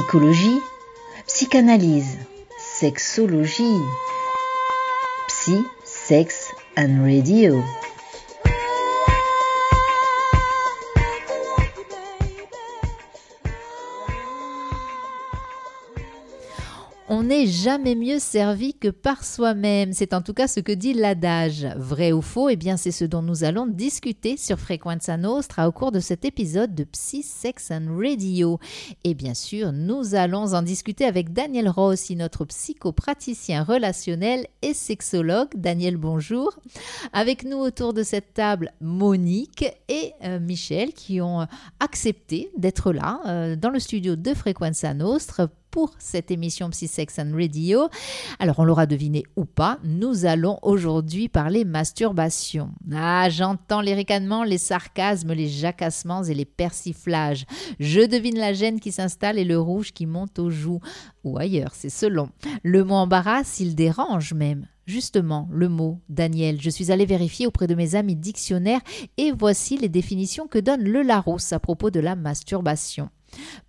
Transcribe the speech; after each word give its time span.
psychologie, 0.00 0.62
psychanalyse, 1.26 2.16
sexologie, 2.58 3.84
psy, 5.28 5.62
sex 5.84 6.52
and 6.74 7.04
radio. 7.04 7.62
On 17.20 17.24
n'est 17.24 17.46
jamais 17.46 17.96
mieux 17.96 18.18
servi 18.18 18.72
que 18.72 18.88
par 18.88 19.26
soi-même. 19.26 19.92
C'est 19.92 20.14
en 20.14 20.22
tout 20.22 20.32
cas 20.32 20.48
ce 20.48 20.58
que 20.58 20.72
dit 20.72 20.94
l'adage. 20.94 21.66
Vrai 21.76 22.12
ou 22.12 22.22
faux 22.22 22.48
Eh 22.48 22.56
bien, 22.56 22.78
c'est 22.78 22.92
ce 22.92 23.04
dont 23.04 23.20
nous 23.20 23.44
allons 23.44 23.66
discuter 23.66 24.38
sur 24.38 24.58
Frequenza 24.58 25.18
Nostra 25.18 25.68
au 25.68 25.72
cours 25.72 25.92
de 25.92 26.00
cet 26.00 26.24
épisode 26.24 26.74
de 26.74 26.84
Psy, 26.84 27.22
Sex 27.22 27.72
and 27.72 27.94
Radio. 27.94 28.58
Et 29.04 29.12
bien 29.12 29.34
sûr, 29.34 29.70
nous 29.70 30.14
allons 30.14 30.54
en 30.54 30.62
discuter 30.62 31.04
avec 31.04 31.34
Daniel 31.34 31.68
Rossi, 31.68 32.16
notre 32.16 32.46
psychopraticien 32.46 33.64
relationnel 33.64 34.46
et 34.62 34.72
sexologue. 34.72 35.50
Daniel, 35.54 35.98
bonjour. 35.98 36.58
Avec 37.12 37.44
nous 37.44 37.58
autour 37.58 37.92
de 37.92 38.02
cette 38.02 38.32
table, 38.32 38.72
Monique 38.80 39.66
et 39.90 40.14
euh, 40.24 40.40
Michel 40.40 40.94
qui 40.94 41.20
ont 41.20 41.46
accepté 41.80 42.50
d'être 42.56 42.94
là 42.94 43.20
euh, 43.26 43.56
dans 43.56 43.68
le 43.68 43.78
studio 43.78 44.16
de 44.16 44.32
Frequenza 44.32 44.94
Nostra 44.94 45.48
pour 45.70 45.92
cette 45.98 46.30
émission 46.30 46.70
Psy-Sex 46.70 47.18
and 47.18 47.32
Radio. 47.32 47.88
Alors, 48.38 48.58
on 48.58 48.64
l'aura 48.64 48.86
deviné 48.86 49.24
ou 49.36 49.44
pas, 49.44 49.78
nous 49.84 50.26
allons 50.26 50.58
aujourd'hui 50.62 51.28
parler 51.28 51.64
masturbation. 51.64 52.70
Ah, 52.92 53.28
j'entends 53.30 53.80
les 53.80 53.94
ricanements, 53.94 54.44
les 54.44 54.58
sarcasmes, 54.58 55.32
les 55.32 55.48
jacassements 55.48 56.24
et 56.24 56.34
les 56.34 56.44
persiflages. 56.44 57.46
Je 57.78 58.00
devine 58.00 58.38
la 58.38 58.52
gêne 58.52 58.80
qui 58.80 58.92
s'installe 58.92 59.38
et 59.38 59.44
le 59.44 59.58
rouge 59.58 59.92
qui 59.92 60.06
monte 60.06 60.38
aux 60.38 60.50
joues. 60.50 60.80
Ou 61.24 61.38
ailleurs, 61.38 61.72
c'est 61.74 61.90
selon. 61.90 62.30
Le 62.62 62.84
mot 62.84 62.94
embarrasse, 62.94 63.60
il 63.60 63.74
dérange 63.74 64.34
même. 64.34 64.66
Justement, 64.86 65.48
le 65.52 65.68
mot, 65.68 66.00
Daniel, 66.08 66.60
je 66.60 66.68
suis 66.68 66.90
allé 66.90 67.06
vérifier 67.06 67.46
auprès 67.46 67.68
de 67.68 67.76
mes 67.76 67.94
amis 67.94 68.16
dictionnaires 68.16 68.80
et 69.18 69.30
voici 69.30 69.76
les 69.76 69.88
définitions 69.88 70.48
que 70.48 70.58
donne 70.58 70.82
le 70.82 71.02
Larousse 71.02 71.52
à 71.52 71.60
propos 71.60 71.90
de 71.90 72.00
la 72.00 72.16
masturbation. 72.16 73.08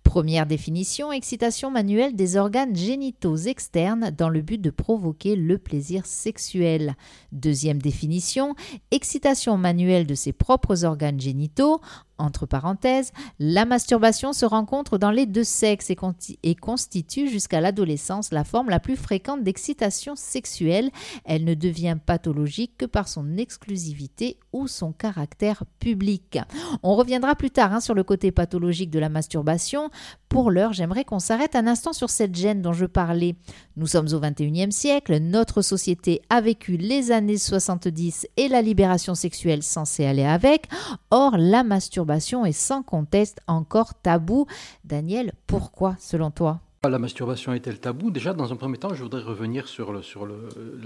Première 0.02 0.46
définition, 0.46 1.10
excitation 1.10 1.70
manuelle 1.70 2.14
des 2.14 2.36
organes 2.36 2.76
génitaux 2.76 3.36
externes 3.36 4.10
dans 4.10 4.28
le 4.28 4.42
but 4.42 4.60
de 4.60 4.70
provoquer 4.70 5.36
le 5.36 5.56
plaisir 5.56 6.04
sexuel. 6.04 6.96
Deuxième 7.32 7.80
définition, 7.80 8.54
excitation 8.90 9.56
manuelle 9.56 10.06
de 10.06 10.14
ses 10.14 10.32
propres 10.32 10.84
organes 10.84 11.20
génitaux. 11.20 11.80
Entre 12.18 12.46
parenthèses, 12.46 13.12
la 13.38 13.64
masturbation 13.64 14.32
se 14.32 14.44
rencontre 14.44 14.98
dans 14.98 15.10
les 15.10 15.26
deux 15.26 15.44
sexes 15.44 15.90
et, 15.90 16.54
constitue 16.54 17.28
jusqu'à 17.28 17.60
l'adolescence 17.60 18.32
la 18.32 18.44
forme 18.44 18.70
la 18.70 18.80
plus 18.80 18.96
fréquente 18.96 19.42
d'excitation 19.42 20.14
sexuelle. 20.14 20.90
Elle 21.24 21.44
ne 21.44 21.54
devient 21.54 21.96
pathologique 22.04 22.76
que 22.78 22.86
par 22.86 23.08
son 23.08 23.36
exclusivité 23.38 24.38
ou 24.52 24.68
son 24.68 24.92
caractère 24.92 25.64
public. 25.80 26.38
On 26.82 26.94
reviendra 26.94 27.34
plus 27.34 27.50
tard 27.50 27.72
hein, 27.72 27.80
sur 27.80 27.94
le 27.94 28.04
côté 28.04 28.30
pathologique 28.30 28.90
de 28.90 28.98
la 28.98 29.08
masturbation. 29.08 29.90
Pour 30.32 30.50
l'heure, 30.50 30.72
j'aimerais 30.72 31.04
qu'on 31.04 31.18
s'arrête 31.18 31.54
un 31.56 31.66
instant 31.66 31.92
sur 31.92 32.08
cette 32.08 32.34
gêne 32.34 32.62
dont 32.62 32.72
je 32.72 32.86
parlais. 32.86 33.36
Nous 33.76 33.86
sommes 33.86 34.08
au 34.14 34.18
XXIe 34.18 34.72
siècle, 34.72 35.18
notre 35.18 35.60
société 35.60 36.22
a 36.30 36.40
vécu 36.40 36.78
les 36.78 37.12
années 37.12 37.36
70 37.36 38.26
et 38.38 38.48
la 38.48 38.62
libération 38.62 39.14
sexuelle 39.14 39.62
censée 39.62 40.06
aller 40.06 40.24
avec. 40.24 40.68
Or, 41.10 41.36
la 41.36 41.62
masturbation 41.64 42.46
est 42.46 42.52
sans 42.52 42.82
conteste 42.82 43.40
encore 43.46 43.92
tabou. 44.00 44.46
Daniel, 44.86 45.34
pourquoi 45.46 45.96
selon 45.98 46.30
toi? 46.30 46.60
La 46.82 46.98
masturbation 46.98 47.52
est-elle 47.52 47.78
tabou? 47.78 48.10
Déjà, 48.10 48.32
dans 48.32 48.54
un 48.54 48.56
premier 48.56 48.78
temps, 48.78 48.94
je 48.94 49.02
voudrais 49.02 49.20
revenir 49.20 49.68
sur, 49.68 50.02
sur 50.02 50.26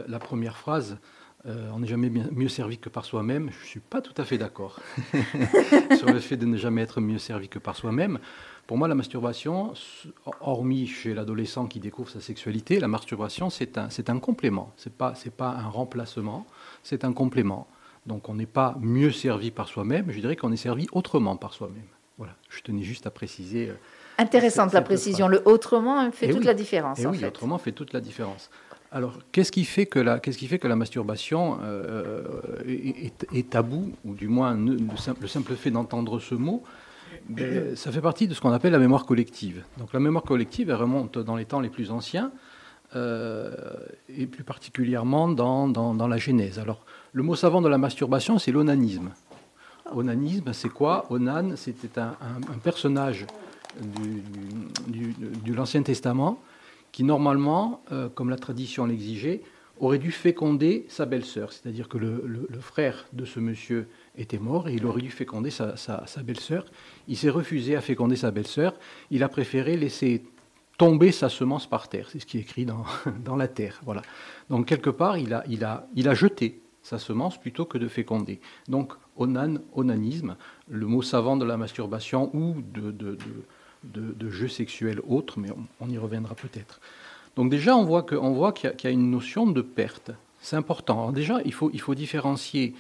la 0.09 0.19
première 0.19 0.57
phrase. 0.57 0.99
Euh, 1.47 1.71
on 1.73 1.81
n'est 1.81 1.87
jamais 1.87 2.11
mieux 2.11 2.49
servi 2.49 2.79
que 2.79 2.89
par 2.89 3.05
soi-même. 3.05 3.51
Je 3.53 3.61
ne 3.61 3.67
suis 3.67 3.81
pas 3.81 4.01
tout 4.01 4.15
à 4.17 4.25
fait 4.25 4.39
d'accord 4.39 4.81
sur 5.97 6.09
le 6.13 6.19
fait 6.19 6.37
de 6.37 6.47
ne 6.47 6.57
jamais 6.57 6.83
être 6.83 7.01
mieux 7.01 7.19
servi 7.19 7.49
que 7.49 7.59
par 7.59 7.77
soi-même. 7.77 8.19
Pour 8.67 8.79
moi, 8.79 8.89
la 8.89 8.97
masturbation, 8.97 9.73
hormis 10.41 10.89
chez 10.89 11.15
l'adolescent 11.15 11.67
qui 11.67 11.79
découvre 11.79 12.11
sa 12.11 12.21
sexualité, 12.21 12.81
la 12.81 12.89
masturbation, 12.89 13.49
c'est 13.49 13.79
un, 13.79 14.19
complément. 14.19 14.73
Ce 14.77 14.89
n'est 14.89 14.95
pas, 14.95 15.15
pas 15.37 15.51
un 15.51 15.69
remplacement, 15.69 16.47
c'est 16.83 17.05
un 17.05 17.13
complément. 17.13 17.69
Donc 18.07 18.29
on 18.29 18.35
n'est 18.35 18.47
pas 18.47 18.77
mieux 18.81 19.13
servi 19.13 19.53
par 19.53 19.69
soi-même, 19.69 20.11
je 20.11 20.19
dirais 20.19 20.37
qu'on 20.37 20.53
est 20.53 20.57
servi 20.57 20.87
autrement 20.93 21.37
par 21.37 21.55
soi-même. 21.55 21.87
Voilà, 22.19 22.35
je 22.49 22.61
tenais 22.63 22.83
juste 22.83 23.07
à 23.07 23.11
préciser. 23.11 23.71
Euh, 24.19 24.23
Intéressante 24.23 24.73
la 24.73 24.83
précision. 24.83 25.29
Le 25.29 25.43
autrement 25.47 26.11
fait 26.11 26.27
eh 26.29 26.33
toute 26.33 26.45
la 26.45 26.55
différence. 26.55 26.99
Et 26.99 27.03
eh 27.03 27.07
oui, 27.07 27.19
fait. 27.19 27.27
autrement 27.27 27.59
fait 27.59 27.73
toute 27.73 27.93
la 27.93 28.01
différence. 28.01 28.51
Alors, 28.93 29.19
qu'est-ce 29.33 29.53
qui 29.53 29.65
fait 29.65 29.87
que 29.87 29.99
la, 29.99 30.21
qu'est-ce 30.21 30.39
qui 30.39 30.47
fait 30.47 30.59
que 30.59 30.69
la 30.69 30.77
masturbation 30.77 31.59
euh, 31.63 32.23
est, 32.67 33.51
tabou, 33.51 33.93
ou 34.05 34.15
du 34.15 34.29
moins 34.29 34.55
le, 34.55 34.79
simple, 34.97 35.55
fait 35.55 35.71
d'entendre 35.71 36.21
ce 36.21 36.35
mot, 36.35 36.63
ben, 37.29 37.77
ça 37.77 37.91
fait 37.91 38.01
partie 38.01 38.29
de 38.29 38.35
ce 38.35 38.41
qu'on 38.41 38.53
appelle 38.53 38.73
la 38.73 38.79
mémoire 38.79 39.05
collective. 39.05 39.65
Donc, 39.79 39.93
la 39.93 40.01
mémoire 40.01 40.25
collective, 40.25 40.71
elle 40.71 40.77
remonte 40.77 41.19
dans 41.19 41.37
les 41.37 41.45
temps 41.45 41.61
les 41.61 41.69
plus 41.69 41.91
anciens, 41.91 42.31
euh, 42.95 43.51
et 44.09 44.27
plus 44.27 44.45
particulièrement 44.45 45.29
dans, 45.29 45.67
dans, 45.67 46.09
la 46.09 46.17
Genèse. 46.19 46.61
Alors, 46.61 46.85
le 47.13 47.23
mot 47.25 47.35
savant 47.35 47.61
de 47.61 47.69
la 47.69 47.79
masturbation, 47.79 48.39
c'est 48.39 48.53
l'onanisme. 48.53 49.11
Onanisme, 49.93 50.53
c'est 50.53 50.69
quoi? 50.69 51.05
Onan, 51.11 51.57
c'était 51.57 52.01
un, 52.01 52.59
personnage 52.63 53.27
du, 54.89 55.15
de 55.19 55.55
l'Ancien 55.55 55.83
Testament 55.83 56.41
qui 56.97 57.05
normalement, 57.05 57.83
euh, 57.93 58.09
comme 58.09 58.31
la 58.31 58.39
tradition 58.39 58.87
l'exigeait, 58.87 59.43
aurait 59.81 59.99
dû 59.99 60.11
féconder 60.11 60.87
sa 60.89 61.05
belle-sœur. 61.05 61.53
C'est-à-dire 61.53 61.91
que 61.91 61.99
le, 61.99 62.49
frère 62.61 63.07
de 63.13 63.27
ce 63.27 63.39
monsieur 63.39 63.89
était 64.17 64.39
mort 64.39 64.69
et 64.69 64.75
il 64.75 64.87
aurait 64.87 65.03
dû 65.03 65.11
féconder 65.11 65.51
sa, 65.51 65.75
belle-sœur. 66.25 66.65
Il 67.09 67.19
s'est 67.19 67.29
refusé 67.29 67.77
à 67.77 67.83
féconder 67.83 68.17
sa 68.17 68.31
belle-sœur. 68.31 68.73
Il 69.11 69.23
a 69.23 69.29
préféré 69.29 69.77
laisser 69.77 70.25
tomber 70.79 71.13
sa 71.13 71.29
semence 71.29 71.67
par 71.67 71.89
terre. 71.91 72.09
C'est 72.11 72.21
ce 72.21 72.25
qui 72.25 72.39
est 72.39 72.41
écrit 72.41 72.65
dans, 72.65 73.37
la 73.37 73.49
terre. 73.49 73.81
Voilà. 73.85 74.01
Donc 74.49 74.67
quelque 74.67 74.91
part, 74.91 75.19
il 75.19 75.35
a, 75.35 76.15
jeté 76.15 76.63
sa 76.83 76.99
semence 76.99 77.39
plutôt 77.39 77.67
que 77.67 77.77
de 77.77 77.89
féconder. 77.89 78.41
Donc 78.69 78.95
onan, 79.17 79.59
onanisme, 79.75 80.37
le 80.69 80.87
mot 80.87 81.03
savant 81.03 81.37
de 81.37 81.45
la 81.45 81.59
masturbation 81.59 82.35
ou 82.35 82.63
de, 82.73 83.19
jeux 84.29 84.49
sexuels 84.49 85.01
autres, 85.07 85.39
mais 85.39 85.49
on, 85.81 85.89
y 85.89 85.99
reviendra 85.99 86.35
peut-être. 86.35 86.81
Donc 87.37 87.51
déjà, 87.51 87.77
on 87.77 87.85
voit 87.85 88.03
qu'il 88.53 88.73
y, 88.83 88.87
a 88.87 88.91
une 88.91 89.11
notion 89.11 89.47
de 89.47 89.63
perte. 89.63 90.11
C'est 90.41 90.57
important. 90.57 91.13
déjà, 91.13 91.41
il 91.45 91.53
faut, 91.53 91.71
il 91.73 91.81
faut 91.81 91.95
différencier. 91.95 92.75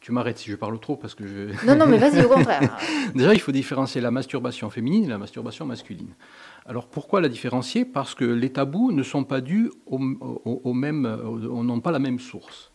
Tu 0.00 0.12
m'arrêtes 0.12 0.38
si 0.38 0.50
je 0.50 0.56
parle 0.56 0.78
trop 0.78 0.96
parce 0.96 1.14
que 1.14 1.26
je. 1.26 1.66
Non, 1.66 1.76
non, 1.76 1.86
mais 1.86 1.96
vas-y, 1.96 2.22
au 2.22 2.28
contraire. 2.28 2.76
déjà, 3.14 3.32
il 3.32 3.40
faut 3.40 3.52
différencier 3.52 4.02
la 4.02 4.10
masturbation 4.10 4.68
féminine 4.68 5.04
et 5.04 5.08
la 5.08 5.16
masturbation 5.16 5.64
masculine. 5.64 6.12
Alors 6.66 6.86
pourquoi 6.86 7.20
la 7.22 7.28
différencier? 7.28 7.84
Parce 7.86 8.14
que 8.14 8.24
les 8.24 8.50
tabous 8.50 8.92
ne 8.92 9.02
sont 9.02 9.24
pas 9.24 9.40
dus 9.40 9.70
au, 9.86 9.98
au, 10.44 10.72
même, 10.74 11.02
n'ont 11.02 11.80
pas 11.80 11.92
la 11.92 11.98
même 11.98 12.18
source. 12.18 12.70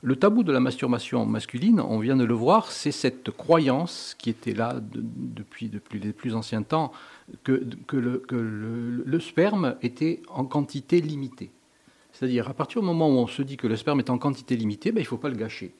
Le 0.00 0.14
tabou 0.14 0.44
de 0.44 0.52
la 0.52 0.60
masturbation 0.60 1.26
masculine, 1.26 1.80
on 1.80 1.98
vient 1.98 2.16
de 2.16 2.24
le 2.24 2.34
voir, 2.34 2.70
c'est 2.70 2.92
cette 2.92 3.30
croyance 3.32 4.14
qui 4.16 4.30
était 4.30 4.54
là 4.54 4.76
depuis, 4.80 5.70
les 5.92 6.12
plus 6.12 6.36
anciens 6.36 6.62
temps, 6.62 6.92
que, 7.42 7.60
le, 7.92 9.20
sperme 9.20 9.76
était 9.82 10.22
en 10.28 10.44
quantité 10.44 11.00
limitée. 11.00 11.50
C'est-à-dire, 12.12 12.48
à 12.48 12.54
partir 12.54 12.80
du 12.80 12.86
moment 12.86 13.08
où 13.08 13.18
on 13.18 13.26
se 13.26 13.42
dit 13.42 13.56
que 13.56 13.66
le 13.66 13.76
sperme 13.76 13.98
est 13.98 14.10
en 14.10 14.18
quantité 14.18 14.56
limitée, 14.56 14.92
ben, 14.92 15.00
il 15.00 15.04
ne 15.04 15.08
faut 15.08 15.18
pas 15.18 15.28
le 15.28 15.36
gâcher. 15.36 15.74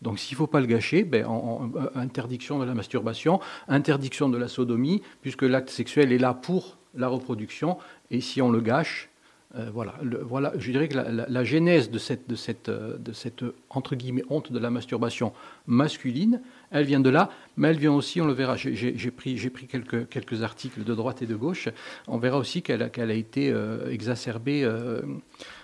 Donc 0.00 0.18
s'il 0.18 0.34
ne 0.34 0.38
faut 0.38 0.46
pas 0.46 0.60
le 0.60 0.66
gâcher, 0.66 1.04
ben, 1.04 1.26
euh, 1.26 1.88
interdiction 1.94 2.58
de 2.58 2.64
la 2.64 2.74
masturbation, 2.74 3.40
interdiction 3.68 4.28
de 4.28 4.38
la 4.38 4.48
sodomie, 4.48 5.02
puisque 5.20 5.42
l'acte 5.42 5.70
sexuel 5.70 6.12
est 6.12 6.18
là 6.18 6.34
pour 6.34 6.78
la 6.94 7.08
reproduction, 7.08 7.76
et 8.10 8.20
si 8.20 8.40
on 8.40 8.50
le 8.50 8.60
gâche, 8.60 9.10
euh, 9.56 9.70
voilà, 9.72 9.94
voilà, 10.22 10.52
je 10.58 10.72
dirais 10.72 10.88
que 10.88 10.96
la, 10.96 11.44
genèse 11.44 11.88
de 11.88 11.98
cette, 11.98 12.28
de, 12.28 12.34
cette, 12.34 12.68
de 12.68 13.12
cette, 13.12 13.44
entre 13.70 13.94
guillemets, 13.94 14.24
honte 14.28 14.50
de 14.50 14.58
la 14.58 14.68
masturbation 14.68 15.32
masculine, 15.68 16.40
elle 16.72 16.84
vient 16.84 16.98
de 16.98 17.10
là, 17.10 17.30
mais 17.56 17.68
elle 17.68 17.78
vient 17.78 17.92
aussi, 17.92 18.20
on 18.20 18.26
le 18.26 18.32
verra, 18.32 18.56
j'ai 18.56 19.10
pris, 19.12 19.36
pris 19.50 19.66
quelques, 19.68 20.08
quelques 20.08 20.42
articles 20.42 20.82
de 20.82 20.94
droite 20.94 21.22
et 21.22 21.26
de 21.26 21.36
gauche, 21.36 21.68
on 22.08 22.18
verra 22.18 22.38
aussi 22.38 22.62
qu'elle 22.62 22.82
a 22.82 23.14
été 23.14 23.50
euh, 23.52 23.90
exacerbée 23.90 24.64
euh, 24.64 25.02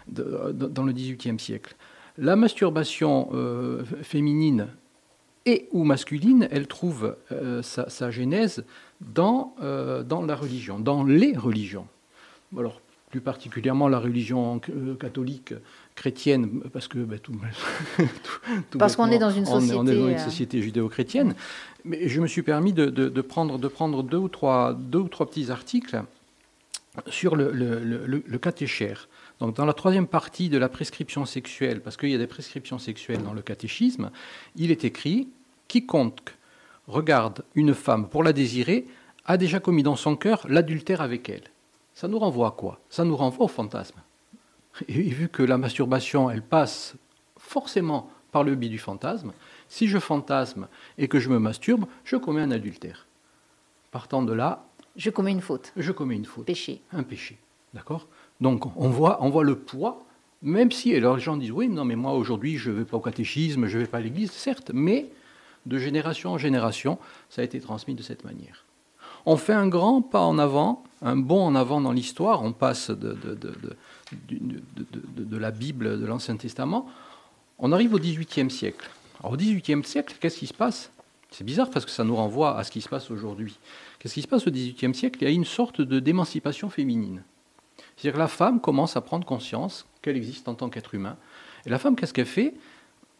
dans 0.06 0.84
le 0.84 0.92
XVIIIe 0.92 1.40
siècle. 1.40 1.74
La 2.16 2.36
masturbation 2.36 3.30
féminine 4.02 4.68
et 5.46 5.68
ou 5.72 5.84
masculine, 5.84 6.48
elle 6.50 6.66
trouve 6.66 7.16
sa, 7.62 7.88
sa, 7.88 8.10
genèse 8.10 8.64
dans, 9.00 9.54
dans 10.04 10.22
la 10.22 10.36
religion, 10.36 10.78
dans 10.78 11.04
les 11.04 11.36
religions. 11.36 11.86
Alors, 12.58 12.80
plus 13.10 13.20
particulièrement 13.20 13.88
la 13.88 13.98
religion 13.98 14.60
euh, 14.70 14.94
catholique 14.94 15.52
chrétienne, 15.96 16.60
parce 16.72 16.88
que 16.88 16.98
ben, 16.98 17.18
tout, 17.18 17.34
parce 18.78 18.96
qu'on 18.96 19.10
est 19.10 19.18
dans 19.18 19.30
une 19.30 19.44
société, 19.44 19.74
on 19.76 19.86
est, 19.86 19.94
dans 19.94 20.08
une 20.08 20.14
euh, 20.14 20.18
société 20.18 20.62
judéo-chrétienne. 20.62 21.34
Mais 21.84 22.08
je 22.08 22.20
me 22.20 22.26
suis 22.26 22.42
permis 22.42 22.72
de, 22.72 23.20
prendre, 23.20 23.58
de 23.58 23.68
prendre 23.68 24.02
deux, 24.02 24.16
ou 24.16 24.28
trois, 24.28 24.74
deux 24.74 25.00
ou 25.00 25.08
trois 25.08 25.26
petits 25.26 25.50
articles 25.50 26.02
sur 27.08 27.36
le, 27.36 27.50
le, 27.52 28.38
catéchère. 28.38 29.08
Donc, 29.40 29.56
dans 29.56 29.64
la 29.64 29.72
troisième 29.72 30.06
partie 30.06 30.48
de 30.48 30.58
la 30.58 30.68
prescription 30.68 31.24
sexuelle, 31.24 31.80
parce 31.80 31.96
qu'il 31.96 32.10
y 32.10 32.14
a 32.14 32.18
des 32.18 32.26
prescriptions 32.26 32.78
sexuelles 32.78 33.22
dans 33.22 33.32
le 33.32 33.42
catéchisme, 33.42 34.10
il 34.56 34.70
est 34.70 34.84
écrit 34.84 35.28
quiconque 35.68 36.34
regarde 36.86 37.44
une 37.54 37.74
femme 37.74 38.08
pour 38.08 38.22
la 38.22 38.32
désirer 38.32 38.86
a 39.24 39.36
déjà 39.36 39.60
commis 39.60 39.82
dans 39.82 39.96
son 39.96 40.16
cœur 40.16 40.44
l'adultère 40.48 41.00
avec 41.00 41.28
elle. 41.28 41.44
Ça 42.00 42.08
nous 42.08 42.18
renvoie 42.18 42.48
à 42.48 42.50
quoi? 42.52 42.80
Ça 42.88 43.04
nous 43.04 43.14
renvoie 43.14 43.44
au 43.44 43.48
fantasme. 43.48 44.00
Et 44.88 45.02
vu 45.02 45.28
que 45.28 45.42
la 45.42 45.58
masturbation, 45.58 46.30
elle 46.30 46.40
passe 46.40 46.94
forcément 47.36 48.08
par 48.32 48.42
le 48.42 48.54
biais 48.54 48.70
du 48.70 48.78
fantasme, 48.78 49.34
si 49.68 49.86
je 49.86 49.98
fantasme 49.98 50.66
et 50.96 51.08
que 51.08 51.20
je 51.20 51.28
me 51.28 51.38
masturbe, 51.38 51.84
je 52.04 52.16
commets 52.16 52.40
un 52.40 52.52
adultère. 52.52 53.06
Partant 53.90 54.22
de 54.22 54.32
là. 54.32 54.64
Je 54.96 55.10
commets 55.10 55.32
une 55.32 55.42
faute. 55.42 55.74
Je 55.76 55.92
commets 55.92 56.16
une 56.16 56.24
faute. 56.24 56.46
Péché. 56.46 56.80
Un 56.90 57.02
péché. 57.02 57.36
D'accord? 57.74 58.06
Donc 58.40 58.74
on 58.78 58.88
voit, 58.88 59.22
on 59.22 59.28
voit 59.28 59.44
le 59.44 59.58
poids, 59.58 59.98
même 60.40 60.72
si 60.72 60.94
alors 60.94 61.16
les 61.16 61.22
gens 61.22 61.36
disent 61.36 61.52
oui, 61.52 61.68
non, 61.68 61.84
mais 61.84 61.96
moi 61.96 62.14
aujourd'hui 62.14 62.56
je 62.56 62.70
ne 62.70 62.76
vais 62.76 62.86
pas 62.86 62.96
au 62.96 63.00
catéchisme, 63.00 63.66
je 63.66 63.76
ne 63.76 63.82
vais 63.82 63.88
pas 63.90 63.98
à 63.98 64.00
l'église, 64.00 64.30
certes, 64.30 64.70
mais 64.72 65.10
de 65.66 65.76
génération 65.76 66.30
en 66.30 66.38
génération, 66.38 66.98
ça 67.28 67.42
a 67.42 67.44
été 67.44 67.60
transmis 67.60 67.94
de 67.94 68.02
cette 68.02 68.24
manière. 68.24 68.64
On 69.26 69.36
fait 69.36 69.52
un 69.52 69.68
grand 69.68 70.00
pas 70.00 70.22
en 70.22 70.38
avant, 70.38 70.82
un 71.02 71.16
bond 71.16 71.46
en 71.46 71.54
avant 71.54 71.80
dans 71.80 71.92
l'histoire, 71.92 72.42
on 72.42 72.52
passe 72.52 72.90
de, 72.90 73.16
la 75.36 75.50
Bible, 75.50 76.00
de 76.00 76.06
l'Ancien 76.06 76.36
Testament, 76.36 76.86
on 77.58 77.72
arrive 77.72 77.94
au 77.94 77.98
XVIIIe 77.98 78.50
siècle. 78.50 78.90
Alors, 79.20 79.32
au 79.32 79.36
XVIIIe 79.36 79.84
siècle, 79.84 80.16
qu'est-ce 80.20 80.38
qui 80.38 80.46
se 80.46 80.54
passe? 80.54 80.90
C'est 81.30 81.44
bizarre 81.44 81.70
parce 81.70 81.84
que 81.84 81.90
ça 81.90 82.04
nous 82.04 82.16
renvoie 82.16 82.58
à 82.58 82.64
ce 82.64 82.70
qui 82.70 82.80
se 82.80 82.88
passe 82.88 83.10
aujourd'hui. 83.10 83.58
Qu'est-ce 83.98 84.14
qui 84.14 84.22
se 84.22 84.28
passe 84.28 84.46
au 84.46 84.50
XVIIIe 84.50 84.94
siècle? 84.94 85.18
Il 85.20 85.24
y 85.24 85.30
a 85.30 85.34
une 85.34 85.44
sorte 85.44 85.80
de 85.80 86.00
d'émancipation 86.00 86.70
féminine. 86.70 87.22
C'est-à-dire 87.96 88.14
que 88.14 88.18
la 88.18 88.28
femme 88.28 88.60
commence 88.60 88.96
à 88.96 89.00
prendre 89.00 89.26
conscience 89.26 89.86
qu'elle 90.02 90.16
existe 90.16 90.48
en 90.48 90.54
tant 90.54 90.68
qu'être 90.70 90.94
humain. 90.94 91.16
Et 91.66 91.70
la 91.70 91.78
femme, 91.78 91.96
qu'est-ce 91.96 92.14
qu'elle 92.14 92.26
fait? 92.26 92.54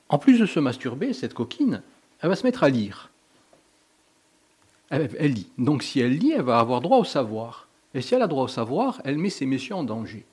En 0.08 0.18
plus 0.18 0.38
de 0.38 0.46
se 0.46 0.58
masturber, 0.58 1.12
cette 1.12 1.34
coquine, 1.34 1.82
elle 2.20 2.28
va 2.28 2.36
se 2.36 2.44
mettre 2.44 2.64
à 2.64 2.68
lire. 2.68 3.10
Elle, 4.90 5.32
lit. 5.32 5.46
Donc 5.56 5.84
si 5.84 6.00
elle 6.00 6.16
lit, 6.16 6.32
elle 6.32 6.42
va 6.42 6.58
avoir 6.58 6.80
droit 6.80 6.98
au 6.98 7.04
savoir. 7.04 7.68
Et 7.94 8.02
si 8.02 8.14
elle 8.14 8.22
a 8.22 8.26
droit 8.26 8.44
au 8.44 8.48
savoir, 8.48 9.00
elle 9.04 9.18
met 9.18 9.30
ses 9.30 9.46
messieurs 9.46 9.74
en 9.74 9.84
danger. 9.84 10.24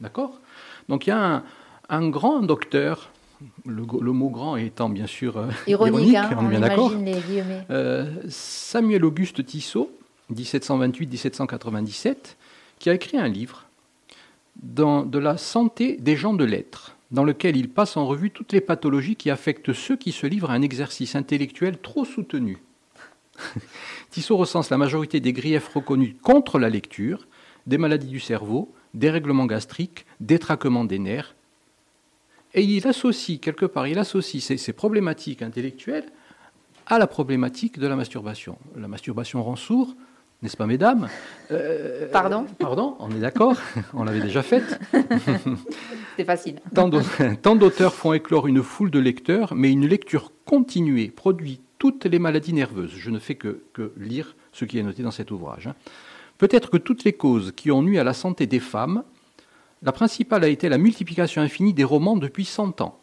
D'accord? 0.00 0.40
Donc 0.88 1.06
il 1.06 1.10
y 1.10 1.12
a 1.12 1.42
un, 1.88 2.08
grand 2.08 2.40
docteur, 2.40 3.10
le, 3.66 3.84
mot 3.84 4.30
grand 4.30 4.56
étant 4.56 4.88
bien 4.88 5.06
sûr 5.06 5.36
euh, 5.36 5.48
ironique, 5.66 6.16
hein, 6.16 6.30
on, 6.38 6.46
est 6.46 6.50
bien 6.50 6.60
d'accord. 6.60 6.92
Euh, 7.70 8.10
Samuel 8.28 9.04
Auguste 9.04 9.44
Tissot, 9.44 9.90
1728-1797, 10.34 12.36
qui 12.78 12.90
a 12.90 12.94
écrit 12.94 13.18
un 13.18 13.28
livre 13.28 13.66
dans, 14.62 15.04
de 15.04 15.18
la 15.18 15.36
santé 15.36 15.96
des 15.96 16.16
gens 16.16 16.34
de 16.34 16.44
lettres 16.44 16.96
dans 17.12 17.24
lequel 17.24 17.56
il 17.56 17.68
passe 17.68 17.96
en 17.96 18.06
revue 18.06 18.30
toutes 18.30 18.52
les 18.52 18.60
pathologies 18.60 19.16
qui 19.16 19.30
affectent 19.30 19.72
ceux 19.72 19.96
qui 19.96 20.12
se 20.12 20.26
livrent 20.26 20.50
à 20.50 20.54
un 20.54 20.62
exercice 20.62 21.14
intellectuel 21.14 21.78
trop 21.78 22.04
soutenu. 22.04 22.58
Tissot 24.12 24.36
recense 24.36 24.68
la 24.68 24.76
majorité 24.76 25.20
des 25.20 25.32
griefs 25.32 25.68
reconnus 25.68 26.14
contre 26.22 26.58
la 26.58 26.68
lecture, 26.68 27.26
des 27.66 27.78
maladies 27.78 28.08
du 28.08 28.20
cerveau, 28.20 28.70
des 28.92 29.08
règlements 29.08 29.46
gastriques, 29.46 30.04
détraquement 30.20 30.84
des 30.84 30.98
nerfs. 30.98 31.34
Et 32.52 32.62
il 32.62 32.86
associe, 32.86 33.40
quelque 33.40 33.64
part, 33.64 33.86
il 33.86 33.98
associe 33.98 34.44
ces, 34.44 34.58
ces 34.58 34.74
problématiques 34.74 35.40
intellectuelles 35.40 36.04
à 36.86 36.98
la 36.98 37.06
problématique 37.06 37.78
de 37.78 37.86
la 37.86 37.96
masturbation. 37.96 38.58
La 38.76 38.86
masturbation 38.86 39.42
rend 39.42 39.56
sourd, 39.56 39.94
n'est-ce 40.42 40.58
pas, 40.58 40.66
mesdames? 40.66 41.08
Euh, 41.50 42.06
Pardon? 42.12 42.44
Pardon, 42.58 42.96
on 42.98 43.10
est 43.12 43.20
d'accord, 43.20 43.56
on 43.94 44.04
l'avait 44.04 44.20
déjà 44.20 44.42
faite. 44.42 44.78
C'est 46.18 46.24
facile. 46.26 46.56
Tant 46.74 47.56
d'auteurs 47.56 47.94
font 47.94 48.12
éclore 48.12 48.46
une 48.46 48.62
foule 48.62 48.90
de 48.90 48.98
lecteurs, 48.98 49.54
mais 49.54 49.72
une 49.72 49.86
lecture 49.86 50.32
continuée 50.44 51.08
produit 51.08 51.62
toutes 51.82 52.04
les 52.04 52.20
maladies 52.20 52.52
nerveuses. 52.52 52.92
Je 52.96 53.10
ne 53.10 53.18
fais 53.18 53.34
que, 53.34 53.64
lire 53.96 54.36
ce 54.52 54.64
qui 54.64 54.78
est 54.78 54.84
noté 54.84 55.02
dans 55.02 55.10
cet 55.10 55.32
ouvrage. 55.32 55.66
Hein. 55.66 55.74
Peut-être 56.38 56.70
que 56.70 56.76
toutes 56.76 57.02
les 57.02 57.12
causes 57.12 57.50
qui 57.56 57.72
ont 57.72 57.82
nui 57.82 57.98
à 57.98 58.04
la 58.04 58.14
santé 58.14 58.46
des 58.46 58.60
femmes, 58.60 59.02
la 59.82 59.90
principale 59.90 60.44
a 60.44 60.46
été 60.46 60.68
la 60.68 60.78
multiplication 60.78 61.42
infinie 61.42 61.74
des 61.74 61.82
romans 61.82 62.16
depuis 62.16 62.44
100 62.44 62.82
ans. 62.82 63.00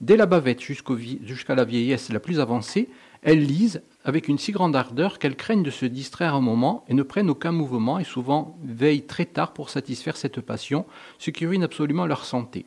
Dès 0.00 0.16
la 0.16 0.26
bavette 0.26 0.60
jusqu'à 0.60 1.54
la 1.54 1.64
vieillesse 1.64 2.10
la 2.10 2.18
plus 2.18 2.40
avancée, 2.40 2.88
elles 3.22 3.46
lisent 3.46 3.80
avec 4.04 4.26
une 4.26 4.38
si 4.38 4.50
grande 4.50 4.74
ardeur 4.74 5.20
qu'elles 5.20 5.36
craignent 5.36 5.62
de 5.62 5.70
se 5.70 5.86
distraire 5.86 6.34
un 6.34 6.40
moment 6.40 6.84
et 6.88 6.94
ne 6.94 7.04
prennent 7.04 7.30
aucun 7.30 7.52
mouvement 7.52 8.00
et 8.00 8.04
souvent 8.04 8.58
veillent 8.64 9.06
très 9.06 9.24
tard 9.24 9.52
pour 9.52 9.70
satisfaire 9.70 10.16
cette 10.16 10.40
passion, 10.40 10.84
ce 11.20 11.30
qui 11.30 11.46
ruine 11.46 11.62
absolument 11.62 12.06
leur 12.06 12.24
santé. 12.24 12.66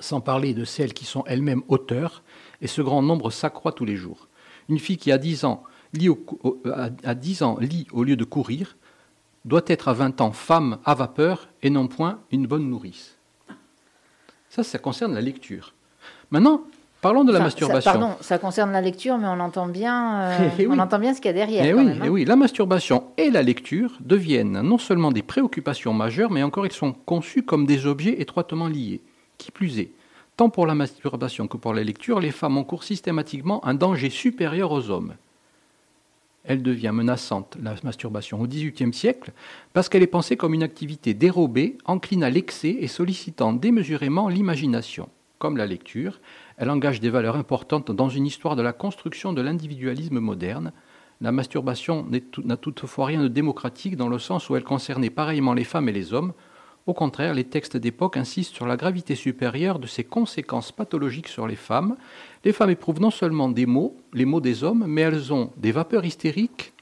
Sans 0.00 0.22
parler 0.22 0.54
de 0.54 0.64
celles 0.64 0.94
qui 0.94 1.04
sont 1.04 1.24
elles-mêmes 1.26 1.62
auteurs, 1.68 2.22
et 2.60 2.66
ce 2.66 2.82
grand 2.82 3.02
nombre 3.02 3.30
s'accroît 3.30 3.72
tous 3.72 3.84
les 3.84 3.96
jours. 3.96 4.28
Une 4.68 4.78
fille 4.78 4.98
qui 4.98 5.12
a 5.12 5.18
10 5.18 5.44
ans 5.44 5.62
lit 5.92 6.08
au, 6.08 6.18
à 7.04 7.14
10 7.14 7.42
ans 7.42 7.58
lit 7.60 7.86
au 7.92 8.04
lieu 8.04 8.16
de 8.16 8.24
courir 8.24 8.76
doit 9.44 9.62
être 9.66 9.88
à 9.88 9.92
20 9.94 10.20
ans 10.20 10.32
femme 10.32 10.78
à 10.84 10.94
vapeur 10.94 11.48
et 11.62 11.70
non 11.70 11.88
point 11.88 12.20
une 12.30 12.46
bonne 12.46 12.68
nourrice. 12.68 13.16
Ça, 14.50 14.62
ça 14.62 14.78
concerne 14.78 15.14
la 15.14 15.20
lecture. 15.20 15.74
Maintenant, 16.30 16.62
Parlons 17.00 17.22
de 17.22 17.32
la 17.32 17.38
masturbation. 17.38 17.92
Ça, 17.92 17.98
pardon, 17.98 18.16
ça 18.20 18.38
concerne 18.38 18.72
la 18.72 18.80
lecture, 18.80 19.18
mais 19.18 19.28
on 19.28 19.38
entend 19.38 19.68
bien, 19.68 20.20
euh, 20.20 20.48
eh 20.58 20.66
on 20.66 20.78
entend 20.78 20.98
bien 20.98 21.14
ce 21.14 21.20
qu'il 21.20 21.28
y 21.28 21.30
a 21.30 21.32
derrière. 21.32 21.64
Eh 21.64 21.72
oui, 21.72 21.90
hein. 21.92 22.02
eh 22.04 22.08
oui, 22.08 22.24
la 22.24 22.34
masturbation 22.34 23.04
et 23.16 23.30
la 23.30 23.42
lecture 23.42 23.92
deviennent 24.00 24.60
non 24.62 24.78
seulement 24.78 25.12
des 25.12 25.22
préoccupations 25.22 25.92
majeures, 25.92 26.30
mais 26.30 26.42
encore 26.42 26.66
ils 26.66 26.72
sont 26.72 26.92
conçus 26.92 27.44
comme 27.44 27.66
des 27.66 27.86
objets 27.86 28.20
étroitement 28.20 28.66
liés. 28.66 29.00
Qui 29.36 29.52
plus 29.52 29.78
est, 29.78 29.92
tant 30.38 30.50
pour 30.50 30.66
la 30.68 30.76
masturbation 30.76 31.48
que 31.48 31.56
pour 31.56 31.74
la 31.74 31.82
lecture, 31.82 32.20
les 32.20 32.30
femmes 32.30 32.58
encourent 32.58 32.84
systématiquement 32.84 33.62
un 33.66 33.74
danger 33.74 34.08
supérieur 34.08 34.70
aux 34.70 34.88
hommes. 34.88 35.14
Elle 36.44 36.62
devient 36.62 36.92
menaçante, 36.94 37.58
la 37.60 37.74
masturbation, 37.82 38.40
au 38.40 38.46
XVIIIe 38.46 38.94
siècle, 38.94 39.32
parce 39.72 39.88
qu'elle 39.88 40.04
est 40.04 40.06
pensée 40.06 40.36
comme 40.36 40.54
une 40.54 40.62
activité 40.62 41.12
dérobée, 41.12 41.76
encline 41.84 42.22
à 42.22 42.30
l'excès 42.30 42.76
et 42.80 42.86
sollicitant 42.86 43.52
démesurément 43.52 44.28
l'imagination. 44.28 45.08
Comme 45.40 45.56
la 45.56 45.66
lecture, 45.66 46.20
elle 46.56 46.70
engage 46.70 47.00
des 47.00 47.10
valeurs 47.10 47.36
importantes 47.36 47.90
dans 47.90 48.08
une 48.08 48.26
histoire 48.26 48.54
de 48.54 48.62
la 48.62 48.72
construction 48.72 49.32
de 49.32 49.42
l'individualisme 49.42 50.20
moderne. 50.20 50.72
La 51.20 51.32
masturbation 51.32 52.06
n'a 52.44 52.56
toutefois 52.56 53.06
rien 53.06 53.22
de 53.24 53.28
démocratique 53.28 53.96
dans 53.96 54.08
le 54.08 54.20
sens 54.20 54.48
où 54.48 54.54
elle 54.54 54.62
concernait 54.62 55.10
pareillement 55.10 55.52
les 55.52 55.64
femmes 55.64 55.88
et 55.88 55.92
les 55.92 56.12
hommes. 56.12 56.32
Au 56.88 56.94
contraire, 56.94 57.34
les 57.34 57.44
textes 57.44 57.76
d'époque 57.76 58.16
insistent 58.16 58.54
sur 58.54 58.66
la 58.66 58.78
gravité 58.78 59.14
supérieure 59.14 59.78
de 59.78 59.86
ses 59.86 60.04
conséquences 60.04 60.72
pathologiques 60.72 61.28
sur 61.28 61.46
les 61.46 61.54
femmes. 61.54 61.98
Les 62.46 62.52
femmes 62.54 62.70
éprouvent 62.70 63.02
non 63.02 63.10
seulement 63.10 63.50
des 63.50 63.66
maux, 63.66 63.94
les 64.14 64.24
maux 64.24 64.40
des 64.40 64.64
hommes, 64.64 64.86
mais 64.88 65.02
elles 65.02 65.30
ont 65.30 65.50
des 65.58 65.70
vapeurs 65.70 66.06
hystériques, 66.06 66.72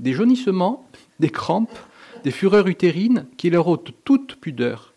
des 0.00 0.12
jaunissements, 0.12 0.88
des 1.20 1.30
crampes, 1.30 1.78
des 2.24 2.32
fureurs 2.32 2.66
utérines 2.66 3.26
qui 3.36 3.48
leur 3.48 3.68
ôtent 3.68 3.94
toute 4.04 4.34
pudeur. 4.40 4.92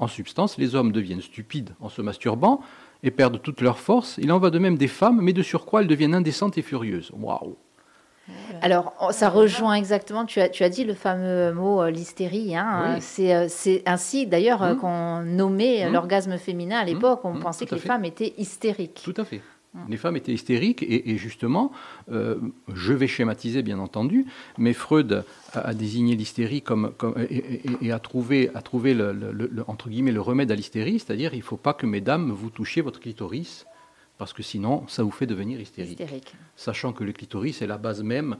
En 0.00 0.08
substance, 0.08 0.58
les 0.58 0.74
hommes 0.74 0.90
deviennent 0.90 1.22
stupides 1.22 1.70
en 1.78 1.88
se 1.88 2.02
masturbant, 2.02 2.60
et 3.02 3.12
perdent 3.12 3.40
toute 3.40 3.60
leur 3.60 3.78
force. 3.78 4.18
Il 4.18 4.32
en 4.32 4.38
va 4.38 4.50
de 4.50 4.58
même 4.58 4.76
des 4.76 4.88
femmes, 4.88 5.20
mais 5.22 5.32
de 5.32 5.42
surcroît, 5.42 5.82
elles 5.82 5.86
deviennent 5.86 6.14
indécentes 6.14 6.58
et 6.58 6.62
furieuses. 6.62 7.12
Waouh 7.14 7.56
alors, 8.62 8.94
ça 9.12 9.28
rejoint 9.28 9.74
exactement, 9.74 10.24
tu 10.26 10.40
as, 10.40 10.48
tu 10.48 10.64
as 10.64 10.68
dit 10.68 10.84
le 10.84 10.94
fameux 10.94 11.52
mot 11.52 11.82
euh, 11.82 11.90
l'hystérie. 11.90 12.56
Hein, 12.56 12.98
euh, 13.18 13.46
C'est 13.48 13.82
ainsi 13.86 14.26
d'ailleurs 14.26 14.62
euh, 14.62 14.74
mmh. 14.74 14.78
qu'on 14.78 15.20
nommait 15.22 15.88
mmh. 15.88 15.92
l'orgasme 15.92 16.38
féminin 16.38 16.78
à 16.78 16.84
l'époque. 16.84 17.20
On 17.24 17.34
mmh. 17.34 17.40
pensait 17.40 17.66
que 17.66 17.74
les 17.74 17.80
femmes 17.80 18.04
étaient 18.04 18.34
hystériques. 18.38 19.00
Tout 19.02 19.14
à 19.16 19.24
fait. 19.24 19.40
Les 19.88 19.96
femmes 19.96 20.16
étaient 20.16 20.32
hystériques 20.32 20.82
et, 20.82 21.16
justement, 21.16 21.70
euh, 22.10 22.38
je 22.74 22.92
vais 22.92 23.06
schématiser 23.06 23.62
bien 23.62 23.78
entendu, 23.78 24.26
mais 24.58 24.72
Freud 24.72 25.24
a, 25.52 25.74
désigné 25.74 26.16
l'hystérie 26.16 26.60
comme, 26.60 26.92
et, 27.30 27.92
a 27.92 28.00
trouvé, 28.00 28.50
a 28.56 28.62
trouvé 28.62 28.94
le, 28.94 29.64
entre 29.68 29.88
guillemets 29.88 30.10
le 30.10 30.20
remède 30.20 30.50
à 30.50 30.56
l'hystérie, 30.56 30.98
c'est-à-dire 30.98 31.34
il 31.34 31.38
ne 31.38 31.44
faut 31.44 31.56
pas 31.56 31.72
que 31.72 31.86
mesdames 31.86 32.32
vous 32.32 32.50
touchiez 32.50 32.82
votre 32.82 32.98
clitoris 32.98 33.64
parce 34.20 34.34
que 34.34 34.42
sinon 34.42 34.84
ça 34.86 35.02
vous 35.02 35.10
fait 35.10 35.26
devenir 35.26 35.58
hystérique. 35.58 35.98
hystérique. 35.98 36.34
Sachant 36.54 36.92
que 36.92 37.04
le 37.04 37.12
clitoris 37.12 37.62
est 37.62 37.66
la 37.66 37.78
base 37.78 38.02
même 38.02 38.36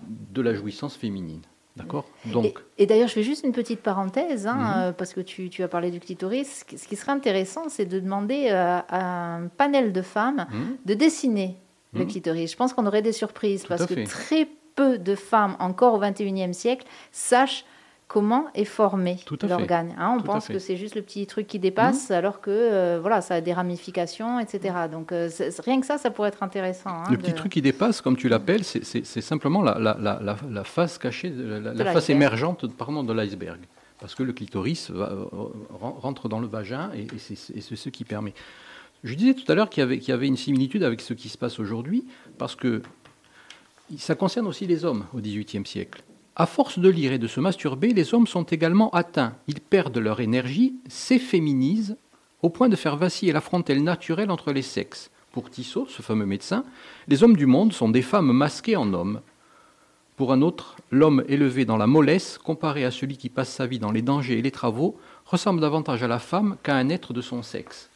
de 0.00 0.40
la 0.40 0.54
jouissance 0.54 0.96
féminine. 0.96 1.42
D'accord 1.74 2.08
Donc. 2.26 2.60
Et, 2.76 2.86
d'ailleurs, 2.86 3.08
je 3.08 3.14
fais 3.14 3.22
juste 3.22 3.44
une 3.44 3.52
petite 3.52 3.80
parenthèse, 3.80 4.46
hein, 4.46 4.54
mhm. 4.54 4.74
euh, 4.76 4.92
parce 4.92 5.12
que 5.14 5.20
tu, 5.20 5.62
as 5.62 5.68
parlé 5.68 5.90
du 5.90 6.00
clitoris. 6.00 6.64
Ce 6.76 6.88
qui 6.88 6.96
serait 6.96 7.12
intéressant, 7.12 7.68
c'est 7.68 7.84
de 7.84 8.00
demander 8.00 8.48
euh, 8.50 8.80
à 8.88 9.36
un 9.36 9.48
panel 9.48 9.92
de 9.92 10.02
femmes 10.02 10.46
mhm. 10.50 10.76
de 10.84 10.94
dessiner 10.94 11.56
le 11.92 12.00
mhm. 12.00 12.08
clitoris. 12.08 12.52
Je 12.52 12.56
pense 12.56 12.72
qu'on 12.72 12.86
aurait 12.86 13.02
des 13.02 13.12
surprises, 13.12 13.64
parce 13.66 13.86
que 13.86 14.04
très 14.06 14.48
peu 14.76 14.98
de 14.98 15.14
femmes, 15.16 15.56
encore 15.58 15.94
au 15.94 15.98
XXIe 15.98 16.54
siècle, 16.54 16.86
sachent 17.10 17.64
comment 18.08 18.46
est 18.54 18.64
formé 18.64 19.18
l'organe. 19.46 19.94
hein. 19.98 20.14
on 20.14 20.18
Tout 20.18 20.24
pense 20.24 20.48
que 20.48 20.58
c'est 20.58 20.76
juste 20.78 20.94
le 20.94 21.02
petit 21.02 21.26
truc 21.26 21.46
qui 21.46 21.58
dépasse, 21.58 22.10
alors 22.10 22.40
que 22.40 22.50
euh, 22.50 22.98
voilà, 23.00 23.20
ça 23.20 23.34
a 23.34 23.40
des 23.42 23.52
ramifications, 23.52 24.40
etc. 24.40 24.74
Donc 24.90 25.12
euh, 25.12 25.28
rien 25.62 25.78
que 25.80 25.86
ça, 25.86 25.98
ça 25.98 26.10
pourrait 26.10 26.30
être 26.30 26.42
intéressant. 26.42 26.88
hein, 26.90 27.04
Le 27.10 27.16
de- 27.18 27.22
petit 27.22 27.34
truc 27.34 27.52
qui 27.52 27.60
dépasse, 27.62 28.00
comme 28.00 28.16
tu 28.16 28.28
l'appelles, 28.28 28.64
c'est- 28.64 29.04
simplement 29.20 29.62
la, 29.62 29.78
la- 29.78 29.96
la- 30.00 30.18
la- 30.22 30.36
la 30.50 30.64
face 30.64 30.96
cachée, 30.98 31.30
la, 31.30 31.84
face 31.92 32.08
émergente 32.10 32.66
pardon, 32.74 33.04
de 33.04 33.12
l'iceberg. 33.12 33.60
Parce 34.00 34.14
que 34.14 34.22
le 34.22 34.32
clitoris 34.32 34.90
va- 34.90 35.10
euh, 35.10 35.24
ren- 35.70 35.96
rentre 35.98 36.28
dans 36.28 36.40
le 36.40 36.46
vagin 36.46 36.90
et, 36.94 37.02
et 37.14 37.18
c'est 37.18 37.76
ce 37.76 37.88
qui 37.90 38.04
permet. 38.04 38.32
Je 39.04 39.14
disais 39.14 39.34
tout 39.34 39.50
à 39.52 39.54
l'heure 39.54 39.68
qu'il 39.68 39.84
y, 39.92 40.04
y 40.08 40.12
avait 40.12 40.26
une 40.26 40.36
similitude 40.36 40.82
avec 40.82 41.00
ce 41.02 41.14
qui 41.14 41.28
se 41.28 41.36
passe 41.36 41.58
aujourd'hui, 41.58 42.04
parce 42.38 42.54
que 42.56 42.80
ça 43.96 44.14
concerne 44.14 44.46
aussi 44.46 44.66
les 44.66 44.84
hommes 44.84 45.04
au 45.14 45.18
XVIIIe 45.20 45.66
siècle. 45.66 46.02
À 46.40 46.46
force 46.46 46.78
de 46.78 46.88
lire 46.88 47.12
et 47.12 47.18
de 47.18 47.26
se 47.26 47.40
masturber, 47.40 47.92
les 47.92 48.14
hommes 48.14 48.28
sont 48.28 48.44
également 48.44 48.90
atteints. 48.90 49.34
Ils 49.48 49.60
perdent 49.60 49.98
leur 49.98 50.20
énergie, 50.20 50.76
s'efféminisent, 50.86 51.96
au 52.42 52.48
point 52.48 52.68
de 52.68 52.76
faire 52.76 52.96
vaciller 52.96 53.32
la 53.32 53.40
frontelle 53.40 53.82
naturelle 53.82 54.30
entre 54.30 54.52
les 54.52 54.62
sexes. 54.62 55.10
Pour 55.32 55.50
Tissot, 55.50 55.86
ce 55.88 56.00
fameux 56.00 56.26
médecin, 56.26 56.62
les 57.08 57.24
hommes 57.24 57.36
du 57.36 57.46
monde 57.46 57.72
sont 57.72 57.88
des 57.88 58.02
femmes 58.02 58.30
masquées 58.30 58.76
en 58.76 58.94
hommes. 58.94 59.20
Pour 60.14 60.32
un 60.32 60.40
autre, 60.40 60.76
l'homme 60.92 61.24
élevé 61.28 61.64
dans 61.64 61.76
la 61.76 61.88
mollesse, 61.88 62.38
comparé 62.38 62.84
à 62.84 62.92
celui 62.92 63.16
qui 63.16 63.30
passe 63.30 63.50
sa 63.50 63.66
vie 63.66 63.80
dans 63.80 63.90
les 63.90 64.02
dangers 64.02 64.38
et 64.38 64.42
les 64.42 64.52
travaux, 64.52 64.96
ressemble 65.26 65.60
davantage 65.60 66.04
à 66.04 66.08
la 66.08 66.20
femme 66.20 66.56
qu'à 66.62 66.76
un 66.76 66.88
être 66.88 67.12
de 67.12 67.20
son 67.20 67.42
sexe. 67.42 67.90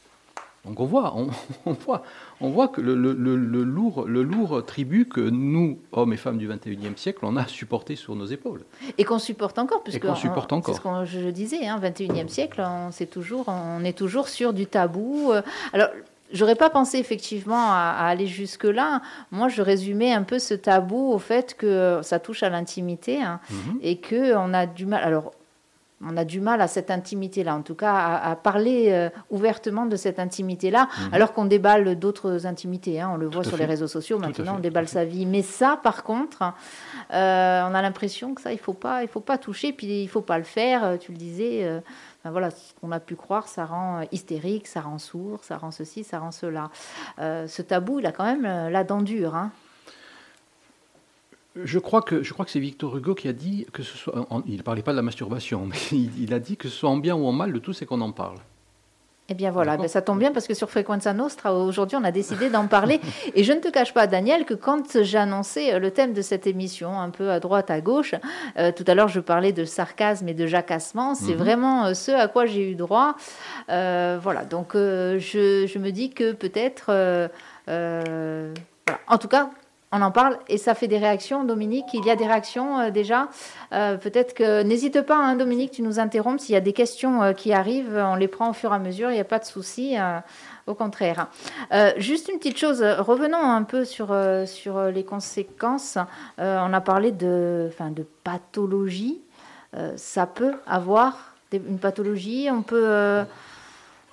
Donc 0.65 0.79
on 0.79 0.85
voit, 0.85 1.15
on, 1.17 1.29
on 1.67 1.73
voit, 1.73 2.03
on 2.41 2.51
voit 2.51 2.69
que 2.69 2.81
le, 2.81 2.95
le- 2.95 3.15
le- 3.15 3.37
le 3.37 3.65
lourd, 3.65 4.05
le 4.07 4.23
lourd 4.23 4.65
tribut 4.65 5.07
que 5.09 5.21
nous, 5.21 5.79
hommes 5.91 6.13
et 6.13 6.17
femmes 6.17 6.39
du 6.39 6.47
XXIe 6.49 6.93
siècle, 6.97 7.21
on 7.23 7.37
a 7.37 7.47
supporté 7.47 7.97
sur 7.97 8.15
nos 8.15 8.27
épaules. 8.27 8.65
Et 8.97 9.05
qu'on 9.05 9.19
supporte 9.19 9.59
encore, 9.59 9.83
puisque 9.83 10.07
qu'on 10.07 10.15
supporte 10.15 10.53
encore. 10.53 10.75
C'est 10.75 10.81
ce 10.81 10.87
que 10.87 11.05
je 11.25 11.29
disais, 11.31 11.67
hein, 11.67 11.81
21e 11.83 12.29
siècle, 12.29 12.63
on, 12.65 12.93
sait 12.93 13.07
toujours, 13.07 13.47
on 13.49 13.83
est 13.85 13.97
toujours 13.97 14.29
sur 14.29 14.53
du 14.53 14.67
tabou. 14.67 15.33
Euh, 15.33 15.43
Alors, 15.73 15.89
j'aurais 16.33 16.55
pas 16.55 16.71
pensé 16.71 16.99
effectivement 16.99 17.73
à, 17.73 17.97
à 17.99 18.07
aller 18.07 18.29
jusque-là. 18.29 19.03
Moi, 19.33 19.49
je 19.49 19.63
résumais 19.63 20.13
un 20.13 20.23
peu 20.23 20.39
ce 20.39 20.55
tabou 20.55 21.13
au 21.13 21.19
fait 21.19 21.55
que 21.57 21.99
ça 22.03 22.21
touche 22.21 22.45
à 22.45 22.49
l'intimité 22.51 23.21
hein, 23.21 23.41
Mhm. 23.51 23.79
et 23.83 23.97
que 23.99 24.37
on 24.37 24.55
a 24.55 24.67
du 24.67 24.87
mal. 24.87 25.03
Alors, 25.03 25.33
on 26.05 26.17
a 26.17 26.25
du 26.25 26.41
mal 26.41 26.61
à 26.61 26.67
cette 26.69 26.91
intimité-là, 26.91 27.55
en 27.55 27.63
tout 27.63 27.75
cas 27.75 27.93
à, 27.93 28.31
à 28.31 28.37
parler 28.37 28.89
euh, 28.91 29.09
ouvertement 29.31 29.87
de 29.87 29.97
cette 29.97 30.19
intimité-là, 30.19 30.89
alors 31.13 31.33
qu'on 31.33 31.45
déballe 31.45 31.97
d'autres 31.99 32.47
intimités. 32.47 33.01
hein. 33.01 33.11
on 33.13 33.17
le 33.17 33.27
voit 33.27 33.39
Mhm. 33.43 33.49
sur 33.49 33.53
fait. 33.57 33.63
les 33.65 33.69
réseaux 33.69 33.87
sociaux, 33.87 34.17
Tout 34.19 34.23
maintenant 34.23 34.57
on 34.57 34.61
déballe 34.61 34.89
sa 34.89 35.05
vie. 35.05 35.27
Mais 35.27 35.43
ça, 35.43 35.79
par 35.83 36.03
contre, 36.03 36.43
euh, 37.13 37.63
on 37.69 37.75
a 37.75 37.83
l'impression 37.83 38.35
que 38.35 38.41
ça, 38.41 38.53
il 38.53 38.59
faut 38.59 38.73
pas, 38.73 39.03
il 39.03 39.09
faut 39.09 39.21
pas 39.21 39.39
toucher, 39.39 39.73
puis 39.73 40.03
il 40.03 40.09
faut 40.09 40.21
pas 40.23 40.39
le 40.39 40.45
faire. 40.45 40.85
euh, 40.85 40.97
Tu 40.97 41.13
le 41.13 41.19
disais, 41.19 41.61
euh, 41.65 41.81
ben 42.25 42.31
voilà, 42.31 42.51
ce 42.51 42.73
qu'on 42.81 42.93
a 42.93 43.01
pu 43.01 43.17
croire, 43.17 43.49
ça 43.49 43.65
rend 43.65 44.03
hystérique, 44.13 44.67
ça 44.69 44.81
rend 44.81 44.99
sourd, 44.99 45.41
ça 45.43 45.57
rend 45.57 45.71
ceci, 45.71 46.05
ça 46.05 46.19
rend 46.21 46.31
cela. 46.31 46.71
Ce 47.19 47.63
tabou, 47.63 47.99
il 48.01 48.07
a 48.07 48.13
quand 48.13 48.25
même 48.25 48.43
la 48.71 48.85
dent 48.85 49.03
dure. 49.03 49.35
hein. 49.35 49.51
Je 51.57 51.79
crois 51.79 52.01
que, 52.03 52.23
je 52.23 52.33
crois 52.33 52.45
que 52.45 52.51
c'est 52.51 52.61
Victor 52.61 52.97
Hugo 52.97 53.15
qui 53.15 53.29
a 53.29 53.33
dit 53.33 53.67
que 53.73 53.83
ce 53.83 53.97
soit. 53.97 54.27
en- 54.31 54.43
il 54.47 54.57
ne 54.57 54.63
parlait 54.63 54.83
pas 54.83 54.93
de 54.93 54.97
la 54.97 55.03
masturbation, 55.03 55.67
mais 55.71 55.77
il, 55.93 56.23
il 56.23 56.33
a 56.35 56.39
dit 56.39 56.57
que 56.57 56.69
ce 56.69 56.75
soit 56.77 56.91
en 56.91 56.97
bien 56.97 57.15
ou 57.15 57.27
en 57.27 57.33
mal, 57.33 57.51
le 57.51 57.61
tout 57.61 57.73
c'est 57.73 57.85
qu'on 57.87 58.01
en 58.01 58.13
parle. 58.13 58.39
Eh 59.29 59.35
bien 59.35 59.51
voilà, 59.53 59.77
ben, 59.77 59.87
ça 59.89 60.03
tombe 60.03 60.19
bien 60.19 60.33
parce 60.33 60.47
que 60.49 60.53
sur 60.53 60.69
Frequenza 60.69 61.13
Nostra, 61.15 61.55
aujourd'hui, 61.55 61.97
on 61.97 62.05
a 62.05 62.11
décidé 62.11 62.51
d'en 62.51 62.67
parler. 62.67 63.01
Et 63.35 63.45
je 63.45 63.53
ne 63.53 63.61
te 63.61 63.69
cache 63.69 63.95
pas, 63.95 64.07
Daniel, 64.07 64.45
que 64.45 64.53
quand 64.53 65.01
j'ai 65.03 65.17
annoncé 65.17 65.73
euh, 65.73 65.79
le 65.79 65.91
thème 65.93 66.13
de 66.13 66.21
cette 66.23 66.47
émission, 66.47 67.01
un 67.01 67.09
peu 67.09 67.31
à 67.31 67.39
droite, 67.39 67.71
à 67.71 67.81
gauche, 67.81 68.15
euh, 68.59 68.73
tout 68.73 68.85
à 68.87 68.95
l'heure, 68.95 69.09
je 69.09 69.21
parlais 69.21 69.53
de 69.53 69.65
sarcasme 69.65 70.29
et 70.29 70.35
de 70.35 70.47
jacassement. 70.47 71.15
C'est 71.15 71.33
Mhm. 71.33 71.39
vraiment 71.39 71.85
euh, 71.87 71.95
ce 71.95 72.11
à 72.11 72.29
quoi 72.29 72.47
j'ai 72.47 72.69
eu 72.73 72.75
droit. 72.75 73.15
Euh, 73.71 74.19
voilà, 74.21 74.45
donc 74.45 74.75
euh, 74.75 75.19
je, 75.21 75.67
je 75.67 75.79
me 75.79 75.93
dis 75.93 76.11
que 76.11 76.33
peut-être... 76.33 76.87
voilà. 77.67 79.01
En 79.07 79.19
tout 79.19 79.29
cas, 79.29 79.51
on 79.93 80.01
en 80.01 80.11
parle 80.11 80.39
et 80.49 80.57
ça 80.57 80.75
fait 80.75 80.89
des 80.89 80.97
réactions, 80.97 81.45
Dominique. 81.45 81.85
Il 81.93 82.05
y 82.07 82.11
a 82.11 82.17
des 82.17 82.27
réactions 82.27 82.81
euh, 82.81 82.91
déjà. 82.91 83.29
Euh, 83.73 83.99
Peut-être 83.99 84.33
que 84.33 84.63
n'hésite 84.63 85.03
pas, 85.03 85.19
hein, 85.19 85.37
Dominique, 85.37 85.73
tu 85.73 85.83
nous 85.83 86.01
interrompes. 86.01 86.41
S'il 86.41 86.55
y 86.55 86.57
a 86.57 86.63
des 86.63 86.73
questions 86.73 87.23
euh, 87.23 87.33
qui 87.35 87.53
arrivent, 87.53 88.03
on 88.03 88.15
les 88.15 88.27
prend 88.27 88.49
au 88.49 88.53
fur 88.55 88.73
et 88.73 88.77
à 88.77 88.79
mesure. 88.79 89.11
Il 89.11 89.15
n'y 89.15 89.21
a 89.21 89.25
pas 89.25 89.39
de 89.39 89.45
souci. 89.45 89.97
au 90.67 90.75
contraire. 90.75 91.29
Juste 91.99 92.31
une 92.31 92.39
petite 92.39 92.59
chose. 92.59 92.83
Revenons 92.83 93.43
un 93.43 93.65
peu 93.65 93.85
sur 93.85 94.15
les 94.15 95.05
conséquences. 95.05 95.99
On 96.39 96.73
a 96.73 96.81
parlé 96.81 97.13
de, 97.13 97.69
enfin, 97.69 97.91
de 97.91 98.07
pathologie. 98.25 99.21
Ça 99.97 100.27
peut 100.27 100.55
avoir 100.67 101.35
une 101.53 101.79
pathologie. 101.79 102.49
On 102.51 102.63
peut. 102.63 103.25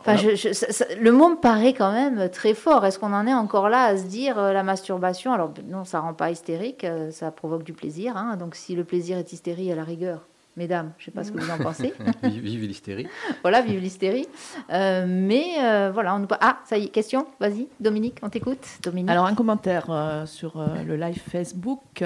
Enfin, 0.02 0.16
je- 0.16 0.36
je- 0.36 0.54
ça- 0.54 0.72
ça- 0.72 0.86
le 1.00 1.12
mot 1.12 1.30
me 1.30 1.36
paraît 1.36 1.74
quand 1.74 1.92
même 1.92 2.30
très 2.30 2.54
fort. 2.54 2.86
Est-ce 2.86 2.98
qu'on 3.00 3.12
en 3.14 3.28
est 3.28 3.34
encore 3.34 3.68
là 3.70 3.84
à 3.84 3.98
se 3.98 4.04
dire 4.06 4.40
euh, 4.40 4.54
la 4.54 4.64
masturbation? 4.64 5.34
Alors 5.34 5.54
non, 5.68 5.84
ça 5.84 6.00
rend 6.00 6.14
pas 6.14 6.32
hystérique, 6.32 6.84
euh, 6.86 7.12
ça 7.12 7.32
provoque 7.32 7.64
du 7.64 7.74
plaisir. 7.74 8.16
hein. 8.16 8.38
donc 8.38 8.56
si 8.56 8.76
le 8.76 8.84
plaisir 8.86 9.18
est 9.18 9.34
hystérie 9.34 9.72
à 9.72 9.76
la 9.76 9.84
rigueur, 9.84 10.26
mesdames, 10.56 10.92
je 10.98 11.06
sais 11.06 11.12
pas 11.12 11.24
ce 11.26 11.32
que 11.34 11.40
vous 11.40 11.52
en 11.52 11.58
pensez. 11.64 11.94
Vive, 12.24 12.42
vive 12.44 12.62
l'hystérie. 12.66 13.08
voilà, 13.42 13.62
vive 13.62 13.80
l'hystérie. 13.82 14.28
Euh, 14.72 15.06
mais 15.08 15.46
euh, 15.62 15.92
voilà, 15.94 16.16
on 16.16 16.20
nous... 16.20 16.28
ah 16.40 16.60
ça 16.66 16.78
y 16.78 16.86
est, 16.86 16.90
question. 16.90 17.28
Vas-y, 17.42 17.68
Dominique, 17.82 18.20
on 18.24 18.30
t'écoute. 18.30 18.66
Dominique. 18.84 19.10
Alors, 19.12 19.26
un 19.26 19.36
commentaire 19.36 19.88
euh, 19.90 20.26
sur 20.26 20.60
euh, 20.62 20.68
le 20.88 20.96
live 20.96 21.22
Facebook. 21.30 22.04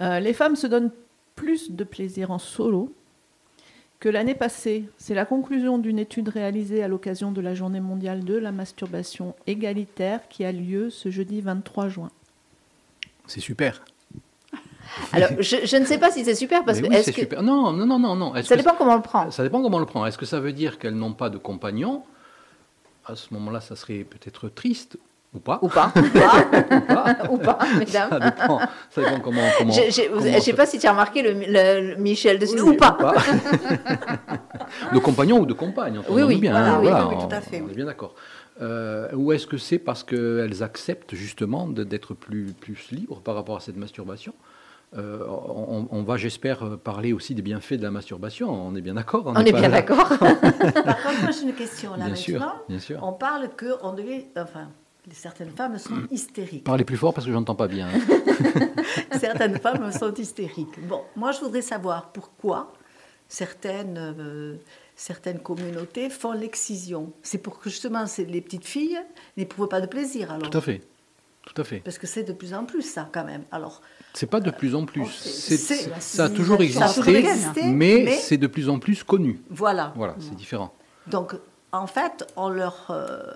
Euh, 0.00 0.20
les 0.20 0.32
femmes 0.32 0.54
se 0.54 0.68
donnent 0.68 0.92
plus 1.34 1.72
de 1.72 1.82
plaisir 1.84 2.30
en 2.30 2.38
solo 2.38 2.92
que 4.00 4.08
l'année 4.08 4.34
passée. 4.34 4.84
C'est 4.96 5.14
la 5.14 5.24
conclusion 5.24 5.78
d'une 5.78 5.98
étude 5.98 6.28
réalisée 6.28 6.82
à 6.82 6.88
l'occasion 6.88 7.32
de 7.32 7.40
la 7.40 7.54
Journée 7.54 7.80
mondiale 7.80 8.24
de 8.24 8.34
la 8.34 8.52
masturbation 8.52 9.34
égalitaire 9.46 10.28
qui 10.28 10.44
a 10.44 10.52
lieu 10.52 10.90
ce 10.90 11.10
jeudi 11.10 11.40
23 11.40 11.88
juin. 11.88 12.10
C'est 13.26 13.40
super. 13.40 13.84
Alors, 15.12 15.30
je, 15.40 15.56
je 15.66 15.76
ne 15.76 15.84
sais 15.84 15.98
pas 15.98 16.10
si 16.10 16.24
c'est 16.24 16.34
super 16.34 16.64
parce 16.64 16.80
Mais 16.80 16.88
que 16.88 16.92
oui, 16.92 16.96
est-ce 16.96 17.04
c'est 17.06 17.12
que 17.12 17.20
super. 17.22 17.42
Non, 17.42 17.72
non, 17.72 17.86
non, 17.86 17.98
non, 17.98 18.16
non. 18.16 18.34
Est-ce 18.34 18.48
ça 18.48 18.54
que 18.54 18.60
dépend 18.60 18.74
comment 18.76 18.92
on 18.92 18.96
le 18.96 19.02
prend. 19.02 19.30
Ça 19.30 19.42
dépend 19.42 19.60
comment 19.62 19.76
on 19.76 19.80
le 19.80 19.86
prend. 19.86 20.06
Est-ce 20.06 20.16
que 20.16 20.24
ça 20.26 20.40
veut 20.40 20.52
dire 20.52 20.78
qu'elles 20.78 20.94
n'ont 20.96 21.12
pas 21.12 21.28
de 21.28 21.36
compagnon 21.36 22.04
À 23.04 23.16
ce 23.16 23.34
moment-là, 23.34 23.60
ça 23.60 23.76
serait 23.76 24.04
peut-être 24.04 24.48
triste 24.48 24.98
ou 25.34 25.38
pas. 25.40 25.58
Ou 25.62 25.68
pas. 25.68 25.92
Ou 25.96 26.80
pas. 26.80 27.16
Ou 27.30 27.36
pas, 27.38 27.58
mesdames. 27.78 28.08
Ça 28.10 28.18
dépend, 28.20 28.58
ça 28.90 29.02
dépend 29.02 29.20
comment. 29.20 29.42
comment 29.58 29.72
Je 29.72 29.82
je 29.90 30.40
sais 30.40 30.52
pas 30.54 30.64
si 30.66 30.78
tu 30.78 30.86
as 30.86 30.90
remarqué 30.92 31.22
le, 31.22 31.32
le- 31.32 31.90
le 31.90 31.96
Michel 31.96 32.38
dessus 32.38 32.60
Oui, 32.62 32.70
ou 32.70 32.74
pas. 32.76 32.96
de 34.92 34.98
compagnon 34.98 35.40
ou 35.40 35.46
de 35.46 35.52
compagne. 35.52 36.00
Oui, 36.08 36.22
oui, 36.22 36.36
bien. 36.36 36.52
voilà, 36.52 36.74
hein, 36.74 36.78
oui, 36.80 36.88
voilà, 36.88 37.06
oui, 37.08 37.14
oui, 37.18 37.28
tout 37.28 37.34
à 37.34 37.38
on- 37.38 37.40
fait, 37.42 37.60
On 37.60 37.64
oui. 37.66 37.72
est 37.72 37.76
bien 37.76 37.86
d'accord. 37.86 38.14
Euh, 38.60 39.08
ou 39.14 39.32
est-ce 39.32 39.46
que 39.46 39.56
c'est 39.58 39.78
parce 39.78 40.02
qu'elles 40.02 40.62
acceptent 40.62 41.14
justement 41.14 41.66
de- 41.68 41.84
d'être 41.84 42.14
plus, 42.14 42.46
plus 42.58 42.90
libres 42.90 43.20
par 43.20 43.34
rapport 43.34 43.56
à 43.56 43.60
cette 43.60 43.76
masturbation? 43.76 44.32
Euh, 44.96 45.18
on, 45.28 45.86
on 45.90 46.02
va, 46.02 46.16
j'espère, 46.16 46.78
parler 46.78 47.12
aussi 47.12 47.34
des 47.34 47.42
bienfaits 47.42 47.74
de 47.74 47.82
la 47.82 47.90
masturbation. 47.90 48.50
On 48.50 48.74
est 48.74 48.80
bien 48.80 48.94
d'accord 48.94 49.24
On 49.26 49.34
n'est 49.34 49.50
est 49.50 49.52
pas 49.52 49.60
bien 49.60 49.68
d'accord. 49.68 50.08
Par 50.08 50.18
contre, 50.18 51.22
moi 51.22 51.30
j'ai 51.30 51.42
une 51.46 51.52
question 51.54 51.90
là 51.96 52.06
Bien 52.06 52.14
sûr, 52.14 52.40
maintenant. 52.40 52.54
bien 52.70 52.78
sûr. 52.78 52.98
On 53.02 53.12
parle 53.12 53.50
que 53.54 53.66
on 53.82 53.92
devait, 53.92 54.24
enfin, 54.38 54.68
certaines 55.14 55.50
femmes 55.50 55.78
sont 55.78 56.02
hystériques. 56.10 56.64
Parlez 56.64 56.84
plus 56.84 56.96
fort 56.96 57.12
parce 57.14 57.26
que 57.26 57.32
j'entends 57.32 57.54
pas 57.54 57.68
bien. 57.68 57.88
hein. 57.88 58.68
certaines 59.18 59.58
femmes 59.58 59.90
sont 59.92 60.12
hystériques. 60.14 60.78
Bon, 60.86 61.02
moi 61.16 61.32
je 61.32 61.40
voudrais 61.40 61.62
savoir 61.62 62.10
pourquoi 62.12 62.72
certaines, 63.28 63.98
euh, 64.18 64.56
certaines 64.96 65.40
communautés 65.40 66.10
font 66.10 66.32
l'excision. 66.32 67.12
C'est 67.22 67.38
pour 67.38 67.58
que 67.58 67.68
justement 67.70 68.04
les 68.26 68.40
petites 68.40 68.64
filles 68.66 68.98
n'éprouvent 69.36 69.68
pas 69.68 69.80
de 69.80 69.86
plaisir 69.86 70.32
alors. 70.32 70.50
Tout 70.50 70.58
à 70.58 70.60
fait. 70.60 70.82
Tout 71.46 71.60
à 71.62 71.64
fait. 71.64 71.80
Parce 71.80 71.96
que 71.98 72.06
c'est 72.06 72.24
de 72.24 72.32
plus 72.34 72.52
en 72.52 72.64
plus 72.64 72.82
ça 72.82 73.08
quand 73.10 73.24
même. 73.24 73.42
Alors, 73.52 73.80
C'est 74.12 74.26
pas 74.26 74.40
de 74.40 74.50
plus 74.50 74.74
en 74.74 74.84
plus. 74.84 75.06
C'est- 75.06 75.56
ça 75.56 75.94
a 75.96 76.00
ça 76.00 76.28
toujours 76.28 76.60
existé, 76.60 77.64
mais, 77.64 78.02
mais- 78.04 78.16
c'est 78.16 78.36
de 78.36 78.46
plus 78.46 78.68
en 78.68 78.78
plus 78.78 79.02
connu. 79.02 79.40
voilà. 79.48 79.92
Voilà, 79.96 80.14
c'est 80.18 80.34
différent. 80.34 80.74
Donc 81.06 81.34
en 81.72 81.86
fait, 81.86 82.26
on 82.36 82.48
leur, 82.48 82.86
euh, 82.90 83.32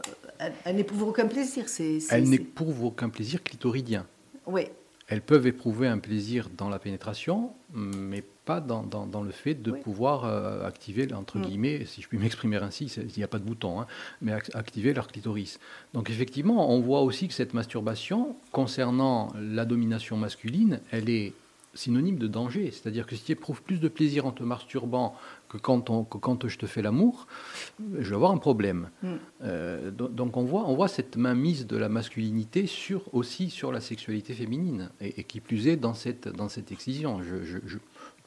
n'éprouvent 0.73 1.05
aucun 1.09 1.27
plaisir. 1.27 1.69
C'est, 1.69 1.99
n'éprouvent 2.21 2.85
aucun 2.85 3.09
plaisir 3.09 3.43
clitoridien. 3.43 4.07
Oui. 4.47 4.63
Elles 5.09 5.21
peuvent 5.21 5.47
éprouver 5.47 5.89
un 5.89 5.99
plaisir 5.99 6.49
dans 6.57 6.69
la 6.71 6.79
pénétration, 6.79 7.51
mais 7.75 8.25
pas 8.45 8.61
dans, 8.61 8.83
dans- 8.83 9.07
dans 9.07 9.23
le 9.23 9.31
fait 9.31 9.55
de 9.55 9.73
Oui. 9.73 9.81
pouvoir 9.81 10.25
euh, 10.25 10.67
activer, 10.67 11.13
entre 11.13 11.39
Mm. 11.39 11.43
guillemets, 11.43 11.85
si 11.85 12.01
je 12.01 12.09
puis 12.09 12.19
m'exprimer 12.19 12.57
ainsi, 12.57 12.87
il 12.87 13.11
n'y 13.19 13.23
a 13.23 13.29
pas 13.29 13.39
de 13.39 13.45
bouton, 13.45 13.81
hein, 13.81 13.87
mais 14.23 14.33
ac- 14.33 14.51
activer 14.57 14.95
leur 14.95 15.09
clitoris. 15.09 15.59
Donc 15.93 16.09
effectivement, 16.09 16.71
on 16.73 16.81
voit 16.81 17.03
aussi 17.03 17.29
que 17.29 17.35
cette 17.35 17.53
masturbation, 17.53 18.35
concernant 18.53 19.33
la 19.39 19.65
domination 19.67 20.17
masculine, 20.17 20.81
elle 20.91 21.11
est 21.11 21.35
synonyme 21.75 22.19
de 22.19 22.27
danger. 22.27 22.71
C'est-à-dire 22.71 23.07
que 23.07 23.15
si 23.17 23.23
tu 23.25 23.33
éprouves 23.33 23.63
plus 23.63 23.81
de 23.81 23.89
plaisir 23.89 24.25
en 24.27 24.33
te 24.33 24.43
masturbant 24.43 25.15
que 25.53 25.59
quand, 25.59 25.91
on- 25.91 26.05
que 26.05 26.17
quand 26.19 26.49
je 26.49 26.57
te 26.59 26.67
fais 26.67 26.81
l'amour, 26.83 27.27
je 27.99 28.09
vais 28.09 28.15
avoir 28.15 28.31
un 28.33 28.39
problème. 28.39 28.89
Mm. 29.03 29.09
Euh, 29.43 29.91
do- 29.91 30.09
donc 30.09 30.37
on 30.37 30.45
voit, 30.45 30.65
on 30.67 30.75
voit 30.75 30.89
cette 30.89 31.17
mainmise 31.17 31.67
de 31.67 31.77
la 31.77 31.89
masculinité 31.91 32.67
sur, 32.67 33.03
aussi 33.15 33.51
sur 33.51 33.71
la 33.71 33.81
sexualité 33.81 34.33
féminine, 34.35 34.91
et, 35.01 35.21
et 35.21 35.25
qui 35.25 35.41
plus 35.41 35.69
est 35.69 35.77
dans 35.77 35.95
cette, 35.95 36.29
dans 36.29 36.49
cette 36.49 36.73
excision. 36.73 37.23
Je, 37.23 37.45
je- 37.45 37.59
je- 37.67 37.79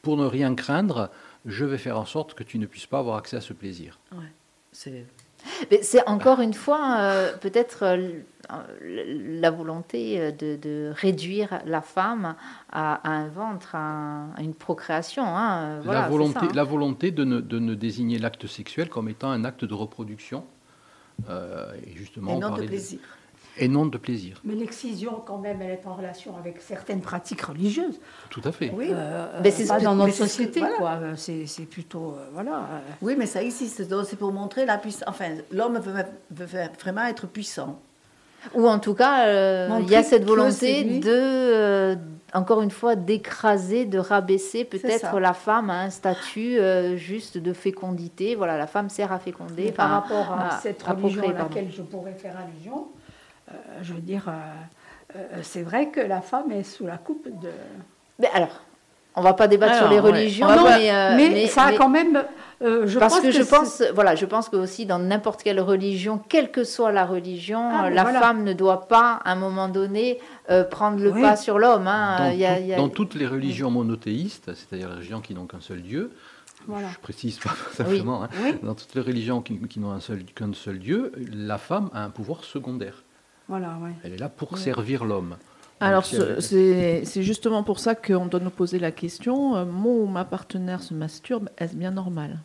pour 0.03 0.17
ne 0.17 0.25
rien 0.25 0.53
craindre, 0.53 1.09
je 1.45 1.65
vais 1.65 1.79
faire 1.79 1.99
en 1.99 2.05
sorte 2.05 2.35
que 2.35 2.43
tu 2.43 2.59
ne 2.59 2.67
puisses 2.67 2.85
pas 2.85 2.99
avoir 2.99 3.17
accès 3.17 3.37
à 3.37 3.41
ce 3.41 3.53
plaisir. 3.53 3.99
Ouais, 4.11 4.31
c'est 4.71 5.05
c'est 5.81 6.07
encore 6.07 6.41
une 6.41 6.53
fois 6.53 6.97
euh, 6.99 7.37
peut-être 7.37 7.83
euh, 7.83 8.21
la 8.81 9.51
volonté 9.51 10.19
euh, 10.19 10.31
de, 10.31 10.55
de 10.55 10.91
réduire 10.95 11.61
la 11.65 11.81
femme 11.81 12.35
à, 12.71 12.95
à 12.95 13.11
un 13.11 13.27
ventre, 13.27 13.75
à, 13.75 14.27
à 14.35 14.41
une 14.41 14.53
procréation. 14.53 15.23
hein, 15.25 15.79
voilà, 15.83 16.01
la, 16.01 16.05
c'est 16.05 16.11
volonté, 16.11 16.33
ça, 16.33 16.45
hein. 16.45 16.51
la 16.53 16.63
volonté 16.63 17.11
de 17.11 17.23
ne, 17.23 17.39
de 17.41 17.59
ne 17.59 17.73
désigner 17.75 18.19
l'acte 18.19 18.47
sexuel 18.47 18.89
comme 18.89 19.09
étant 19.09 19.29
un 19.31 19.43
acte 19.45 19.65
de 19.65 19.73
reproduction. 19.73 20.45
euh, 21.29 21.71
et 21.85 21.95
justement, 21.95 22.35
et 22.35 22.39
non 22.39 22.51
de 22.51 22.63
plaisir. 22.63 22.99
Et 23.57 23.67
non 23.67 23.85
de 23.85 23.97
plaisir. 23.97 24.39
Mais 24.43 24.53
l'excision, 24.55 25.21
quand 25.25 25.37
même, 25.37 25.61
elle 25.61 25.71
est 25.71 25.85
en 25.87 25.93
relation 25.95 26.35
avec 26.37 26.61
certaines 26.61 27.01
pratiques 27.01 27.41
religieuses. 27.41 27.99
Tout 28.29 28.41
à 28.43 28.51
fait. 28.51 28.71
Oui, 28.75 28.89
Euh, 28.91 29.39
Mais 29.43 29.51
c'est 29.51 29.67
pas 29.67 29.79
ce- 29.79 29.83
dans 29.85 29.95
notre 29.95 30.13
société, 30.13 30.59
voilà. 30.59 30.75
quoi. 30.77 30.89
Euh, 31.01 31.13
C'est 31.15 31.45
c'est 31.45 31.63
plutôt, 31.65 32.15
euh, 32.17 32.27
voilà. 32.33 32.51
euh, 32.57 32.79
oui, 33.01 33.15
mais 33.17 33.25
ça 33.25 33.41
existe. 33.41 33.87
Donc, 33.87 34.05
C'est 34.05 34.17
pour 34.17 34.31
montrer 34.31 34.65
la 34.65 34.77
puissance. 34.77 35.03
Enfin, 35.07 35.29
l'homme 35.51 35.79
veut, 35.79 36.03
vraiment 36.81 37.05
être 37.05 37.27
puissant. 37.27 37.79
Ou 38.53 38.67
en 38.67 38.77
tout 38.77 38.93
cas, 38.93 39.25
euh, 39.27 39.69
il 39.81 39.89
y 39.89 39.95
a 39.95 40.03
cette 40.03 40.23
volonté 40.23 40.83
de, 40.99 41.09
euh, 41.09 41.95
encore 42.31 42.61
une 42.61 42.69
fois, 42.69 42.95
d'écraser, 42.95 43.85
de 43.85 43.97
rabaisser 43.97 44.65
peut-être 44.65 45.19
la 45.19 45.33
femme 45.33 45.71
à 45.71 45.81
un 45.81 45.89
statut 45.89 46.59
euh, 46.59 46.95
juste 46.95 47.39
de 47.39 47.53
fécondité. 47.53 48.35
Voilà, 48.35 48.55
la 48.57 48.67
femme 48.67 48.89
sert 48.89 49.11
à 49.11 49.17
féconder. 49.17 49.67
Et 49.67 49.71
par 49.71 49.89
rapport 49.89 50.31
à, 50.31 50.57
à- 50.57 50.59
cette 50.59 50.83
religion 50.83 51.23
à 51.23 51.31
pardon. 51.31 51.55
laquelle 51.55 51.71
je 51.71 51.81
pourrais 51.81 52.13
faire 52.13 52.35
allusion, 52.37 52.87
euh, 52.89 52.94
je 53.81 53.93
veux 53.93 54.01
dire, 54.01 54.25
euh, 54.27 55.15
euh, 55.17 55.39
c'est 55.43 55.61
vrai 55.63 55.89
que 55.89 55.99
la 55.99 56.21
femme 56.21 56.51
est 56.51 56.63
sous 56.63 56.85
la 56.85 56.97
coupe 56.97 57.27
de. 57.27 57.49
Mais 58.19 58.29
alors, 58.33 58.61
on 59.15 59.21
va 59.21 59.33
pas 59.33 59.47
débattre 59.47 59.75
sur 59.77 59.87
les 59.89 59.95
ouais. 59.99 60.11
religions, 60.11 60.47
Non, 60.47 60.63
mais, 60.65 60.91
euh, 60.91 61.15
mais, 61.15 61.47
ça 61.47 61.63
a 61.63 61.71
mais- 61.71 61.77
quand 61.77 61.89
même. 61.89 62.23
euh, 62.61 62.85
je 62.85 62.99
parce 62.99 63.13
pense 63.15 63.23
que, 63.23 63.31
je 63.31 63.43
pense, 63.43 63.83
voilà, 63.93 64.15
je 64.15 64.25
pense 64.25 64.49
que 64.49 64.55
aussi 64.57 64.85
dans 64.85 64.99
n'importe 64.99 65.41
quelle 65.43 65.59
religion, 65.61 66.17
quelle 66.17 66.51
que 66.51 66.63
soit 66.65 66.91
la 66.91 67.05
religion, 67.05 67.69
Ah, 67.71 67.85
euh, 67.85 67.89
la 67.91 68.03
voilà. 68.03 68.19
femme 68.19 68.43
ne 68.43 68.53
doit 68.53 68.87
pas, 68.87 69.21
à 69.23 69.31
un 69.31 69.35
moment 69.35 69.69
donné, 69.69 70.19
euh, 70.49 70.63
prendre 70.65 70.99
le 70.99 71.11
Oui. 71.11 71.21
pas 71.21 71.35
sur 71.37 71.59
l'homme. 71.59 71.87
hein. 71.87 72.17
Dans, 72.19 72.31
Il 72.31 72.39
y 72.39 72.45
a- 72.45 72.55
tout- 72.55 72.61
il 72.61 72.67
y 72.67 72.73
a- 72.73 72.77
dans 72.77 72.89
toutes 72.89 73.15
les 73.15 73.27
religions 73.27 73.71
monothéistes, 73.71 74.51
c'est-à-dire 74.53 74.89
les 74.89 74.95
religions 74.95 75.21
qui 75.21 75.33
n'ont 75.33 75.45
qu'un 75.45 75.61
seul 75.61 75.81
Dieu, 75.81 76.11
Voilà. 76.67 76.87
je 76.91 76.97
précise 76.99 77.37
pas 77.39 77.51
simplement, 77.73 78.23
hein, 78.23 78.29
Oui, 78.43 78.55
dans 78.63 78.73
toutes 78.75 78.95
les 78.95 79.01
religions 79.01 79.41
qui, 79.41 79.57
qui 79.59 79.79
n'ont 79.79 79.97
seul- 80.01 80.23
qu'un 80.35 80.51
seul 80.53 80.79
Dieu, 80.79 81.13
la 81.33 81.57
femme 81.57 81.89
a 81.93 82.03
un 82.03 82.09
pouvoir 82.09 82.43
secondaire. 82.43 83.03
Voilà, 83.47 83.77
ouais. 83.83 83.91
Elle 84.03 84.13
est 84.13 84.17
là 84.17 84.29
pour 84.29 84.57
servir 84.57 85.05
l'homme. 85.05 85.35
Alors, 85.79 86.03
elle- 86.13 86.41
c'est 86.41 87.03
c'est 87.05 87.23
justement 87.23 87.61
pour 87.63 87.79
ça 87.79 87.95
qu'on 87.95 88.25
doit 88.27 88.39
nous 88.39 88.49
poser 88.49 88.79
la 88.79 88.91
question 88.91 89.55
euh, 89.55 89.65
mon 89.65 90.03
ou 90.03 90.07
ma 90.07 90.23
partenaire 90.25 90.81
se 90.81 90.93
masturbe, 90.93 91.49
est-ce 91.57 91.75
bien 91.75 91.91
normal? 91.91 92.39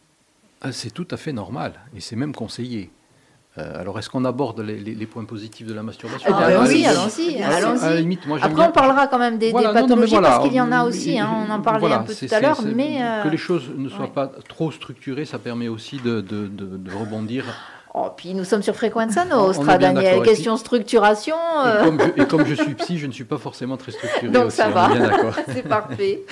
Ah, 0.63 0.73
C'est 0.73 0.91
tout 0.91 1.07
à 1.11 1.17
fait 1.17 1.33
normal 1.33 1.75
et 1.97 2.01
c'est 2.01 2.17
même 2.17 2.35
conseillé. 2.35 2.91
Euh, 3.59 3.81
alors, 3.81 3.99
est-ce 3.99 4.09
qu'on 4.11 4.25
aborde 4.25 4.61
les, 4.61 4.79
les- 4.79 4.95
les 4.95 5.07
points 5.07 5.25
positifs 5.25 5.67
de 5.67 5.75
la 5.75 5.83
masturbation? 5.83 6.31
Ah, 6.33 6.37
À 6.37 6.49
ben 6.49 6.55
la 6.55 6.61
oui, 6.69 6.75
limite- 6.75 6.87
allons-y, 6.87 7.97
limite, 8.01 8.27
moi, 8.27 8.39
j'aime 8.39 8.51
Après, 8.53 8.67
on 8.69 8.73
parlera 8.73 9.07
quand 9.09 9.19
même 9.19 9.39
des, 9.39 9.51
Voilà, 9.51 9.73
des 9.73 9.75
non, 9.75 9.81
non, 9.81 9.87
mais 9.87 10.03
pathologies 10.03 10.13
voilà, 10.13 10.29
parce 10.29 10.45
qu'il 10.45 10.55
y 10.55 10.61
en 10.61 10.71
a 10.73 10.85
euh, 10.85 10.89
aussi. 10.89 11.19
hein, 11.19 11.31
on 11.49 11.51
en 11.51 11.61
parlait 11.61 11.81
voilà, 11.81 11.99
un 12.01 12.03
peu 12.05 12.15
tout 12.15 12.27
à 12.33 12.41
l'heure, 12.41 12.61
mais 12.63 13.03
euh, 13.03 13.23
que 13.25 13.29
les 13.29 13.37
choses 13.37 13.71
ne 13.77 13.89
soient 13.89 14.05
ouais. 14.05 14.11
pas 14.11 14.29
trop 14.49 14.71
structurées, 14.71 15.25
ça 15.25 15.39
permet 15.41 15.67
aussi 15.69 15.97
de, 15.99 16.21
de- 16.21 16.47
de- 16.47 16.77
de 16.77 16.91
rebondir. 16.95 17.45
Oh, 17.95 18.09
puis 18.17 18.35
nous 18.35 18.45
sommes 18.45 18.63
sur 18.63 18.75
Frequenza 18.75 19.25
Nostra, 19.25 19.79
Daniel? 19.79 20.23
Question 20.23 20.57
structuration, 20.57 21.37
Et 21.37 21.69
euh, 21.69 21.85
comme, 21.85 22.01
je, 22.01 22.23
et 22.23 22.27
comme 22.27 22.47
je 22.47 22.55
suis 22.55 22.75
psy, 22.75 22.99
je 22.99 23.07
ne 23.07 23.13
suis 23.13 23.25
pas 23.25 23.39
forcément 23.39 23.77
très 23.77 23.93
structuré 23.93 24.29
Donc, 24.29 24.47
aussi, 24.47 24.57
ça 24.57 24.69
va. 24.69 24.89
c'est 25.53 25.67
parfait. 25.67 26.23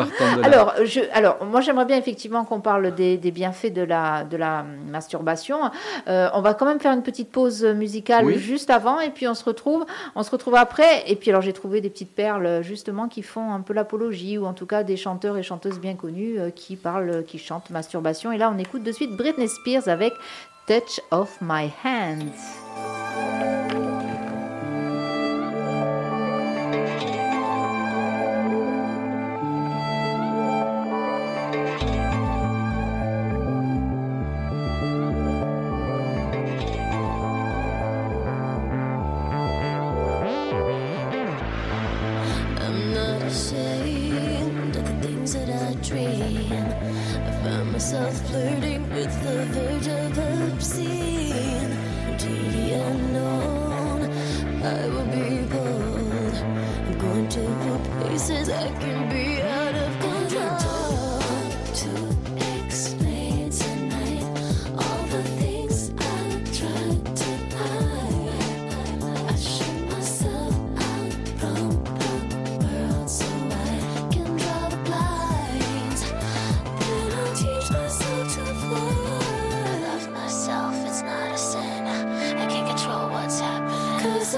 De. 0.00 0.44
Alors, 0.44 0.74
je, 0.84 1.00
alors, 1.12 1.44
moi, 1.44 1.60
j'aimerais 1.60 1.84
bien 1.84 1.96
effectivement 1.96 2.44
qu'on 2.44 2.60
parle 2.60 2.94
des, 2.94 3.16
des 3.16 3.30
bienfaits 3.30 3.72
de 3.72 3.82
la, 3.82 4.24
de 4.24 4.36
la 4.36 4.64
masturbation. 4.90 5.58
Euh, 6.08 6.28
on 6.34 6.40
va 6.40 6.54
quand 6.54 6.66
même 6.66 6.80
faire 6.80 6.92
une 6.92 7.02
petite 7.02 7.30
pause 7.30 7.64
musicale 7.64 8.24
Oui. 8.24 8.38
juste 8.38 8.70
avant, 8.70 9.00
et 9.00 9.10
puis 9.10 9.26
on 9.28 9.34
se 9.34 9.44
retrouve, 9.44 9.84
on 10.14 10.22
se 10.22 10.30
retrouve 10.30 10.54
après. 10.54 11.04
Et 11.10 11.16
puis, 11.16 11.30
alors, 11.30 11.42
j'ai 11.42 11.52
trouvé 11.52 11.80
des 11.80 11.90
petites 11.90 12.14
perles 12.14 12.62
justement 12.62 13.08
qui 13.08 13.22
font 13.22 13.52
un 13.52 13.60
peu 13.60 13.72
l'apologie, 13.72 14.38
ou 14.38 14.46
en 14.46 14.52
tout 14.52 14.66
cas 14.66 14.82
des 14.82 14.96
chanteurs 14.96 15.36
et 15.36 15.42
chanteuses 15.42 15.78
bien 15.80 15.94
connus 15.94 16.38
euh, 16.38 16.50
qui 16.50 16.76
parlent, 16.76 17.24
qui 17.26 17.38
chantent 17.38 17.70
masturbation. 17.70 18.32
Et 18.32 18.38
là, 18.38 18.52
on 18.54 18.58
écoute 18.58 18.82
de 18.82 18.92
suite 18.92 19.16
Britney 19.16 19.48
Spears 19.48 19.88
avec 19.88 20.12
Touch 20.70 21.00
of 21.10 21.42
My 21.42 21.66
Hands. 21.66 23.79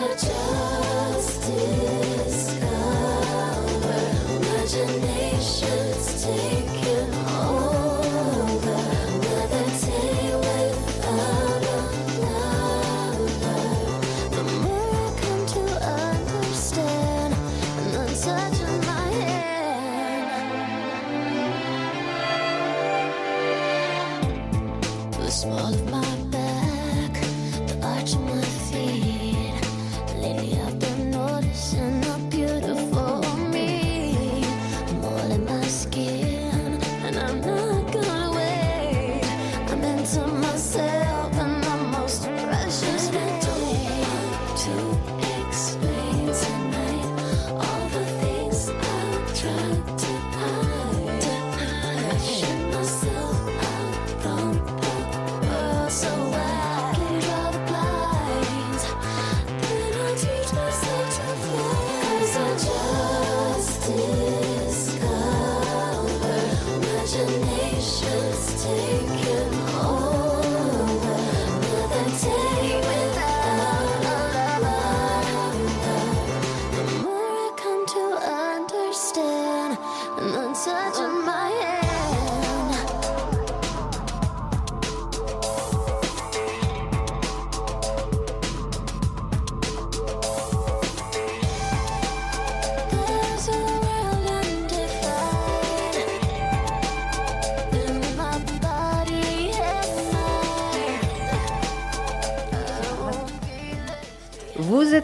to 0.09 0.32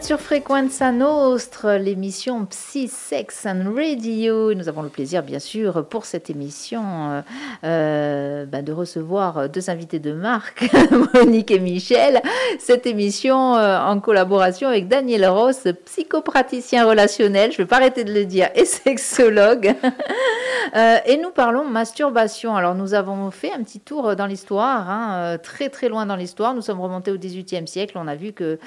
sur 0.09 0.19
Frequenza 0.19 0.91
Nostre, 0.91 1.73
l'émission 1.73 2.43
Psy, 2.47 2.87
Sex 2.87 3.45
and 3.45 3.75
Radio. 3.75 4.55
Nous 4.55 4.67
avons 4.67 4.81
le 4.81 4.89
plaisir, 4.89 5.21
bien 5.21 5.37
sûr, 5.37 5.85
pour 5.85 6.05
cette 6.05 6.31
émission, 6.31 6.81
euh, 6.83 7.21
euh, 7.63 8.45
ben, 8.47 8.65
de 8.65 8.71
recevoir 8.71 9.49
deux 9.49 9.69
invités 9.69 9.99
de 9.99 10.11
marque, 10.11 10.67
Monique 11.13 11.51
et 11.51 11.59
Michel. 11.59 12.23
Cette 12.57 12.87
émission 12.87 13.55
euh, 13.55 13.77
en 13.79 13.99
collaboration 13.99 14.67
avec 14.67 14.87
Daniel 14.87 15.27
Ross, 15.27 15.67
psychopraticien 15.85 16.87
relationnel, 16.87 17.51
je 17.51 17.61
ne 17.61 17.63
vais 17.65 17.67
pas 17.67 17.75
arrêter 17.75 18.03
de 18.03 18.11
le 18.11 18.25
dire, 18.25 18.49
et 18.55 18.65
sexologue. 18.65 19.75
Euh, 20.75 20.97
et 21.05 21.17
nous 21.17 21.31
parlons 21.31 21.65
masturbation. 21.65 22.55
Alors, 22.55 22.75
nous 22.75 22.93
avons 22.93 23.31
fait 23.31 23.51
un 23.53 23.63
petit 23.63 23.79
tour 23.79 24.15
dans 24.15 24.25
l'histoire, 24.25 24.89
hein, 24.89 25.13
euh, 25.13 25.37
très 25.37 25.69
très 25.69 25.89
loin 25.89 26.05
dans 26.05 26.15
l'histoire. 26.15 26.53
Nous 26.53 26.61
sommes 26.61 26.81
remontés 26.81 27.11
au 27.11 27.17
XVIIIe 27.17 27.67
siècle. 27.67 27.97
On 27.97 28.07
a 28.07 28.15
vu 28.15 28.33
que 28.33 28.59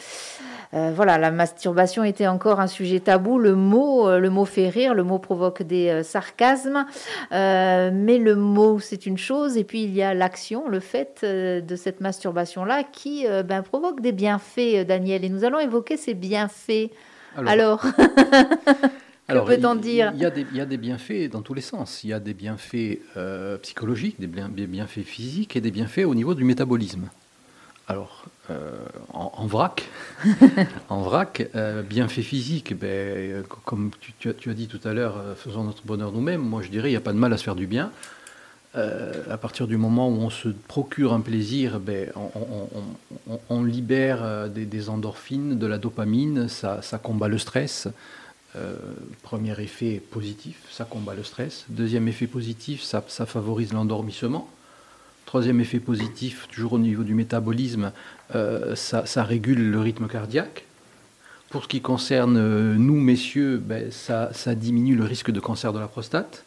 euh, 0.74 0.90
voilà, 0.94 1.18
la 1.18 1.30
masturbation 1.30 2.02
était 2.02 2.26
encore 2.26 2.58
un 2.58 2.66
sujet 2.66 3.00
tabou. 3.00 3.38
Le 3.38 3.54
mot, 3.54 4.08
euh, 4.08 4.18
le 4.18 4.30
mot 4.30 4.46
fait 4.46 4.70
rire, 4.70 4.94
le 4.94 5.02
mot 5.02 5.18
provoque 5.18 5.62
des 5.62 5.88
euh, 5.88 6.02
sarcasmes, 6.02 6.86
euh, 7.32 7.90
mais 7.92 8.16
le 8.16 8.36
mot 8.36 8.78
c'est 8.78 9.04
une 9.04 9.18
chose, 9.18 9.58
et 9.58 9.64
puis 9.64 9.82
il 9.84 9.92
y 9.92 10.02
a 10.02 10.14
l'action, 10.14 10.68
le 10.68 10.80
fait 10.80 11.20
euh, 11.24 11.60
de 11.60 11.76
cette 11.76 12.00
masturbation-là 12.00 12.84
qui 12.84 13.26
euh, 13.26 13.42
ben, 13.42 13.62
provoque 13.62 14.00
des 14.00 14.12
bienfaits, 14.12 14.76
euh, 14.76 14.84
Daniel. 14.84 15.24
Et 15.24 15.28
nous 15.28 15.44
allons 15.44 15.58
évoquer 15.58 15.98
ces 15.98 16.14
bienfaits. 16.14 16.90
Alors, 17.36 17.84
Alors, 17.84 17.84
peut-on 19.40 19.74
il- 19.76 19.80
dire? 19.80 20.12
il 20.14 20.20
y, 20.20 20.24
a 20.24 20.30
des, 20.30 20.46
il 20.52 20.56
y 20.56 20.60
a 20.60 20.66
des 20.66 20.76
bienfaits 20.76 21.30
dans 21.30 21.42
tous 21.42 21.54
les 21.54 21.60
sens. 21.62 22.04
Il 22.04 22.10
y 22.10 22.12
a 22.12 22.20
des 22.20 22.34
bienfaits 22.34 22.98
euh, 23.16 23.56
psychologiques, 23.58 24.20
des, 24.20 24.26
bien- 24.26 24.48
des 24.48 24.66
bienfaits 24.66 25.02
physiques 25.04 25.56
et 25.56 25.60
des 25.60 25.70
bienfaits 25.70 26.04
au 26.06 26.14
niveau 26.14 26.34
du 26.34 26.44
métabolisme. 26.44 27.08
Alors, 27.88 28.24
euh, 28.50 28.70
en, 29.12 29.32
en 29.36 29.46
vrac, 29.46 29.82
en 30.88 31.02
vrac, 31.02 31.48
euh, 31.54 31.82
bienfaits 31.82 32.20
physiques, 32.22 32.78
ben, 32.78 33.42
co- 33.48 33.58
comme 33.64 33.90
tu, 34.00 34.12
tu 34.18 34.28
as, 34.30 34.34
tu 34.34 34.50
as 34.50 34.54
dit 34.54 34.68
tout 34.68 34.80
à 34.84 34.92
l'heure, 34.92 35.16
faisons 35.36 35.64
notre 35.64 35.82
bonheur 35.84 36.12
nous-mêmes. 36.12 36.40
Moi, 36.42 36.62
je 36.62 36.68
dirais, 36.68 36.88
il 36.88 36.92
n'y 36.92 36.96
a 36.96 37.00
pas 37.00 37.12
de 37.12 37.18
mal 37.18 37.32
à 37.32 37.36
se 37.36 37.42
faire 37.44 37.56
du 37.56 37.66
bien. 37.66 37.90
Euh, 38.74 39.12
à 39.28 39.36
partir 39.36 39.66
du 39.66 39.76
moment 39.76 40.08
où 40.08 40.12
on 40.12 40.30
se 40.30 40.48
procure 40.48 41.12
un 41.12 41.20
plaisir, 41.20 41.78
ben, 41.78 42.08
on, 42.16 42.30
on- 42.34 42.68
on- 42.74 43.32
on- 43.34 43.40
on 43.50 43.64
libère 43.64 44.48
des, 44.48 44.64
des 44.64 44.88
endorphines, 44.88 45.58
de 45.58 45.66
la 45.66 45.76
dopamine, 45.76 46.48
ça, 46.48 46.80
ça 46.80 46.96
combat 46.98 47.28
le 47.28 47.36
stress. 47.38 47.88
Euh, 48.54 48.74
premier 49.22 49.58
effet 49.62 50.02
positif, 50.10 50.56
ça 50.70 50.84
combat 50.84 51.14
le 51.14 51.24
stress. 51.24 51.64
Deuxième 51.70 52.06
effet 52.06 52.26
positif, 52.26 52.82
ça, 52.82 53.00
favorise 53.00 53.72
l'endormissement. 53.72 54.46
Troisième 55.24 55.60
effet 55.60 55.80
positif, 55.80 56.46
toujours 56.52 56.74
au 56.74 56.78
niveau 56.78 57.02
du 57.02 57.14
métabolisme, 57.14 57.92
euh, 58.34 58.76
ça, 58.76 59.22
régule 59.22 59.70
le 59.70 59.80
rythme 59.80 60.06
cardiaque. 60.06 60.66
Pour 61.48 61.62
ce 61.62 61.68
qui 61.68 61.80
concerne 61.80 62.36
euh, 62.36 62.74
nous, 62.74 63.00
messieurs, 63.00 63.56
ben, 63.56 63.90
ça, 63.90 64.30
diminue 64.54 64.96
le 64.96 65.04
risque 65.04 65.30
de 65.30 65.40
cancer 65.40 65.72
de 65.72 65.78
la 65.78 65.88
prostate. 65.88 66.44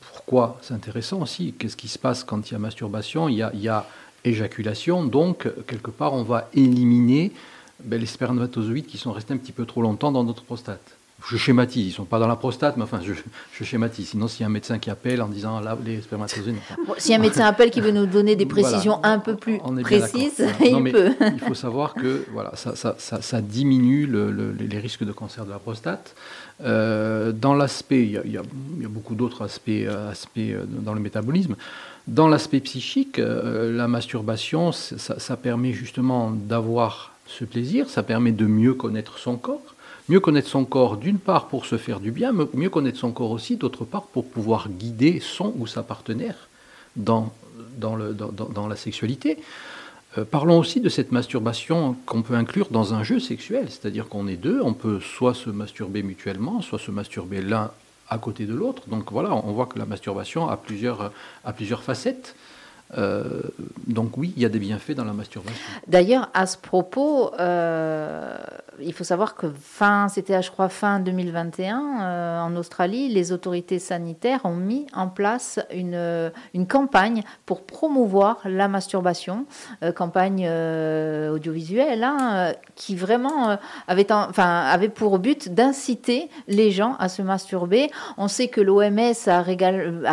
Pourquoi? 0.00 0.58
C'est 0.60 0.74
intéressant 0.74 1.22
aussi. 1.22 1.54
Qu'est-ce 1.58 1.78
qui 1.78 1.88
se 1.88 1.98
passe 1.98 2.24
quand 2.24 2.50
il 2.50 2.52
y 2.52 2.56
a 2.56 2.58
masturbation? 2.58 3.30
Il 3.30 3.36
y 3.36 3.42
a, 3.42 3.50
il 3.54 3.60
y 3.60 3.68
a 3.68 3.86
éjaculation, 4.24 5.04
donc 5.04 5.48
quelque 5.66 5.90
part 5.90 6.12
on 6.12 6.22
va 6.22 6.48
éliminer 6.54 7.32
ben, 7.82 7.98
les 7.98 8.06
spermatozoïdes 8.06 8.86
qui 8.86 8.98
sont 8.98 9.12
restés 9.12 9.34
un 9.34 9.38
petit 9.38 9.50
peu 9.50 9.64
trop 9.64 9.82
longtemps 9.82 10.12
dans 10.12 10.22
notre 10.22 10.44
prostate. 10.44 10.96
Je 11.30 11.36
schématise, 11.36 11.84
ils 11.84 11.88
ne 11.90 11.94
sont 11.94 12.04
pas 12.04 12.18
dans 12.18 12.26
la 12.26 12.36
prostate, 12.36 12.76
mais 12.76 12.82
enfin 12.82 13.00
je, 13.04 13.12
je 13.52 13.64
schématise. 13.64 14.08
Sinon, 14.08 14.28
s'il 14.28 14.40
y 14.40 14.44
a 14.44 14.46
un 14.46 14.50
médecin 14.50 14.78
qui 14.78 14.90
appelle 14.90 15.22
en 15.22 15.28
disant 15.28 15.60
là, 15.60 15.78
les 15.84 16.00
spermatozoïdes. 16.00 16.56
bon, 16.86 16.94
si 16.98 17.14
un 17.14 17.18
médecin 17.18 17.44
appelle 17.46 17.70
qui 17.70 17.80
veut 17.80 17.92
nous 17.92 18.06
donner 18.06 18.34
des 18.36 18.44
Voilà. 18.44 18.68
précisions 18.68 18.98
un 19.04 19.18
peu 19.18 19.36
plus 19.36 19.58
précises. 19.82 20.44
Non, 20.72 20.84
il 20.84 20.92
peut. 20.92 21.10
il 21.20 21.40
faut 21.40 21.54
savoir 21.54 21.94
que 21.94 22.24
voilà, 22.32 22.52
ça, 22.56 22.74
ça- 22.76 22.96
ça- 22.98 23.22
ça 23.22 23.40
diminue 23.40 24.06
le- 24.06 24.30
le- 24.30 24.52
les 24.58 24.78
risques 24.78 25.04
de 25.04 25.12
cancer 25.12 25.44
de 25.44 25.50
la 25.50 25.58
prostate. 25.58 26.14
Euh, 26.64 27.32
dans 27.32 27.54
l'aspect, 27.54 28.02
il 28.02 28.10
y, 28.12 28.18
a- 28.18 28.22
il 28.24 28.32
y 28.32 28.38
a 28.38 28.42
il 28.76 28.82
y 28.82 28.86
a 28.86 28.88
beaucoup 28.88 29.14
d'autres 29.14 29.42
aspects, 29.44 29.68
euh, 29.70 30.10
aspects 30.10 30.38
euh, 30.38 30.64
dans 30.68 30.94
le 30.94 31.00
métabolisme. 31.00 31.56
Dans 32.08 32.28
l'aspect 32.28 32.60
psychique, 32.60 33.18
euh, 33.18 33.72
la 33.76 33.86
masturbation, 33.88 34.72
ça 34.72 35.36
permet 35.36 35.72
justement 35.72 36.30
d'avoir 36.32 37.12
ce 37.26 37.44
plaisir, 37.44 37.88
ça 37.88 38.02
permet 38.02 38.32
de 38.32 38.44
mieux 38.46 38.74
connaître 38.74 39.18
son 39.18 39.36
corps. 39.36 39.71
Mieux 40.12 40.20
connaître 40.20 40.50
son 40.50 40.66
corps, 40.66 40.98
d'une 40.98 41.18
part 41.18 41.48
pour 41.48 41.64
se 41.64 41.78
faire 41.78 41.98
du 41.98 42.10
bien, 42.10 42.32
mais 42.32 42.44
mieux 42.52 42.68
connaître 42.68 42.98
son 42.98 43.12
corps 43.12 43.30
aussi, 43.30 43.56
d'autre 43.56 43.86
part 43.86 44.02
pour 44.02 44.26
pouvoir 44.26 44.68
guider 44.68 45.20
son 45.20 45.54
ou 45.56 45.66
sa 45.66 45.82
partenaire 45.82 46.50
dans, 46.96 47.32
dans, 47.78 47.96
le, 47.96 48.14
la 48.68 48.76
sexualité. 48.76 49.38
Euh, 50.18 50.26
parlons 50.26 50.58
aussi 50.58 50.82
de 50.82 50.90
cette 50.90 51.12
masturbation 51.12 51.96
qu'on 52.04 52.20
peut 52.20 52.34
inclure 52.34 52.68
dans 52.70 52.92
un 52.92 53.02
jeu 53.02 53.20
sexuel, 53.20 53.70
c'est-à-dire 53.70 54.06
qu'on 54.10 54.28
est 54.28 54.36
deux, 54.36 54.60
on 54.60 54.74
peut 54.74 55.00
soit 55.00 55.32
se 55.32 55.48
masturber 55.48 56.02
mutuellement, 56.02 56.60
soit 56.60 56.78
se 56.78 56.90
masturber 56.90 57.40
l'un 57.40 57.70
à 58.10 58.18
côté 58.18 58.44
de 58.44 58.52
l'autre. 58.52 58.90
Donc 58.90 59.12
voilà, 59.12 59.32
on 59.32 59.52
voit 59.52 59.64
que 59.64 59.78
la 59.78 59.86
masturbation 59.86 60.46
a 60.50 60.60
a 61.44 61.52
plusieurs 61.54 61.82
facettes. 61.82 62.36
Euh, 62.98 63.24
donc 63.86 64.16
oui, 64.16 64.32
il 64.36 64.42
y 64.42 64.46
a 64.46 64.48
des 64.48 64.58
bienfaits 64.58 64.92
dans 64.92 65.04
la 65.04 65.12
masturbation. 65.12 65.58
D'ailleurs, 65.86 66.28
à 66.34 66.46
ce 66.46 66.58
propos, 66.58 67.32
euh, 67.38 68.36
il 68.80 68.92
faut 68.92 69.04
savoir 69.04 69.34
que 69.34 69.46
fin, 69.48 70.08
c'était 70.08 70.40
je 70.42 70.50
crois 70.50 70.68
fin 70.68 71.00
2021, 71.00 71.80
euh, 72.02 72.40
en 72.40 72.54
Australie, 72.56 73.08
les 73.08 73.32
autorités 73.32 73.78
sanitaires 73.78 74.40
ont 74.44 74.56
mis 74.56 74.86
en 74.94 75.08
place 75.08 75.58
une, 75.72 76.30
une 76.54 76.66
campagne 76.66 77.22
pour 77.46 77.62
promouvoir 77.62 78.40
la 78.44 78.68
masturbation, 78.68 79.46
campagne 79.94 80.48
audiovisuelle, 81.30 82.04
hein, 82.04 82.52
qui 82.74 82.94
vraiment 82.94 83.56
avait, 83.88 84.88
pour 84.88 85.18
but 85.18 85.52
d'inciter 85.52 86.28
les 86.48 86.70
gens 86.70 86.96
à 86.98 87.08
se 87.08 87.22
masturber. 87.22 87.90
On 88.18 88.28
sait 88.28 88.48
que 88.48 88.60
l'OMS 88.60 89.14
a, 89.26 89.42
régal- 89.42 90.06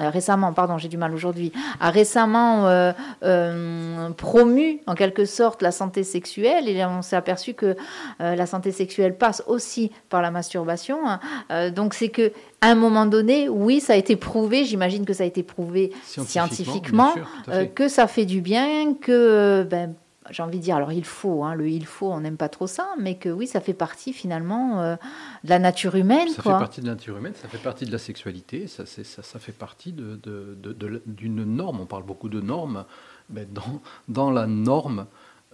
euh, 0.00 0.10
récemment, 0.10 0.52
pardon, 0.52 0.78
j'ai 0.78 0.88
du 0.88 0.96
mal 0.96 1.14
aujourd'hui, 1.14 1.52
a 1.80 1.90
récemment 1.90 2.66
euh, 2.66 2.92
euh, 3.22 4.10
promu 4.10 4.80
en 4.86 4.94
quelque 4.94 5.24
sorte 5.24 5.62
la 5.62 5.72
santé 5.72 6.04
sexuelle 6.04 6.68
et 6.68 6.84
on 6.84 7.02
s'est 7.02 7.16
aperçu 7.16 7.54
que 7.54 7.76
la 8.18 8.46
santé 8.46 8.72
sexuelle 8.72 9.16
passe 9.16 9.42
aussi 9.46 9.90
par 10.08 10.22
la 10.22 10.30
masturbation. 10.30 10.98
hein. 11.06 11.70
Donc 11.70 11.94
c'est 11.94 12.08
que 12.08 12.32
à 12.60 12.70
un 12.70 12.74
moment 12.74 13.06
donné, 13.06 13.48
oui, 13.48 13.80
ça 13.80 13.92
a 13.92 13.96
été 13.96 14.16
prouvé. 14.16 14.64
J'imagine 14.64 15.04
que 15.04 15.12
ça 15.12 15.24
a 15.24 15.26
été 15.26 15.42
prouvé 15.42 15.92
Scientifiquement, 16.04 17.12
sûr, 17.12 17.74
que 17.74 17.88
ça 17.88 18.06
fait 18.06 18.24
du 18.24 18.40
bien, 18.40 18.94
que 18.94 19.62
ben, 19.62 19.94
j'ai 20.30 20.42
envie 20.42 20.58
de 20.58 20.62
dire, 20.62 20.76
alors 20.76 20.92
il 20.92 21.04
faut, 21.04 21.44
hein, 21.44 21.54
le 21.54 21.68
il 21.68 21.86
faut, 21.86 22.10
on 22.12 22.20
n'aime 22.20 22.36
pas 22.36 22.48
trop 22.48 22.66
ça, 22.66 22.88
mais 22.98 23.16
que 23.16 23.28
oui, 23.28 23.46
ça 23.46 23.60
fait 23.60 23.74
partie 23.74 24.12
finalement 24.12 24.80
euh, 24.82 24.96
de 25.44 25.50
la 25.50 25.58
nature 25.58 25.94
humaine. 25.96 26.28
Ça 26.28 26.42
quoi. 26.42 26.54
fait 26.54 26.58
partie 26.60 26.80
de 26.80 26.86
la 26.86 26.92
nature 26.94 27.16
humaine, 27.18 27.34
ça 27.34 27.48
fait 27.48 27.58
partie 27.58 27.84
de 27.84 27.92
la 27.92 27.98
sexualité, 27.98 28.66
ça, 28.66 28.86
c'est- 28.86 29.04
ça, 29.04 29.22
ça 29.22 29.38
fait 29.38 29.52
partie 29.52 29.92
de- 29.92 30.16
de- 30.16 30.56
de- 30.60 30.72
de- 30.72 31.02
d'une 31.06 31.44
norme. 31.44 31.80
On 31.80 31.86
parle 31.86 32.04
beaucoup 32.04 32.28
de 32.28 32.40
normes. 32.40 32.84
mais 33.30 33.44
dans, 33.44 33.82
dans 34.08 34.30
la 34.30 34.46
norme, 34.46 35.06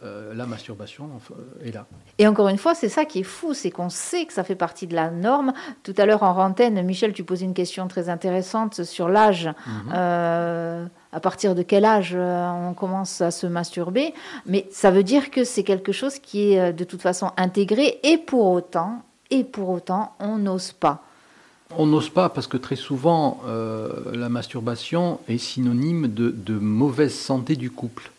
euh, 0.04 0.34
la 0.34 0.46
masturbation 0.46 1.08
enfin, 1.16 1.34
est 1.64 1.72
là. 1.72 1.86
Et 2.18 2.26
encore 2.26 2.48
une 2.48 2.58
fois, 2.58 2.74
c'est 2.74 2.88
ça 2.88 3.04
qui 3.04 3.20
est 3.20 3.24
fou, 3.24 3.54
c'est 3.54 3.70
qu'on 3.70 3.88
sait 3.88 4.26
que 4.26 4.32
ça 4.32 4.44
fait 4.44 4.54
partie 4.54 4.86
de 4.86 4.94
la 4.94 5.10
norme. 5.10 5.52
Tout 5.82 5.94
à 5.96 6.06
l'heure 6.06 6.22
en 6.22 6.34
rantaine, 6.34 6.80
Michel, 6.82 7.12
tu 7.12 7.24
posais 7.24 7.44
une 7.44 7.54
question 7.54 7.88
très 7.88 8.08
intéressante 8.08 8.84
sur 8.84 9.08
l'âge. 9.08 9.46
Mhm. 9.66 9.92
Euh, 9.94 10.86
à 11.14 11.20
partir 11.20 11.54
de 11.54 11.62
quel 11.62 11.84
âge 11.84 12.12
euh, 12.14 12.50
on 12.50 12.74
commence 12.74 13.20
à 13.20 13.30
se 13.30 13.46
masturber 13.46 14.12
Mais 14.46 14.66
ça 14.70 14.90
veut 14.90 15.04
dire 15.04 15.30
que 15.30 15.44
c'est 15.44 15.62
quelque 15.62 15.92
chose 15.92 16.18
qui 16.18 16.52
est 16.52 16.60
euh, 16.60 16.72
de 16.72 16.84
toute 16.84 17.00
façon 17.00 17.30
intégré 17.36 18.00
et 18.02 18.18
pour 18.18 18.46
autant, 18.46 19.02
et 19.30 19.44
pour 19.44 19.70
autant, 19.70 20.12
on 20.18 20.38
n'ose 20.38 20.72
pas. 20.72 21.04
On 21.78 21.86
n'ose 21.86 22.10
pas 22.10 22.28
parce 22.28 22.46
que 22.46 22.56
très 22.56 22.76
souvent, 22.76 23.40
euh, 23.46 23.90
la 24.12 24.28
masturbation 24.28 25.20
est 25.28 25.38
synonyme 25.38 26.08
de, 26.08 26.30
de 26.30 26.58
mauvaise 26.58 27.14
santé 27.14 27.56
du 27.56 27.70
couple. 27.70 28.10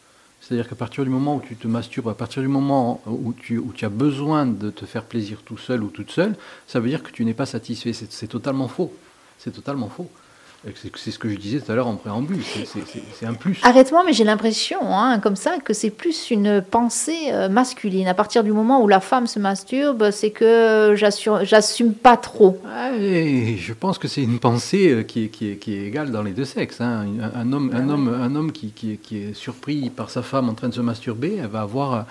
C'est-à-dire 0.45 0.69
qu'à 0.69 0.75
partir 0.75 1.03
du 1.03 1.10
moment 1.10 1.38
où 1.38 1.41
tu 1.41 1.55
te 1.55 1.67
masturbes, 1.67 2.08
à 2.08 2.13
partir 2.13 2.43
du 2.43 2.47
moment 2.47 3.01
où 3.08 3.34
tu, 3.34 3.60
as 3.81 3.89
besoin 3.89 4.45
de 4.45 4.69
te 4.69 4.86
faire 4.86 5.03
plaisir 5.05 5.41
tout 5.43 5.58
seul 5.58 5.81
ou 5.81 5.88
toute 5.88 6.12
seule, 6.12 6.36
ça 6.67 6.79
veut 6.79 6.88
dire 6.88 7.01
que 7.01 7.10
tu 7.10 7.25
n'es 7.25 7.34
pas 7.34 7.47
satisfait. 7.47 7.93
C'est 7.93 8.27
totalement 8.27 8.67
faux. 8.67 8.93
C'est 9.39 9.49
totalement 9.49 9.89
faux. 9.89 10.08
C'est 10.73 11.12
ce 11.12 11.19
que 11.19 11.30
je 11.30 11.36
disais 11.38 11.60
tout 11.60 11.71
à 11.71 11.75
l'heure 11.75 11.88
en 11.88 11.95
préambule. 11.95 12.41
C'est- 12.43 13.25
un 13.25 13.34
plus. 13.34 13.60
Arrête-moi, 13.63 14.04
mais 14.06 14.13
j'ai 14.13 14.23
l'impression, 14.23 14.78
hein, 14.82 15.19
comme 15.19 15.36
ça, 15.36 15.58
que 15.63 15.73
c'est 15.73 15.89
plus 15.91 16.32
une 16.32 16.62
pensée 16.62 17.30
euh, 17.32 17.49
masculine. 17.49 18.08
À 18.08 18.13
partir 18.13 18.43
du 18.43 18.51
moment 18.51 18.82
où 18.84 18.88
la 18.88 18.99
femme 18.99 19.28
se 19.28 19.38
masturbe, 19.39 20.10
c'est 20.12 20.32
que 20.32 20.95
j'assume 20.95 21.93
pas 21.93 22.17
trop. 22.17 22.60
Ah, 22.67 22.91
et 22.95 23.58
je 23.58 23.73
pense 23.73 23.97
que 23.97 24.08
c'est 24.08 24.23
une 24.23 24.39
pensée 24.39 24.89
euh, 24.91 25.04
qui 25.04 25.25
est, 25.25 25.28
qui 25.30 25.51
est- 25.51 25.56
qui 25.58 25.75
est 25.75 25.86
égale 25.86 26.12
dans 26.12 26.23
les 26.23 26.32
deux 26.32 26.45
sexes. 26.45 26.82
hein. 26.82 27.06
Un, 27.36 27.41
un 27.41 27.54
homme, 27.54 27.71
un 27.73 27.89
homme, 27.89 28.08
un 28.21 28.36
homme 28.36 28.51
qui, 28.51 28.71
qui 28.71 28.93
est, 29.17 29.34
surpris 29.34 29.89
par 29.89 30.10
sa 30.10 30.21
femme 30.23 30.49
en 30.49 30.54
train 30.54 30.69
de 30.69 30.73
se 30.73 30.82
masturber, 30.82 31.38
elle 31.41 31.47
va 31.47 31.62
avoir, 31.62 32.06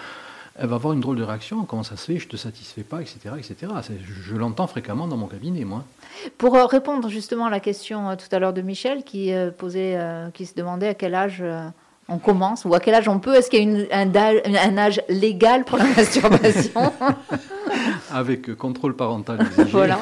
elle 0.56 0.68
va 0.68 0.76
avoir 0.76 0.92
une 0.92 1.00
drôle 1.00 1.16
de 1.16 1.22
réaction. 1.22 1.64
Comment 1.64 1.82
ça 1.82 1.96
se 1.96 2.04
fait? 2.12 2.18
Je 2.18 2.28
te 2.28 2.36
satisfais 2.36 2.82
pas, 2.82 3.00
etc., 3.00 3.18
etc. 3.38 3.72
Je, 4.06 4.36
l'entends 4.36 4.66
fréquemment 4.66 5.06
dans 5.08 5.16
mon 5.16 5.26
cabinet, 5.26 5.64
moi. 5.64 5.84
Pour 6.38 6.54
euh, 6.56 6.66
répondre 6.66 7.08
justement 7.08 7.46
à 7.46 7.50
la 7.50 7.60
question 7.60 8.10
euh, 8.10 8.14
tout 8.16 8.34
à 8.34 8.38
l'heure 8.38 8.52
de 8.52 8.62
Michel 8.62 9.02
qui 9.04 9.32
euh, 9.32 9.50
posait, 9.50 9.98
qui 10.34 10.46
se 10.46 10.54
demandait 10.54 10.88
à 10.88 10.94
quel 10.94 11.14
âge 11.14 11.42
on 12.08 12.18
commence 12.18 12.64
ou 12.66 12.74
à 12.74 12.80
quel 12.80 12.94
âge 12.94 13.08
on 13.08 13.18
peut 13.18 13.34
Est-ce 13.34 13.48
qu'il 13.50 13.58
y 13.58 13.62
a 13.62 13.64
une- 13.80 13.86
un, 13.90 14.06
da- 14.06 14.42
un 14.44 14.76
âge 14.78 15.02
légal 15.08 15.64
pour 15.64 15.78
la 15.78 15.84
masturbation? 15.96 16.92
Avec 18.14 18.54
contrôle 18.56 18.94
parental 18.94 19.40
exigé. 19.46 19.70
Voilà. 19.72 19.98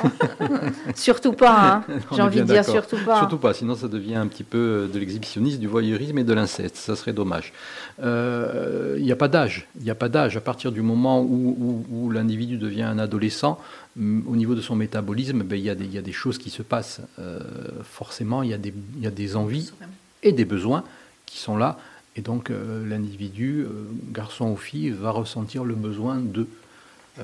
surtout 0.95 1.33
pas, 1.33 1.83
hein. 1.89 1.95
J'ai 2.15 2.23
envie 2.23 2.41
de 2.41 2.45
dire 2.45 2.65
surtout 2.65 2.99
pas. 3.05 3.19
Surtout 3.21 3.39
pas, 3.39 3.55
sinon 3.55 3.75
ça 3.75 3.89
devient 3.89 4.17
un 4.17 4.27
petit 4.27 4.45
peu 4.45 4.59
euh, 4.59 4.87
de 4.89 4.99
l'exhibitionnisme, 4.99 5.59
du 5.59 5.67
voyeurisme 5.67 6.19
et 6.19 6.25
de 6.25 6.33
l'inceste. 6.35 6.77
Ça 6.77 6.95
serait 6.97 7.13
dommage. 7.13 7.53
Euh, 8.03 8.97
Il 8.99 9.05
n'y 9.05 9.13
a 9.13 9.17
pas 9.17 9.29
d'âge. 9.29 9.67
Il 9.79 9.85
n'y 9.85 9.91
a 9.91 9.95
pas 9.95 10.09
d'âge. 10.09 10.37
À 10.37 10.41
partir 10.41 10.73
du 10.73 10.83
moment 10.83 11.21
où, 11.23 11.57
où- 11.59 11.87
où 12.07 12.11
l'individu 12.11 12.57
devient 12.57 12.83
un 12.83 12.99
adolescent, 12.99 13.59
hum, 13.99 14.23
au 14.27 14.37
niveau 14.37 14.55
de 14.55 14.61
son 14.61 14.77
métabolisme, 14.77 15.43
ben, 15.43 15.57
il 15.59 15.65
y, 15.65 15.71
a 15.71 15.75
des- 15.75 15.85
il 15.85 15.95
y 15.95 15.99
a 15.99 16.03
des 16.03 16.13
choses 16.13 16.39
qui 16.39 16.51
se 16.51 16.63
passent. 16.63 17.01
Euh, 17.19 17.39
forcément, 17.85 18.43
il 18.43 18.51
y, 18.51 18.55
a 18.55 18.59
des- 18.59 18.75
il 18.97 19.03
y 19.03 19.07
a 19.07 19.11
des 19.11 19.37
envies 19.37 19.73
et 20.23 20.33
des 20.33 20.45
besoins 20.45 20.85
qui 21.27 21.39
sont 21.39 21.57
là. 21.57 21.79
Et 22.15 22.21
donc, 22.21 22.51
euh, 22.51 22.87
l'individu, 22.87 23.67
garçon 24.13 24.51
ou 24.51 24.57
fille, 24.57 24.91
va 24.91 25.11
ressentir 25.11 25.65
le 25.65 25.75
besoin 25.75 26.17
de 26.19 26.47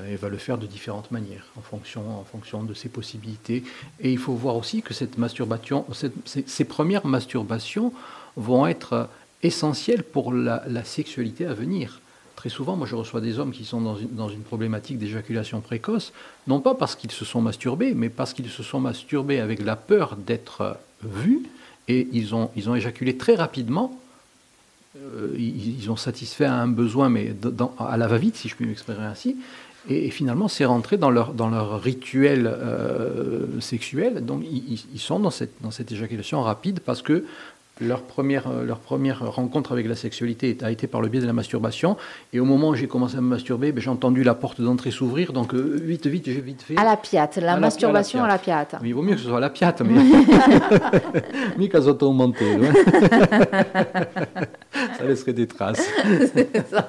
et 0.07 0.17
va 0.17 0.29
le 0.29 0.37
faire 0.37 0.59
de 0.59 0.67
différentes 0.67 1.11
manières, 1.11 1.47
en 1.57 1.63
fonction, 1.63 2.03
en 2.21 2.25
fonction 2.25 2.63
de 2.63 2.75
ses 2.75 2.89
possibilités. 2.89 3.65
Et 4.01 4.13
il 4.13 4.19
faut 4.19 4.35
voir 4.35 4.57
aussi 4.57 4.83
que 4.83 4.93
cette 4.93 5.17
masturbation, 5.17 5.87
ces, 6.25 6.65
premières 6.65 7.07
masturbations 7.07 7.93
vont 8.37 8.67
être 8.67 8.93
euh, 8.93 9.05
essentielles 9.43 10.03
pour 10.03 10.33
la, 10.33 10.85
sexualité 10.85 11.47
à 11.47 11.55
venir. 11.55 12.01
Très 12.37 12.51
souvent, 12.51 12.77
moi 12.77 12.87
je 12.87 12.95
reçois 12.95 13.21
des 13.21 13.39
hommes 13.39 13.51
qui 13.51 13.65
sont 13.65 13.81
dans 13.81 13.97
une, 13.97 14.15
dans 14.15 14.29
une 14.29 14.43
problématique 14.43 14.99
d'éjaculation 14.99 15.61
précoce, 15.61 16.13
non 16.47 16.61
pas 16.61 16.75
parce 16.75 16.95
qu'ils 16.95 17.11
se 17.11 17.25
sont 17.25 17.41
masturbés, 17.41 17.95
mais 17.95 18.11
parce 18.11 18.35
qu'ils 18.35 18.51
se 18.51 18.63
sont 18.63 18.81
masturbés 18.81 19.41
avec 19.41 19.63
la 19.63 19.75
peur 19.75 20.17
d'être 20.17 20.61
euh, 20.61 20.75
vus, 21.03 21.45
et 21.89 22.09
ils 22.13 22.35
ont, 22.35 22.51
ils 22.55 22.69
ont 22.69 22.75
éjaculé 22.75 23.17
très 23.17 23.35
rapidement 23.37 23.99
euh, 24.97 25.35
ils, 25.39 25.91
ont 25.91 25.97
satisfait 25.97 26.47
à 26.47 26.55
un 26.55 26.67
besoin, 26.67 27.09
mais 27.09 27.35
à 27.79 27.97
la 27.97 28.09
va-vite, 28.09 28.37
si 28.37 28.49
je 28.49 28.57
puis 28.57 28.67
m'exprimer 28.67 29.05
ainsi. 29.05 29.37
Et, 29.89 30.11
finalement, 30.11 30.49
c'est 30.49 30.65
rentré 30.65 30.97
dans 30.97 31.11
leur, 31.11 31.33
dans 31.33 31.49
leur 31.49 31.81
rituel 31.81 32.47
euh, 32.47 33.61
sexuel. 33.61 34.25
Donc, 34.25 34.43
ils, 34.45 34.99
sont 34.99 35.19
dans 35.21 35.31
cette, 35.31 35.55
dans 35.63 35.71
cette 35.71 35.93
éjaculation 35.93 36.43
rapide 36.43 36.81
parce 36.81 37.03
que 37.03 37.25
leur 37.81 38.03
première, 38.03 38.49
euh, 38.49 38.65
leur 38.65 38.79
première 38.79 39.33
rencontre 39.33 39.71
avec 39.73 39.87
la 39.87 39.95
sexualité 39.95 40.57
a 40.63 40.71
été 40.71 40.87
par 40.89 41.01
le 41.01 41.09
biais 41.09 41.21
de 41.21 41.27
la 41.27 41.33
masturbation. 41.33 41.97
Et 42.33 42.41
au 42.41 42.45
moment 42.45 42.71
où 42.71 42.75
j'ai 42.75 42.89
commencé 42.89 43.17
à 43.17 43.21
me 43.21 43.29
masturber, 43.29 43.73
ben, 43.73 43.81
j'ai 43.81 43.91
entendu 43.91 44.25
la 44.25 44.35
porte 44.35 44.61
d'entrée 44.61 44.91
s'ouvrir. 44.91 45.33
Donc, 45.33 45.55
euh, 45.55 45.81
vite, 45.83 46.07
vite, 46.07 46.25
j'ai 46.27 46.41
vite 46.41 46.63
fait. 46.63 46.77
À 46.77 46.85
la 46.85 46.97
piate, 46.97 47.37
la 47.37 47.53
À 47.53 47.55
la- 47.55 47.61
masturbation 47.61 48.23
à 48.23 48.25
à 48.25 48.29
la 48.29 48.39
piate. 48.39 48.75
Mais 48.83 48.89
il 48.89 48.95
vaut 48.95 49.03
mieux 49.03 49.15
que 49.15 49.21
ce 49.21 49.29
soit 49.29 49.41
la 49.41 49.51
piate, 49.51 49.83
mais. 49.83 50.03
Mica 51.57 51.81
sottomonte. 51.81 52.41
ouais. 52.41 52.71
Ça 54.99 55.05
laisserait 55.05 55.33
des 55.33 55.47
traces. 55.47 55.87
Ça. 56.71 56.89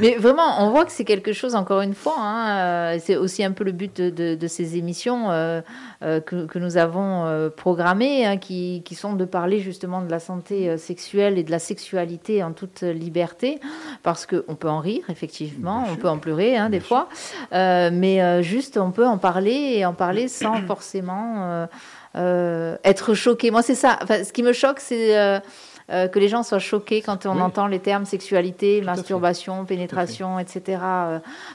Mais 0.00 0.16
vraiment, 0.16 0.64
on 0.64 0.70
voit 0.70 0.84
que 0.84 0.92
c'est 0.92 1.04
quelque 1.04 1.32
chose, 1.32 1.54
encore 1.54 1.80
une 1.80 1.94
fois, 1.94 2.14
hein, 2.18 2.56
euh, 2.94 2.98
c'est 3.02 3.16
aussi 3.16 3.44
un 3.44 3.52
peu 3.52 3.64
le 3.64 3.72
but 3.72 3.94
de, 4.00 4.10
de- 4.10 4.34
de 4.34 4.46
ces 4.46 4.76
émissions 4.76 5.30
euh, 5.30 5.60
euh, 6.02 6.20
que, 6.20 6.46
que 6.46 6.58
nous 6.58 6.76
avons 6.76 7.26
euh, 7.26 7.48
programmées, 7.50 8.24
hein, 8.26 8.36
qui, 8.38 8.82
qui 8.84 8.94
sont 8.94 9.12
de 9.14 9.24
parler 9.24 9.60
justement 9.60 10.02
de 10.02 10.10
la 10.10 10.18
santé 10.18 10.76
sexuelle 10.78 11.38
et 11.38 11.42
de 11.42 11.50
la 11.50 11.58
sexualité 11.58 12.42
en 12.42 12.52
toute 12.52 12.82
liberté, 12.82 13.60
parce 14.02 14.26
qu'on 14.26 14.54
peut 14.54 14.68
en 14.68 14.80
rire, 14.80 15.04
effectivement, 15.08 15.80
Bien 15.82 15.90
on 15.90 15.94
sûr. 15.94 16.02
peut 16.02 16.08
en 16.08 16.18
pleurer, 16.18 16.56
hein, 16.56 16.70
des 16.70 16.78
Bien 16.78 16.86
fois, 16.86 17.08
mais 17.52 18.42
juste 18.42 18.76
on 18.76 18.90
peut 18.90 19.06
en 19.06 19.18
parler 19.18 19.74
et 19.76 19.84
en 19.86 19.92
parler 19.94 20.28
sans 20.28 20.56
forcément 20.66 21.66
être 22.14 23.14
choqué. 23.14 23.50
Moi, 23.50 23.62
c'est 23.62 23.74
ça. 23.74 23.98
Enfin, 24.02 24.24
ce 24.24 24.32
qui 24.32 24.42
me 24.42 24.52
choque, 24.52 24.80
c'est 24.80 25.40
euh, 25.90 26.08
que 26.08 26.18
les 26.18 26.28
gens 26.28 26.42
soient 26.42 26.58
choqués 26.58 27.02
quand 27.02 27.26
on 27.26 27.36
Oui. 27.36 27.42
entend 27.42 27.66
les 27.66 27.78
termes 27.80 28.04
sexualité, 28.04 28.78
Tout 28.80 28.86
masturbation, 28.86 29.64
pénétration, 29.64 30.38
etc. 30.38 30.78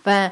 Enfin, 0.06 0.32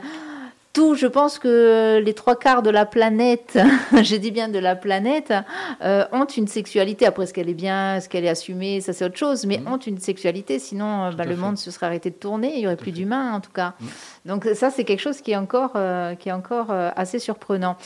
tout, 0.75 0.93
je 0.93 1.07
pense 1.07 1.39
que 1.39 2.01
les 2.03 2.13
trois 2.13 2.35
quarts 2.35 2.61
de 2.61 2.69
la 2.69 2.85
planète, 2.85 3.57
je 4.03 4.15
dis 4.17 4.31
bien 4.31 4.49
de 4.49 4.59
la 4.59 4.75
planète, 4.75 5.33
euh, 5.81 6.03
ont 6.11 6.25
une 6.25 6.47
sexualité. 6.47 7.05
Après, 7.05 7.23
est-ce 7.23 7.33
qu'elle 7.33 7.47
est 7.49 7.53
bien, 7.53 7.95
est-ce 7.95 8.09
qu'elle 8.09 8.25
est 8.25 8.29
assumée, 8.29 8.81
ça 8.81 8.91
c'est 8.91 9.05
autre 9.05 9.17
chose, 9.17 9.45
mais 9.45 9.59
Mhm. 9.59 9.67
ont 9.71 9.77
une 9.77 9.99
sexualité. 9.99 10.59
Sinon, 10.59 11.11
bah, 11.13 11.23
le 11.23 11.29
fait. 11.31 11.35
monde 11.37 11.57
se 11.57 11.71
serait 11.71 11.85
arrêté 11.85 12.09
de 12.09 12.15
tourner, 12.15 12.51
il 12.55 12.59
y 12.59 12.65
aurait 12.67 12.75
Tout 12.75 12.83
plus 12.83 12.91
d'humains 12.91 13.33
en 13.33 13.39
tout 13.39 13.53
cas. 13.53 13.73
Mhm. 13.79 13.87
Donc 14.25 14.49
ça, 14.53 14.69
c'est 14.69 14.83
quelque 14.83 14.99
chose 14.99 15.21
qui 15.21 15.31
est 15.31 15.37
encore, 15.37 15.71
euh, 15.77 16.13
qui 16.15 16.27
est 16.27 16.33
encore 16.33 16.71
euh, 16.71 16.89
assez 16.97 17.19
surprenant. 17.19 17.77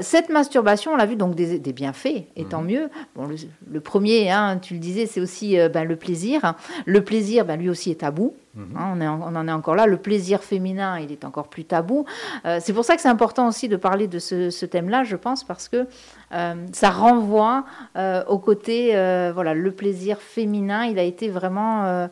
Cette 0.00 0.28
masturbation, 0.28 0.92
on 0.92 0.96
l'a 0.96 1.06
vu, 1.06 1.16
donc 1.16 1.34
des, 1.34 1.58
des 1.58 1.72
bienfaits, 1.72 2.26
et 2.36 2.44
tant 2.44 2.62
mieux. 2.62 2.90
Bon, 3.16 3.26
le, 3.26 3.34
le 3.68 3.80
premier, 3.80 4.30
hein, 4.30 4.58
tu 4.62 4.74
le 4.74 4.80
disais, 4.80 5.06
c'est 5.06 5.20
aussi 5.20 5.56
ben, 5.74 5.82
le 5.84 5.96
plaisir. 5.96 6.54
Le 6.86 7.02
plaisir, 7.02 7.44
ben, 7.44 7.56
lui 7.56 7.68
aussi 7.68 7.90
est 7.90 8.00
tabou. 8.00 8.34
Mhm. 8.54 8.76
Hein, 8.76 9.20
on, 9.22 9.36
en, 9.36 9.48
est 9.48 9.52
encore 9.52 9.76
là. 9.76 9.86
Le 9.86 9.96
plaisir 9.96 10.42
féminin, 10.42 10.98
il 10.98 11.12
est 11.12 11.24
encore 11.24 11.48
plus 11.48 11.64
tabou. 11.64 12.04
Euh, 12.44 12.58
c'est 12.60 12.72
pour 12.72 12.84
ça 12.84 12.96
que 12.96 13.02
c'est 13.02 13.08
important 13.08 13.46
aussi 13.46 13.68
de 13.68 13.76
parler 13.76 14.08
de 14.08 14.18
ce, 14.18 14.64
thème-là, 14.64 15.04
je 15.04 15.16
pense, 15.16 15.44
parce 15.44 15.68
que 15.68 15.86
euh, 16.32 16.54
ça 16.72 16.90
renvoie 16.90 17.64
euh, 17.96 18.24
au 18.26 18.38
côté, 18.38 18.90
voilà, 19.32 19.54
le 19.54 19.70
plaisir 19.70 20.20
féminin, 20.20 20.84
il 20.84 20.98
a 20.98 21.02
été 21.02 21.28
vraiment 21.28 22.08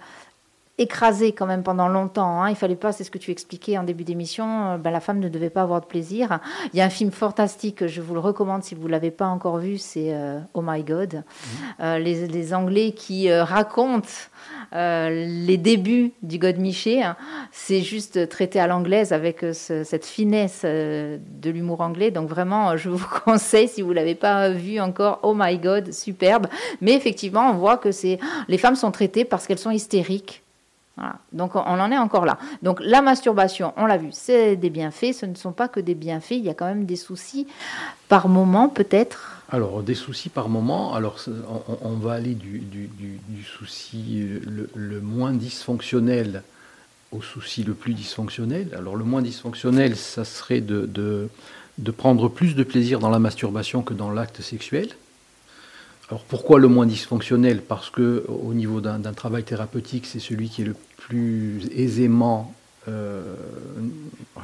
euh, 0.78 0.82
écrasé 0.82 1.32
quand 1.32 1.46
même 1.46 1.62
pendant 1.62 1.88
longtemps. 1.88 2.42
Hein. 2.42 2.50
Il 2.50 2.56
fallait 2.56 2.76
pas, 2.76 2.92
c'est 2.92 3.04
ce 3.04 3.10
que 3.10 3.18
tu 3.18 3.30
expliquais 3.30 3.76
en 3.78 3.82
début 3.82 4.04
d'émission, 4.04 4.78
ben, 4.78 4.90
la 4.90 5.00
femme 5.00 5.18
ne 5.18 5.28
devait 5.28 5.50
pas 5.50 5.62
avoir 5.62 5.80
de 5.80 5.86
plaisir. 5.86 6.38
Il 6.72 6.78
y 6.78 6.80
a 6.80 6.84
un 6.84 6.90
film 6.90 7.10
fantastique, 7.10 7.86
je 7.86 8.00
vous 8.00 8.14
le 8.14 8.20
recommande 8.20 8.62
si 8.62 8.74
vous 8.74 8.88
l'avez 8.88 9.10
pas 9.10 9.26
encore 9.26 9.58
vu, 9.58 9.78
c'est 9.78 10.14
euh, 10.14 10.38
Oh 10.54 10.62
My 10.64 10.82
God. 10.82 11.22
Euh, 11.80 11.98
les, 11.98 12.26
les 12.26 12.54
Anglais 12.54 12.92
qui 12.92 13.30
euh, 13.30 13.44
racontent 13.44 14.08
les 14.72 15.56
débuts 15.56 16.12
du 16.22 16.38
God 16.38 16.58
Miché. 16.58 17.02
hein. 17.02 17.16
C'est 17.52 17.80
juste 17.80 18.28
traité 18.28 18.60
à 18.60 18.66
l'anglaise 18.66 19.12
avec 19.12 19.40
ce- 19.40 19.82
cette 19.84 20.04
finesse 20.06 20.62
de 20.64 21.18
l'humour 21.50 21.80
anglais. 21.80 22.10
Donc 22.10 22.28
vraiment, 22.28 22.76
je 22.76 22.90
vous 22.90 23.04
conseille, 23.24 23.68
si 23.68 23.82
vous 23.82 23.92
l'avez 23.92 24.14
pas 24.14 24.50
vu 24.50 24.78
encore, 24.80 25.20
Oh 25.22 25.34
My 25.36 25.56
God, 25.58 25.92
superbe. 25.92 26.46
Mais 26.80 26.92
effectivement, 26.94 27.50
on 27.50 27.54
voit 27.54 27.78
que 27.78 27.92
c'est 27.92 28.18
les 28.48 28.58
femmes 28.58 28.76
sont 28.76 28.90
traitées 28.90 29.24
parce 29.24 29.46
qu'elles 29.46 29.58
sont 29.58 29.70
hystériques. 29.70 30.42
Donc 31.32 31.54
on 31.54 31.60
en 31.60 31.90
est 31.90 31.98
encore 31.98 32.24
là. 32.24 32.38
Donc 32.62 32.80
la 32.80 33.02
masturbation, 33.02 33.72
on 33.76 33.86
l'a 33.86 33.96
vu, 33.96 34.08
c'est 34.12 34.56
des 34.56 34.70
bienfaits. 34.70 35.12
Ce 35.12 35.26
ne 35.26 35.34
sont 35.34 35.52
pas 35.52 35.68
que 35.68 35.80
des 35.80 35.94
bienfaits. 35.94 36.32
Il 36.32 36.44
y 36.44 36.50
a 36.50 36.54
quand 36.54 36.66
même 36.66 36.84
des 36.84 36.96
soucis 36.96 37.46
par 38.08 38.28
moment, 38.28 38.68
peut-être. 38.68 39.42
Alors, 39.50 39.82
des 39.82 39.94
soucis 39.94 40.28
par 40.28 40.48
moment. 40.48 40.94
Alors, 40.94 41.18
on, 41.82 41.94
va 41.94 42.12
aller 42.12 42.34
du, 42.34 42.60
souci 43.58 44.20
euh, 44.20 44.68
le, 44.74 45.00
moins 45.00 45.32
dysfonctionnel 45.32 46.42
au 47.12 47.22
souci 47.22 47.62
le 47.62 47.72
plus 47.72 47.94
dysfonctionnel. 47.94 48.68
Alors, 48.76 48.96
le 48.96 49.04
moins 49.04 49.22
dysfonctionnel, 49.22 49.96
ça 49.96 50.24
serait 50.24 50.60
de 50.60 51.28
prendre 51.96 52.28
plus 52.28 52.54
de 52.54 52.62
plaisir 52.62 52.98
dans 52.98 53.10
la 53.10 53.18
masturbation 53.18 53.82
que 53.82 53.94
dans 53.94 54.10
l'acte 54.10 54.42
sexuel. 54.42 54.88
Alors, 56.10 56.22
pourquoi 56.24 56.58
le 56.58 56.68
moins 56.68 56.86
dysfonctionnel? 56.86 57.60
Parce 57.60 57.90
que 57.90 58.24
au 58.28 58.54
niveau 58.54 58.80
d'un 58.80 59.00
travail 59.12 59.44
thérapeutique, 59.44 60.06
c'est 60.06 60.20
celui 60.20 60.48
qui 60.48 60.62
est 60.62 60.64
le 60.64 60.74
plus 60.96 61.62
aisément, 61.74 62.54
euh, 62.88 63.22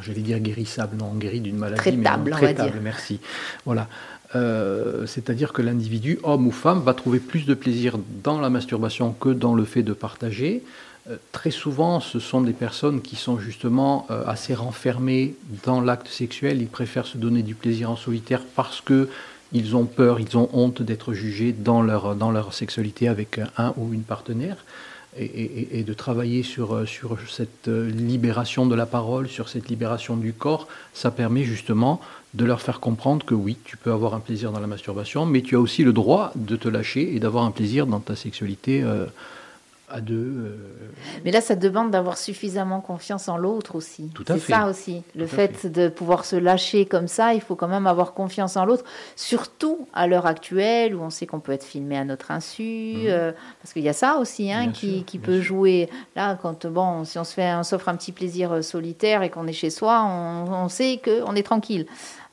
j'allais 0.03 0.21
dire 0.21 0.39
guérissable, 0.41 0.97
non, 0.99 1.11
on 1.15 1.17
guérit 1.17 1.41
d'une 1.41 1.57
maladie, 1.57 1.81
mais 1.87 1.97
non, 1.97 2.03
Traitable, 2.03 2.31
on 2.31 2.35
va 2.35 2.37
traitable, 2.43 2.73
dire. 2.73 2.83
merci. 2.83 3.21
Voilà. 3.65 3.89
Euh, 4.35 5.07
C'est-à-dire 5.07 5.53
que 5.53 5.63
l'individu, 5.63 6.19
homme 6.23 6.47
ou 6.47 6.51
femme, 6.51 6.81
va 6.83 6.93
trouver 6.93 7.19
plus 7.19 7.47
de 7.47 7.55
plaisir 7.55 7.97
dans 8.23 8.41
la 8.41 8.51
masturbation 8.51 9.13
que 9.13 9.31
dans 9.31 9.55
le 9.55 9.65
fait 9.65 9.83
de 9.83 9.93
partager. 9.95 10.63
Euh, 11.11 11.17
très 11.33 11.51
souvent, 11.51 12.01
ce 12.01 12.19
sont 12.19 12.41
des 12.41 12.53
personnes 12.53 13.01
qui 13.01 13.17
sont 13.17 13.39
justement 13.39 14.07
euh, 14.11 14.23
assez 14.27 14.55
renfermées 14.55 15.35
dans 15.65 15.81
l'acte 15.81 16.09
sexuel. 16.09 16.61
Ils 16.61 16.69
préfèrent 16.69 17.07
se 17.07 17.19
donner 17.19 17.43
du 17.43 17.55
plaisir 17.55 17.91
en 17.91 17.97
solitaire 17.97 18.43
parce 18.57 18.81
que 18.81 19.09
ils 19.55 19.77
ont 19.77 19.87
peur, 19.87 20.21
ils 20.21 20.37
ont 20.37 20.51
honte 20.53 20.83
d'être 20.83 21.15
jugés 21.15 21.53
dans 21.53 21.81
leur, 21.81 22.15
dans 22.15 22.31
leur 22.31 22.53
sexualité 22.53 23.09
avec 23.09 23.41
un 23.57 23.73
ou 23.77 23.95
une 23.95 24.03
partenaire. 24.03 24.65
Et, 25.17 25.85
de 25.87 25.95
travailler 25.95 26.43
sur, 26.43 26.89
sur 26.89 27.17
cette 27.31 27.69
libération 27.69 28.67
de 28.67 28.75
la 28.75 28.85
parole, 28.85 29.29
sur 29.29 29.49
cette 29.49 29.69
libération 29.69 30.17
du 30.17 30.33
corps, 30.33 30.67
ça 30.93 31.13
permet 31.13 31.45
justement 31.45 32.01
de 32.35 32.45
leur 32.45 32.61
faire 32.61 32.81
comprendre 32.81 33.25
que 33.25 33.35
oui, 33.35 33.57
tu 33.65 33.77
peux 33.77 33.93
avoir 33.93 34.15
un 34.15 34.21
plaisir 34.21 34.51
dans 34.51 34.61
la 34.61 34.67
masturbation, 34.67 35.25
mais 35.25 35.41
tu 35.41 35.55
as 35.55 35.61
aussi 35.61 35.85
le 35.85 35.93
droit 35.93 36.33
de 36.35 36.57
te 36.57 36.69
lâcher 36.69 37.15
et 37.15 37.21
d'avoir 37.21 37.45
un 37.45 37.53
plaisir 37.53 37.87
dans 37.87 38.01
ta 38.01 38.17
sexualité 38.17 38.83
euh, 38.83 39.07
à 39.95 40.01
deux. 40.01 40.15
euh, 40.17 40.57
Mais 41.25 41.31
là, 41.31 41.41
ça 41.41 41.55
demande 41.55 41.91
d'avoir 41.93 42.19
suffisamment 42.19 42.81
confiance 42.81 43.29
en 43.29 43.37
l'autre 43.37 43.77
aussi. 43.77 44.11
Tout 44.15 44.25
à 44.29 44.35
C'est 44.35 44.41
fait. 44.41 44.53
ça 44.53 44.67
aussi. 44.67 45.03
Le 45.15 45.27
Tout 45.27 45.35
fait, 45.37 45.67
de 45.67 45.89
pouvoir 45.89 46.25
se 46.25 46.35
lâcher 46.37 46.85
comme 46.85 47.07
ça, 47.07 47.33
il 47.33 47.41
faut 47.41 47.55
quand 47.55 47.69
même 47.69 47.87
avoir 47.87 48.13
confiance 48.13 48.57
en 48.57 48.65
l'autre. 48.65 48.85
Surtout 49.15 49.87
à 49.95 50.07
l'heure 50.07 50.27
actuelle 50.27 50.95
où 50.97 51.03
on 51.03 51.11
sait 51.11 51.27
qu'on 51.27 51.39
peut 51.41 51.53
être 51.53 51.65
filmé 51.65 51.97
à 51.97 52.05
notre 52.05 52.31
insu. 52.33 52.95
euh, 53.07 53.33
parce 53.63 53.73
qu'il 53.73 53.83
y 53.83 53.89
a 53.89 53.93
ça 53.93 54.17
aussi 54.19 54.53
hein, 54.53 54.67
Mhm. 54.67 54.73
Qui, 54.73 54.97
sûr, 54.97 55.05
qui 55.07 55.19
bien 55.19 55.27
peut 55.27 55.35
sûr. 55.37 55.43
jouer. 55.45 55.89
Là, 56.17 56.37
quand 56.43 56.67
bon, 56.67 57.05
si 57.05 57.19
on 57.19 57.25
se 57.25 57.33
fait, 57.35 57.55
on 57.55 57.63
s'offre 57.63 57.89
un 57.89 57.97
petit 57.97 58.13
plaisir 58.13 58.53
euh, 58.53 58.63
solitaire 58.63 59.23
et 59.23 59.31
qu'on 59.31 59.47
est 59.47 59.53
chez 59.53 59.71
soi, 59.71 60.03
on, 60.05 60.53
on 60.53 60.69
sait 60.69 61.01
qu'on 61.05 61.35
est 61.37 61.43
tranquille. 61.45 61.87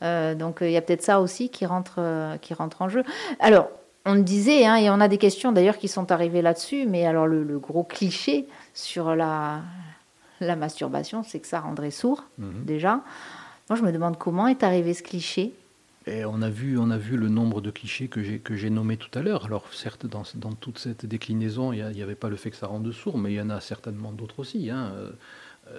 Euh, 0.04 0.34
donc 0.34 0.58
il 0.62 0.71
y 0.71 0.78
a 0.78 0.82
peut-être 0.82 1.04
ça 1.04 1.21
aussi 1.21 1.50
qui 1.50 1.65
rentre, 1.67 2.00
qui 2.41 2.54
rentre 2.56 2.82
en 2.82 2.89
jeu. 2.89 3.04
Alors, 3.39 3.67
on 4.06 4.14
le 4.16 4.24
disait, 4.24 4.66
hein, 4.66 4.76
et 4.78 4.90
on 4.90 5.00
a 5.00 5.08
des 5.08 5.18
questions 5.18 5.52
d'ailleurs 5.52 5.78
qui 5.78 5.88
sont 5.88 6.12
arrivées 6.12 6.42
là-dessus, 6.42 6.86
mais 6.88 7.06
alors 7.06 7.28
le, 7.28 7.44
le 7.44 7.60
gros 7.60 7.84
cliché 7.84 8.48
sur 8.74 9.16
la, 9.16 9.62
la 10.40 10.56
masturbation, 10.56 11.24
c'est 11.24 11.40
que 11.40 11.48
ça 11.48 11.60
rendrait 11.60 11.92
sourd, 11.92 12.24
Mhm. 12.38 12.66
déjà. 12.66 13.02
Moi, 13.70 13.78
je 13.78 13.84
me 13.84 13.92
demande 13.92 14.18
comment 14.18 14.48
est 14.48 14.64
arrivé 14.64 14.94
ce 14.94 15.04
cliché. 15.04 15.54
Et 16.08 16.26
on 16.26 16.42
a 16.42 16.50
vu, 16.50 16.80
on 16.80 16.90
a 16.90 16.98
vu 16.98 17.16
le 17.16 17.30
nombre 17.30 17.62
de 17.62 17.70
clichés 17.70 18.08
que 18.08 18.24
j'ai 18.24 18.40
que 18.40 18.56
j'ai 18.56 18.72
nommés 18.72 18.98
tout 18.98 19.12
à 19.18 19.22
l'heure. 19.22 19.46
Alors 19.46 19.72
certes, 19.72 20.08
dans, 20.08 20.24
dans 20.34 20.52
toute 20.54 20.80
cette 20.80 21.06
déclinaison, 21.06 21.74
il 21.74 21.86
n'y 21.94 22.02
avait 22.02 22.16
pas 22.16 22.28
le 22.30 22.38
fait 22.38 22.50
que 22.50 22.58
ça 22.58 22.66
rende 22.66 22.92
sourd, 22.92 23.20
mais 23.20 23.32
il 23.32 23.36
y 23.36 23.42
en 23.42 23.52
a 23.52 23.60
certainement 23.62 24.12
d'autres 24.12 24.40
aussi. 24.40 24.72
hein. 24.72 24.92
Euh, 24.96 25.12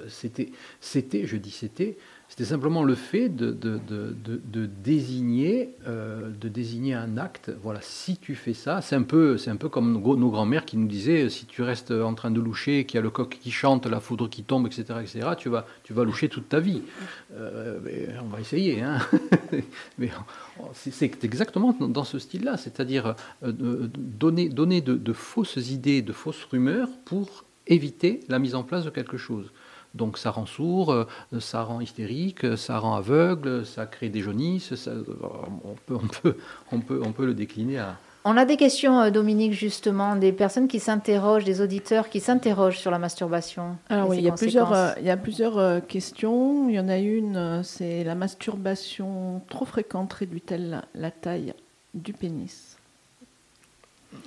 C'était, 0.09 0.53
c'était, 0.81 1.27
je 1.27 1.37
dis 1.37 1.51
c'était, 1.51 1.99
c'était 2.33 2.47
simplement 2.47 2.83
le 2.83 2.95
fait 2.95 3.31
euh, 3.43 3.53
de 3.61 4.67
désigner 4.83 5.75
un 6.95 7.19
acte. 7.19 7.53
Voilà, 7.63 7.81
si 7.83 8.17
tu 8.17 8.35
fais 8.37 8.55
ça, 8.55 8.81
c'est 8.81 8.97
un 8.97 9.03
peu, 9.03 9.37
comme 9.71 9.93
nos, 9.93 10.31
grands-mères 10.31 10.65
qui 10.65 10.79
nous 10.79 10.89
disaient, 10.89 11.29
si 11.29 11.45
tu 11.45 11.61
restes 11.61 11.91
en 11.91 12.15
train 12.15 12.31
de 12.31 12.41
loucher, 12.41 12.87
qu'il 12.87 12.97
y 12.97 13.01
a 13.01 13.03
le 13.03 13.11
coq 13.11 13.37
qui 13.39 13.51
chante, 13.51 13.85
la 13.85 14.01
foudre 14.01 14.31
qui 14.31 14.45
tombe, 14.45 14.67
etc., 14.67 15.01
etc., 15.03 15.29
tu 15.37 15.51
vas, 15.51 15.67
loucher 16.05 16.31
toute 16.31 16.49
ta 16.49 16.59
vie. 16.59 16.81
Euh, 17.35 17.79
on 18.23 18.29
va 18.29 18.41
essayer, 18.41 18.81
hein. 18.81 18.97
mais 19.99 20.09
c'est 20.73 21.25
exactement 21.25 21.77
dans- 21.79 22.05
ce 22.05 22.19
style-là, 22.19 22.57
c'est-à-dire 22.57 23.15
euh, 23.45 23.89
donner, 23.95 24.81
de 24.81 25.13
fausses 25.13 25.71
idées, 25.71 26.01
de 26.01 26.15
fausses 26.15 26.45
rumeurs 26.45 26.89
pour 27.05 27.45
éviter 27.67 28.21
la 28.29 28.39
mise 28.39 28.55
en 28.55 28.63
place 28.63 28.87
de 28.87 28.91
quelque 28.91 29.19
chose. 29.19 29.53
Donc 29.95 30.17
ça 30.19 30.31
rend 30.31 30.47
sourd, 30.47 30.91
euh, 30.91 31.05
ça 31.41 31.63
rend 31.63 31.81
hystérique, 31.81 32.57
ça 32.57 32.79
rend 32.79 32.95
aveugle, 32.95 33.67
ça 33.67 33.87
crée 33.87 34.09
des 34.09 34.21
jaunisses, 34.21 34.75
ça- 34.75 34.93
on, 35.65 35.75
peut, 35.87 35.95
on, 35.95 36.07
peut, 36.09 36.37
on, 36.73 36.81
peut, 36.81 37.01
on 37.05 37.13
peut 37.13 37.27
le 37.27 37.35
décliner 37.35 37.79
à... 37.79 37.97
On 38.25 38.37
a 38.37 38.45
des 38.45 38.57
questions, 38.57 39.01
euh, 39.01 39.11
Dominique, 39.11 39.53
justement, 39.53 40.15
des 40.15 40.31
personnes 40.33 40.69
qui 40.69 40.79
s'interrogent, 40.79 41.45
des 41.45 41.61
auditeurs 41.61 42.09
qui 42.09 42.21
s'interrogent 42.21 42.79
sur 42.79 42.93
la 42.93 43.01
masturbation. 43.01 43.77
Alors 43.89 44.09
oui, 44.11 44.19
il 44.19 44.25
y 44.25 44.29
a 44.29 44.33
plusieurs, 44.33 44.73
euh, 44.73 44.93
il 45.01 45.05
y 45.07 45.11
a 45.11 45.17
plusieurs 45.17 45.59
euh, 45.59 45.81
questions. 45.81 46.69
Il 46.69 46.75
y 46.77 46.79
en 46.81 46.89
a 46.89 46.99
une, 46.99 47.37
euh, 47.37 47.63
c'est 47.65 48.05
la 48.05 48.15
masturbation 48.15 49.43
trop 49.51 49.65
fréquente 49.65 50.13
réduit-elle 50.13 50.83
la 50.95 51.11
taille 51.11 51.53
du 51.95 52.13
pénis? 52.13 52.72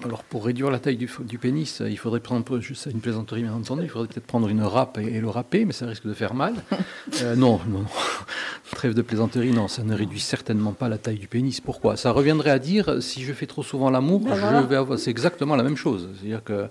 Alors 0.03 0.23
pour 0.23 0.45
réduire 0.45 0.71
la 0.71 0.79
taille 0.79 0.97
du, 0.97 1.09
du 1.21 1.37
pénis, 1.37 1.81
il 1.85 1.97
faudrait 1.97 2.19
prendre, 2.19 2.43
sais, 2.73 2.91
une 2.91 2.99
plaisanterie 2.99 3.43
bien 3.43 3.53
entendu, 3.53 3.83
il 3.83 3.89
faudrait 3.89 4.07
peut-être 4.07 4.25
prendre 4.25 4.47
une 4.49 4.61
râpe 4.61 4.97
et, 4.97 5.05
et 5.05 5.21
le 5.21 5.29
râper, 5.29 5.65
mais 5.65 5.73
ça 5.73 5.85
risque 5.85 6.05
de 6.07 6.13
faire 6.13 6.33
mal. 6.33 6.53
Euh, 7.21 7.35
non, 7.35 7.61
non, 7.67 7.79
non. 7.79 7.85
trêve 8.75 8.93
de 8.93 9.01
plaisanterie, 9.01 9.51
non, 9.51 9.67
ça 9.67 9.83
ne 9.83 9.93
réduit 9.93 10.19
certainement 10.19 10.73
pas 10.73 10.89
la 10.89 10.97
taille 10.97 11.17
du 11.17 11.27
pénis. 11.27 11.61
Pourquoi? 11.61 11.95
Ça 11.95 12.11
reviendrait 12.11 12.49
à 12.49 12.59
dire, 12.59 13.01
si 13.01 13.23
je 13.23 13.31
fais 13.31 13.45
trop 13.45 13.63
souvent 13.63 13.89
l'amour, 13.89 14.21
Ben 14.21 14.35
je 14.35 14.67
vais 14.67 14.75
avoir... 14.75 14.99
C'est 14.99 15.11
exactement 15.11 15.55
la 15.55 15.63
même 15.63 15.77
chose. 15.77 16.09
C'est-à-dire 16.15 16.43
que 16.43 16.67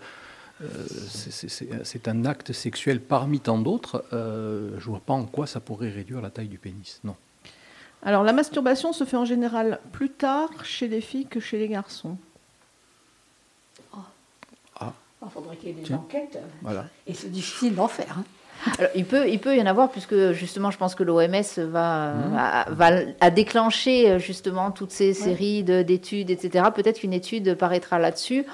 euh, 0.63 0.67
c'est 1.85 2.09
un 2.09 2.25
acte 2.25 2.53
sexuel 2.53 3.01
parmi 3.01 3.41
tant 3.41 3.59
d'autres. 3.59 4.05
Euh, 4.13 4.71
je 4.79 4.87
vois 4.87 5.01
pas 5.01 5.15
en 5.15 5.25
quoi 5.25 5.47
ça 5.47 5.61
pourrait 5.61 5.91
réduire 5.91 6.21
la 6.21 6.31
taille 6.31 6.49
du 6.49 6.59
pénis. 6.59 7.01
Non. 7.05 7.17
Alors 8.03 8.23
la 8.23 8.33
masturbation 8.33 8.93
se 8.93 9.05
fait 9.05 9.17
en 9.17 9.25
général 9.25 9.81
plus 9.93 10.11
tard 10.11 10.51
chez 10.65 10.89
les 10.89 11.01
filles 11.01 11.27
que 11.27 11.41
chez 11.41 11.59
les 11.59 11.69
garçons. 11.69 12.19
Il 15.27 15.31
faudrait 15.33 15.57
qu'il 15.57 15.69
y 15.69 15.73
ait 15.73 15.75
des 15.77 15.83
Tiens. 15.83 15.97
enquêtes. 15.97 16.39
Voilà. 16.63 16.87
Et 17.07 17.15
c'est 17.15 17.31
difficile 17.31 17.75
d'en 17.75 17.89
faire. 17.89 18.17
hein. 18.19 18.25
Alors, 18.79 18.91
il, 18.95 19.05
peut, 19.05 19.29
il 19.29 19.41
peut 19.41 19.57
y 19.57 19.61
en 19.61 19.67
avoir, 19.67 19.91
puisque 19.91 20.33
justement, 20.33 20.71
je 20.71 20.79
pense 20.79 20.95
que 20.95 21.03
l'OMS 21.03 21.43
va, 21.71 22.13
Mmh. 22.15 22.37
a, 22.39 22.71
va 22.71 22.91
a 23.21 23.31
déclenché 23.31 24.19
justement 24.21 24.71
toutes 24.71 24.91
ces 24.93 25.13
séries 25.13 25.65
de- 25.65 25.83
d'études, 25.83 26.31
etc. 26.31 26.65
Peut-être 26.75 27.01
qu'une 27.01 27.13
étude 27.13 27.55
paraîtra 27.57 27.99
là-dessus. 27.99 28.45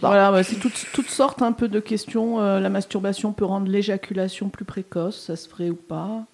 Voilà, 0.00 0.42
c'est 0.42 0.56
toutes, 0.56 0.86
toutes 0.94 1.10
sortes 1.10 1.42
un 1.42 1.52
peu 1.52 1.68
de 1.68 1.78
questions. 1.80 2.40
Euh, 2.40 2.60
la 2.60 2.70
masturbation 2.70 3.32
peut 3.32 3.44
rendre 3.44 3.70
l'éjaculation 3.70 4.48
plus 4.48 4.64
précoce, 4.64 5.26
ça 5.26 5.36
se 5.36 5.48
ferait 5.48 5.68
ou 5.70 5.74
pas? 5.76 6.24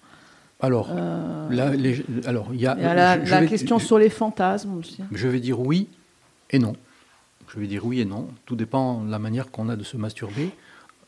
Alors, 0.61 0.89
Euh, 0.95 1.49
là, 1.49 1.69
les- 1.71 2.03
alors 2.25 2.47
il 2.53 2.61
y 2.61 2.67
a, 2.67 2.75
Il 2.77 2.83
y 2.83 2.85
a 2.85 2.93
la, 2.93 3.19
je- 3.19 3.25
je 3.25 3.31
la 3.31 3.41
vais- 3.41 3.47
question 3.47 3.79
je- 3.79 3.85
sur 3.85 3.97
les 3.97 4.09
fantasmes 4.09 4.77
aussi. 4.77 4.99
Je 5.11 5.27
vais 5.27 5.39
dire 5.39 5.59
oui 5.59 5.87
et 6.51 6.59
non. 6.59 6.73
Je 7.53 7.59
vais 7.59 7.67
dire 7.67 7.85
oui 7.85 7.99
et 8.01 8.05
non. 8.05 8.27
Tout 8.45 8.55
dépend 8.55 9.01
de 9.01 9.11
la 9.11 9.19
manière 9.19 9.49
qu'on 9.51 9.69
a 9.69 9.75
de 9.75 9.83
se 9.83 9.97
masturber. 9.97 10.51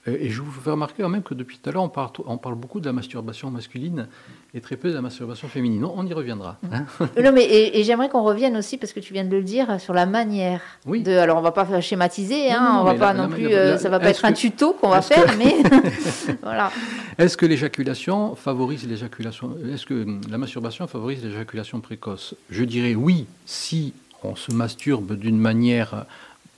Et 0.08 0.32
je 0.32 0.42
vous 0.42 0.50
fais 0.50 0.72
remarquer 0.72 1.04
quand 1.04 1.10
même 1.10 1.22
que 1.22 1.36
depuis 1.36 1.60
tout 1.60 1.70
à 1.70 1.74
l'heure, 1.74 1.84
on 1.84 1.88
parle, 1.90 2.10
on 2.26 2.38
parle 2.40 2.56
beaucoup 2.56 2.80
de 2.80 2.88
la 2.88 2.92
masturbation 2.92 3.52
masculine 3.52 4.08
et 4.56 4.60
très 4.60 4.76
peu 4.76 4.90
de 4.90 4.96
la 4.96 5.02
masturbation 5.02 5.48
féminine. 5.48 5.82
Non, 5.82 5.94
on 5.96 6.08
y 6.08 6.14
reviendra. 6.14 6.58
hein. 6.72 6.86
Non, 7.24 7.32
mais 7.32 7.44
et, 7.44 7.80
et 7.80 7.84
j'aimerais 7.84 8.10
qu'on 8.10 8.24
revienne 8.24 8.58
aussi, 8.58 8.78
parce 8.80 8.94
que 8.94 9.00
tu 9.00 9.14
viens 9.14 9.24
de 9.24 9.30
le 9.30 9.44
dire, 9.44 9.80
sur 9.80 9.94
la 9.94 10.08
manière. 10.08 10.60
Oui. 10.88 11.04
De, 11.04 11.12
alors, 11.12 11.38
on 11.38 11.42
va 11.42 11.52
pas 11.52 11.66
faire 11.66 11.84
schématiser, 11.84 12.50
Non, 12.50 12.56
hein, 12.56 12.74
non, 12.74 12.82
on 12.82 12.84
va 12.86 12.94
pas 12.96 13.14
la- 13.14 13.22
non 13.22 13.28
la 13.30 13.36
plus, 13.36 13.46
euh, 13.54 13.72
la- 13.74 13.78
ça 13.78 13.90
va 13.90 14.00
pas 14.00 14.10
être 14.10 14.26
un 14.26 14.34
tuto 14.34 14.74
qu'on 14.74 14.90
va 14.90 15.04
faire, 15.04 15.24
que- 15.28 15.38
mais 15.38 15.56
voilà. 16.42 16.72
Est-ce 17.20 17.38
que 17.38 17.46
l'éjaculation 17.46 18.34
favorise 18.34 18.88
l'éjaculation 18.88 19.56
Est-ce 19.72 19.86
que 19.86 20.08
la 20.32 20.40
masturbation 20.40 20.88
favorise 20.88 21.24
l'éjaculation 21.24 21.80
précoce? 21.80 22.34
Je 22.50 22.64
dirais 22.64 22.96
oui 22.96 23.28
si 23.46 23.94
on 24.24 24.36
se 24.36 24.52
masturbe 24.52 25.14
d'une 25.14 25.38
manière 25.38 26.06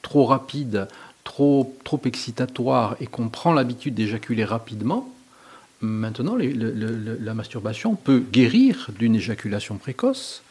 trop 0.03 0.25
rapide, 0.25 0.87
trop, 1.23 1.75
trop 1.83 1.99
excitatoire 2.05 2.95
et 3.01 3.07
qu'on 3.07 3.29
prend 3.29 3.51
l'habitude 3.51 3.95
d'éjaculer 3.95 4.45
rapidement. 4.45 5.09
Maintenant, 5.81 6.37
la 6.37 7.33
masturbation 7.33 7.95
peut 7.95 8.23
guérir 8.31 8.89
d'une 8.97 9.15
éjaculation 9.15 9.77
précoce. 9.77 10.43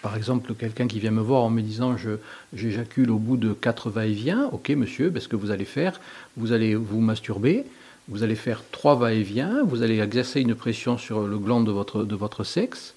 Par 0.00 0.16
exemple, 0.16 0.54
quelqu'un 0.54 0.86
qui 0.86 1.00
vient 1.00 1.10
me 1.10 1.20
voir 1.20 1.42
en 1.42 1.50
me 1.50 1.60
disant 1.60 1.96
j'éjacule 2.54 3.10
au 3.10 3.18
bout 3.18 3.36
de 3.36 3.52
quatre 3.52 3.90
va-et-vient. 3.90 4.48
Ok, 4.52 4.70
monsieur, 4.70 5.10
ben, 5.10 5.20
ce 5.20 5.28
que 5.28 5.36
vous 5.36 5.50
allez 5.50 5.64
faire, 5.64 6.00
vous 6.36 6.52
allez 6.52 6.76
vous 6.76 7.00
masturber, 7.00 7.64
vous 8.08 8.22
allez 8.22 8.36
faire 8.36 8.62
trois 8.70 8.94
va-et-vient, 8.94 9.64
vous 9.64 9.82
allez 9.82 10.00
exercer 10.00 10.40
une 10.40 10.54
pression 10.54 10.96
sur 10.96 11.26
le 11.26 11.38
gland 11.38 11.60
de 11.60 11.72
votre, 11.72 12.04
de 12.04 12.14
votre 12.14 12.44
sexe, 12.44 12.94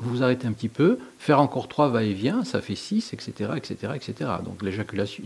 vous 0.00 0.22
arrêtez 0.22 0.46
un 0.46 0.52
petit 0.52 0.68
peu, 0.68 0.98
faire 1.18 1.40
encore 1.40 1.68
trois 1.68 1.88
va-et-vient, 1.88 2.44
ça 2.44 2.60
fait 2.60 2.74
six, 2.74 3.12
etc., 3.12 3.50
etc., 3.56 3.92
etc. 3.94 4.30
Donc 4.44 4.62
l'éjaculation, 4.62 5.22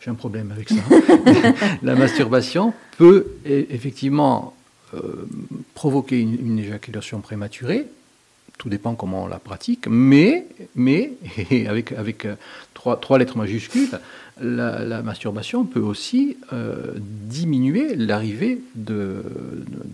j'ai 0.00 0.10
un 0.10 0.14
problème 0.14 0.52
avec 0.52 0.70
ça. 0.70 0.82
la 1.82 1.94
masturbation 1.94 2.72
peut 2.96 3.26
effectivement 3.44 4.54
euh, 4.94 5.28
provoquer 5.74 6.20
une 6.20 6.58
éjaculation 6.58 7.20
prématurée. 7.20 7.86
Tout 8.58 8.70
dépend 8.70 8.94
comment 8.94 9.24
on 9.24 9.26
la 9.26 9.38
pratique, 9.38 9.86
mais, 9.88 10.46
mais 10.74 11.12
et 11.50 11.66
avec, 11.68 11.92
avec 11.92 12.24
euh, 12.24 12.36
trois, 12.74 12.96
trois 12.98 13.18
lettres 13.18 13.36
majuscules, 13.36 13.98
la, 14.40 15.02
masturbation 15.02 15.64
peut 15.64 15.80
aussi 15.80 16.36
euh, 16.52 16.92
diminuer 16.96 17.96
l'arrivée 17.96 18.60
de, 18.74 19.22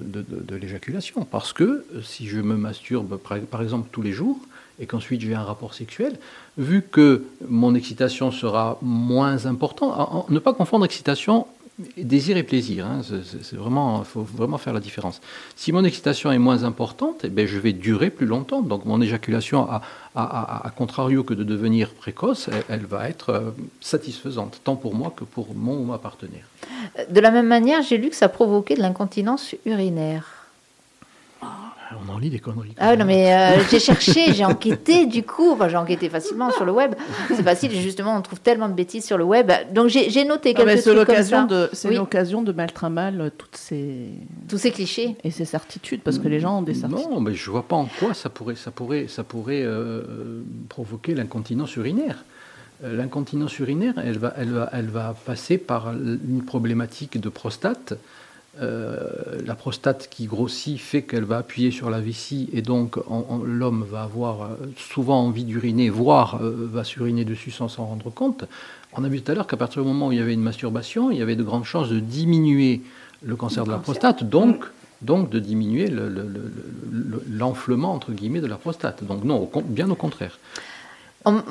de, 0.02 0.56
l'éjaculation. 0.56 1.24
Parce 1.24 1.52
que 1.52 1.62
euh, 1.62 2.02
si 2.02 2.26
je 2.26 2.40
me 2.40 2.56
masturbe, 2.56 3.18
par, 3.18 3.38
par 3.40 3.62
exemple, 3.62 3.88
tous 3.92 4.02
les 4.02 4.12
jours, 4.12 4.38
et 4.80 4.86
qu'ensuite 4.86 5.20
j'ai 5.20 5.34
un 5.34 5.42
rapport 5.42 5.74
sexuel, 5.74 6.18
vu 6.58 6.82
que 6.82 7.24
mon 7.48 7.74
excitation 7.74 8.30
sera 8.30 8.78
moins 8.82 9.46
importante, 9.46 10.30
ne 10.30 10.38
pas 10.38 10.54
confondre 10.54 10.84
excitation, 10.84 11.46
désir 11.96 12.36
et 12.36 12.42
plaisir, 12.42 12.86
hein, 12.86 13.00
c'est- 13.02 13.56
vraiment, 13.56 14.02
faut 14.04 14.22
vraiment 14.22 14.58
faire 14.58 14.72
la 14.72 14.80
différence. 14.80 15.20
Si 15.56 15.72
mon 15.72 15.84
excitation 15.84 16.30
est 16.32 16.38
moins 16.38 16.64
importante, 16.64 17.20
eh 17.24 17.28
ben, 17.28 17.46
je 17.46 17.58
vais 17.58 17.72
durer 17.72 18.10
plus 18.10 18.26
longtemps. 18.26 18.62
Donc 18.62 18.84
mon 18.84 19.00
éjaculation, 19.00 19.68
à, 20.14 20.70
contrario 20.76 21.24
que 21.24 21.34
de 21.34 21.44
devenir 21.44 21.90
précoce, 21.94 22.48
elle, 22.48 22.64
elle 22.68 22.86
va 22.86 23.08
être 23.08 23.30
euh, 23.30 23.50
satisfaisante, 23.80 24.60
tant 24.64 24.76
pour 24.76 24.94
moi 24.94 25.12
que 25.14 25.24
pour 25.24 25.54
mon 25.54 25.78
ou 25.78 25.84
ma 25.84 25.98
partenaire. 25.98 26.44
De 27.10 27.20
la 27.20 27.30
même 27.30 27.46
manière, 27.46 27.82
j'ai 27.82 27.98
lu 27.98 28.10
que 28.10 28.16
ça 28.16 28.28
provoquait 28.28 28.74
de 28.74 28.80
l'incontinence 28.80 29.54
urinaire. 29.64 30.41
On 32.08 32.12
en 32.12 32.18
lit 32.18 32.30
des 32.30 32.38
conneries. 32.38 32.74
Ah 32.78 32.96
non, 32.96 33.04
mais 33.04 33.32
euh, 33.34 33.62
j'ai 33.70 33.80
cherché, 33.80 34.32
j'ai 34.32 34.44
enquêté 34.44 35.06
du 35.06 35.22
coup, 35.22 35.52
enfin 35.52 35.68
j'ai 35.68 35.76
enquêté 35.76 36.08
facilement 36.08 36.50
sur 36.50 36.64
le 36.64 36.72
web. 36.72 36.94
C'est 37.28 37.42
facile, 37.42 37.70
justement, 37.72 38.16
on 38.16 38.22
trouve 38.22 38.40
tellement 38.40 38.68
de 38.68 38.74
bêtises 38.74 39.04
sur 39.04 39.18
le 39.18 39.24
web. 39.24 39.50
Donc 39.72 39.88
j'ai 39.88 40.24
noté 40.24 40.54
Ah, 40.56 40.64
mais 40.64 40.74
quelques 40.74 40.82
c'est 40.82 40.94
trucs 40.94 41.06
comme 41.06 41.14
l'occasion 41.14 41.36
ça. 41.40 41.44
de, 41.46 41.70
c'est 41.72 41.88
Oui. 41.88 41.96
l'occasion 41.96 42.42
de 42.42 42.52
mettre 42.52 42.84
à 42.84 42.90
mal 42.90 43.30
toutes 43.38 43.56
ces 43.56 44.08
Tous 44.48 44.58
ces 44.58 44.70
clichés. 44.70 45.16
et 45.24 45.30
ces 45.30 45.44
certitudes 45.44 46.00
parce 46.02 46.18
que 46.18 46.28
les 46.28 46.40
gens 46.40 46.58
ont 46.58 46.62
des 46.62 46.74
certitudes. 46.74 47.10
Non, 47.10 47.20
mais 47.20 47.34
je 47.34 47.50
vois 47.50 47.62
pas 47.66 47.76
en 47.76 47.86
quoi 47.98 48.14
ça 48.14 48.28
pourrait, 48.30 48.54
ça 48.56 48.70
pourrait, 48.70 49.06
ça 49.08 49.22
pourrait 49.24 49.62
euh, 49.62 50.42
provoquer 50.68 51.14
l'incontinence 51.14 51.76
urinaire. 51.76 52.24
Euh, 52.84 52.96
L'incontinence 52.96 53.58
urinaire, 53.60 53.94
elle 54.04 54.18
va, 54.18 54.34
elle, 54.36 54.50
va, 54.50 54.68
elle 54.72 54.86
va 54.88 55.14
passer 55.24 55.56
par 55.58 55.92
une 55.92 56.42
problématique 56.44 57.20
de 57.20 57.28
prostate. 57.28 57.94
Euh, 58.60 58.98
la 59.46 59.54
prostate 59.54 60.08
qui 60.10 60.26
grossit 60.26 60.78
fait 60.78 61.00
qu'elle 61.00 61.24
va 61.24 61.38
appuyer 61.38 61.70
sur 61.70 61.88
la 61.88 62.00
vessie 62.02 62.50
et 62.52 62.60
donc 62.60 62.96
l'homme 63.46 63.86
va 63.90 64.02
avoir 64.02 64.42
euh, 64.42 64.46
souvent 64.76 65.20
envie 65.24 65.44
d'uriner, 65.44 65.88
voire 65.88 66.38
euh, 66.42 66.68
va 66.70 66.84
s'uriner 66.84 67.24
dessus 67.24 67.50
sans 67.50 67.68
s'en 67.68 67.86
rendre 67.86 68.10
compte. 68.10 68.44
On 68.92 69.04
a 69.04 69.08
vu 69.08 69.22
tout 69.22 69.32
à 69.32 69.34
l'heure 69.34 69.46
qu'à 69.46 69.56
partir 69.56 69.80
du 69.80 69.88
moment 69.88 70.08
où 70.08 70.12
il 70.12 70.18
y 70.18 70.20
avait 70.20 70.34
une 70.34 70.42
masturbation, 70.42 71.10
il 71.10 71.16
y 71.16 71.22
avait 71.22 71.34
de 71.34 71.42
grandes 71.42 71.64
chances 71.64 71.88
de 71.88 71.98
diminuer 71.98 72.82
le 73.22 73.36
cancer 73.36 73.64
de 73.64 73.70
la 73.70 73.78
prostate, 73.78 74.22
donc, 74.22 74.66
de 75.00 75.38
diminuer 75.38 75.88
le- 75.88 76.10
le- 76.10 76.22
le- 76.28 76.28
le- 76.28 76.52
le- 77.08 77.22
l'enflement 77.30 77.94
entre 77.94 78.12
guillemets 78.12 78.42
de 78.42 78.46
la 78.46 78.56
prostate. 78.56 79.02
Donc 79.02 79.24
non, 79.24 79.50
bien 79.64 79.88
au 79.88 79.94
contraire. 79.94 80.38
On- 81.24 81.42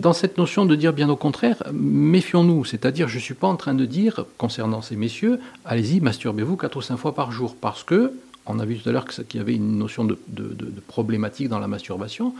Dans 0.00 0.12
cette 0.12 0.36
notion 0.38 0.66
de 0.66 0.74
dire 0.76 0.92
bien 0.92 1.08
au 1.08 1.16
contraire, 1.16 1.62
méfions-nous. 1.72 2.64
C'est-à-dire, 2.64 3.08
je 3.08 3.16
ne 3.16 3.22
suis 3.22 3.34
pas 3.34 3.46
en 3.46 3.56
train 3.56 3.74
de 3.74 3.86
dire, 3.86 4.26
concernant 4.36 4.82
ces 4.82 4.96
messieurs, 4.96 5.40
allez-y, 5.64 6.00
masturbez-vous 6.00 6.56
quatre 6.56 6.76
ou 6.76 6.82
cinq 6.82 6.96
fois 6.96 7.14
par 7.14 7.32
jour. 7.32 7.56
Parce 7.58 7.82
que, 7.82 8.12
on 8.44 8.58
a 8.58 8.64
vu 8.64 8.76
tout 8.76 8.88
à 8.88 8.92
l'heure 8.92 9.06
qu'il 9.06 9.38
y 9.38 9.40
avait 9.40 9.54
une 9.54 9.78
notion 9.78 10.04
de, 10.04 10.18
problématique 10.86 11.48
dans 11.48 11.58
la 11.58 11.68
masturbation. 11.68 12.34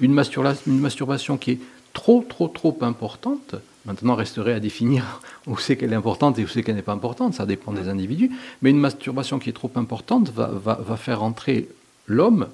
Une, 0.00 0.14
masturba- 0.14 0.56
une 0.66 0.80
masturbation 0.80 1.38
qui 1.38 1.52
est 1.52 1.60
trop, 1.92 2.24
trop, 2.28 2.48
trop 2.48 2.76
importante, 2.82 3.54
maintenant 3.86 4.16
resterait 4.16 4.52
à 4.52 4.60
définir 4.60 5.20
où 5.46 5.56
c'est 5.56 5.76
qu'elle 5.76 5.92
est 5.92 5.96
importante 5.96 6.38
et 6.38 6.44
où 6.44 6.48
c'est 6.48 6.62
qu'elle 6.62 6.74
n'est 6.74 6.82
pas 6.82 6.92
importante, 6.92 7.34
ça 7.34 7.46
dépend 7.46 7.72
des 7.72 7.88
individus, 7.88 8.30
mais 8.60 8.70
une 8.70 8.80
masturbation 8.80 9.38
qui 9.38 9.50
est 9.50 9.54
trop 9.54 9.70
importante 9.76 10.30
va 10.32 10.96
faire 10.96 11.22
entrer 11.22 11.68
l'homme 12.06 12.48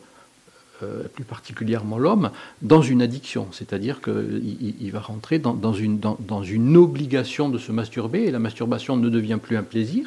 euh, 0.83 1.05
plus 1.15 1.25
particulièrement 1.25 1.99
l'homme, 1.99 2.31
dans 2.63 2.83
une 2.83 3.03
addiction. 3.03 3.47
C'est-à-dire 3.53 4.01
qu'il 4.03 4.43
il- 4.61 4.75
il 4.81 4.91
va 4.93 5.01
rentrer 5.01 5.39
dans, 5.39 5.55
dans 5.55 5.73
une, 5.73 5.99
dans- 5.99 6.19
dans 6.29 6.43
une 6.43 6.77
obligation 6.77 7.49
de 7.49 7.59
se 7.59 7.73
masturber, 7.73 8.23
et 8.25 8.31
la 8.31 8.39
masturbation 8.39 8.97
ne 8.97 9.09
devient 9.09 9.39
plus 9.43 9.57
un 9.57 9.63
plaisir. 9.63 10.07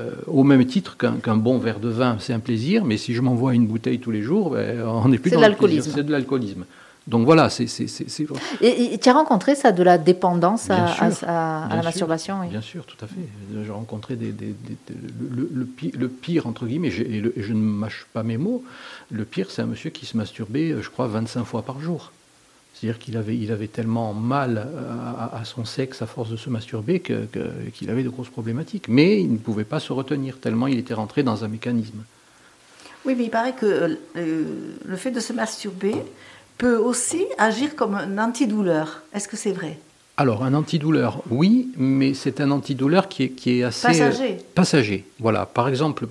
Euh, 0.00 0.10
au 0.26 0.42
même 0.42 0.64
titre 0.66 0.96
qu'un 0.96 1.36
bon 1.36 1.58
verre 1.58 1.78
de 1.78 1.88
vin, 1.88 2.16
c'est 2.18 2.32
un 2.32 2.40
plaisir, 2.40 2.84
mais 2.84 2.96
si 2.96 3.14
je 3.14 3.20
m'envoie 3.20 3.54
une 3.54 3.66
bouteille 3.66 4.00
tous 4.00 4.10
les 4.10 4.22
jours, 4.22 4.50
ben, 4.50 4.80
on 4.86 5.08
n'est 5.08 5.18
plus 5.18 5.30
dans 5.36 5.40
l'alcoolisme. 5.42 5.92
C'est 5.94 6.02
de 6.02 6.10
l'alcoolisme. 6.12 6.64
Donc 7.06 7.26
voilà, 7.26 7.50
c'est... 7.50 7.66
c'est- 7.66 7.86
c'est- 7.86 8.08
c'est- 8.08 8.26
Et, 8.62 8.94
et 8.94 8.98
tu 8.98 9.08
as 9.10 9.12
rencontré 9.12 9.54
ça 9.54 9.72
de 9.72 9.82
la 9.82 9.98
dépendance 9.98 10.70
à, 10.70 10.74
Bien 10.76 10.84
à- 11.00 11.10
sûr, 11.10 11.28
à- 11.28 11.64
à 11.64 11.66
bien 11.68 11.76
la 11.76 11.82
sûr, 11.82 11.84
masturbation 11.84 12.40
oui. 12.40 12.48
Bien 12.48 12.62
sûr, 12.62 12.86
tout 12.86 12.96
à 13.04 13.06
fait. 13.06 13.14
J'ai 13.64 13.70
rencontré 13.70 14.16
des, 14.16 14.32
des- 14.32 14.46
des- 14.46 14.76
des- 14.88 14.94
le, 15.30 15.50
le 15.52 15.64
pi- 15.66 15.92
le 15.96 16.08
pire, 16.08 16.46
entre 16.46 16.64
guillemets, 16.66 16.88
et, 16.88 17.20
le- 17.20 17.38
et 17.38 17.42
je 17.42 17.52
ne 17.52 17.58
mâche 17.60 18.06
pas 18.14 18.22
mes 18.22 18.38
mots, 18.38 18.64
le 19.10 19.24
pire, 19.26 19.50
c'est 19.50 19.60
un 19.60 19.66
monsieur 19.66 19.90
qui 19.90 20.06
se 20.06 20.16
masturbait, 20.16 20.70
euh, 20.72 20.82
je 20.82 20.88
crois, 20.88 21.06
25 21.06 21.44
fois 21.44 21.60
par 21.62 21.78
jour. 21.80 22.10
C'est-à-dire 22.72 22.98
qu'il 22.98 23.16
avait, 23.18 23.36
il 23.36 23.52
avait 23.52 23.68
tellement 23.68 24.14
mal 24.14 24.66
à, 25.20 25.36
à- 25.38 25.44
son 25.44 25.64
sexe 25.66 26.00
à 26.02 26.06
force 26.06 26.30
de 26.30 26.36
se 26.36 26.48
masturber 26.50 27.00
que- 27.00 27.26
que- 27.26 27.68
qu'il 27.74 27.88
avait 27.90 28.02
de 28.02 28.08
grosses 28.08 28.30
problématiques. 28.30 28.88
Mais 28.88 29.20
il 29.20 29.30
ne 29.30 29.36
pouvait 29.38 29.64
pas 29.64 29.78
se 29.78 29.92
retenir, 29.92 30.38
tellement 30.38 30.66
il 30.68 30.78
était 30.78 30.94
rentré 30.94 31.22
dans 31.22 31.44
un 31.44 31.48
mécanisme. 31.48 32.02
Oui, 33.04 33.14
mais 33.16 33.24
il 33.24 33.30
paraît 33.30 33.52
que 33.52 33.98
euh, 34.16 34.44
le 34.84 34.96
fait 34.96 35.10
de 35.10 35.20
se 35.20 35.34
masturber 35.34 35.94
peut 36.58 36.76
aussi 36.76 37.24
agir 37.38 37.76
comme 37.76 37.94
un 37.94 38.18
antidouleur. 38.18 39.02
Est-ce 39.12 39.28
que 39.28 39.36
c'est 39.36 39.52
vrai? 39.52 39.78
Alors, 40.16 40.44
un 40.44 40.54
antidouleur, 40.54 41.22
oui, 41.28 41.70
mais 41.76 42.14
c'est 42.14 42.40
un 42.40 42.52
antidouleur 42.52 43.08
qui 43.08 43.24
est, 43.24 43.28
qui 43.30 43.58
est 43.58 43.62
assez... 43.64 43.84
euh, 43.86 43.90
Passager. 43.90 44.36
passager. 44.54 45.04
Voilà. 45.18 45.44
Par 45.44 45.68
exemple, 45.68 46.06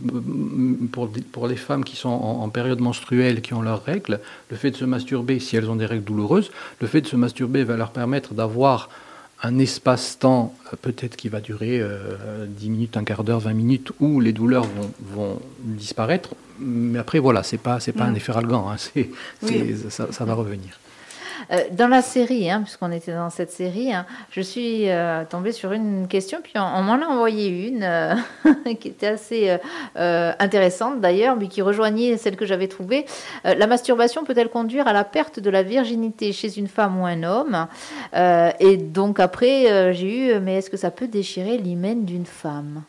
pour, 0.91 1.09
pour 1.31 1.47
les 1.47 1.55
femmes 1.55 1.85
qui 1.85 1.95
sont 1.95 2.09
en, 2.09 2.41
en 2.43 2.49
période 2.49 2.81
menstruelle, 2.81 3.41
qui 3.41 3.53
ont 3.53 3.61
leurs 3.61 3.85
règles, 3.85 4.19
le 4.49 4.57
fait 4.57 4.71
de 4.71 4.75
se 4.75 4.83
masturber, 4.83 5.39
si 5.39 5.55
elles 5.55 5.69
ont 5.69 5.77
des 5.77 5.85
règles 5.85 6.03
douloureuses, 6.03 6.51
le 6.81 6.87
fait 6.87 6.99
de 6.99 7.07
se 7.07 7.15
masturber 7.15 7.63
va 7.63 7.77
leur 7.77 7.91
permettre 7.91 8.33
d'avoir 8.33 8.89
un 9.43 9.59
espace-temps, 9.59 10.55
euh, 10.71 10.77
peut-être 10.81 11.15
qui 11.17 11.29
va 11.29 11.41
durer 11.41 11.79
euh, 11.79 12.45
10 12.47 12.69
minutes, 12.69 12.97
un 12.97 13.03
quart 13.03 13.23
d'heure, 13.23 13.41
20 13.41 13.53
minutes, 13.53 13.91
où 13.99 14.19
les 14.21 14.31
douleurs 14.31 14.63
vont, 14.65 14.91
vont 15.13 15.41
disparaître. 15.59 16.33
Mais 16.59 16.97
après, 16.97 17.19
voilà, 17.19 17.43
c'est 17.43 17.57
pas, 17.57 17.79
c'est 17.79 17.91
pas 17.91 18.05
un 18.05 18.15
effet 18.15 18.31
ralgan, 18.31 18.69
hein, 18.71 18.77
Oui. 19.43 19.75
ça 19.89 20.25
va 20.25 20.33
revenir. 20.33 20.79
Euh, 21.51 21.63
dans 21.71 21.87
la 21.87 22.01
série, 22.01 22.49
hein, 22.49 22.61
puisqu'on 22.61 22.91
était 22.91 23.13
dans 23.13 23.29
cette 23.29 23.51
série, 23.51 23.93
hein, 23.93 24.05
je 24.31 24.41
suis 24.41 24.89
euh, 24.89 25.23
tombée 25.29 25.51
sur 25.51 25.71
une 25.71 26.07
question, 26.07 26.39
puis 26.41 26.53
on, 26.55 26.61
on 26.61 26.81
m'en 26.83 26.93
a 26.93 27.05
envoyé 27.05 27.67
une 27.67 27.83
euh, 27.83 28.15
qui 28.79 28.89
était 28.89 29.07
assez 29.07 29.57
intéressante 29.95 31.01
d'ailleurs, 31.01 31.35
mais 31.35 31.47
qui 31.47 31.61
rejoignait 31.61 32.17
celle 32.17 32.35
que 32.35 32.45
j'avais 32.45 32.67
trouvée. 32.67 33.05
La 33.43 33.67
masturbation 33.67 34.23
peut-elle 34.23 34.49
conduire 34.49 34.87
à 34.87 34.93
la 34.93 35.03
perte 35.03 35.39
de 35.39 35.49
la 35.49 35.63
virginité 35.63 36.31
chez 36.33 36.57
une 36.57 36.67
femme 36.67 36.99
ou 36.99 37.05
un 37.05 37.23
homme? 37.23 37.67
Et 38.59 38.77
donc 38.77 39.19
après, 39.19 39.93
j'ai 39.93 40.35
eu, 40.35 40.39
mais 40.39 40.57
est-ce 40.57 40.69
que 40.69 40.77
ça 40.77 40.91
peut 40.91 41.07
déchirer 41.07 41.57
l'hymen 41.57 42.05
d'une 42.05 42.25
femme? 42.25 42.83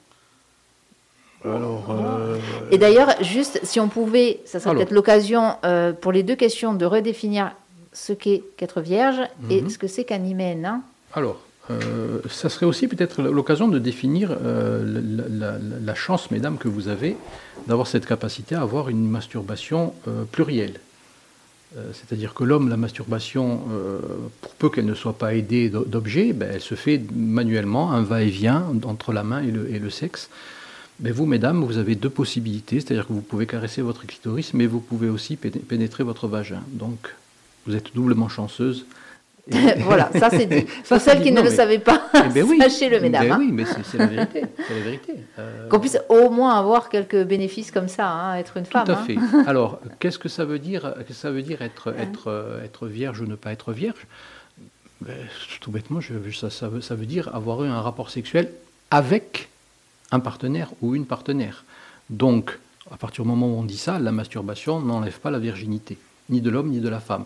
Alors, 1.45 1.85
euh, 1.91 2.39
Et 2.71 2.79
d'ailleurs, 2.79 3.11
juste 3.21 3.61
si 3.65 3.79
on 3.79 3.89
pouvait, 3.89 4.41
ça 4.47 4.61
serait 4.61 4.75
peut-être 4.75 4.93
l'occasion 4.93 5.57
euh, 5.65 5.93
pour 5.93 6.11
les 6.11 6.23
deux 6.23 6.37
questions 6.37 6.73
de 6.73 6.87
redéfinir 6.87 7.53
ce 7.95 8.13
qu'est 8.13 8.43
qu'être 8.59 8.81
vierge 8.83 9.21
et 9.51 9.63
Mhm. 9.63 9.71
ce 9.71 9.79
que 9.79 9.87
c'est 9.87 10.05
qu'un 10.05 10.23
hymen. 10.23 10.67
hein. 10.67 10.83
Alors, 11.15 11.41
euh, 11.71 12.19
ça 12.29 12.51
serait 12.51 12.67
aussi 12.67 12.89
peut-être 12.89 13.23
l'occasion 13.23 13.69
de 13.69 13.79
définir 13.79 14.31
euh, 14.33 14.85
la, 14.85 15.29
la- 15.29 15.53
la- 15.59 15.59
la 15.81 15.95
chance, 15.95 16.31
mesdames, 16.31 16.59
que 16.59 16.69
vous 16.69 16.89
avez 16.89 17.17
d'avoir 17.67 17.87
cette 17.87 18.05
capacité 18.05 18.55
à 18.55 18.61
avoir 18.63 18.89
une 18.91 19.09
masturbation 19.09 19.95
euh, 20.09 20.25
plurielle. 20.31 20.79
C'est-à-dire 21.93 22.35
que 22.35 22.45
l'homme, 22.45 22.69
la 22.69 22.77
masturbation, 22.77 23.63
pour 24.43 24.53
peu 24.55 24.71
qu'elle 24.71 24.85
ne 24.87 24.95
soit 24.95 25.19
pas 25.19 25.35
aidée 25.35 25.71
d'o- 25.71 25.85
d'objets, 25.85 26.33
ben, 26.33 26.49
elle 26.55 26.61
se 26.61 26.77
fait 26.77 27.03
manuellement, 27.13 27.91
un 27.91 28.03
va-et-vient 28.03 28.65
entre 28.85 29.13
la 29.13 29.25
main 29.25 29.43
et 29.43 29.51
le, 29.51 29.69
et 29.75 29.81
le 29.81 29.91
sexe. 29.91 30.31
Ben, 31.01 31.13
vous, 31.13 31.27
mesdames, 31.27 31.65
vous 31.65 31.77
avez 31.79 31.97
deux 31.97 32.11
possibilités, 32.11 32.79
c'est-à-dire 32.79 33.09
que 33.09 33.13
vous 33.13 33.23
pouvez 33.23 33.47
caresser 33.47 33.83
votre 33.83 34.07
clitoris, 34.07 34.55
mais 34.55 34.67
vous 34.67 34.79
pouvez 34.79 35.09
aussi 35.09 35.35
péné- 35.35 35.59
pénétrer 35.59 36.05
votre 36.05 36.29
vagin. 36.29 36.63
Donc, 36.69 37.13
vous 37.67 37.75
êtes 37.77 37.95
doublement 37.95 38.29
chanceuse. 38.29 38.87
Voilà, 39.81 40.11
ça 40.19 40.31
c'est 40.31 40.47
dit. 40.47 40.65
Ça, 40.85 40.97
Pour 40.97 41.05
celles 41.05 41.19
dit. 41.19 41.25
qui 41.25 41.33
ne 41.33 41.43
le 41.43 41.51
savaient 41.51 41.79
pas, 41.79 42.09
eh 42.15 42.29
ben 42.33 42.45
oui. 42.45 42.59
sachez-le, 42.63 42.99
mesdames. 43.01 43.29
Ben 43.29 43.33
hein. 43.35 43.37
oui, 43.39 43.51
mais 43.53 43.65
c'est 43.85 43.99
la 43.99 44.07
vérité. 44.07 44.41
La 44.71 44.81
vérité. 44.83 45.13
Euh, 45.39 45.69
Qu'on 45.69 45.81
puisse 45.81 45.99
au 46.09 46.31
moins 46.31 46.59
avoir 46.59 46.89
quelques 46.89 47.25
bénéfices 47.25 47.71
comme 47.71 47.89
ça, 47.89 48.09
hein, 48.11 48.37
être 48.37 48.57
une 48.57 48.65
tout 48.65 48.71
femme. 48.71 48.89
à 48.89 48.95
hein. 48.95 49.05
fait. 49.07 49.17
Alors, 49.47 49.81
qu'est-ce 49.99 50.19
que 50.19 50.31
ça 50.31 50.47
veut 50.47 50.59
dire 50.59 50.95
que 51.07 51.13
ça 51.13 51.31
veut 51.31 51.43
dire 51.43 51.61
être, 51.61 51.89
être, 51.99 52.29
euh, 52.29 52.65
être 52.65 52.87
vierge 52.87 53.21
ou 53.21 53.27
ne 53.27 53.35
pas 53.35 53.53
être 53.53 53.73
vierge? 53.75 54.07
Ben, 55.03 55.15
Tout 55.61 55.71
bêtement, 55.71 56.01
je- 56.01 56.15
ça, 56.33 56.49
ça 56.49 56.69
veut, 56.69 56.81
ça 56.81 56.95
veut 56.95 57.05
dire 57.05 57.29
avoir 57.35 57.63
eu 57.65 57.69
un 57.69 57.83
rapport 57.83 58.09
sexuel 58.09 58.51
avec 58.91 59.51
un 60.11 60.21
partenaire 60.21 60.71
ou 60.81 60.95
une 60.95 61.05
partenaire. 61.05 61.65
Donc, 62.09 62.59
à 62.91 62.97
partir 62.97 63.25
du 63.25 63.29
moment 63.31 63.49
où 63.49 63.59
on 63.59 63.65
dit 63.65 63.77
ça, 63.77 63.99
la 63.99 64.13
masturbation 64.13 64.81
n'enlève 64.81 65.19
pas 65.21 65.31
la 65.31 65.39
virginité, 65.39 65.99
ni 66.29 66.41
de 66.41 66.51
l'homme 66.51 66.71
ni 66.71 66.81
de 66.81 66.89
la 66.89 67.01
femme. 67.01 67.25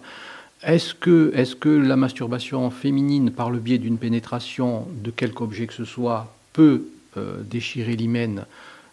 Est-ce 0.62 0.94
que, 0.94 1.68
la 1.68 1.96
masturbation 1.96 2.68
féminine, 2.70 3.30
par 3.30 3.50
le 3.50 3.58
biais 3.58 3.78
d'une 3.78 3.98
pénétration 3.98 4.88
de 5.04 5.10
quelque 5.10 5.42
objet 5.42 5.66
que 5.66 5.74
ce 5.74 5.84
soit, 5.84 6.34
peut 6.52 6.88
euh, 7.16 7.42
déchirer 7.42 7.94
l'hymen? 7.94 8.44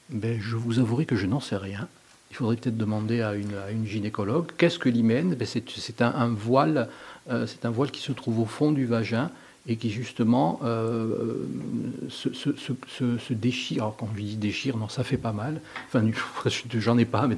Ben, 0.09 0.39
Je 0.39 0.55
vous 0.55 0.79
avouerai 0.79 1.05
que 1.05 1.15
je 1.15 1.25
n'en 1.25 1.39
sais 1.39 1.57
rien. 1.57 1.87
Il 2.29 2.35
faudrait 2.35 2.57
peut-être 2.57 2.77
demander 2.77 3.21
à 3.21 3.33
une, 3.33 3.85
gynécologue. 3.85 4.51
Qu'est-ce 4.57 4.77
que 4.77 4.89
l'hymen? 4.89 5.33
Ben, 5.33 5.47
C'est 5.47 6.01
un, 6.01 6.35
euh, 7.29 7.47
c'est 7.47 7.65
un 7.65 7.71
voile 7.71 7.91
qui 7.91 8.01
se 8.01 8.11
trouve 8.11 8.39
au 8.39 8.45
fond 8.45 8.71
du 8.71 8.85
vagin 8.85 9.31
et 9.67 9.77
qui 9.77 9.89
justement 9.89 10.59
euh, 10.63 11.47
se, 12.09 13.33
déchire. 13.33 13.83
Alors 13.83 13.95
quand 13.97 14.09
je 14.15 14.21
dis 14.21 14.35
déchire, 14.35 14.77
non, 14.77 14.89
ça 14.89 15.03
fait 15.03 15.17
pas 15.17 15.31
mal. 15.31 15.59
Enfin, 15.87 16.03
j'en 16.73 16.97
ai 16.97 17.05
pas, 17.05 17.27
mais 17.27 17.35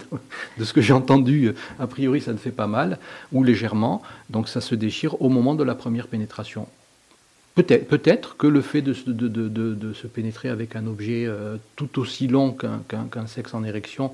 de 0.57 0.63
ce 0.63 0.73
que 0.73 0.81
j'ai 0.81 0.93
entendu, 0.93 1.53
a 1.79 1.87
priori, 1.87 2.21
ça 2.21 2.33
ne 2.33 2.37
fait 2.37 2.51
pas 2.51 2.67
mal, 2.67 2.99
ou 3.31 3.43
légèrement. 3.43 4.01
Donc 4.29 4.49
ça 4.49 4.61
se 4.61 4.75
déchire 4.75 5.21
au 5.21 5.29
moment 5.29 5.55
de 5.55 5.63
la 5.63 5.75
première 5.75 6.07
pénétration. 6.07 6.67
Peut-être 7.55 8.37
que 8.37 8.45
le 8.45 8.61
fait 8.61 8.83
de, 8.83 8.93
se- 8.93 10.07
pénétrer 10.07 10.49
avec 10.49 10.75
un 10.75 10.85
objet 10.85 11.25
euh, 11.25 11.57
tout 11.75 11.97
aussi 11.97 12.27
long 12.27 12.51
qu'un 12.51 13.27
sexe 13.27 13.55
en 13.55 13.63
érection, 13.63 14.11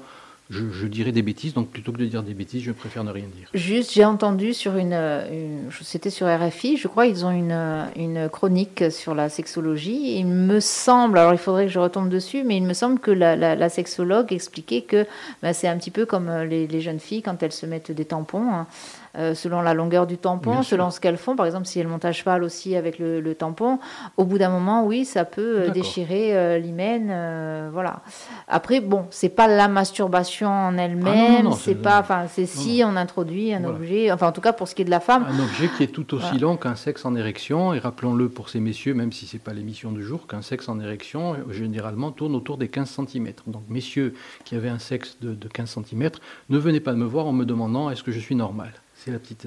je, 0.50 0.88
dirais 0.88 1.12
des 1.12 1.22
bêtises. 1.22 1.54
Donc 1.54 1.70
plutôt 1.70 1.92
que 1.92 1.98
de 1.98 2.06
dire 2.06 2.24
des 2.24 2.34
bêtises, 2.34 2.64
je 2.64 2.72
préfère 2.72 3.04
ne 3.04 3.12
rien 3.12 3.26
dire. 3.36 3.48
Juste, 3.54 3.94
j'ai 3.94 4.06
entendu 4.06 4.54
sur 4.54 4.76
une, 4.78 4.94
une- 4.94 5.70
c'était 5.82 6.10
sur 6.10 6.28
RFI, 6.28 6.78
je 6.78 6.88
crois, 6.88 7.06
ils 7.08 7.26
ont 7.26 7.32
une, 7.32 7.88
une 7.96 8.30
chronique 8.30 8.92
sur 8.92 9.16
la 9.16 9.30
sexologie. 9.30 10.18
Il 10.20 10.26
me 10.28 10.60
semble, 10.60 11.18
alors 11.18 11.34
il 11.34 11.40
faudrait 11.40 11.66
que 11.66 11.72
je 11.72 11.80
retombe 11.80 12.10
dessus, 12.10 12.44
mais 12.44 12.58
il 12.58 12.64
me 12.64 12.74
semble 12.74 13.00
que 13.00 13.12
la, 13.12 13.70
sexologue 13.70 14.32
expliquait 14.34 14.82
que 14.82 15.06
bah, 15.42 15.54
c'est 15.54 15.68
un 15.68 15.78
petit 15.78 15.92
peu 15.92 16.06
comme 16.06 16.30
euh, 16.30 16.46
les, 16.46 16.68
les 16.68 16.82
jeunes 16.82 17.00
filles 17.00 17.22
quand 17.22 17.42
elles 17.42 17.52
se 17.52 17.66
mettent 17.66 17.92
des 17.92 18.06
tampons. 18.06 18.52
hein. 18.52 18.68
Euh, 19.16 19.36
selon 19.36 19.62
la 19.62 19.76
longueur 19.76 20.08
du 20.08 20.18
tampon, 20.18 20.50
Bien 20.54 20.62
sûr. 20.64 20.72
selon 20.72 20.90
ce 20.90 21.00
qu'elles 21.00 21.18
font. 21.20 21.36
Par 21.36 21.46
exemple, 21.46 21.68
si 21.68 21.80
elles 21.80 21.88
montent 21.88 22.04
à 22.04 22.12
cheval 22.12 22.42
aussi 22.44 22.76
avec 22.76 22.98
le, 22.98 23.22
le 23.22 23.36
tampon, 23.36 23.78
au 24.18 24.26
bout 24.26 24.40
d'un 24.40 24.50
moment, 24.50 24.88
oui, 24.88 25.06
ça 25.06 25.24
peut 25.24 25.60
euh, 25.62 25.70
déchirer 25.70 26.36
euh, 26.36 26.58
l'hymen. 26.58 27.10
euh, 27.12 27.70
voilà. 27.72 28.02
Après, 28.48 28.82
bon, 28.82 29.06
c'est 29.12 29.30
pas 29.30 29.48
la 29.48 29.68
masturbation 29.68 30.50
en 30.50 30.76
Ah 30.80 30.82
elle-même, 30.86 31.52
c'est 31.52 31.60
c'est- 31.74 31.76
pas, 31.76 32.00
enfin, 32.00 32.26
c'est 32.28 32.48
si 32.48 32.82
on 32.84 32.96
introduit 32.96 33.54
un 33.54 33.60
Voilà. 33.60 33.76
objet, 33.76 34.12
enfin, 34.12 34.30
en 34.30 34.32
tout 34.32 34.42
cas 34.42 34.52
pour 34.52 34.68
ce 34.68 34.74
qui 34.74 34.82
est 34.82 34.86
de 34.86 34.90
la 34.90 35.00
femme. 35.00 35.28
Un 35.30 35.44
objet 35.44 35.70
qui 35.78 35.84
est 35.84 35.88
tout 35.94 36.12
aussi 36.16 36.26
Voilà. 36.26 36.40
long 36.42 36.58
qu'un 36.58 36.76
sexe 36.76 37.06
en 37.06 37.14
érection, 37.16 37.72
et 37.76 37.78
rappelons-le 37.78 38.30
pour 38.30 38.50
ces 38.50 38.60
messieurs, 38.60 38.96
même 38.96 39.12
si 39.12 39.28
ce 39.28 39.36
n'est 39.36 39.44
pas 39.44 39.54
l'émission 39.54 39.92
du 39.92 40.02
jour, 40.02 40.26
qu'un 40.26 40.42
sexe 40.42 40.68
en 40.70 40.80
érection, 40.80 41.36
généralement, 41.52 42.10
tourne 42.12 42.34
autour 42.34 42.58
des 42.58 42.68
15 42.68 42.90
cm. 42.90 43.28
Donc, 43.46 43.62
messieurs 43.70 44.16
qui 44.44 44.56
avaient 44.56 44.70
un 44.70 44.80
sexe 44.80 45.18
de, 45.22 45.36
de 45.36 45.48
15 45.48 45.70
cm, 45.86 46.10
ne 46.50 46.58
venez 46.58 46.80
pas 46.80 46.94
me 46.94 47.06
voir 47.06 47.28
en 47.28 47.32
me 47.32 47.46
demandant 47.46 47.92
est-ce 47.92 48.02
que 48.02 48.12
je 48.12 48.20
suis 48.20 48.34
normal? 48.36 48.72
C'est 49.04 49.12
la 49.12 49.20
petite. 49.20 49.46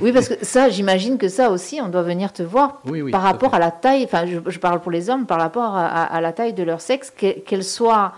Oui, 0.00 0.12
parce 0.12 0.28
que 0.28 0.44
ça, 0.44 0.68
j'imagine 0.68 1.16
que 1.18 1.28
ça 1.28 1.50
aussi, 1.50 1.80
on 1.80 1.88
doit 1.88 2.02
venir 2.02 2.32
te 2.32 2.42
voir 2.42 2.80
Oui, 2.84 3.00
oui, 3.02 3.10
par 3.10 3.24
à 3.24 3.28
rapport 3.32 3.50
fait. 3.50 3.56
à 3.56 3.60
la 3.60 3.70
taille, 3.70 4.04
enfin, 4.04 4.26
je, 4.26 4.38
je 4.50 4.58
parle 4.58 4.80
pour 4.80 4.90
les 4.90 5.08
hommes, 5.08 5.24
par 5.26 5.38
rapport 5.40 5.74
à, 5.76 5.86
à- 5.86 6.04
à 6.04 6.20
la 6.20 6.32
taille 6.32 6.52
de 6.52 6.62
leur 6.62 6.80
sexe, 6.80 7.10
que- 7.10 7.38
qu'elle 7.40 7.64
soit 7.64 8.12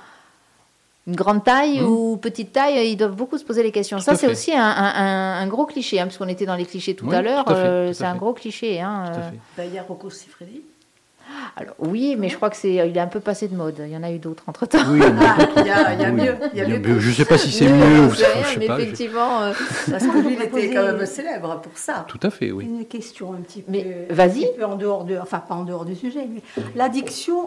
Une 1.09 1.17
grande 1.17 1.43
taille 1.43 1.81
Mm. 1.81 1.87
ou 1.87 2.17
petite 2.17 2.53
taille, 2.53 2.89
ils 2.93 2.97
doivent 2.97 3.17
beaucoup 3.17 3.37
se 3.37 3.45
poser 3.45 3.65
les 3.65 3.73
questions. 3.73 3.97
Tout 3.97 4.05
Ça, 4.05 4.15
c'est 4.15 4.29
aussi 4.29 4.53
un, 4.55 4.63
un- 4.63 4.95
un- 4.95 5.43
un 5.43 5.47
gros 5.49 5.67
cliché, 5.67 5.99
hein, 5.99 6.05
puisqu'on 6.07 6.29
était 6.29 6.47
dans 6.47 6.55
les 6.55 6.65
clichés 6.65 6.95
tout 6.95 7.07
Oui, 7.09 7.17
à 7.17 7.23
l'heure. 7.23 7.45
euh, 7.49 7.93
c'est 7.93 8.05
un 8.05 8.15
gros 8.15 8.33
cliché. 8.35 8.81
Hein, 8.81 9.07
euh. 9.09 9.31
fait. 9.57 9.67
Il 9.67 9.75
y 9.75 9.79
a 9.79 9.83
Rocco 9.83 10.11
Siffredi. 10.11 10.63
Alors, 11.57 11.75
oui, 11.79 12.17
mais 12.19 12.29
je 12.29 12.37
crois 12.37 12.51
que 12.51 12.57
c'est, 12.57 12.75
il 12.75 12.97
est 12.97 13.01
un 13.01 13.07
peu 13.07 13.21
passé 13.21 13.49
de 13.49 13.57
mode. 13.57 13.77
Il 13.85 13.93
y 13.93 13.97
en 13.97 14.03
a 14.03 14.11
eu 14.11 14.19
d'autres 14.19 14.45
entre 14.47 14.67
temps. 14.67 14.79
Oui, 14.89 15.01
il 15.01 15.05
y 15.05 15.07
en 15.07 15.21
a 15.21 15.37
d'autres. 15.37 15.53
Il 15.63 15.67
y 15.67 15.71
a, 15.71 15.95
il 15.95 16.01
y 16.01 16.05
a 16.05 16.11
Oui. 16.11 16.21
mieux. 16.23 16.35
Il 16.53 16.59
y 16.59 16.63
a 16.63 16.67
mieux. 16.79 16.99
Je 17.01 17.09
ne 17.09 17.15
sais 17.15 17.25
pas 17.25 17.39
si 17.39 17.51
c'est 17.53 17.69
mieux 17.69 18.01
ou 18.07 18.11
je 18.11 18.17
sais 18.17 18.27
mais 18.37 18.61
sais 18.61 18.67
pas. 18.67 18.81
effectivement. 18.81 19.43
euh, 19.43 19.53
Parce 19.91 20.07
que 20.07 20.19
lui, 20.19 20.35
il 20.35 20.43
était 20.43 20.71
quand 20.75 20.83
même 20.85 21.07
célèbre 21.07 21.61
pour 21.61 21.77
ça. 21.77 22.05
Tout 22.09 22.21
à 22.23 22.31
fait, 22.31 22.51
oui. 22.53 22.65
Une 22.65 22.85
question 22.87 23.33
un 23.35 23.39
petit 23.41 23.63
peu, 23.63 23.73
Mais 23.73 24.07
vas-y. 24.11 24.41
petit 24.47 24.49
peu 24.59 24.65
en 24.65 24.77
dehors 24.77 25.05
de, 25.05 25.17
enfin 25.19 25.39
pas 25.39 25.55
en 25.55 25.65
dehors 25.65 25.85
du 25.85 25.95
sujet, 25.97 26.27
mais 26.33 26.43
l'addiction 26.75 27.47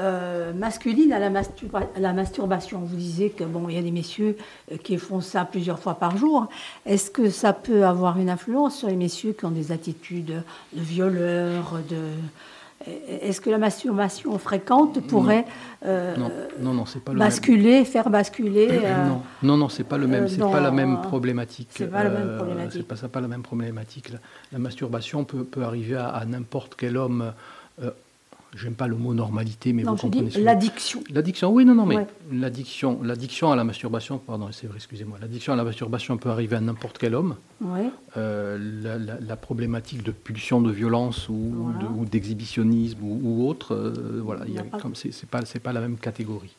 euh, 0.00 0.52
masculine 0.54 1.12
à 1.12 1.18
la, 1.18 1.28
masturba- 1.28 1.88
à 1.94 2.00
la 2.00 2.12
masturbation. 2.14 2.78
Vous 2.82 2.96
disiez 2.96 3.28
que 3.30 3.44
bon, 3.44 3.68
il 3.68 3.74
y 3.74 3.78
a 3.78 3.82
des 3.82 3.90
messieurs 3.90 4.36
euh, 4.72 4.76
qui 4.82 4.96
font 4.96 5.20
ça 5.20 5.44
plusieurs 5.44 5.78
fois 5.78 5.94
par 5.94 6.16
jour. 6.16 6.46
Est-ce 6.86 7.10
que 7.10 7.28
ça 7.28 7.52
peut 7.52 7.84
avoir 7.84 8.18
une 8.18 8.30
influence 8.30 8.78
sur 8.78 8.88
les 8.88 8.96
messieurs 8.96 9.34
qui 9.38 9.44
ont 9.44 9.50
des 9.50 9.72
attitudes 9.72 10.42
de 10.72 10.80
violeurs, 10.80 11.80
de 11.90 11.96
est-ce 12.86 13.40
que 13.42 13.50
la 13.50 13.58
masturbation 13.58 14.38
fréquente 14.38 15.00
pourrait 15.06 15.44
euh, 15.84 16.16
Non, 16.16 16.30
non, 16.60 16.72
non, 16.74 16.84
pas 16.84 17.12
le 17.12 17.18
même. 17.18 17.26
basculer, 17.28 17.84
faire 17.84 18.08
basculer 18.08 18.68
euh, 18.70 19.06
Non, 19.06 19.22
non, 19.42 19.56
non, 19.58 19.68
c'est 19.68 19.84
pas 19.84 19.98
le 19.98 20.06
même, 20.06 20.24
euh, 20.24 20.28
c'est 20.28 20.38
pas 20.40 20.60
la 20.60 20.70
même 20.70 21.00
problématique. 21.02 21.68
c'est 21.72 21.90
pas 21.90 22.04
la 22.04 22.10
même 22.10 22.28
Euh, 22.28 22.36
problématique. 22.38 22.88
Pas, 22.88 22.96
c'est 22.96 23.08
pas 23.12 23.20
la 23.20 23.28
même 23.28 23.42
problématique. 23.42 24.08
La, 24.10 24.18
la 24.52 24.58
masturbation 24.58 25.24
peut, 25.24 25.44
peut 25.44 25.62
arriver 25.62 25.96
à, 25.96 26.08
à 26.08 26.24
n'importe 26.24 26.74
quel 26.76 26.96
homme. 26.96 27.32
J'aime 28.56 28.74
pas 28.74 28.88
le 28.88 28.96
mot 28.96 29.14
normalité, 29.14 29.72
mais 29.72 29.84
Non, 29.84 29.92
vous 29.92 29.96
je 29.98 30.02
comprenez. 30.02 30.30
l'addiction. 30.42 31.04
L'addiction, 31.10 31.52
oui, 31.52 31.64
non, 31.64 31.74
non, 31.76 31.86
mais 31.86 31.96
Ouais. 31.98 32.06
l'addiction, 32.32 33.00
l'addiction 33.02 33.52
à 33.52 33.56
la 33.56 33.62
masturbation, 33.62 34.18
pardon, 34.18 34.48
c'est 34.50 34.66
vrai, 34.66 34.76
excusez-moi. 34.78 35.18
L'addiction 35.20 35.52
à 35.52 35.56
la 35.56 35.62
masturbation 35.62 36.16
peut 36.18 36.30
arriver 36.30 36.56
à 36.56 36.60
n'importe 36.60 36.98
quel 36.98 37.14
homme. 37.14 37.36
Ouais. 37.60 37.88
Euh, 38.16 38.58
la, 38.82 38.98
la- 38.98 39.20
la 39.20 39.36
problématique 39.36 40.02
de 40.02 40.10
pulsion 40.10 40.60
de 40.60 40.72
violence 40.72 41.28
ou, 41.28 41.72
de- 41.80 42.08
d'exhibitionnisme 42.08 42.98
ou, 43.02 43.46
autre, 43.48 43.72
euh, 43.74 44.20
voilà, 44.24 44.44
il 44.48 44.54
y 44.54 44.58
a 44.58 44.64
pas- 44.64 44.80
comme 44.80 44.96
c'est 44.96 45.14
pas 45.26 45.44
c'est 45.44 45.60
pas 45.60 45.72
la 45.72 45.80
même 45.80 45.96
catégorie. 45.96 46.54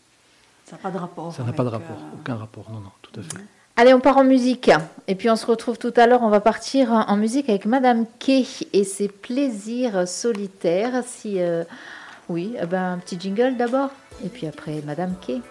Ça 0.65 0.77
n'a 0.77 0.81
pas 0.83 0.91
de 0.91 0.97
rapport. 0.97 1.33
Ça 1.33 1.43
n'a 1.43 1.51
pas 1.51 1.63
de 1.65 1.69
rapport, 1.69 1.97
euh, 1.97 2.17
aucun 2.21 2.35
rapport, 2.35 2.71
non, 2.71 2.79
non, 2.79 2.91
tout 3.01 3.19
à 3.19 3.23
fait. 3.23 3.43
Allez, 3.77 3.93
on 3.93 3.99
part 3.99 4.17
en 4.17 4.23
musique. 4.23 4.69
Et 5.07 5.15
puis 5.15 5.29
on 5.29 5.35
se 5.35 5.45
retrouve 5.45 5.77
tout 5.77 5.93
à 5.95 6.07
l'heure. 6.07 6.23
On 6.23 6.29
va 6.29 6.41
partir 6.41 6.91
en 6.91 7.15
musique 7.15 7.49
avec 7.49 7.65
Madame 7.65 8.05
Kay 8.19 8.45
et 8.73 8.83
ses 8.83 9.07
plaisirs 9.07 10.07
solitaires. 10.07 11.03
Si, 11.05 11.41
euh, 11.41 11.63
oui, 12.29 12.55
eh 12.61 12.65
ben, 12.65 12.93
un 12.93 12.97
petit 12.97 13.19
jingle 13.19 13.57
d'abord. 13.57 13.89
Et 14.23 14.29
puis 14.29 14.47
après, 14.47 14.81
Madame 14.85 15.15
Kay. 15.25 15.41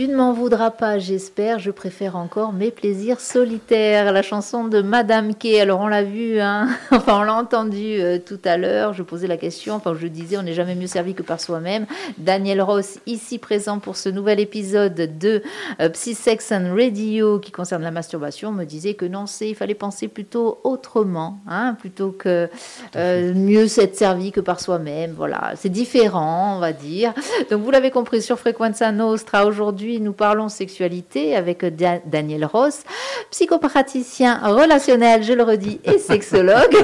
Tu 0.00 0.08
ne 0.08 0.16
m'en 0.16 0.32
voudras 0.32 0.70
pas, 0.70 0.98
j'espère. 0.98 1.58
Je 1.58 1.70
préfère 1.70 2.16
encore 2.16 2.54
mes 2.54 2.70
plaisirs 2.70 3.20
solitaires. 3.20 4.14
La 4.14 4.22
chanson 4.22 4.64
de 4.64 4.80
Madame 4.80 5.34
Kay. 5.34 5.60
Alors, 5.60 5.80
on 5.80 5.88
l'a 5.88 6.04
vu, 6.04 6.40
hein 6.40 6.68
enfin, 6.96 7.20
on 7.20 7.22
l'a 7.22 7.34
entendu 7.34 8.00
euh, 8.00 8.18
tout 8.18 8.38
à 8.44 8.56
l'heure. 8.56 8.92
Je 8.94 9.02
posais 9.02 9.26
la 9.26 9.36
question. 9.36 9.74
Enfin, 9.74 9.94
je 9.98 10.06
disais, 10.06 10.36
on 10.36 10.42
n'est 10.42 10.54
jamais 10.54 10.74
mieux 10.74 10.86
servi 10.86 11.14
que 11.14 11.22
par 11.22 11.40
soi-même. 11.40 11.86
Daniel 12.18 12.60
Ross, 12.62 12.98
ici 13.06 13.38
présent 13.38 13.78
pour 13.78 13.96
ce 13.96 14.08
nouvel 14.08 14.40
épisode 14.40 15.18
de 15.18 15.42
euh, 15.80 15.88
Psy 15.90 16.14
Sex 16.14 16.52
and 16.52 16.74
Radio 16.74 17.38
qui 17.38 17.52
concerne 17.52 17.82
la 17.82 17.90
masturbation, 17.90 18.52
me 18.52 18.64
disait 18.64 18.94
que 18.94 19.04
non, 19.04 19.26
c'est, 19.26 19.48
il 19.50 19.54
fallait 19.54 19.74
penser 19.74 20.08
plutôt 20.08 20.58
autrement, 20.64 21.38
hein, 21.48 21.76
plutôt 21.78 22.10
que 22.10 22.48
euh, 22.96 23.34
mieux 23.34 23.68
s'être 23.68 23.96
servi 23.96 24.32
que 24.32 24.40
par 24.40 24.60
soi-même. 24.60 25.14
Voilà, 25.16 25.52
c'est 25.56 25.68
différent, 25.68 26.56
on 26.56 26.60
va 26.60 26.72
dire. 26.72 27.14
Donc, 27.50 27.62
vous 27.62 27.70
l'avez 27.70 27.90
compris 27.90 28.22
sur 28.22 28.38
Frequenza 28.38 28.90
Nostra 28.90 29.46
aujourd'hui 29.46 30.00
nous 30.00 30.12
parlons 30.12 30.48
sexualité 30.48 31.36
avec 31.36 31.64
Da- 31.76 32.00
Daniel 32.04 32.44
Ross, 32.44 32.82
psychopraticien 33.30 34.40
relationnel, 34.42 35.22
je 35.22 35.32
le 35.32 35.42
redis, 35.42 35.80
et 35.84 35.98
sexologue. 35.98 36.74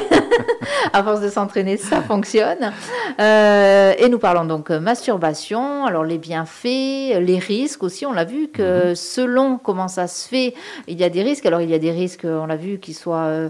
à 0.92 1.02
force 1.02 1.20
de 1.20 1.28
s'entraîner, 1.28 1.76
ça 1.76 2.02
fonctionne. 2.02 2.72
Euh, 3.20 3.94
et 3.98 4.08
nous 4.08 4.18
parlons 4.18 4.44
donc 4.44 4.70
euh, 4.70 4.80
masturbation, 4.80 5.84
alors 5.86 6.04
les 6.04 6.18
bienfaits, 6.18 7.20
les 7.20 7.38
risques 7.38 7.82
aussi. 7.82 8.06
On 8.06 8.12
l'a 8.12 8.24
vu 8.24 8.48
que 8.48 8.94
selon 8.94 9.58
comment 9.58 9.88
ça 9.88 10.06
se 10.06 10.28
fait, 10.28 10.54
il 10.88 10.98
y 10.98 11.04
a 11.04 11.10
des 11.10 11.22
risques. 11.22 11.46
Alors 11.46 11.60
il 11.60 11.70
y 11.70 11.74
a 11.74 11.78
des 11.78 11.90
risques, 11.90 12.24
on 12.24 12.46
l'a 12.46 12.56
vu, 12.56 12.78
qui 12.78 12.94
soient 12.94 13.24
euh, 13.24 13.48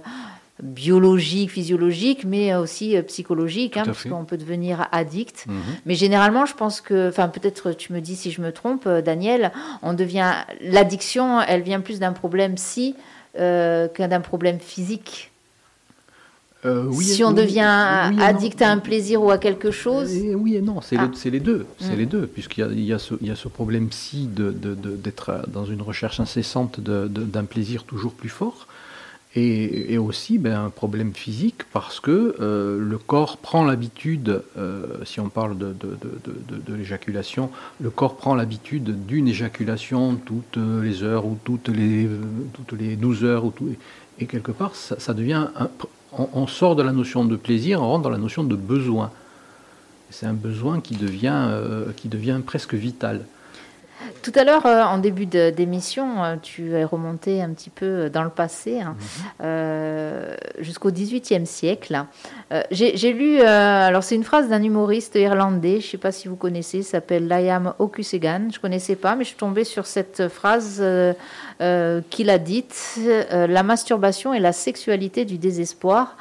biologiques, 0.63 1.51
physiologiques, 1.51 2.25
mais 2.25 2.55
aussi 2.55 2.97
euh, 2.97 3.03
psychologiques, 3.03 3.77
hein, 3.77 3.83
parce 3.85 4.05
qu'on 4.05 4.25
peut 4.25 4.39
devenir 4.39 4.89
addict. 4.93 5.47
Mhm. 5.47 5.63
Mais 5.85 5.95
généralement, 5.95 6.47
je 6.47 6.55
pense 6.55 6.81
que, 6.81 7.09
enfin, 7.09 7.29
peut-être 7.29 7.73
tu 7.73 7.93
me 7.93 8.01
dis 8.01 8.17
si 8.17 8.31
je 8.31 8.41
me 8.41 8.53
trompe, 8.53 8.89
Daniel, 8.89 9.53
on 9.83 9.93
devient 9.93 10.33
l'addiction, 10.61 11.41
elle 11.41 11.63
vient 11.63 11.81
plus 11.81 11.99
d'un 11.99 12.13
problème 12.13 12.55
psy 12.55 12.95
euh, 13.39 13.89
que 13.89 14.03
d'un 14.03 14.23
problème 14.23 14.59
physique. 14.61 15.31
Euh, 16.65 16.85
oui 16.89 17.05
si 17.05 17.23
on 17.23 17.29
oui- 17.29 17.35
devient 17.35 18.11
oui 18.17 18.23
addict 18.23 18.61
non. 18.61 18.67
à 18.67 18.71
un 18.71 18.79
plaisir 18.79 19.23
ou 19.23 19.31
à 19.31 19.39
quelque 19.39 19.71
chose, 19.71 20.15
Et 20.17 20.35
oui 20.35 20.57
et 20.57 20.63
non, 20.63 20.81
c'est 20.81 20.97
Ah. 20.99 21.09
les, 21.25 21.31
les 21.31 21.41
deux, 21.41 21.67
c'est 21.79 21.95
Mm. 21.95 21.99
les 21.99 22.07
deux, 22.07 22.27
puisqu'il 22.27 22.61
y 22.61 22.93
a, 22.93 22.97
y 22.97 23.01
ce, 23.01 23.15
il 23.21 23.29
y 23.29 23.31
a 23.31 23.37
ce 23.37 23.49
problème 23.49 23.93
si 23.93 24.27
de, 24.27 24.51
de- 24.51 24.75
de- 24.75 24.97
d'être 24.97 25.29
euh, 25.31 25.43
dans 25.49 25.65
une 25.67 25.83
recherche 25.83 26.19
incessante 26.19 26.81
d'un 26.81 27.45
plaisir 27.45 27.85
toujours 27.85 28.15
plus 28.15 28.31
fort, 28.31 28.67
et, 29.39 29.93
et 29.93 29.99
aussi 29.99 30.39
ben, 30.39 30.59
un 30.65 30.71
problème 30.71 31.13
physique 31.13 31.65
parce 31.75 32.01
que 32.01 32.35
euh, 32.41 32.79
le 32.81 32.97
corps 32.97 33.37
prend 33.37 33.65
l'habitude, 33.67 34.43
euh, 34.57 34.87
si 35.05 35.21
on 35.21 35.29
parle 35.29 35.59
de 35.59 36.75
l'éjaculation, 36.75 37.51
le 37.81 37.91
corps 37.91 38.17
prend 38.17 38.35
l'habitude 38.35 39.07
d'une 39.07 39.29
éjaculation 39.29 40.17
toutes 40.17 40.57
les 40.83 41.03
heures 41.03 41.27
ou 41.27 41.37
toutes 41.45 41.69
les, 41.69 42.09
toutes 42.55 42.81
les 42.81 42.97
12 42.97 43.25
heures, 43.25 43.45
ou 43.45 43.51
tout, 43.51 43.69
et 44.19 44.25
quelque 44.27 44.53
part 44.53 44.75
ça, 44.75 44.99
ça 44.99 45.13
devient, 45.13 45.49
un- 45.59 45.69
on, 46.13 46.47
sort 46.47 46.77
de 46.77 46.83
la 46.83 46.93
notion 46.93 47.25
de 47.25 47.37
plaisir, 47.37 47.83
on 47.83 47.89
rentre 47.89 48.05
dans 48.05 48.11
la 48.11 48.19
notion 48.19 48.45
de 48.45 48.57
besoin. 48.57 49.11
C'est 50.11 50.27
un 50.27 50.35
besoin 50.35 50.81
qui 50.81 50.95
devient, 50.95 51.47
euh, 51.49 51.93
qui 51.97 52.09
devient 52.09 52.41
presque 52.45 52.75
vital. 52.75 53.25
Tout 54.23 54.33
à 54.35 54.45
l'heure, 54.45 54.67
euh, 54.67 54.83
en 54.83 54.99
début 54.99 55.27
d'émission, 55.27 56.25
euh, 56.25 56.37
tu 56.43 56.73
es 56.73 56.85
remonté 56.85 57.43
un 57.43 57.51
petit 57.51 57.71
peu 57.71 58.11
dans 58.11 58.23
le 58.23 58.31
passé, 58.31 58.81
hein, 58.81 58.97
euh, 59.43 60.35
jusqu'au 60.59 60.91
XVIIIe 60.91 61.47
siècle. 61.47 62.05
Euh, 62.53 62.63
J'ai 62.71 63.13
lu, 63.13 63.41
euh, 63.41 63.45
alors 63.45 64.03
c'est 64.03 64.15
une 64.15 64.25
phrase 64.25 64.49
d'un 64.49 64.63
humoriste 64.63 65.15
irlandais, 65.15 65.81
je 65.81 65.87
ne 65.87 65.91
sais 65.91 65.99
pas 65.99 66.13
si 66.13 66.29
vous 66.29 66.37
connaissez, 66.37 66.79
il 66.79 66.85
s'appelle 66.85 67.29
Liam 67.29 67.75
O'Cusegan. 67.79 68.49
Je 68.51 68.59
ne 68.59 68.63
connaissais 68.63 68.97
pas, 68.97 69.15
mais 69.15 69.25
je 69.25 69.29
suis 69.29 69.37
tombée 69.37 69.65
sur 69.65 69.87
cette 69.87 70.29
phrase 70.29 70.79
euh, 70.81 71.13
euh, 71.61 72.01
qu'il 72.11 72.31
a 72.31 72.39
dite 72.39 72.99
euh, 72.99 73.47
La 73.47 73.63
masturbation 73.63 74.35
et 74.35 74.41
la 74.41 74.53
sexualité 74.53 75.25
du 75.25 75.39
désespoir. 75.39 76.17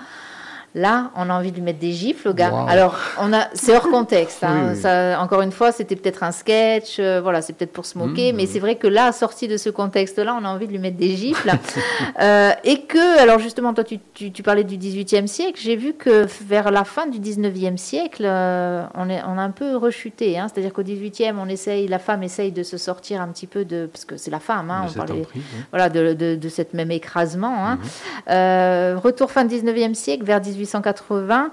Là, 0.76 1.12
on 1.16 1.30
a 1.30 1.34
envie 1.34 1.52
de 1.52 1.56
lui 1.56 1.64
mettre 1.64 1.80
des 1.80 1.94
gifles, 1.94 2.28
au 2.28 2.34
gars. 2.34 2.52
Wow. 2.52 2.68
Alors, 2.68 2.98
on 3.22 3.32
a, 3.32 3.48
c'est 3.54 3.74
hors 3.76 3.90
contexte. 3.90 4.44
hein. 4.44 4.64
Oui, 4.68 4.70
oui. 4.76 4.82
Ça, 4.82 5.22
encore 5.22 5.42
une 5.42 5.54
fois, 5.54 5.72
c'était 5.72 5.96
peut-être 5.96 6.22
un 6.22 6.32
sketch. 6.34 6.98
euh, 7.00 7.22
voilà, 7.22 7.42
c'est 7.42 7.54
peut-être 7.54 7.72
pour 7.72 7.86
se 7.86 7.98
moquer, 7.98 8.32
Mhm. 8.34 8.38
mais 8.38 8.46
c'est 8.46 8.60
vrai 8.60 8.76
que 8.76 8.86
là, 8.88 9.14
sorti 9.14 9.48
de 9.48 9.56
ce 9.56 9.70
contexte-là, 9.70 10.38
on 10.40 10.44
a 10.44 10.50
envie 10.50 10.68
de 10.68 10.72
lui 10.74 10.80
mettre 10.80 10.98
des 10.98 11.16
gifles. 11.16 11.50
Euh, 12.22 12.52
et 12.64 12.82
que, 12.82 13.20
alors 13.22 13.40
justement, 13.40 13.74
toi, 13.74 13.84
tu, 13.84 14.00
tu- 14.14 14.32
tu 14.32 14.42
parlais 14.44 14.64
du 14.64 14.78
XVIIIe 14.78 15.28
siècle. 15.28 15.60
J'ai 15.62 15.76
vu 15.76 15.94
que 15.94 16.26
vers 16.46 16.72
la 16.72 16.84
fin 16.84 17.08
du 17.08 17.20
XIXe 17.20 17.82
siècle, 17.82 18.24
euh, 18.26 18.84
on, 18.96 19.10
est, 19.10 19.22
on 19.28 19.38
a 19.38 19.42
un 19.42 19.52
peu 19.52 19.76
rechuté. 19.76 20.38
hein. 20.38 20.48
C'est-à-dire 20.52 20.72
qu'au 20.74 20.84
XVIIIe, 20.84 21.34
on 21.40 21.48
essaye, 21.50 21.88
la 21.88 22.00
femme 22.00 22.24
essaye 22.24 22.52
de 22.52 22.64
se 22.64 22.78
sortir 22.78 23.22
un 23.22 23.28
petit 23.30 23.48
peu 23.48 23.66
de, 23.66 23.88
parce 23.92 24.06
que 24.06 24.18
c'est 24.18 24.32
la 24.32 24.40
femme. 24.40 24.72
hein, 24.72 24.86
on 24.90 24.94
parlait- 24.94 25.26
voilà, 25.72 25.90
de, 25.90 26.14
de, 26.14 26.40
même 26.74 26.92
écrasement. 26.92 27.78
Euh, 28.30 28.98
retour 29.02 29.32
fin 29.32 29.46
19e 29.46 29.94
siècle, 29.94 30.24
vers 30.24 30.42
1880, 30.66 31.52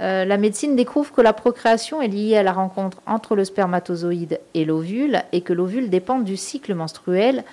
euh, 0.00 0.24
la 0.24 0.36
médecine 0.36 0.76
découvre 0.76 1.12
que 1.12 1.20
la 1.20 1.32
procréation 1.32 2.02
est 2.02 2.08
liée 2.08 2.36
à 2.36 2.42
la 2.42 2.52
rencontre 2.52 2.98
entre 3.06 3.36
le 3.36 3.44
spermatozoïde 3.44 4.40
et 4.54 4.64
l'ovule 4.64 5.22
et 5.32 5.40
que 5.40 5.52
l'ovule 5.52 5.90
dépend 5.90 6.18
du 6.18 6.36
cycle 6.36 6.74
menstruel 6.74 7.44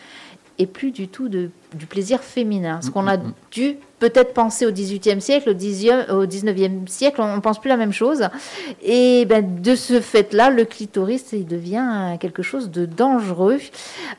et 0.57 0.65
plus 0.65 0.91
du 0.91 1.07
tout 1.07 1.29
de, 1.29 1.49
du 1.73 1.85
plaisir 1.85 2.21
féminin. 2.21 2.79
Ce 2.81 2.89
qu'on 2.89 3.07
a 3.07 3.17
Mhm. 3.17 3.33
dû 3.51 3.77
peut-être 3.99 4.33
penser 4.33 4.65
au 4.65 4.71
18e 4.71 5.19
siècle, 5.21 5.51
au 5.51 5.53
10e, 5.53 6.05
au 6.09 6.25
19e 6.25 6.87
siècle, 6.87 7.21
on 7.21 7.35
ne 7.35 7.39
pense 7.39 7.59
plus 7.61 7.69
la 7.69 7.77
même 7.77 7.93
chose. 7.93 8.27
Et 8.81 9.25
ben, 9.25 9.61
de 9.61 9.75
ce 9.75 10.01
fait-là, 10.01 10.49
le 10.49 10.65
clitoris 10.65 11.31
il 11.33 11.45
devient 11.45 12.17
quelque 12.19 12.41
chose 12.41 12.71
de 12.71 12.85
dangereux. 12.87 13.59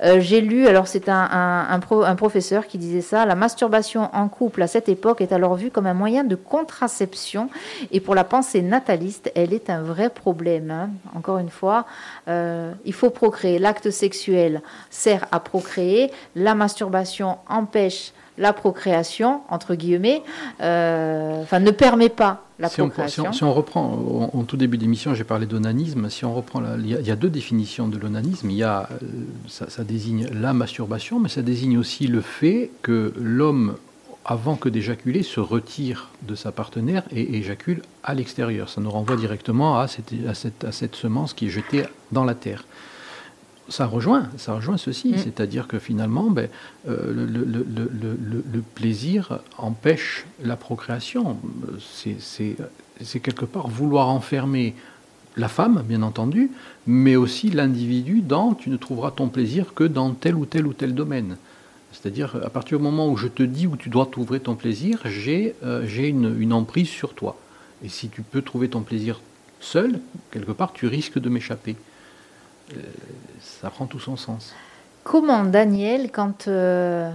Euh, 0.04 0.20
J'ai 0.20 0.40
lu, 0.40 0.68
alors 0.68 0.86
c'est 0.86 1.08
un, 1.08 1.28
un- 1.32 1.66
un 1.68 1.80
pro- 1.80 2.04
un 2.04 2.14
professeur 2.14 2.66
qui 2.68 2.78
disait 2.78 3.00
ça, 3.00 3.26
la 3.26 3.34
masturbation 3.34 4.08
en 4.12 4.28
couple 4.28 4.62
à 4.62 4.66
cette 4.68 4.88
époque 4.88 5.20
est 5.20 5.32
alors 5.32 5.56
vue 5.56 5.70
comme 5.70 5.86
un 5.86 5.94
moyen 5.94 6.22
de 6.22 6.36
contraception 6.36 7.48
et 7.90 7.98
pour 8.00 8.14
la 8.14 8.24
pensée 8.24 8.62
nataliste, 8.62 9.32
elle 9.34 9.52
est 9.52 9.68
un 9.68 9.82
vrai 9.82 10.10
problème. 10.10 10.70
hein. 10.70 10.90
Encore 11.16 11.38
une 11.38 11.50
fois, 11.50 11.86
euh, 12.28 12.72
il 12.84 12.92
faut 12.92 13.10
procréer. 13.10 13.58
L'acte 13.58 13.90
sexuel 13.90 14.62
sert 14.90 15.26
à 15.32 15.40
procréer. 15.40 16.12
La 16.36 16.54
masturbation 16.54 17.38
empêche 17.48 18.12
la 18.38 18.52
procréation, 18.54 19.42
entre 19.50 19.74
guillemets, 19.74 20.22
euh, 20.62 21.42
enfin 21.42 21.60
ne 21.60 21.70
permet 21.70 22.08
pas 22.08 22.44
la 22.58 22.68
si, 22.68 22.80
on, 22.80 22.84
si, 22.86 22.90
procréation. 22.90 23.24
on, 23.28 23.32
si 23.32 23.44
on 23.44 23.52
reprend, 23.52 24.30
en, 24.32 24.42
tout 24.44 24.56
début 24.56 24.78
d'émission, 24.78 25.14
j'ai 25.14 25.24
parlé 25.24 25.44
d'onanisme. 25.46 26.08
Si 26.08 26.24
on 26.24 26.32
reprend, 26.34 26.60
la- 26.60 26.76
il 26.76 26.86
y, 26.88 26.94
a, 26.94 27.00
il 27.00 27.06
y 27.06 27.10
a 27.10 27.16
deux 27.16 27.28
définitions 27.28 27.88
de 27.88 27.98
l'onanisme. 27.98 28.48
Il 28.50 28.56
y 28.56 28.62
a, 28.62 28.88
euh, 28.90 29.06
ça, 29.48 29.68
ça 29.68 29.84
désigne 29.84 30.28
la 30.32 30.54
masturbation, 30.54 31.20
mais 31.20 31.28
ça 31.28 31.42
désigne 31.42 31.76
aussi 31.76 32.06
le 32.06 32.22
fait 32.22 32.70
que 32.80 33.12
l'homme, 33.20 33.76
avant 34.24 34.56
que 34.56 34.70
d'éjaculer, 34.70 35.22
se 35.22 35.40
retire 35.40 36.08
de 36.22 36.34
sa 36.34 36.52
partenaire 36.52 37.02
et 37.14 37.36
éjacule 37.36 37.82
à 38.02 38.14
l'extérieur. 38.14 38.70
Ça 38.70 38.80
nous 38.80 38.90
renvoie 38.90 39.16
directement 39.16 39.78
à 39.78 39.88
cette, 39.88 40.12
à 40.26 40.34
cette, 40.34 40.64
à 40.64 40.72
cette 40.72 40.94
semence 40.96 41.34
qui 41.34 41.46
est 41.46 41.50
jetée 41.50 41.84
dans 42.12 42.24
la 42.24 42.34
terre. 42.34 42.64
Ça 43.68 43.86
rejoint, 43.86 44.28
ça 44.36 44.54
rejoint 44.54 44.76
ceci, 44.76 45.10
Mm. 45.12 45.18
c'est-à-dire 45.18 45.68
que 45.68 45.78
finalement, 45.78 46.30
ben, 46.30 46.48
euh, 46.88 47.12
le, 47.14 47.24
le- 47.26 47.44
le- 47.44 47.66
le- 47.92 48.18
le- 48.22 48.44
le 48.52 48.60
plaisir 48.74 49.38
empêche 49.56 50.26
la 50.44 50.56
procréation. 50.56 51.38
C'est- 51.78 52.56
quelque 53.22 53.44
part 53.44 53.68
vouloir 53.68 54.08
enfermer 54.08 54.74
la 55.36 55.48
femme, 55.48 55.82
bien 55.88 56.02
entendu, 56.02 56.50
mais 56.86 57.16
aussi 57.16 57.50
l'individu 57.50 58.20
dans 58.20 58.52
tu 58.54 58.68
ne 58.68 58.76
trouveras 58.76 59.12
ton 59.12 59.28
plaisir 59.28 59.74
que 59.74 59.84
dans 59.84 60.10
tel 60.10 60.34
ou 60.34 60.44
tel 60.44 60.66
ou 60.66 60.72
tel 60.74 60.94
domaine. 60.94 61.36
C'est-à-dire, 61.92 62.36
à 62.44 62.50
partir 62.50 62.78
du 62.78 62.84
moment 62.84 63.08
où 63.10 63.16
je 63.16 63.28
te 63.28 63.42
dis 63.42 63.66
où 63.66 63.76
tu 63.76 63.88
dois 63.88 64.06
trouver 64.06 64.40
ton 64.40 64.54
plaisir, 64.56 65.00
j'ai 65.04 65.54
euh, 65.62 65.86
une 65.88 66.52
emprise 66.52 66.88
sur 66.88 67.14
toi. 67.14 67.38
Et 67.84 67.88
si 67.88 68.08
tu 68.08 68.22
peux 68.22 68.42
trouver 68.42 68.68
ton 68.68 68.80
plaisir 68.82 69.20
seul, 69.60 70.00
quelque 70.30 70.52
part, 70.52 70.72
tu 70.72 70.86
risques 70.86 71.18
de 71.18 71.28
m'échapper. 71.28 71.76
Euh, 72.76 72.80
ça 73.40 73.70
prend 73.70 73.86
tout 73.86 74.00
son 74.00 74.16
sens. 74.16 74.54
Comment, 75.04 75.44
Daniel, 75.44 76.10
quand 76.10 76.48
euh, 76.48 77.10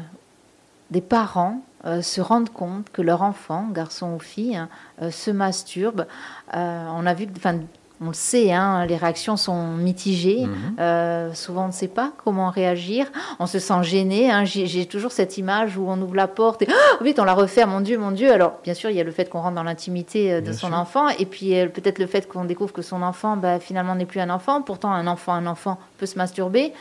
des 0.92 1.02
parents 1.02 1.62
euh, 1.86 2.02
se 2.02 2.22
rendent 2.22 2.52
compte 2.52 2.90
que 2.92 3.02
leur 3.02 3.22
enfant, 3.22 3.68
garçon 3.72 4.14
ou 4.16 4.20
fille, 4.20 4.56
hein, 4.56 4.70
se 5.12 5.32
masturbe, 5.32 6.06
on 6.54 7.06
a 7.06 7.14
vu, 7.14 7.28
enfin, 7.36 7.60
on 8.02 8.08
le 8.08 8.14
sait, 8.14 8.52
hein, 8.54 8.86
les 8.86 8.96
réactions 8.96 9.38
sont 9.38 9.68
mitigées. 9.76 10.46
Mhm. 10.46 10.76
Euh, 10.80 11.34
souvent, 11.34 11.64
on 11.64 11.68
ne 11.68 11.72
sait 11.72 11.88
pas 11.88 12.12
comment 12.24 12.50
réagir. 12.50 13.08
On 13.40 13.48
se 13.48 13.58
sent 13.60 13.82
gêné. 13.84 14.30
hein. 14.32 14.46
J'ai 14.46 14.86
toujours 14.86 15.12
cette 15.12 15.38
image 15.38 15.78
où 15.78 15.86
on 15.90 16.00
ouvre 16.02 16.16
la 16.16 16.28
porte 16.28 16.62
et 16.62 16.68
Ah, 16.70 17.04
vite 17.04 17.20
on 17.20 17.24
la 17.24 17.34
referme. 17.34 17.72
Mon 17.72 17.82
Dieu, 17.82 17.98
mon 17.98 18.12
Dieu. 18.12 18.32
Alors, 18.32 18.54
bien 18.64 18.74
sûr, 18.76 18.90
il 18.92 18.96
y 18.96 19.02
a 19.02 19.04
le 19.04 19.12
fait 19.12 19.30
qu'on 19.30 19.42
rentre 19.42 19.56
dans 19.56 19.64
l'intimité 19.64 20.32
euh, 20.34 20.38
de 20.42 20.46
Bien 20.46 20.54
son 20.54 20.68
sûr. 20.68 20.78
enfant, 20.78 21.08
et 21.10 21.26
puis 21.26 21.58
euh, 21.60 21.68
peut-être 21.68 21.98
le 22.00 22.06
fait 22.08 22.28
qu'on 22.28 22.46
découvre 22.46 22.72
que 22.74 22.82
son 22.84 23.02
enfant, 23.02 23.36
bah, 23.38 23.60
finalement, 23.60 23.96
n'est 23.96 24.06
plus 24.06 24.20
un 24.20 24.30
enfant. 24.30 24.62
Pourtant, 24.62 24.92
un 24.92 25.08
enfant, 25.08 25.34
un 25.34 25.48
enfant 25.48 25.78
peut 25.98 26.06
se 26.06 26.18
masturber. 26.18 26.74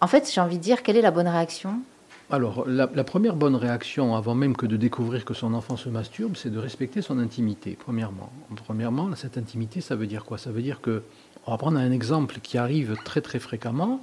En 0.00 0.06
fait, 0.06 0.30
j'ai 0.30 0.40
envie 0.42 0.58
de 0.58 0.62
dire, 0.62 0.82
quelle 0.82 0.96
est 0.98 1.02
la 1.02 1.10
bonne 1.10 1.28
réaction? 1.28 1.76
Alors, 2.30 2.64
la, 2.66 2.86
première 3.04 3.36
bonne 3.36 3.54
réaction, 3.54 4.16
avant 4.16 4.34
même 4.34 4.56
que 4.56 4.64
de 4.64 4.76
découvrir 4.76 5.24
que 5.24 5.34
son 5.34 5.52
enfant 5.52 5.76
se 5.76 5.90
masturbe, 5.90 6.36
c'est 6.36 6.50
de 6.50 6.58
respecter 6.58 7.02
son 7.02 7.18
intimité, 7.18 7.76
premièrement. 7.78 8.32
Premièrement, 8.64 9.14
cette 9.14 9.36
intimité, 9.36 9.82
ça 9.82 9.94
veut 9.94 10.06
dire 10.06 10.24
quoi? 10.24 10.38
Ça 10.38 10.50
veut 10.50 10.62
dire 10.62 10.80
que, 10.80 11.02
on 11.46 11.50
va 11.50 11.58
prendre 11.58 11.78
un 11.78 11.92
exemple 11.92 12.36
qui 12.42 12.56
arrive 12.56 12.96
très 13.04 13.20
très 13.20 13.38
fréquemment. 13.38 14.00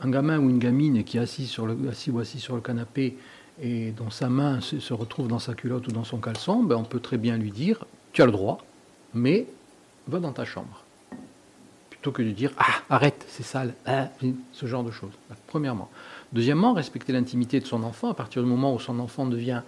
un 0.00 0.10
gamin 0.10 0.38
ou 0.38 0.48
une 0.48 0.60
gamine 0.60 1.02
qui 1.02 1.16
est 1.16 1.20
assis, 1.20 1.46
sur 1.46 1.66
le, 1.66 1.76
assis 1.90 2.10
ou 2.10 2.20
assis 2.20 2.38
sur 2.38 2.54
le 2.54 2.60
canapé 2.60 3.16
et 3.60 3.90
dont 3.90 4.10
sa 4.10 4.28
main 4.28 4.60
se, 4.60 4.92
retrouve 4.92 5.26
dans 5.26 5.38
sa 5.38 5.54
culotte 5.54 5.88
ou 5.88 5.92
dans 5.92 6.04
son 6.04 6.18
caleçon, 6.18 6.62
ben, 6.62 6.76
on 6.76 6.84
peut 6.84 7.00
très 7.00 7.16
bien 7.16 7.36
lui 7.36 7.50
dire 7.50 7.84
Tu 8.12 8.22
as 8.22 8.26
le 8.26 8.32
droit, 8.32 8.58
mais 9.12 9.46
va 10.06 10.20
dans 10.20 10.32
ta 10.32 10.44
chambre. 10.44 10.84
Plutôt 11.90 12.12
que 12.12 12.22
de 12.22 12.30
dire 12.30 12.52
Ah, 12.58 12.82
arrête, 12.90 13.24
c'est 13.28 13.42
sale, 13.42 13.74
ah, 13.86 14.10
ce 14.52 14.66
genre 14.66 14.84
de 14.84 14.92
choses. 14.92 15.12
Premièrement. 15.48 15.90
Deuxièmement, 16.32 16.72
respecter 16.72 17.12
l'intimité 17.12 17.60
de 17.60 17.66
son 17.66 17.82
enfant. 17.82 18.10
À 18.10 18.14
partir 18.14 18.42
du 18.42 18.48
moment 18.48 18.74
où 18.74 18.80
son 18.80 18.98
enfant 18.98 19.26
devient 19.26 19.62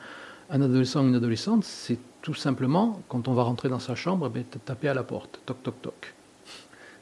un 0.51 0.63
adolescent 0.63 1.05
ou 1.05 1.09
une 1.09 1.15
adolescente, 1.15 1.65
c'est 1.65 1.99
tout 2.23 2.35
simplement, 2.35 3.01
quand 3.09 3.29
on 3.29 3.33
va 3.33 3.43
rentrer 3.43 3.69
dans 3.69 3.79
sa 3.79 3.95
chambre, 3.95 4.29
ben, 4.29 4.45
taper 4.65 4.89
à 4.89 4.95
la 4.95 5.03
porte, 5.03 5.41
toc, 5.47 5.63
toc, 5.63 5.81
toc. 5.83 6.15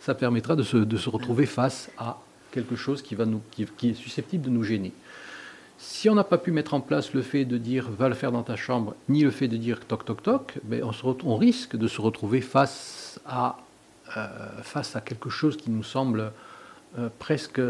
Ça 0.01 0.15
permettra 0.15 0.57
de 0.57 0.63
se, 0.63 1.09
retrouver 1.09 1.47
face 1.47 1.91
à 1.99 2.19
quelque 2.53 2.77
chose 2.77 3.03
qui, 3.03 3.15
va 3.15 3.25
nous, 3.27 3.41
qui, 3.51 3.65
est 3.89 3.95
susceptible 3.95 4.45
de 4.45 4.51
nous 4.51 4.63
gêner. 4.63 4.93
Si 5.79 6.09
on 6.09 6.15
n'a 6.15 6.25
pas 6.25 6.39
pu 6.39 6.53
mettre 6.53 6.75
en 6.75 6.81
place 6.81 7.13
le 7.13 7.23
fait 7.23 7.45
de 7.45 7.59
dire 7.59 7.91
va 7.91 8.09
le 8.09 8.15
faire 8.15 8.33
dans 8.33 8.43
ta 8.43 8.57
chambre, 8.57 8.95
ni 9.09 9.23
le 9.23 9.31
fait 9.31 9.49
de 9.49 9.57
dire 9.57 9.81
toc 9.87 10.05
toc 10.05 10.23
toc, 10.23 10.59
ret- 10.71 10.83
on 11.25 11.37
risque 11.37 11.77
de 11.77 11.87
se 11.87 12.01
retrouver 12.01 12.41
face 12.41 13.21
à, 13.27 13.59
euh, 14.17 14.27
face 14.63 14.97
à 14.97 15.01
quelque 15.01 15.29
chose 15.29 15.57
qui 15.57 15.71
nous 15.71 15.83
semble 15.83 16.33
euh, 16.99 17.09
presque 17.19 17.61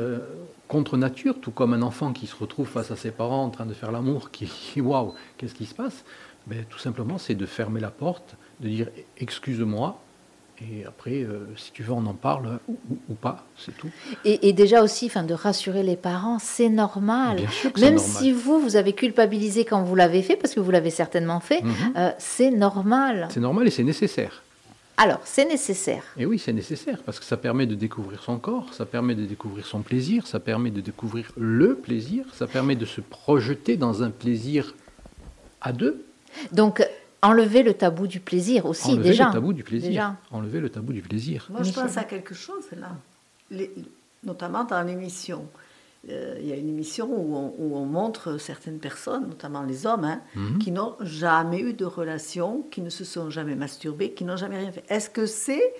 contre 0.68 0.96
nature, 0.96 1.36
tout 1.40 1.50
comme 1.52 1.72
un 1.74 1.82
enfant 1.82 2.12
qui 2.12 2.26
se 2.26 2.34
retrouve 2.36 2.66
face 2.68 2.90
à 2.90 2.96
ses 2.96 3.10
parents 3.10 3.44
en 3.44 3.50
train 3.50 3.66
de 3.66 3.74
faire 3.74 3.92
l'amour, 3.92 4.30
qui 4.30 4.80
waouh, 4.80 5.14
qu'est-ce 5.38 5.54
qui 5.54 5.66
se 5.66 5.74
passe? 5.74 6.04
Ben, 6.46 6.64
Tout 6.68 6.78
simplement, 6.78 7.18
c'est 7.18 7.34
de 7.34 7.46
fermer 7.46 7.80
la 7.80 7.90
porte, 7.90 8.36
de 8.60 8.68
dire 8.68 8.88
excuse-moi, 9.18 10.00
et 10.62 10.86
après, 10.86 11.22
euh, 11.22 11.46
si 11.56 11.70
tu 11.72 11.82
veux, 11.82 11.92
on 11.92 12.06
en 12.06 12.14
parle 12.14 12.60
ou, 12.66 12.78
ou- 12.90 12.98
ou 13.10 13.14
pas, 13.14 13.44
c'est 13.58 13.76
tout. 13.76 13.90
Et, 14.24 14.48
et 14.48 14.52
déjà 14.54 14.82
aussi, 14.82 15.04
enfin, 15.06 15.22
de 15.22 15.34
rassurer 15.34 15.82
les 15.82 15.96
parents, 15.96 16.38
c'est 16.38 16.70
normal. 16.70 17.36
Bien 17.36 17.50
sûr 17.50 17.72
que 17.74 17.80
Même 17.80 17.96
normal. 17.96 18.22
si 18.22 18.32
vous, 18.32 18.58
vous 18.58 18.76
avez 18.76 18.94
culpabilisé 18.94 19.66
quand 19.66 19.82
vous 19.82 19.94
l'avez 19.94 20.22
fait, 20.22 20.34
parce 20.36 20.54
que 20.54 20.60
vous 20.60 20.70
l'avez 20.70 20.88
certainement 20.90 21.40
fait, 21.40 21.62
Mhm. 21.62 21.74
euh, 21.96 22.10
c'est 22.18 22.50
normal. 22.50 23.28
C'est 23.30 23.40
normal 23.40 23.66
et 23.66 23.70
c'est 23.70 23.84
nécessaire. 23.84 24.42
Alors, 24.98 25.20
c'est 25.24 25.44
nécessaire. 25.44 26.02
Et 26.16 26.24
oui, 26.24 26.38
c'est 26.38 26.52
nécessaire 26.54 27.02
parce 27.02 27.18
que 27.18 27.24
ça 27.26 27.36
permet 27.36 27.66
de 27.66 27.74
découvrir 27.74 28.22
son 28.22 28.38
corps, 28.38 28.72
ça 28.72 28.86
permet 28.86 29.14
de 29.14 29.26
découvrir 29.26 29.66
son 29.66 29.82
plaisir, 29.82 30.26
ça 30.26 30.40
permet 30.40 30.70
de 30.70 30.80
découvrir 30.80 31.30
le 31.36 31.74
plaisir, 31.74 32.24
ça 32.32 32.46
permet 32.46 32.76
de 32.76 32.86
se 32.86 33.02
projeter 33.02 33.76
dans 33.76 34.02
un 34.02 34.10
plaisir 34.10 34.74
à 35.60 35.72
deux. 35.72 36.02
Donc, 36.52 36.86
enlever 37.20 37.62
le 37.62 37.74
tabou 37.74 38.06
du 38.06 38.20
plaisir 38.20 38.64
aussi, 38.64 38.88
enlever 38.92 39.10
déjà. 39.10 39.26
le 39.26 39.32
tabou 39.32 39.52
du 39.52 39.64
plaisir. 39.64 39.88
Déjà. 39.90 40.16
Enlever 40.30 40.60
le 40.60 40.70
tabou 40.70 40.92
du 40.94 41.02
plaisir. 41.02 41.46
Moi, 41.50 41.62
je 41.62 41.72
pense 41.72 41.96
à 41.98 42.04
quelque 42.04 42.34
chose 42.34 42.64
là, 42.72 42.92
Les- 43.50 43.70
notamment 44.24 44.64
dans 44.64 44.82
l'émission. 44.82 45.46
Euh, 46.10 46.36
Il 46.40 46.46
y 46.46 46.52
a 46.52 46.56
une 46.56 46.68
émission 46.68 47.06
où 47.10 47.34
on, 47.36 47.54
où 47.58 47.76
on 47.76 47.84
montre 47.84 48.38
certaines 48.38 48.78
personnes, 48.78 49.26
notamment 49.28 49.62
les 49.62 49.86
hommes, 49.86 50.04
hein, 50.04 50.20
Mhm. 50.36 50.58
qui 50.58 50.70
n'ont 50.70 50.94
jamais 51.00 51.60
eu 51.60 51.72
de 51.72 51.84
relation, 51.84 52.62
qui 52.70 52.80
ne 52.80 52.90
se 52.90 53.04
sont 53.04 53.28
jamais 53.30 53.56
masturbés, 53.56 54.12
qui 54.12 54.24
n'ont 54.24 54.36
jamais 54.36 54.58
rien 54.58 54.70
fait. 54.70 54.84
Est-ce 54.88 55.10
que 55.10 55.26
c'est, 55.26 55.74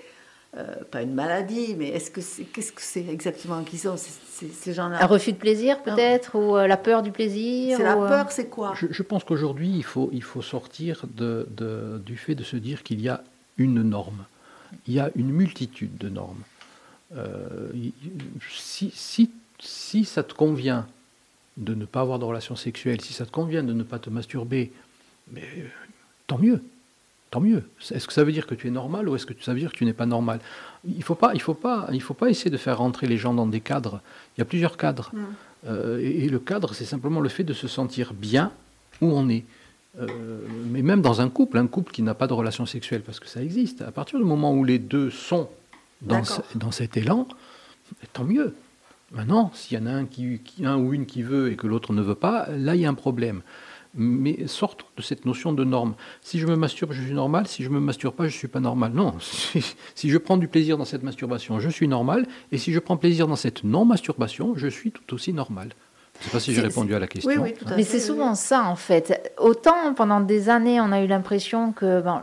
euh, 0.57 0.75
pas 0.91 1.03
une 1.03 1.15
maladie, 1.15 1.77
mais 1.79 1.89
est-ce 1.91 2.11
que 2.11 2.21
c'est, 2.21 2.43
qu'est-ce 2.45 2.73
que 2.73 2.83
c'est 2.83 3.07
exactement 3.07 3.63
qu'ils 3.63 3.89
ont 3.89 3.97
ces, 3.97 4.11
ces- 4.29 4.49
ces 4.49 4.73
gens-là? 4.73 5.01
Un 5.01 5.07
refus 5.07 5.33
de 5.33 5.39
plaisir, 5.39 5.81
peut-être, 5.83 6.35
ou 6.37 6.57
euh, 6.57 6.67
la 6.67 6.77
peur 6.77 7.03
du 7.05 7.13
plaisir. 7.13 7.77
C'est 7.77 7.85
la 7.85 7.97
ou, 7.97 8.01
peur, 8.09 8.33
c'est 8.33 8.49
quoi? 8.49 8.75
Je, 8.75 8.87
je 8.91 9.03
pense 9.05 9.23
qu'aujourd'hui, 9.23 9.71
il 9.77 9.85
faut, 9.85 10.11
il 10.13 10.23
faut 10.25 10.43
sortir 10.43 11.03
de, 11.17 11.47
de- 11.57 12.03
du 12.05 12.17
fait 12.17 12.35
de 12.35 12.43
se 12.43 12.57
dire 12.57 12.83
qu'il 12.83 13.01
y 13.01 13.09
a 13.09 13.23
une 13.59 13.81
norme. 13.83 14.25
Il 14.89 14.95
y 14.95 14.99
a 14.99 15.11
une 15.15 15.31
multitude 15.31 15.97
de 15.99 16.09
normes. 16.09 16.43
Euh, 17.17 17.69
si, 18.51 19.31
si 19.59 20.05
ça 20.05 20.23
te 20.23 20.35
convient 20.35 20.87
de 21.57 21.75
ne 21.75 21.85
pas 21.85 22.01
avoir 22.01 22.19
de 22.19 22.25
relations 22.25 22.57
sexuelles, 22.57 23.01
si 23.01 23.13
ça 23.13 23.25
te 23.27 23.31
convient 23.31 23.63
de 23.63 23.73
ne 23.73 23.83
pas 23.83 23.99
te 23.99 24.11
masturber, 24.11 24.73
mais, 25.33 25.43
euh, 25.59 25.67
tant 26.27 26.39
mieux. 26.39 26.63
Tant 27.31 27.41
mieux. 27.41 27.65
Est-ce 27.91 28.07
que 28.07 28.13
ça 28.13 28.23
veut 28.23 28.31
dire 28.33 28.47
que 28.47 28.55
tu 28.55 28.69
es 28.69 28.71
normal 28.71 29.09
ou 29.09 29.17
est-ce 29.17 29.27
que 29.27 29.33
ça 29.43 29.53
veut 29.53 29.59
dire 29.59 29.73
que 29.73 29.77
tu 29.79 29.85
n'es 29.85 29.93
pas 29.93 30.07
normal? 30.07 30.41
Il 30.87 30.99
ne 30.99 31.03
faut, 31.03 31.17
pas- 31.17 31.35
il 31.35 31.41
faut, 31.43 31.55
pas- 31.55 31.89
il 31.93 32.01
faut 32.01 32.15
pas 32.15 32.31
essayer 32.31 32.51
de 32.51 32.57
faire 32.57 32.79
rentrer 32.79 33.07
les 33.09 33.17
gens 33.17 33.35
dans 33.35 33.47
des 33.47 33.61
cadres. 33.61 34.01
Il 34.37 34.41
y 34.41 34.43
a 34.43 34.45
plusieurs 34.45 34.77
cadres. 34.77 35.11
Euh, 35.67 35.99
et, 36.01 36.25
et 36.25 36.29
le 36.29 36.39
cadre, 36.39 36.73
c'est 36.75 36.85
simplement 36.85 37.21
le 37.21 37.29
fait 37.29 37.43
de 37.43 37.53
se 37.53 37.67
sentir 37.67 38.15
bien 38.15 38.53
où 39.01 39.07
on 39.11 39.29
est. 39.29 39.45
Euh, 39.99 40.07
mais 40.67 40.83
même 40.83 41.01
dans 41.03 41.21
un 41.21 41.29
couple, 41.29 41.59
un 41.59 41.67
couple 41.67 41.91
qui 41.91 42.03
n'a 42.03 42.15
pas 42.15 42.27
de 42.29 42.33
relation 42.35 42.65
sexuelle, 42.67 43.03
parce 43.03 43.19
que 43.19 43.27
ça 43.29 43.43
existe, 43.43 43.83
à 43.83 43.91
partir 43.91 44.19
du 44.19 44.25
moment 44.25 44.53
où 44.55 44.63
les 44.63 44.79
deux 44.79 45.11
sont 45.11 45.49
dans, 46.03 46.21
D'accord. 46.21 46.45
ce- 46.53 46.59
dans 46.59 46.71
cet 46.71 46.97
élan, 46.97 47.27
tant 48.13 48.25
mieux. 48.25 48.55
Maintenant, 49.13 49.51
s'il 49.55 49.79
y 49.79 49.81
en 49.81 49.87
a 49.87 49.91
un, 49.91 50.05
qui, 50.05 50.41
un 50.65 50.77
ou 50.79 50.93
une 50.93 51.07
qui 51.07 51.23
veut 51.23 51.53
et 51.53 51.57
que 51.57 51.67
l'autre 51.67 51.93
ne 51.93 52.03
veut 52.03 52.17
pas, 52.17 52.49
là, 52.51 52.75
il 52.75 52.81
y 52.81 52.87
a 52.87 52.89
un 52.89 52.95
problème. 52.95 53.43
Mais 53.95 54.47
sortons 54.47 54.85
de 54.97 55.03
cette 55.03 55.25
notion 55.25 55.53
de 55.53 55.65
norme. 55.65 55.95
Si 56.21 56.39
je 56.39 56.47
me 56.47 56.57
masturbe, 56.57 56.93
je 56.93 57.03
suis 57.03 57.15
normal. 57.15 57.47
Si 57.47 57.63
je 57.63 57.71
me 57.71 57.81
masturbe 57.81 58.15
pas, 58.15 58.29
je 58.29 58.37
suis 58.37 58.49
pas 58.49 58.61
normal. 58.61 58.93
Non. 58.93 59.15
Si, 59.21 59.75
si 59.95 60.11
je 60.11 60.19
prends 60.19 60.37
du 60.37 60.49
plaisir 60.49 60.77
dans 60.77 60.85
cette 60.85 61.03
masturbation, 61.03 61.61
je 61.61 61.69
suis 61.71 61.89
normal. 61.89 62.27
Et 62.53 62.59
si 62.59 62.73
je 62.73 62.79
prends 62.79 62.97
plaisir 62.97 63.27
dans 63.27 63.37
cette 63.37 63.65
non-masturbation, 63.65 64.55
je 64.57 64.67
suis 64.67 64.91
tout 64.91 65.15
aussi 65.15 65.33
normal. 65.33 65.71
Je 66.21 66.25
ne 66.25 66.25
sais 66.25 66.31
pas 66.33 66.41
si 66.41 66.53
j'ai 66.55 66.61
C'est- 66.61 66.67
répondu 66.67 66.95
à 66.95 66.99
la 66.99 67.07
question. 67.07 67.31
Oui, 67.31 67.39
oui, 67.41 67.55
tout 67.55 67.65
à 67.67 67.77
Mais 67.77 67.83
fait, 67.85 67.99
c'est 67.99 68.11
oui, 68.11 68.17
souvent 68.17 68.35
ça 68.35 68.65
en 68.65 68.77
fait. 68.77 69.35
Autant 69.39 69.95
pendant 69.95 70.21
des 70.21 70.49
années, 70.49 70.81
on 70.81 70.93
a 70.93 71.01
eu 71.03 71.07
l'impression 71.07 71.73
que 71.73 72.01
ben, 72.01 72.23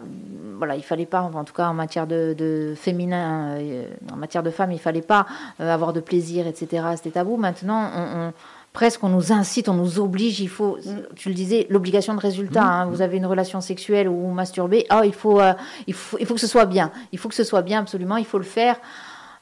voilà, 0.58 0.76
il 0.76 0.84
fallait 0.84 1.06
pas, 1.06 1.22
en 1.22 1.44
tout 1.44 1.54
cas 1.54 1.68
en 1.68 1.74
matière 1.74 2.08
de, 2.08 2.34
de 2.38 2.74
féminin, 2.76 3.56
euh, 3.58 3.86
en 4.12 4.16
matière 4.16 4.44
de 4.44 4.50
femme, 4.50 4.72
il 4.72 4.80
fallait 4.80 5.02
pas 5.02 5.26
euh, 5.60 5.74
avoir 5.74 5.94
de 5.94 6.00
plaisir, 6.00 6.48
etc. 6.48 6.84
C'était 6.96 7.12
tabou. 7.12 7.38
Maintenant, 7.38 7.90
on, 7.96 8.20
on- 8.28 8.34
presque 8.72 9.04
on 9.04 9.10
nous 9.10 9.32
incite, 9.32 9.70
on 9.70 9.74
nous 9.76 10.00
oblige. 10.00 10.40
Il 10.40 10.50
faut, 10.50 10.78
tu 11.16 11.30
le 11.30 11.36
disais, 11.36 11.68
l'obligation 11.70 12.16
de 12.16 12.20
résultat. 12.20 12.64
hein. 12.64 12.86
vous 12.88 13.02
avez 13.04 13.18
une 13.18 13.26
relation 13.28 13.62
sexuelle 13.62 14.08
ou 14.10 14.20
vous 14.22 14.32
masturbez, 14.34 14.86
ah, 14.90 15.02
il 15.06 15.14
faut, 15.14 15.40
euh, 15.40 15.54
il 15.86 15.94
faut, 15.94 16.18
il 16.20 16.26
faut 16.26 16.34
que 16.34 16.40
ce 16.40 16.48
soit 16.48 16.66
bien. 16.66 16.92
Il 17.12 17.20
faut 17.20 17.30
que 17.30 17.36
ce 17.36 17.44
soit 17.44 17.62
bien 17.62 17.82
absolument. 17.82 18.18
Il 18.18 18.26
faut 18.26 18.40
le 18.40 18.44
faire. 18.44 18.78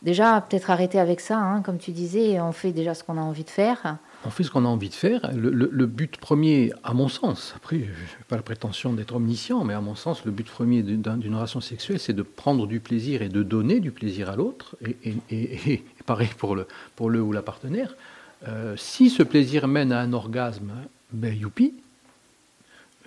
Déjà, 0.02 0.42
peut-être 0.42 0.70
arrêter 0.72 1.00
avec 1.00 1.20
ça, 1.20 1.38
hein, 1.38 1.62
comme 1.62 1.78
tu 1.78 1.92
disais, 1.92 2.42
on 2.42 2.52
fait 2.52 2.72
déjà 2.72 2.94
ce 2.96 3.04
qu'on 3.04 3.18
a 3.18 3.22
envie 3.22 3.44
de 3.44 3.50
faire. 3.52 3.98
On 4.24 4.30
fait 4.30 4.44
ce 4.44 4.52
qu'on 4.52 4.66
a 4.66 4.68
envie 4.68 4.90
de 4.90 4.94
faire. 4.94 5.32
Le, 5.34 5.86
but 5.88 6.18
premier, 6.18 6.72
à 6.84 6.94
mon 6.94 7.08
sens, 7.08 7.54
après, 7.56 7.80
je 7.80 7.84
n'ai 7.84 8.24
pas 8.28 8.36
la 8.36 8.44
prétention 8.44 8.94
d'être 8.94 9.16
omniscient, 9.16 9.64
mais 9.64 9.74
à 9.74 9.82
mon 9.82 9.96
sens, 9.96 10.26
le 10.26 10.32
but 10.32 10.48
premier 10.48 10.84
d'une 10.84 11.36
relation 11.36 11.60
sexuelle, 11.60 12.00
c'est 12.00 12.14
de 12.14 12.22
prendre 12.22 12.68
du 12.68 12.80
plaisir 12.80 13.24
et 13.24 13.30
de 13.30 13.42
donner 13.42 13.80
du 13.80 13.92
plaisir 13.92 14.30
à 14.30 14.36
l'autre. 14.36 14.76
Et, 15.32 15.84
pareil 16.06 16.30
pour 16.38 16.56
le, 16.56 16.68
ou 17.22 17.32
la 17.32 17.42
partenaire. 17.42 17.96
Euh, 18.48 18.76
si 18.78 19.10
ce 19.10 19.24
plaisir 19.24 19.68
mène 19.68 19.92
à 19.92 20.02
un 20.02 20.14
orgasme, 20.14 20.72
ben 21.12 21.36
youpi. 21.36 21.74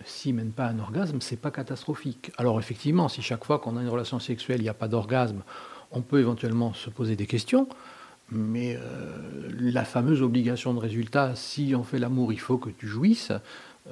S'il 0.05 0.35
mène 0.35 0.51
pas 0.51 0.67
à 0.67 0.71
un 0.71 0.79
orgasme, 0.81 1.21
c'est 1.21 1.41
pas 1.41 1.51
catastrophique. 1.51 2.33
Alors 2.37 2.59
effectivement, 2.59 3.09
si 3.09 3.23
chaque 3.23 3.45
fois 3.45 3.59
qu'on 3.59 3.77
a 3.77 3.83
une 3.83 3.89
relation 3.89 4.19
sexuelle, 4.19 4.61
il 4.61 4.65
n'y 4.65 4.69
a 4.69 4.75
pas 4.75 4.89
d'orgasme, 4.89 5.43
on 5.93 6.03
peut 6.03 6.19
éventuellement 6.19 6.75
se 6.75 6.91
poser 6.91 7.17
des 7.17 7.27
questions. 7.27 7.69
Mais 8.35 8.76
euh, 8.76 8.80
la 9.61 9.85
fameuse 9.85 10.20
obligation 10.22 10.74
de 10.74 10.80
résultat, 10.80 11.32
si 11.37 11.74
on 11.76 11.85
fait 11.85 11.99
l'amour, 11.99 12.32
il 12.32 12.41
faut 12.41 12.59
que 12.59 12.70
tu 12.70 12.87
jouisses. 12.89 13.32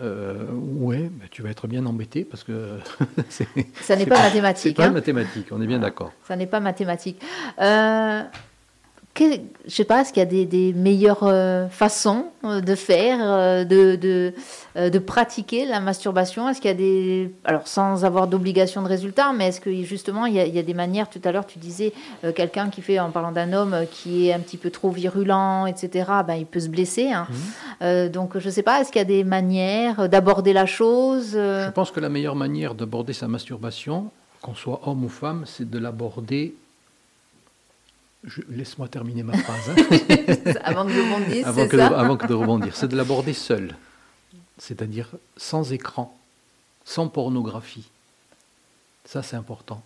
Euh, 0.01 0.47
ouais, 0.53 1.11
tu 1.31 1.43
vas 1.43 1.51
être 1.51 1.69
bien 1.69 1.85
embêté 1.87 2.25
parce 2.25 2.45
que 2.45 2.79
c'est 3.29 3.47
Ça 3.83 3.95
n'est 3.95 4.05
c'est 4.05 4.09
pas 4.09 4.17
c'est 4.17 4.23
mathématique. 4.25 4.77
pas 4.77 4.87
hein. 4.87 4.91
mathématique. 4.91 5.47
On 5.53 5.61
est 5.61 5.67
bien 5.67 5.79
d'accord. 5.79 6.13
Ça 6.27 6.35
n'est 6.35 6.47
pas 6.47 6.61
mathématique. 6.61 7.21
Euh, 7.61 8.23
que- 9.15 9.25
je 9.67 9.71
sais 9.75 9.85
pas, 9.85 10.01
est-ce 10.01 10.13
qu'il 10.13 10.21
y 10.21 10.27
a 10.27 10.29
des, 10.29 10.47
des 10.47 10.73
meilleures 10.73 11.23
euh, 11.25 11.69
façons 11.69 12.27
euh, 12.45 12.61
de 12.61 12.75
faire, 12.75 13.19
euh, 13.23 13.65
de, 13.65 13.95
de, 13.97 14.33
euh, 14.77 14.89
de 14.91 14.99
pratiquer 14.99 15.67
la 15.67 15.81
masturbation? 15.81 16.49
Est-ce 16.49 16.61
qu'il 16.61 16.71
y 16.71 16.75
a 16.75 16.77
des... 16.77 17.35
Alors, 17.45 17.69
sans 17.69 18.05
avoir 18.05 18.27
d'obligation 18.27 18.83
de 18.83 18.89
résultat, 18.89 19.33
mais 19.37 19.49
est-ce 19.49 19.61
que 19.61 19.83
justement, 19.83 20.27
il 20.27 20.35
y, 20.35 20.41
a, 20.41 20.47
il 20.47 20.55
y 20.55 20.59
a 20.59 20.63
des 20.63 20.75
manières, 20.75 21.11
tout 21.11 21.21
à 21.25 21.31
l'heure, 21.33 21.47
tu 21.47 21.59
disais, 21.59 21.93
quelqu'un 22.35 22.71
qui 22.71 22.81
fait, 22.83 22.99
en 22.99 23.11
parlant 23.11 23.33
d'un 23.33 23.53
homme 23.53 23.77
qui 23.91 24.29
est 24.29 24.33
un 24.33 24.41
petit 24.41 24.57
peu 24.57 24.71
trop 24.71 24.91
virulent, 24.91 25.67
etc., 25.67 26.11
ben, 26.27 26.35
il 26.35 26.47
peut 26.47 26.61
se 26.61 26.69
blesser. 26.69 27.11
hein. 27.13 27.27
Euh, 27.83 28.09
donc, 28.09 28.39
je 28.39 28.49
sais 28.51 28.63
pas, 28.63 28.81
est-ce 28.81 28.91
qu'il 28.91 29.01
y 29.01 29.03
a 29.03 29.05
des 29.05 29.25
manières 29.25 30.09
d'aborder 30.09 30.53
la 30.53 30.67
chose 30.67 31.33
Je 31.33 31.71
pense 31.71 31.91
que 31.91 32.01
la 32.01 32.09
meilleure 32.09 32.37
manière 32.37 32.75
d'aborder 32.75 33.13
sa 33.13 33.29
masturbation, 33.29 34.11
qu'on 34.41 34.55
soit 34.55 34.81
homme 34.87 35.05
ou 35.05 35.09
femme, 35.09 35.45
c'est 35.47 35.69
de 35.69 35.79
l'aborder. 35.79 36.55
Laisse-moi 38.49 38.87
terminer 38.89 39.23
ma 39.25 39.37
phrase. 39.37 39.71
hein. 39.71 39.75
Avant 40.65 40.87
que 40.87 40.93
je 40.93 41.01
rebondisse, 41.01 41.45
avant, 41.45 41.63
c'est 41.63 41.69
que 41.69 41.77
de, 41.77 41.83
avant 41.83 42.17
que 42.17 42.27
de 42.27 42.35
rebondir. 42.35 42.77
C'est 42.77 42.89
de 42.89 42.97
l'aborder 42.97 43.33
seul, 43.33 43.75
c'est-à-dire 44.59 45.09
sans 45.37 45.73
écran, 45.73 46.17
sans 46.85 47.09
pornographie. 47.09 47.89
Ça, 49.05 49.23
c'est 49.23 49.37
important. 49.37 49.83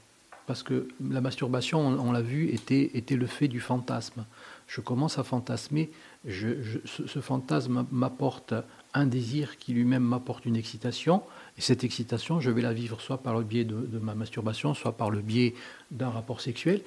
Parce 0.47 0.63
que 0.63 0.87
la 1.11 1.21
masturbation, 1.23 1.81
on, 1.81 1.99
on 2.09 2.13
l'a 2.13 2.21
vu, 2.21 2.51
était, 2.51 2.91
était 2.95 3.17
le 3.17 3.27
fait 3.27 3.49
du 3.49 3.61
fantasme. 3.61 4.25
Je 4.69 4.81
commence 4.81 5.19
à 5.19 5.25
fantasmer, 5.25 5.91
je, 6.27 6.63
je- 6.63 6.79
ce, 6.85 7.07
ce 7.07 7.21
fantasme 7.21 7.87
m'apporte 7.91 8.53
un 8.95 9.07
désir 9.07 9.57
qui 9.59 9.73
lui-même 9.73 10.03
m'apporte 10.05 10.45
une 10.45 10.57
excitation, 10.57 11.23
et 11.59 11.63
cette 11.63 11.85
excitation, 11.85 12.41
je 12.41 12.51
vais 12.51 12.63
la 12.63 12.73
vivre 12.75 13.01
soit 13.01 13.19
par 13.19 13.35
le 13.37 13.45
biais 13.45 13.65
de, 13.65 13.75
de 13.77 13.99
ma 13.99 14.15
masturbation, 14.15 14.75
soit 14.75 14.93
par 14.97 15.11
le 15.11 15.21
biais 15.21 15.55
d'un 15.91 16.11
rapport 16.11 16.41
sexuel. 16.41 16.83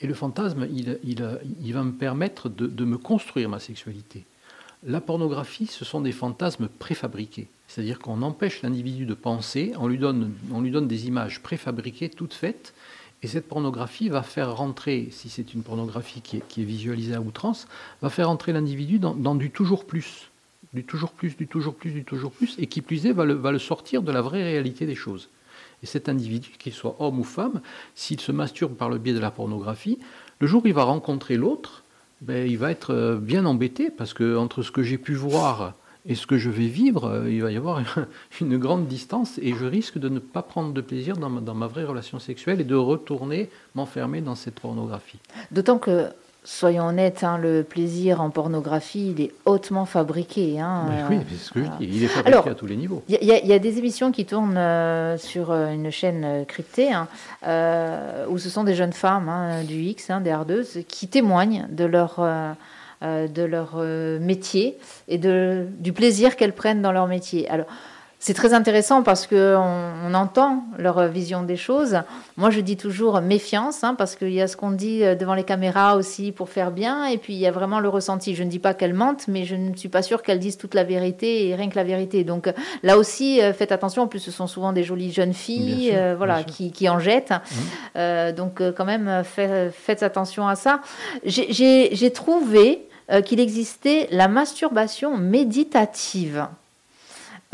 Et 0.00 0.06
le 0.06 0.14
fantasme, 0.14 0.68
il, 0.72 1.72
va 1.72 1.82
me 1.82 1.92
permettre 1.92 2.48
de, 2.48 2.84
me 2.84 2.98
construire 2.98 3.48
ma 3.48 3.58
sexualité. 3.58 4.24
La 4.86 5.00
pornographie, 5.00 5.66
ce 5.66 5.84
sont 5.84 6.00
des 6.00 6.12
fantasmes 6.12 6.68
préfabriqués. 6.68 7.48
C'est-à-dire 7.66 7.98
qu'on 7.98 8.22
empêche 8.22 8.62
l'individu 8.62 9.06
de 9.06 9.14
penser, 9.14 9.72
on 9.76 9.88
lui, 9.88 9.98
donne, 9.98 10.86
des 10.86 11.08
images 11.08 11.42
préfabriquées, 11.42 12.08
toutes 12.10 12.34
faites, 12.34 12.74
et 13.24 13.26
cette 13.26 13.48
pornographie 13.48 14.08
va 14.08 14.22
faire 14.22 14.56
rentrer, 14.56 15.08
si 15.10 15.28
c'est 15.28 15.52
une 15.52 15.64
pornographie 15.64 16.20
qui 16.20 16.36
est, 16.36 16.64
visualisée 16.64 17.14
à 17.14 17.20
outrance, 17.20 17.66
va 18.00 18.08
faire 18.08 18.28
rentrer 18.28 18.52
l'individu 18.52 19.00
dans, 19.00 19.34
du 19.34 19.50
toujours 19.50 19.84
plus, 19.84 20.30
du 20.72 20.84
toujours 20.84 21.10
plus, 21.10 21.36
du 21.36 21.48
toujours 21.48 21.74
plus, 21.74 21.90
du 21.90 22.04
toujours 22.04 22.30
plus, 22.30 22.54
et 22.58 22.68
qui 22.68 22.82
plus 22.82 23.06
est 23.06 23.12
va 23.12 23.24
le 23.24 23.58
sortir 23.58 24.02
de 24.02 24.12
la 24.12 24.22
vraie 24.22 24.44
réalité 24.44 24.86
des 24.86 24.94
choses. 24.94 25.28
Et 25.82 25.86
cet 25.86 26.08
individu, 26.08 26.50
qu'il 26.58 26.72
soit 26.72 26.96
homme 26.98 27.20
ou 27.20 27.24
femme, 27.24 27.60
s'il 27.94 28.20
se 28.20 28.32
masturbe 28.32 28.74
par 28.74 28.88
le 28.88 28.98
biais 28.98 29.14
de 29.14 29.20
la 29.20 29.30
pornographie, 29.30 29.98
le 30.40 30.46
jour 30.46 30.62
où 30.64 30.68
il 30.68 30.74
va 30.74 30.84
rencontrer 30.84 31.36
l'autre, 31.36 31.84
ben, 32.20 32.48
il 32.48 32.58
va 32.58 32.70
être 32.70 32.92
euh, 32.92 33.16
bien 33.16 33.44
embêté 33.44 33.90
parce 33.90 34.12
que 34.12 34.36
entre 34.36 34.62
ce 34.62 34.72
que 34.72 34.82
j'ai 34.82 34.98
pu 34.98 35.14
voir 35.14 35.74
et 36.04 36.14
ce 36.14 36.26
que 36.26 36.38
je 36.38 36.50
vais 36.50 36.66
vivre, 36.66 37.04
euh, 37.04 37.30
il 37.30 37.42
va 37.42 37.52
y 37.52 37.56
avoir 37.56 37.82
une 38.40 38.58
grande 38.58 38.88
distance 38.88 39.38
et 39.38 39.54
je 39.54 39.66
risque 39.66 39.98
de 39.98 40.08
ne 40.08 40.18
pas 40.18 40.42
prendre 40.42 40.72
de 40.72 40.80
plaisir 40.80 41.16
dans 41.16 41.30
ma, 41.30 41.40
dans 41.40 41.54
ma 41.54 41.68
vraie 41.68 41.84
relation 41.84 42.18
sexuelle 42.18 42.60
et 42.60 42.64
de 42.64 42.74
retourner 42.74 43.50
m'enfermer 43.74 44.20
dans 44.20 44.34
cette 44.34 44.58
pornographie. 44.58 45.18
D'autant 45.52 45.78
que 45.78 46.08
soyons 46.44 46.86
honnêtes, 46.86 47.24
hein, 47.24 47.38
le 47.38 47.62
plaisir 47.62 48.20
en 48.20 48.30
pornographie, 48.30 49.14
il 49.16 49.20
est 49.20 49.32
hautement 49.44 49.84
fabriqué. 49.84 50.58
Hein, 50.60 50.86
Mais 50.88 51.16
oui, 51.16 51.22
c'est 51.28 51.36
ce 51.36 51.50
que 51.52 51.60
je 51.64 51.68
dis. 51.78 51.96
Il 51.96 52.04
est 52.04 52.08
fabriqué 52.08 52.36
Alors, 52.36 52.48
à 52.48 52.54
tous 52.54 52.66
les 52.66 52.76
niveaux. 52.76 53.02
Il 53.08 53.18
y, 53.22 53.26
y, 53.26 53.52
a 53.52 53.58
des 53.58 53.78
émissions 53.78 54.12
qui 54.12 54.24
tournent 54.24 54.56
euh, 54.56 55.18
sur 55.18 55.52
une 55.52 55.90
chaîne 55.90 56.24
euh, 56.24 56.44
cryptée, 56.44 56.92
hein, 56.92 57.08
euh, 57.46 58.26
où 58.28 58.38
ce 58.38 58.48
sont 58.48 58.64
des 58.64 58.74
jeunes 58.74 58.92
femmes 58.92 59.30
du 59.66 59.74
X, 59.74 60.10
des 60.22 60.30
ardeuses, 60.30 60.80
qui 60.88 61.08
témoignent 61.08 61.66
de 61.70 61.84
leur, 61.84 62.16
euh, 62.18 63.28
de 63.28 63.42
leur 63.42 63.76
métier 63.76 64.78
et 65.06 65.18
de, 65.18 65.66
du 65.78 65.92
plaisir 65.92 66.36
qu'elles 66.36 66.54
prennent 66.54 66.82
dans 66.82 66.92
leur 66.92 67.08
métier. 67.08 67.48
Alors, 67.50 67.66
c'est 68.18 68.34
très 68.34 68.52
intéressant 68.54 69.02
parce 69.02 69.26
qu'on 69.26 69.36
on 70.06 70.14
entend 70.14 70.64
leur 70.76 71.06
vision 71.08 71.42
des 71.42 71.56
choses. 71.56 71.98
Moi, 72.36 72.50
je 72.50 72.60
dis 72.60 72.76
toujours 72.76 73.20
méfiance, 73.20 73.84
hein, 73.84 73.94
parce 73.94 74.16
qu'il 74.16 74.32
y 74.32 74.40
a 74.40 74.48
ce 74.48 74.56
qu'on 74.56 74.72
dit 74.72 75.00
devant 75.16 75.34
les 75.34 75.44
caméras 75.44 75.96
aussi 75.96 76.32
pour 76.32 76.48
faire 76.48 76.70
bien, 76.70 77.06
et 77.06 77.18
puis 77.18 77.34
il 77.34 77.38
y 77.38 77.46
a 77.46 77.52
vraiment 77.52 77.80
le 77.80 77.88
ressenti. 77.88 78.34
Je 78.34 78.42
ne 78.42 78.50
dis 78.50 78.58
pas 78.58 78.74
qu'elles 78.74 78.94
mentent, 78.94 79.28
mais 79.28 79.44
je 79.44 79.54
ne 79.54 79.74
suis 79.76 79.88
pas 79.88 80.02
sûre 80.02 80.22
qu'elles 80.22 80.38
disent 80.38 80.56
toute 80.56 80.74
la 80.74 80.84
vérité 80.84 81.48
et 81.48 81.54
rien 81.54 81.68
que 81.68 81.76
la 81.76 81.84
vérité. 81.84 82.24
Donc 82.24 82.52
là 82.82 82.98
aussi, 82.98 83.40
euh, 83.40 83.52
faites 83.52 83.72
attention. 83.72 84.02
En 84.02 84.06
plus, 84.06 84.20
ce 84.20 84.30
sont 84.30 84.46
souvent 84.46 84.72
des 84.72 84.84
jolies 84.84 85.12
jeunes 85.12 85.34
filles, 85.34 85.90
sûr, 85.90 85.94
euh, 85.96 86.14
voilà, 86.16 86.42
qui, 86.44 86.72
qui, 86.72 86.88
en 86.88 86.98
jettent. 86.98 87.30
Mmh. 87.30 87.54
Euh, 87.96 88.32
donc 88.32 88.62
quand 88.76 88.84
même, 88.84 89.22
fait, 89.24 89.70
faites 89.70 90.02
attention 90.02 90.48
à 90.48 90.56
ça. 90.56 90.80
J'ai 91.24 92.10
trouvé 92.12 92.86
qu'il 93.24 93.40
existait 93.40 94.06
la 94.10 94.28
masturbation 94.28 95.16
méditative. 95.16 96.46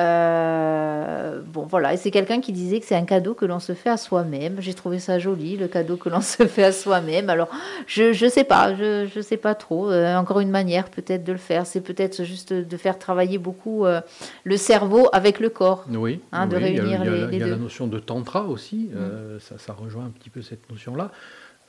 Euh, 0.00 1.40
bon, 1.46 1.66
voilà, 1.66 1.94
et 1.94 1.96
c'est 1.96 2.10
quelqu'un 2.10 2.40
qui 2.40 2.50
disait 2.50 2.80
que 2.80 2.86
c'est 2.86 2.96
un 2.96 3.04
cadeau 3.04 3.34
que 3.34 3.44
l'on 3.44 3.60
se 3.60 3.74
fait 3.74 3.90
à 3.90 3.96
soi-même. 3.96 4.56
J'ai 4.58 4.74
trouvé 4.74 4.98
ça 4.98 5.20
joli, 5.20 5.56
le 5.56 5.68
cadeau 5.68 5.96
que 5.96 6.08
l'on 6.08 6.20
se 6.20 6.46
fait 6.46 6.64
à 6.64 6.72
soi-même. 6.72 7.30
Alors, 7.30 7.48
je 7.86 8.12
je 8.12 8.26
sais 8.26 8.42
pas, 8.42 8.74
je 8.74 9.06
je 9.06 9.20
sais 9.20 9.36
pas 9.36 9.54
trop. 9.54 9.90
Euh, 9.90 10.16
encore 10.16 10.40
une 10.40 10.50
manière 10.50 10.88
peut-être 10.88 11.22
de 11.22 11.32
le 11.32 11.38
faire, 11.38 11.64
c'est 11.64 11.80
peut-être 11.80 12.24
juste 12.24 12.52
de 12.52 12.76
faire 12.76 12.98
travailler 12.98 13.38
beaucoup 13.38 13.86
euh, 13.86 14.00
le 14.42 14.56
cerveau 14.56 15.08
avec 15.12 15.38
le 15.38 15.48
corps. 15.48 15.84
Oui. 15.88 16.20
Hein, 16.32 16.44
oui, 16.44 16.48
de 16.48 16.56
réunir 16.56 16.82
il 16.82 16.90
y 16.90 16.94
a, 16.94 16.96
il 16.96 17.06
y 17.06 17.08
a, 17.08 17.26
les, 17.26 17.26
les 17.26 17.36
il 17.36 17.38
y 17.38 17.42
a 17.42 17.46
deux. 17.46 17.50
la 17.52 17.56
notion 17.56 17.86
de 17.86 18.00
tantra 18.00 18.44
aussi. 18.44 18.90
Mmh. 18.92 19.38
ça, 19.38 19.58
ça 19.58 19.72
rejoint 19.72 20.06
un 20.06 20.10
petit 20.10 20.30
peu 20.30 20.42
cette 20.42 20.68
notion-là. 20.70 21.12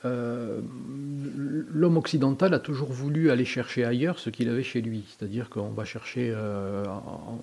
Euh, 0.06 0.60
l'homme 1.72 1.96
occidental 1.96 2.54
a 2.54 2.58
toujours 2.58 2.92
voulu 2.92 3.30
aller 3.30 3.44
chercher 3.44 3.84
ailleurs 3.84 4.18
ce 4.18 4.30
qu'il 4.30 4.48
avait 4.48 4.62
chez 4.62 4.80
lui. 4.80 5.04
C'est-à-dire 5.08 5.50
qu'on 5.50 5.70
va 5.70 5.84
chercher 5.84 6.32
euh, 6.34 6.84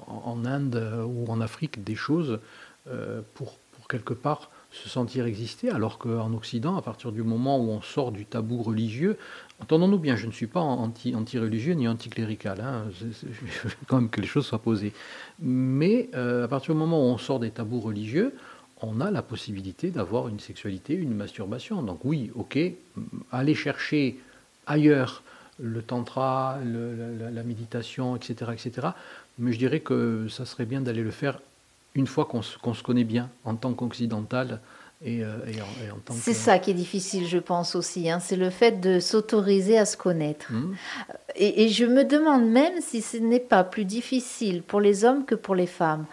en, 0.08 0.46
Inde 0.46 1.06
ou 1.06 1.30
en 1.32 1.42
Afrique 1.42 1.84
des 1.84 1.96
choses 1.96 2.40
euh, 2.88 3.22
pour, 3.34 3.58
quelque 3.90 4.14
part 4.14 4.50
se 4.72 4.90
sentir 4.90 5.26
exister, 5.26 5.70
alors 5.70 6.00
qu'en 6.00 6.34
Occident, 6.34 6.78
à 6.78 6.82
partir 6.82 7.12
du 7.12 7.22
moment 7.22 7.60
où 7.60 7.70
on 7.70 7.82
sort 7.82 8.12
du 8.12 8.26
tabou 8.26 8.64
religieux, 8.64 9.18
entendons-nous 9.62 10.00
bien, 10.00 10.16
je 10.16 10.26
ne 10.26 10.32
suis 10.32 10.48
pas 10.48 10.62
anti-religieux 10.62 11.74
anti 11.74 11.80
ni 11.80 11.88
anticlérical, 11.88 12.60
hein, 12.62 12.86
quand 13.88 13.98
même 13.98 14.10
que 14.10 14.20
les 14.20 14.26
choses 14.26 14.48
soient 14.48 14.62
posées. 14.62 14.94
Mais 15.40 16.10
à 16.16 16.48
partir 16.48 16.74
du 16.74 16.80
moment 16.80 16.98
où 17.08 17.12
on 17.12 17.20
sort 17.20 17.40
des 17.40 17.52
tabous 17.52 17.82
religieux, 17.82 18.34
on 18.84 19.00
a 19.00 19.10
la 19.10 19.22
possibilité 19.22 19.90
d'avoir 19.90 20.28
une 20.28 20.40
sexualité, 20.40 20.94
une 20.94 21.16
masturbation. 21.16 21.82
Donc 21.82 22.00
oui, 22.04 22.32
ok, 22.36 22.60
aller 23.32 23.56
chercher 23.56 24.20
ailleurs 24.68 25.24
le 25.60 25.82
tantra, 25.82 26.60
le, 26.64 27.18
la, 27.18 27.32
la, 27.32 27.44
méditation, 27.44 28.16
etc., 28.16 28.52
etc. 28.52 28.88
Mais 29.40 29.54
je 29.54 29.58
dirais 29.58 29.80
que 29.80 30.28
ça 30.30 30.46
serait 30.46 30.66
bien 30.66 30.82
d'aller 30.82 31.04
le 31.04 31.12
faire 31.12 31.40
une 31.96 32.08
fois 32.08 32.26
qu'on 32.26 32.42
se, 32.42 32.58
qu 32.58 32.74
se, 32.74 32.84
connaît 32.84 33.04
bien 33.04 33.30
en 33.46 33.56
tant 33.56 33.74
qu'occidental. 33.74 34.60
Et, 35.06 35.24
euh, 35.24 35.38
et, 35.48 35.62
en, 35.62 35.86
et 35.86 35.92
en 35.92 36.00
tant 36.00 36.14
c'est 36.14 36.32
que... 36.32 36.38
ça 36.38 36.60
qui 36.60 36.72
est 36.72 36.76
difficile, 36.76 37.28
je 37.28 37.38
pense 37.38 37.76
aussi. 37.76 38.10
Hein. 38.10 38.20
C'est 38.20 38.38
le 38.38 38.50
fait 38.50 38.80
de 38.80 39.00
s'autoriser 39.00 39.78
à 39.78 39.86
se 39.86 39.98
connaître. 39.98 40.52
Mmh. 40.52 40.76
Et, 41.36 41.64
et, 41.64 41.70
je 41.70 41.86
me 41.86 42.04
demande 42.04 42.46
même 42.46 42.80
si 42.82 43.02
ce 43.02 43.18
n'est 43.18 43.40
pas 43.40 43.64
plus 43.64 43.86
difficile 43.86 44.62
pour 44.64 44.80
les 44.80 45.04
hommes 45.04 45.26
que 45.26 45.36
pour 45.36 45.56
les 45.56 45.68
femmes. 45.68 46.06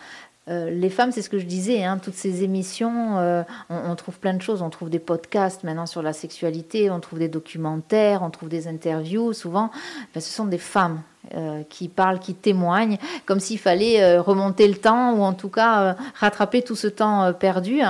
Euh, 0.51 0.71
les 0.71 0.91
femmes, 0.91 1.13
c'est 1.13 1.23
ce 1.23 1.31
que 1.31 1.39
je 1.39 1.47
disais, 1.47 1.85
hein, 1.85 1.99
toutes 2.03 2.15
ces 2.15 2.43
émissions, 2.43 3.19
euh, 3.19 3.43
on, 3.69 3.91
on, 3.91 3.95
trouve 3.95 4.19
plein 4.19 4.35
de 4.35 4.43
choses. 4.43 4.63
On 4.63 4.71
trouve 4.71 4.91
des 4.91 4.99
podcasts 4.99 5.63
maintenant 5.63 5.87
sur 5.87 6.03
la 6.03 6.13
sexualité, 6.13 6.91
on 6.91 6.99
trouve 6.99 7.19
des 7.21 7.29
documentaires, 7.29 8.23
on 8.23 8.31
trouve 8.31 8.49
des 8.49 8.67
interviews. 8.67 9.33
Souvent, 9.33 9.71
ben, 10.13 10.21
ce 10.21 10.29
sont 10.29 10.47
des 10.47 10.59
femmes 10.59 11.03
euh, 11.37 11.63
qui 11.69 11.89
parlent, 11.89 12.19
qui 12.19 12.35
témoignent, 12.35 12.99
comme 13.27 13.39
s'il 13.39 13.59
fallait 13.59 14.19
remonter 14.19 14.67
le 14.67 14.75
temps 14.75 15.13
ou 15.15 15.23
en 15.23 15.35
tout 15.35 15.51
cas 15.51 15.97
rattraper 16.19 16.63
tout 16.63 16.77
ce 16.77 16.89
temps 16.89 17.33
perdu. 17.33 17.81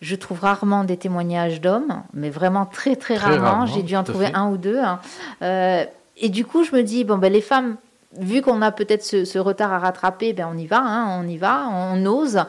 Je 0.00 0.14
trouve 0.14 0.40
rarement 0.40 0.84
des 0.84 0.96
témoignages 0.96 1.60
d'hommes, 1.60 2.02
mais 2.14 2.30
vraiment 2.30 2.64
très 2.64 2.96
très, 2.96 3.16
très 3.16 3.36
rarement. 3.36 3.44
rarement 3.44 3.66
J'ai 3.66 3.82
dû 3.82 3.96
en 3.96 4.04
trouver 4.04 4.26
fait. 4.26 4.34
un 4.34 4.48
ou 4.50 4.56
deux. 4.56 4.78
Hein. 4.78 5.00
et 6.16 6.28
du 6.30 6.46
coup, 6.46 6.64
je 6.64 6.74
me 6.74 6.82
dis, 6.82 7.04
bon, 7.04 7.18
ben, 7.18 7.30
les 7.30 7.42
femmes 7.42 7.76
vu 8.16 8.42
qu'on 8.42 8.62
a 8.62 8.72
peut-être 8.72 9.04
ce, 9.04 9.38
retard 9.38 9.72
à 9.72 9.78
rattraper, 9.78 10.32
ben 10.32 10.48
on 10.52 10.56
y 10.56 10.66
va, 10.66 10.80
hein, 10.80 11.20
on 11.20 11.28
y 11.28 11.36
va, 11.36 11.68
on 11.70 12.04
ose 12.06 12.40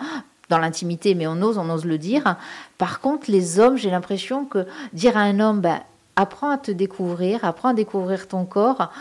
dans 0.49 0.57
l'intimité, 0.57 1.15
mais 1.15 1.27
on 1.27 1.41
ose, 1.41 1.57
on 1.57 1.69
ose 1.69 1.85
le 1.85 1.97
dire. 1.97 2.35
Par 2.77 3.01
contre, 3.01 3.29
les 3.29 3.59
hommes, 3.59 3.77
j'ai 3.77 3.91
l'impression 3.91 4.45
que 4.45 4.65
dire 4.93 5.17
à 5.17 5.21
un 5.21 5.39
homme, 5.39 5.61
ben, 5.61 5.79
apprends 6.15 6.49
à 6.49 6.57
te 6.57 6.71
découvrir, 6.71 7.45
apprends 7.45 7.69
à 7.69 7.73
découvrir 7.73 8.27
ton 8.27 8.45
corps. 8.45 8.91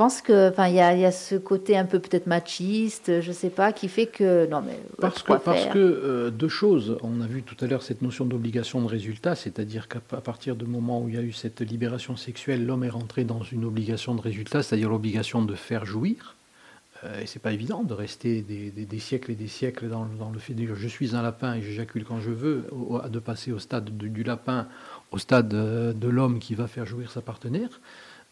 Je 0.00 0.04
pense 0.06 0.22
que, 0.22 0.48
enfin, 0.48 0.68
il 0.68 0.72
y, 0.72 0.76
y, 0.76 1.04
a 1.04 1.12
ce 1.12 1.34
côté 1.34 1.76
un 1.76 1.84
peu 1.84 1.98
peut-être 1.98 2.26
machiste, 2.26 3.20
je 3.20 3.32
sais 3.32 3.50
pas, 3.50 3.70
qui 3.70 3.86
fait 3.86 4.06
que 4.06 4.46
non 4.46 4.62
mais 4.62 4.80
parce 4.98 5.22
que 5.22 5.34
parce 5.34 5.66
que 5.66 5.78
euh, 5.78 6.30
deux 6.30 6.48
choses. 6.48 6.96
On 7.02 7.20
a 7.20 7.26
vu 7.26 7.42
tout 7.42 7.62
à 7.62 7.66
l'heure 7.66 7.82
cette 7.82 8.00
notion 8.00 8.24
d'obligation 8.24 8.80
de 8.80 8.86
résultat, 8.86 9.34
c'est-à-dire 9.34 9.88
qu'à 9.88 10.00
partir 10.00 10.56
du 10.56 10.64
moment 10.64 11.02
où 11.02 11.10
il 11.10 11.16
y 11.16 11.18
a 11.18 11.20
eu 11.20 11.32
cette 11.32 11.60
libération 11.60 12.16
sexuelle, 12.16 12.64
l'homme 12.64 12.84
est 12.84 12.88
rentré 12.88 13.24
dans 13.24 13.42
une 13.42 13.66
obligation 13.66 14.14
de 14.14 14.22
résultat, 14.22 14.62
c'est-à-dire 14.62 14.88
l'obligation 14.88 15.42
de 15.42 15.54
faire 15.54 15.84
jouir. 15.84 16.34
Euh, 17.04 17.20
et 17.20 17.26
c'est 17.26 17.38
pas 17.38 17.52
évident 17.52 17.84
de 17.84 17.92
rester 17.92 18.40
des, 18.40 18.70
des, 18.70 18.86
des, 18.86 18.98
siècles 18.98 19.32
et 19.32 19.34
des 19.34 19.48
siècles 19.48 19.90
dans, 19.90 20.06
dans 20.06 20.30
le 20.30 20.38
fait 20.38 20.54
de 20.54 20.64
dire 20.64 20.74
je 20.76 20.88
suis 20.88 21.14
un 21.14 21.20
lapin 21.20 21.56
et 21.56 21.60
j'éjacule 21.60 22.04
quand 22.04 22.20
je 22.20 22.30
veux, 22.30 22.64
au, 22.72 23.06
de 23.06 23.18
passer 23.18 23.52
au 23.52 23.58
stade 23.58 23.94
de, 23.98 24.08
du 24.08 24.22
lapin, 24.22 24.66
au 25.10 25.18
stade 25.18 25.50
de 25.50 26.08
l'homme 26.08 26.38
qui 26.38 26.54
va 26.54 26.68
faire 26.68 26.86
jouir 26.86 27.10
sa 27.10 27.20
partenaire. 27.20 27.68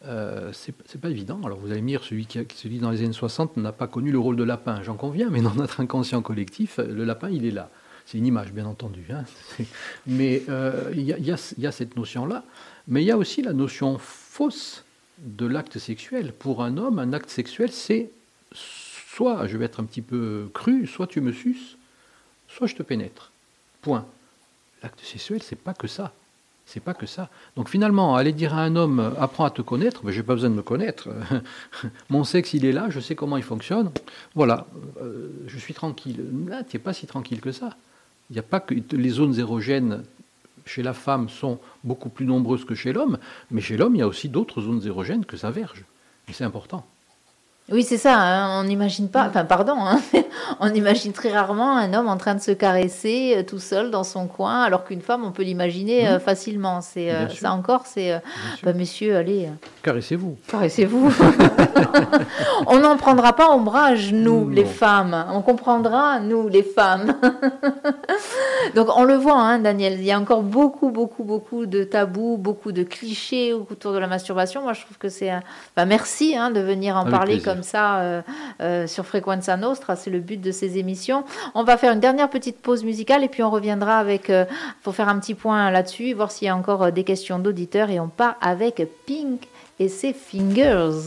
Euh, 0.04 0.52
c'est 0.52 1.00
pas 1.00 1.10
évident. 1.10 1.40
Alors 1.44 1.58
vous 1.58 1.72
allez 1.72 1.82
me 1.82 1.88
dire, 1.88 2.04
celui 2.04 2.26
qui, 2.26 2.38
a, 2.38 2.42
celui 2.54 2.78
dans 2.78 2.90
les 2.90 3.02
années 3.02 3.12
60 3.12 3.56
n'a 3.56 3.72
pas 3.72 3.88
connu 3.88 4.12
le 4.12 4.18
rôle 4.18 4.36
de 4.36 4.44
lapin, 4.44 4.82
j'en 4.82 4.94
conviens, 4.94 5.28
mais 5.30 5.40
dans 5.40 5.54
notre 5.54 5.80
inconscient 5.80 6.22
collectif, 6.22 6.78
le 6.78 7.04
lapin, 7.04 7.30
il 7.30 7.44
est 7.44 7.50
là. 7.50 7.70
C'est 8.06 8.16
une 8.16 8.26
image, 8.26 8.52
bien 8.52 8.64
entendu. 8.64 9.04
Hein. 9.12 9.24
Mais 10.06 10.36
il 10.36 10.44
euh, 10.48 10.94
y, 10.94 11.10
y, 11.10 11.34
y, 11.58 11.66
a 11.66 11.72
cette 11.72 11.94
notion-là. 11.94 12.42
Mais 12.86 13.02
il 13.02 13.06
y 13.06 13.10
a 13.10 13.18
aussi 13.18 13.42
la 13.42 13.52
notion 13.52 13.98
fausse 13.98 14.82
de 15.18 15.44
l'acte 15.44 15.78
sexuel. 15.78 16.32
Pour 16.32 16.62
un 16.62 16.78
homme, 16.78 16.98
un 16.98 17.12
acte 17.12 17.28
sexuel, 17.28 17.70
c'est 17.70 18.10
soit, 18.52 19.46
je 19.46 19.58
vais 19.58 19.66
être 19.66 19.80
un 19.80 19.84
petit 19.84 20.00
peu 20.00 20.48
cru, 20.54 20.86
soit 20.86 21.06
tu 21.06 21.20
me 21.20 21.32
suces, 21.32 21.76
soit 22.48 22.66
je 22.66 22.76
te 22.76 22.82
pénètre. 22.82 23.30
Point. 23.82 24.06
L'acte 24.82 25.00
sexuel, 25.00 25.42
c'est 25.42 25.58
pas 25.58 25.74
que 25.74 25.86
ça. 25.86 26.14
C'est 26.70 26.80
pas 26.80 26.92
que 26.92 27.06
ça. 27.06 27.30
Donc 27.56 27.70
finalement, 27.70 28.14
aller 28.14 28.32
dire 28.32 28.52
à 28.52 28.60
un 28.60 28.76
homme 28.76 29.14
apprends 29.18 29.46
à 29.46 29.50
te 29.50 29.62
connaître, 29.62 30.02
mais 30.04 30.12
j'ai 30.12 30.22
pas 30.22 30.34
besoin 30.34 30.50
de 30.50 30.54
me 30.54 30.60
connaître. 30.60 31.08
Mon 32.10 32.24
sexe, 32.24 32.52
il 32.52 32.66
est 32.66 32.72
là, 32.72 32.90
je 32.90 33.00
sais 33.00 33.14
comment 33.14 33.38
il 33.38 33.42
fonctionne. 33.42 33.90
Voilà, 34.34 34.66
euh, 35.00 35.30
je 35.46 35.58
suis 35.58 35.72
tranquille. 35.72 36.22
Là, 36.46 36.62
tu 36.64 36.76
n'es 36.76 36.82
pas 36.82 36.92
si 36.92 37.06
tranquille 37.06 37.40
que 37.40 37.52
ça. 37.52 37.70
Il 38.28 38.34
n'y 38.34 38.38
a 38.38 38.42
pas 38.42 38.60
que 38.60 38.74
les 38.74 39.08
zones 39.08 39.38
érogènes 39.38 40.02
chez 40.66 40.82
la 40.82 40.92
femme 40.92 41.30
sont 41.30 41.58
beaucoup 41.84 42.10
plus 42.10 42.26
nombreuses 42.26 42.66
que 42.66 42.74
chez 42.74 42.92
l'homme, 42.92 43.16
mais 43.50 43.62
chez 43.62 43.78
l'homme, 43.78 43.96
il 43.96 44.00
y 44.00 44.02
a 44.02 44.06
aussi 44.06 44.28
d'autres 44.28 44.60
zones 44.60 44.86
érogènes 44.86 45.24
que 45.24 45.38
sa 45.38 45.50
verge. 45.50 45.86
Et 46.28 46.34
c'est 46.34 46.44
important. 46.44 46.86
Oui, 47.70 47.82
c'est 47.82 47.98
ça. 47.98 48.14
hein, 48.18 48.60
On 48.60 48.64
n'imagine 48.64 49.08
pas, 49.08 49.26
enfin, 49.28 49.44
pardon, 49.44 49.74
hein, 49.78 50.00
on 50.60 50.72
imagine 50.72 51.12
très 51.12 51.30
rarement 51.30 51.76
un 51.76 51.92
homme 51.92 52.08
en 52.08 52.16
train 52.16 52.34
de 52.34 52.40
se 52.40 52.50
caresser 52.50 53.34
euh, 53.36 53.42
tout 53.42 53.58
seul 53.58 53.90
dans 53.90 54.04
son 54.04 54.26
coin, 54.26 54.62
alors 54.62 54.84
qu'une 54.84 55.02
femme, 55.02 55.22
on 55.24 55.32
peut 55.32 55.42
l'imaginer 55.42 56.08
euh, 56.08 56.18
facilement. 56.18 56.80
C'est 56.80 57.10
euh, 57.10 57.28
ça 57.28 57.52
encore, 57.52 57.82
c'est, 57.84 58.20
bah, 58.62 58.72
monsieur, 58.72 59.16
allez, 59.16 59.48
Caressez-vous. 59.82 60.36
caressez-vous. 60.48 61.12
on 62.68 62.78
n'en 62.78 62.96
prendra 62.96 63.34
pas 63.34 63.50
ombrage, 63.50 64.12
nous, 64.14 64.44
Non. 64.46 64.48
les 64.48 64.64
femmes. 64.64 65.26
On 65.32 65.42
comprendra, 65.42 66.20
nous, 66.20 66.48
les 66.48 66.62
femmes. 66.62 67.14
Donc, 68.74 68.88
on 68.96 69.04
le 69.04 69.14
voit, 69.14 69.38
hein, 69.40 69.58
Daniel. 69.58 69.94
Il 69.98 70.04
y 70.04 70.12
a 70.12 70.18
encore 70.18 70.42
beaucoup, 70.42 70.90
beaucoup, 70.90 71.24
beaucoup 71.24 71.66
de 71.66 71.84
tabous, 71.84 72.36
beaucoup 72.38 72.72
de 72.72 72.82
clichés 72.82 73.52
autour 73.52 73.92
de 73.92 73.98
la 73.98 74.06
masturbation. 74.06 74.62
Moi, 74.62 74.72
je 74.72 74.82
trouve 74.82 74.98
que 74.98 75.08
c'est. 75.08 75.30
un- 75.30 75.42
bah, 75.76 75.84
merci 75.84 76.34
de 76.54 76.60
venir 76.60 76.96
en 76.96 77.00
Avec 77.00 77.10
parler 77.12 77.32
plaisir. 77.36 77.52
comme 77.52 77.57
ça 77.62 78.00
euh, 78.00 78.22
euh, 78.60 78.86
sur 78.86 79.06
Frequenza 79.06 79.56
Nostra. 79.56 79.96
C'est 79.96 80.10
le 80.10 80.20
but 80.20 80.40
de 80.40 80.52
ces 80.52 80.78
émissions. 80.78 81.24
On 81.54 81.64
va 81.64 81.76
faire 81.76 81.92
une 81.92 82.00
dernière 82.00 82.30
petite 82.30 82.60
pause 82.60 82.84
musicale 82.84 83.24
et 83.24 83.28
puis 83.28 83.42
on 83.42 83.50
reviendra 83.50 83.98
avec. 83.98 84.30
euh, 84.30 84.44
pour 84.82 84.94
faire 84.94 85.08
un 85.08 85.18
petit 85.18 85.34
point 85.34 85.70
là-dessus, 85.70 86.12
voir 86.14 86.30
s'il 86.30 86.46
y 86.46 86.48
a 86.48 86.56
encore 86.56 86.82
euh, 86.82 86.90
des 86.90 87.04
questions 87.04 87.38
d'auditeurs. 87.38 87.90
Et 87.90 88.00
on 88.00 88.08
part 88.08 88.36
avec 88.40 88.82
Pink 89.06 89.48
et 89.78 89.88
ses 89.88 90.12
Fingers. 90.12 91.00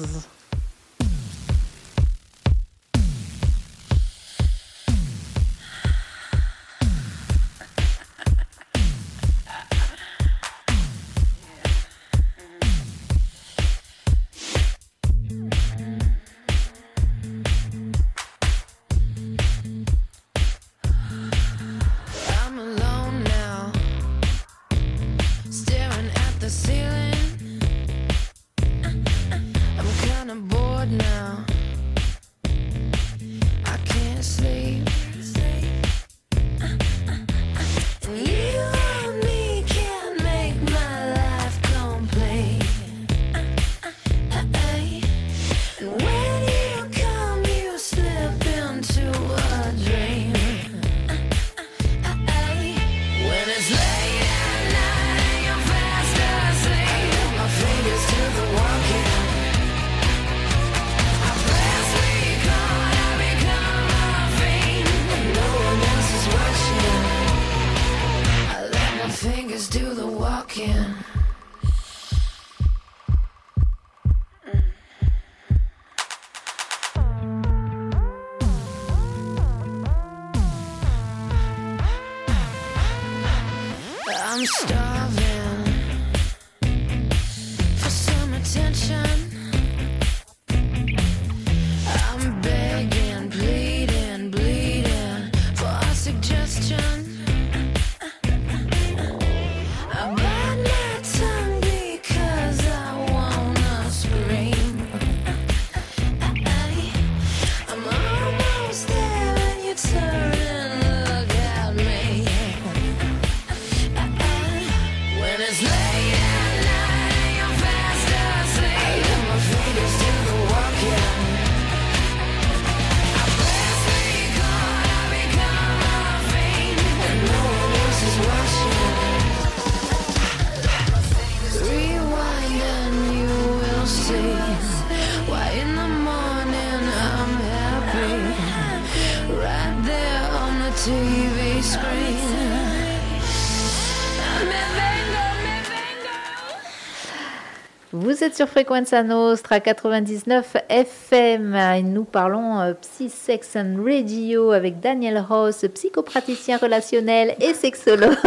Sur 148.41 148.49
Frequenza 148.49 149.03
Nostra 149.03 149.59
99 149.59 150.57
FM 150.67 151.53
et 151.53 151.83
nous 151.83 152.05
parlons 152.05 152.59
euh, 152.59 152.73
Psy 152.73 153.07
Sex 153.07 153.55
and 153.55 153.75
Radio 153.85 154.49
avec 154.49 154.79
Daniel 154.79 155.23
Ross, 155.29 155.63
psychopraticien 155.71 156.57
relationnel 156.57 157.35
et 157.39 157.53
sexologue. 157.53 158.17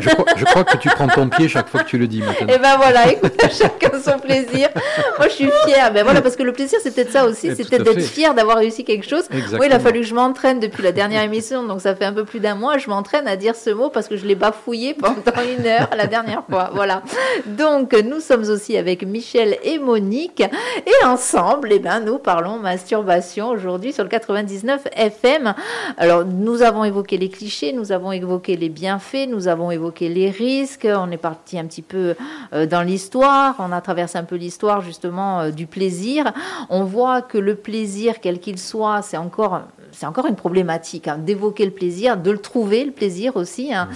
Je 0.00 0.08
crois, 0.10 0.24
je 0.36 0.44
crois 0.44 0.64
que 0.64 0.76
tu 0.76 0.90
prends 0.90 1.08
ton 1.08 1.30
pied 1.30 1.48
chaque 1.48 1.68
fois 1.70 1.82
que 1.82 1.88
tu 1.88 1.96
le 1.96 2.06
dis 2.06 2.20
maintenant. 2.20 2.46
Et 2.46 2.58
ben 2.58 2.76
voilà, 2.76 3.10
écoute, 3.10 3.32
chacun 3.50 3.98
son 3.98 4.18
plaisir. 4.18 4.68
Moi 5.16 5.28
je 5.28 5.32
suis 5.32 5.50
fière. 5.64 5.94
Ben 5.94 6.04
voilà, 6.04 6.20
parce 6.20 6.36
que 6.36 6.42
le 6.42 6.52
plaisir 6.52 6.78
c'est 6.82 6.94
peut-être 6.94 7.12
ça 7.12 7.24
aussi, 7.24 7.48
Eh, 7.48 7.54
c'est 7.54 7.66
peut-être 7.66 7.84
d'être 7.84 8.02
fier 8.02 8.34
d'avoir 8.34 8.58
réussi 8.58 8.84
quelque 8.84 9.08
chose. 9.08 9.24
Exactement. 9.30 9.60
Oui, 9.60 9.66
il 9.68 9.72
a 9.72 9.78
fallu 9.78 10.00
que 10.00 10.06
je 10.06 10.14
m'entraîne 10.14 10.60
depuis 10.60 10.82
la 10.82 10.92
dernière 10.92 11.22
émission, 11.22 11.62
donc 11.62 11.80
ça 11.80 11.94
fait 11.94 12.04
un 12.04 12.12
peu 12.12 12.26
plus 12.26 12.40
d'un 12.40 12.54
mois. 12.54 12.76
Je 12.76 12.90
m'entraîne 12.90 13.26
à 13.26 13.36
dire 13.36 13.56
ce 13.56 13.70
mot 13.70 13.88
parce 13.88 14.08
que 14.08 14.16
je 14.18 14.26
l'ai 14.26 14.34
bafouillé 14.34 14.92
pendant 14.92 15.40
une 15.58 15.66
heure 15.66 15.88
la 15.96 16.06
dernière 16.06 16.44
fois. 16.50 16.68
Voilà. 16.74 17.02
Donc 17.46 17.94
nous 17.94 18.20
sommes 18.20 18.46
aussi 18.50 18.76
avec 18.76 19.06
Michel 19.06 19.37
et 19.38 19.78
Monique 19.78 20.40
et 20.40 21.06
ensemble, 21.06 21.68
eh 21.70 21.78
ben, 21.78 22.00
nous 22.00 22.18
parlons 22.18 22.58
masturbation 22.58 23.50
aujourd'hui 23.50 23.92
sur 23.92 24.02
le 24.02 24.08
99 24.08 24.88
FM. 24.92 25.54
Alors 25.96 26.24
nous 26.24 26.62
avons 26.62 26.82
évoqué 26.82 27.18
les 27.18 27.28
clichés, 27.28 27.72
nous 27.72 27.92
avons 27.92 28.10
évoqué 28.10 28.56
les 28.56 28.68
bienfaits, 28.68 29.28
nous 29.28 29.46
avons 29.46 29.70
évoqué 29.70 30.08
les 30.08 30.30
risques. 30.30 30.88
On 30.90 31.10
est 31.12 31.18
parti 31.18 31.58
un 31.58 31.66
petit 31.66 31.82
peu 31.82 32.16
euh, 32.52 32.66
dans 32.66 32.82
l'histoire. 32.82 33.54
On 33.60 33.70
a 33.70 33.80
traversé 33.80 34.18
un 34.18 34.24
peu 34.24 34.36
l'histoire 34.36 34.80
justement 34.80 35.40
euh, 35.40 35.50
du 35.50 35.66
plaisir. 35.66 36.32
On 36.68 36.82
voit 36.82 37.22
que 37.22 37.38
le 37.38 37.54
plaisir, 37.54 38.16
quel 38.20 38.40
qu'il 38.40 38.58
soit, 38.58 39.02
c'est 39.02 39.16
encore 39.16 39.62
c'est 39.98 40.06
encore 40.06 40.26
une 40.26 40.36
problématique 40.36 41.08
hein, 41.08 41.18
d'évoquer 41.18 41.64
le 41.64 41.72
plaisir, 41.72 42.16
de 42.16 42.30
le 42.30 42.38
trouver 42.38 42.84
le 42.84 42.92
plaisir 42.92 43.34
aussi. 43.36 43.74
hein. 43.74 43.88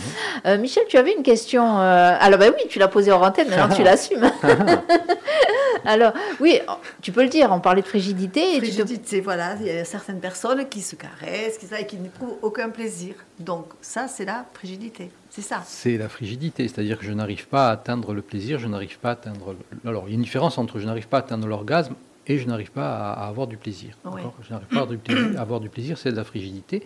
Euh, 0.47 0.59
Michel, 0.59 0.83
tu 0.89 0.97
avais 0.99 1.13
une 1.17 1.23
question. 1.23 1.63
euh, 1.79 2.17
Alors 2.21 2.41
bah 2.41 2.47
oui, 2.49 2.65
tu 2.69 2.81
l'as 2.81 2.89
posée 2.89 3.13
en 3.13 3.23
antenne, 3.23 3.49
maintenant 3.49 3.73
tu 3.75 3.83
l'assumes. 3.85 4.29
Alors 5.85 6.13
oui, 6.41 6.59
tu 7.01 7.13
peux 7.13 7.23
le 7.23 7.29
dire. 7.29 7.51
On 7.53 7.61
parlait 7.61 7.83
de 7.83 7.87
frigidité. 7.87 8.57
Et 8.57 8.61
tu 8.61 8.71
te- 8.71 8.75
Frigidité, 8.85 9.21
voilà, 9.21 9.55
il 9.61 9.67
y 9.67 9.71
a 9.71 9.85
certaines 9.85 10.21
personnes 10.21 10.69
qui 10.69 10.81
se 10.81 10.95
caressent, 10.97 11.59
qui, 11.59 11.67
ça, 11.67 11.81
et 11.81 11.87
qui 11.87 11.97
n'éprouvent 11.97 12.37
aucun 12.43 12.69
plaisir. 12.71 13.15
Donc 13.41 13.67
ça, 13.81 14.07
c'est 14.09 14.25
la 14.25 14.45
frigidité. 14.55 15.11
C'est 15.31 15.43
ça. 15.43 15.63
C'est 15.67 15.97
la 15.99 16.09
frigidité, 16.09 16.69
c'est-à-dire 16.69 16.99
que 16.99 17.05
je 17.05 17.13
n'arrive 17.13 17.47
pas 17.49 17.69
à 17.69 17.73
atteindre 17.73 18.13
le 18.13 18.23
plaisir, 18.23 18.59
je 18.59 18.69
n'arrive 18.69 18.99
pas 18.99 19.11
à 19.11 19.13
atteindre. 19.13 19.55
le- 19.83 19.91
Alors, 19.91 20.05
il 20.07 20.11
y 20.11 20.13
a 20.13 20.17
une 20.17 20.23
différence 20.23 20.59
entre 20.59 20.79
je 20.79 20.87
n'arrive 20.87 21.09
pas 21.09 21.19
à 21.19 21.21
atteindre 21.21 21.47
l'orgasme 21.47 21.95
et 22.27 22.39
je 22.39 22.47
n'arrive 22.47 22.73
pas 22.73 22.97
à, 22.97 23.13
à 23.13 23.29
avoir 23.29 23.47
du 23.47 23.57
plaisir. 23.57 23.97
Je 24.05 24.53
n'arrive 24.53 24.69
pas 24.69 24.77
à 24.77 24.83
avoir 24.83 24.87
du 24.89 24.99
plaisir, 24.99 25.33
à 25.39 25.43
avoir 25.43 25.61
du 25.61 25.69
plaisir, 25.69 25.99
c'est 25.99 26.11
de 26.11 26.17
la 26.17 26.25
frigidité. 26.25 26.83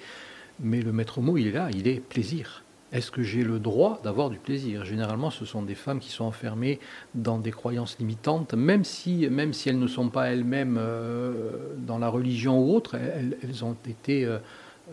Mais 0.61 0.81
le 0.81 0.93
maître 0.93 1.21
mot, 1.21 1.37
il 1.37 1.49
est 1.49 1.53
là, 1.53 1.69
il 1.75 1.87
est 1.87 2.01
plaisir. 2.01 2.65
Est-ce 2.93 3.11
que 3.11 3.23
j'ai 3.23 3.43
le 3.43 3.59
droit 3.59 4.01
d'avoir 4.05 4.31
du 4.31 4.39
plaisir? 4.39 4.85
Généralement, 4.85 5.31
ce 5.31 5.45
sont 5.45 5.63
des 5.63 5.75
femmes 5.75 5.99
qui 5.99 6.11
sont 6.11 6.25
enfermées 6.25 6.79
dans 7.15 7.39
des 7.39 7.51
croyances 7.51 7.99
limitantes, 7.99 8.55
même 8.55 8.85
si, 8.85 9.29
même 9.29 9.53
si 9.53 9.69
elles 9.69 9.79
ne 9.79 9.89
sont 9.89 10.09
pas 10.09 10.29
elles-mêmes 10.29 10.79
euh, 10.79 11.75
dans 11.79 11.99
la 11.99 12.09
religion 12.09 12.61
ou 12.61 12.75
autre, 12.75 12.95
elles, 12.95 13.37
elles 13.43 13.65
ont 13.65 13.77
été 13.87 14.25
euh, 14.25 14.39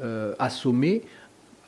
euh, 0.02 0.34
assommées 0.39 1.04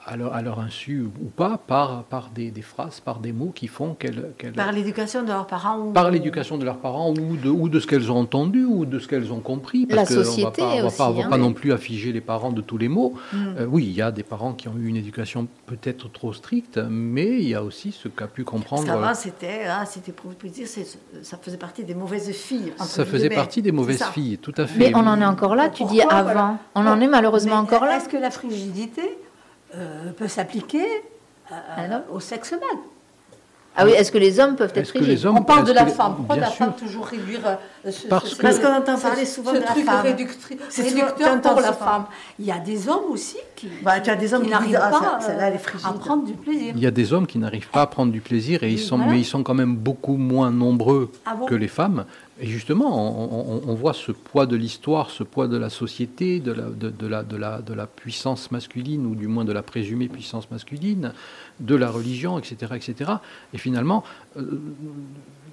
à 0.05 0.15
leur, 0.17 0.33
à 0.33 0.41
leur 0.41 0.59
insu 0.59 1.01
ou 1.01 1.29
pas, 1.29 1.57
par, 1.57 2.03
par 2.03 2.29
des, 2.29 2.51
des 2.51 2.61
phrases, 2.61 2.99
par 2.99 3.19
des 3.19 3.31
mots 3.31 3.51
qui 3.53 3.67
font 3.67 3.95
qu'elles... 3.95 4.33
Par 4.55 4.71
l'éducation 4.71 5.23
de 5.23 5.29
leurs 5.29 5.47
parents 5.47 5.79
ou... 5.79 5.91
par 5.91 6.11
l'éducation 6.11 6.57
de 6.57 6.65
leurs 6.65 6.77
parents 6.77 7.11
ou 7.11 7.37
de, 7.37 7.49
ou 7.49 7.69
de 7.69 7.79
ce 7.79 7.87
qu'elles 7.87 8.11
ont 8.11 8.19
entendu 8.19 8.65
ou 8.65 8.85
de 8.85 8.99
ce 8.99 9.07
qu'elles 9.07 9.33
ont 9.33 9.39
compris. 9.39 9.87
La 9.89 9.97
Parce 9.97 10.09
qu'on 10.09 10.23
société 10.23 10.61
va 10.61 10.67
pas, 10.67 10.73
on 10.73 10.79
va 10.81 10.85
aussi, 10.85 10.97
pas, 10.97 11.09
on 11.09 11.13
va 11.13 11.25
hein. 11.25 11.29
pas 11.29 11.37
non 11.37 11.53
plus 11.53 11.73
affiger 11.73 12.11
les 12.11 12.21
parents 12.21 12.51
de 12.51 12.61
tous 12.61 12.77
les 12.77 12.87
mots. 12.87 13.13
Mm. 13.33 13.37
Euh, 13.59 13.65
oui, 13.65 13.85
il 13.85 13.93
y 13.93 14.01
a 14.01 14.11
des 14.11 14.23
parents 14.23 14.53
qui 14.53 14.67
ont 14.67 14.75
eu 14.77 14.87
une 14.87 14.95
éducation 14.95 15.47
peut-être 15.65 16.11
trop 16.11 16.33
stricte, 16.33 16.79
mais 16.89 17.39
il 17.41 17.49
y 17.49 17.55
a 17.55 17.63
aussi 17.63 17.91
ce 17.91 18.07
qu'a 18.07 18.27
pu 18.27 18.43
Parce 18.43 18.53
comprendre. 18.53 18.85
qu'avant, 18.85 19.13
c'était, 19.15 19.61
ah, 19.67 19.85
c'était 19.85 20.11
pour 20.11 20.31
vous 20.31 20.47
dire, 20.47 20.67
ça 20.67 21.37
faisait 21.41 21.57
partie 21.57 21.83
des 21.83 21.95
mauvaises 21.95 22.31
filles. 22.31 22.73
Ça 22.77 23.05
faisait 23.05 23.29
partie 23.29 23.61
des 23.61 23.71
mauvaises 23.71 24.03
filles, 24.03 24.37
tout 24.37 24.53
à 24.57 24.67
fait. 24.67 24.91
Mais 24.91 24.95
on 24.95 25.07
en 25.07 25.19
est 25.19 25.25
encore 25.25 25.55
là, 25.55 25.69
tu 25.69 25.83
dis 25.85 26.01
avant. 26.01 26.23
voilà. 26.23 26.57
On 26.75 26.85
en 26.85 27.01
est 27.01 27.07
malheureusement 27.07 27.55
Mais 27.55 27.61
encore 27.61 27.85
là. 27.85 27.97
Est-ce 27.97 28.09
que 28.09 28.17
la 28.17 28.29
frigidité 28.29 29.01
euh, 29.75 30.11
peut 30.17 30.27
s'appliquer 30.27 30.85
euh, 31.51 31.99
au 32.11 32.19
sexe 32.19 32.51
mâle 32.51 32.61
Ah 33.77 33.83
oui, 33.85 33.91
est-ce 33.91 34.09
que 34.11 34.17
les 34.17 34.39
hommes 34.39 34.55
peuvent 34.55 34.71
être 34.73 35.25
hommes- 35.25 35.37
On 35.39 35.43
parle 35.43 35.65
de 35.65 35.73
la 35.73 35.83
les- 35.83 35.91
femme. 35.91 36.15
Pourquoi 36.15 36.37
la 36.37 36.49
femme 36.49 36.73
toujours 36.79 37.05
réduire 37.07 37.41
euh, 37.45 37.91
ce, 37.91 38.07
Parce 38.07 38.29
ce- 38.29 38.61
qu'on 38.61 38.73
entend 38.73 38.97
parler 38.97 39.25
souvent 39.25 39.51
ce 39.51 39.57
de 39.57 39.61
la 39.61 39.67
truc 39.67 39.83
femme. 39.85 40.05
réductri- 40.05 40.57
C'est 40.69 40.83
réducteur 40.83 41.41
pour 41.41 41.59
la 41.59 41.73
femme. 41.73 42.05
Il 42.39 42.45
y 42.45 42.51
a 42.51 42.57
des 42.59 42.87
hommes 42.87 43.11
aussi 43.11 43.37
qui, 43.55 43.67
Bah, 43.83 43.99
tu 43.99 44.09
as 44.09 44.15
des 44.15 44.33
hommes 44.33 44.43
qui 44.43 44.47
qui 44.47 44.53
n'arrivent 44.53 44.79
ah, 44.81 44.89
pas 44.91 45.19
ça- 45.19 45.89
à 45.89 45.93
prendre 45.93 46.23
du 46.23 46.33
plaisir. 46.33 46.73
Il 46.75 46.81
y 46.81 46.87
a 46.87 46.91
des 46.91 47.11
hommes 47.11 47.27
qui 47.27 47.37
n'arrivent 47.37 47.69
pas 47.69 47.81
à 47.81 47.87
prendre 47.87 48.11
du 48.13 48.21
plaisir, 48.21 48.63
et 48.63 48.71
ils 48.71 48.79
sont, 48.79 48.95
Voilà. 48.97 49.11
mais 49.11 49.19
ils 49.19 49.25
sont 49.25 49.43
quand 49.43 49.53
même 49.53 49.75
beaucoup 49.75 50.15
moins 50.15 50.51
nombreux 50.51 51.11
Ah 51.25 51.35
bon 51.35 51.45
que 51.45 51.55
les 51.55 51.67
femmes. 51.67 52.05
Et 52.41 52.47
justement, 52.47 52.89
on, 53.21 53.57
on- 53.57 53.69
on 53.69 53.75
voit 53.75 53.93
ce 53.93 54.11
poids 54.11 54.45
de 54.45 54.55
l'histoire, 54.57 55.09
ce 55.09 55.23
poids 55.23 55.47
de 55.47 55.55
la 55.57 55.69
société, 55.69 56.39
de 56.41 56.51
la, 56.51 56.63
de, 56.63 56.89
de 56.89 57.07
la, 57.07 57.23
de, 57.23 57.37
la, 57.37 57.61
de 57.61 57.73
la 57.73 57.87
puissance 57.87 58.51
masculine, 58.51 59.05
ou 59.05 59.15
du 59.15 59.27
moins 59.27 59.45
de 59.45 59.53
la 59.53 59.63
présumée 59.63 60.09
puissance 60.09 60.51
masculine, 60.51 61.13
de 61.61 61.75
la 61.75 61.89
religion, 61.89 62.37
etc. 62.37 62.73
etc. 62.75 63.11
Et 63.53 63.57
finalement, 63.57 64.03
euh, 64.35 64.59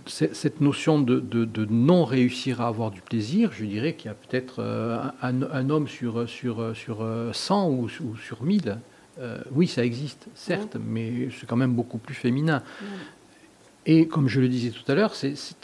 cette 0.06 0.60
notion 0.60 1.00
de, 1.00 1.20
de- 1.20 1.44
de 1.44 1.64
non 1.70 2.04
réussir 2.04 2.60
à 2.60 2.66
avoir 2.66 2.90
du 2.90 3.00
plaisir, 3.00 3.50
je 3.52 3.64
dirais 3.64 3.94
qu'il 3.94 4.06
y 4.06 4.10
a 4.10 4.14
peut-être 4.14 4.56
euh, 4.58 4.98
un, 5.22 5.42
un 5.42 5.70
homme 5.70 5.86
sur, 5.86 6.28
sur, 6.28 6.74
sur 6.74 7.02
euh, 7.02 7.32
100 7.32 7.68
ou, 7.70 7.84
ou 8.04 8.16
sur 8.16 8.42
1000. 8.42 8.78
Euh, 9.20 9.38
oui, 9.52 9.68
ça 9.68 9.84
existe, 9.84 10.26
certes, 10.34 10.76
mais 10.84 11.28
c'est 11.38 11.46
quand 11.46 11.54
même 11.56 11.74
beaucoup 11.74 11.98
plus 11.98 12.14
féminin. 12.14 12.62
Et 13.86 14.06
comme 14.06 14.28
je 14.28 14.40
le 14.40 14.48
disais 14.48 14.70
tout 14.70 14.90
à 14.90 14.94
l'heure, 14.94 15.12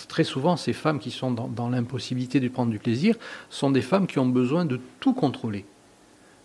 très 0.09 0.25
souvent 0.25 0.57
ces 0.57 0.73
femmes 0.73 0.99
qui 0.99 1.11
sont 1.11 1.31
dans, 1.31 1.69
l'impossibilité 1.69 2.41
de 2.41 2.49
prendre 2.49 2.71
du 2.71 2.79
plaisir 2.79 3.17
sont 3.49 3.71
des 3.71 3.83
femmes 3.83 4.07
qui 4.07 4.19
ont 4.19 4.27
besoin 4.27 4.65
de 4.65 4.81
tout 4.99 5.15
contrôler. 5.15 5.65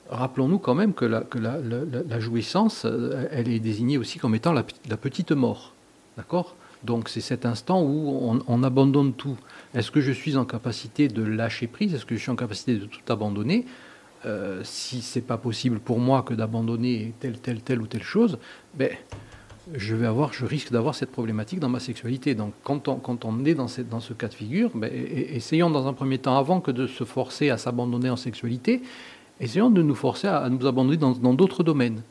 Rappelons-nous 0.10 0.60
quand 0.60 0.76
même 0.76 0.94
que 0.94 1.06
la, 1.06 2.20
jouissance, 2.20 2.86
euh, 2.86 3.28
elle 3.32 3.50
est 3.50 3.60
désignée 3.60 3.98
aussi 3.98 4.20
comme 4.20 4.36
étant 4.36 4.54
la, 4.54 4.64
pe- 4.64 4.74
la 4.88 4.98
petite 4.98 5.32
mort. 5.32 5.74
D'accord? 6.18 6.56
Donc 6.84 7.10
c'est 7.10 7.22
cet 7.22 7.46
instant 7.46 7.82
où 7.82 8.20
on, 8.22 8.40
on 8.48 8.64
abandonne 8.64 9.14
tout. 9.14 9.38
Est-ce 9.74 9.90
que 9.90 10.02
je 10.02 10.12
suis 10.12 10.36
en 10.38 10.46
capacité 10.46 11.08
de 11.08 11.24
lâcher 11.24 11.66
prise? 11.66 11.96
Est-ce 11.96 12.06
que 12.06 12.16
je 12.16 12.22
suis 12.22 12.30
en 12.30 12.36
capacité 12.36 12.76
de 12.76 12.86
tout 12.86 13.00
abandonner? 13.12 13.66
Euh, 14.26 14.62
Si 14.64 15.02
c'est 15.02 15.22
pas 15.22 15.38
possible 15.38 15.80
pour 15.80 16.00
moi 16.00 16.22
que 16.22 16.36
d'abandonner 16.36 17.14
telle, 17.20 17.40
telle, 17.40 17.62
telle 17.62 17.82
ou 17.82 17.88
telle 17.88 18.04
chose, 18.04 18.38
ben, 18.76 18.92
je 19.74 19.96
vais 19.96 20.06
avoir, 20.06 20.34
je 20.34 20.46
risque 20.46 20.72
d'avoir 20.72 20.96
cette 20.96 21.12
problématique 21.12 21.60
dans 21.60 21.70
ma 21.70 21.80
sexualité. 21.80 22.36
Donc, 22.36 22.54
quand 22.64 22.88
on, 22.88 23.46
est 23.46 23.54
dans, 23.54 23.68
ce 23.68 24.14
cas 24.14 24.28
de 24.28 24.34
figure, 24.34 24.72
ben, 24.76 24.92
essayons 24.94 25.70
dans 25.70 25.88
un 25.88 25.94
premier 25.94 26.18
temps, 26.18 26.38
avant 26.38 26.60
que 26.60 26.72
de 26.72 26.88
se 26.88 27.04
forcer 27.04 27.50
à 27.50 27.58
s'abandonner 27.58 28.10
en 28.10 28.18
sexualité, 28.18 28.82
essayons 29.40 29.70
de 29.70 29.82
nous 29.82 29.96
forcer 29.96 30.28
à, 30.28 30.50
nous 30.50 30.66
abandonner 30.68 30.98
dans 30.98 31.34
d'autres 31.34 31.64
domaines. 31.64 32.02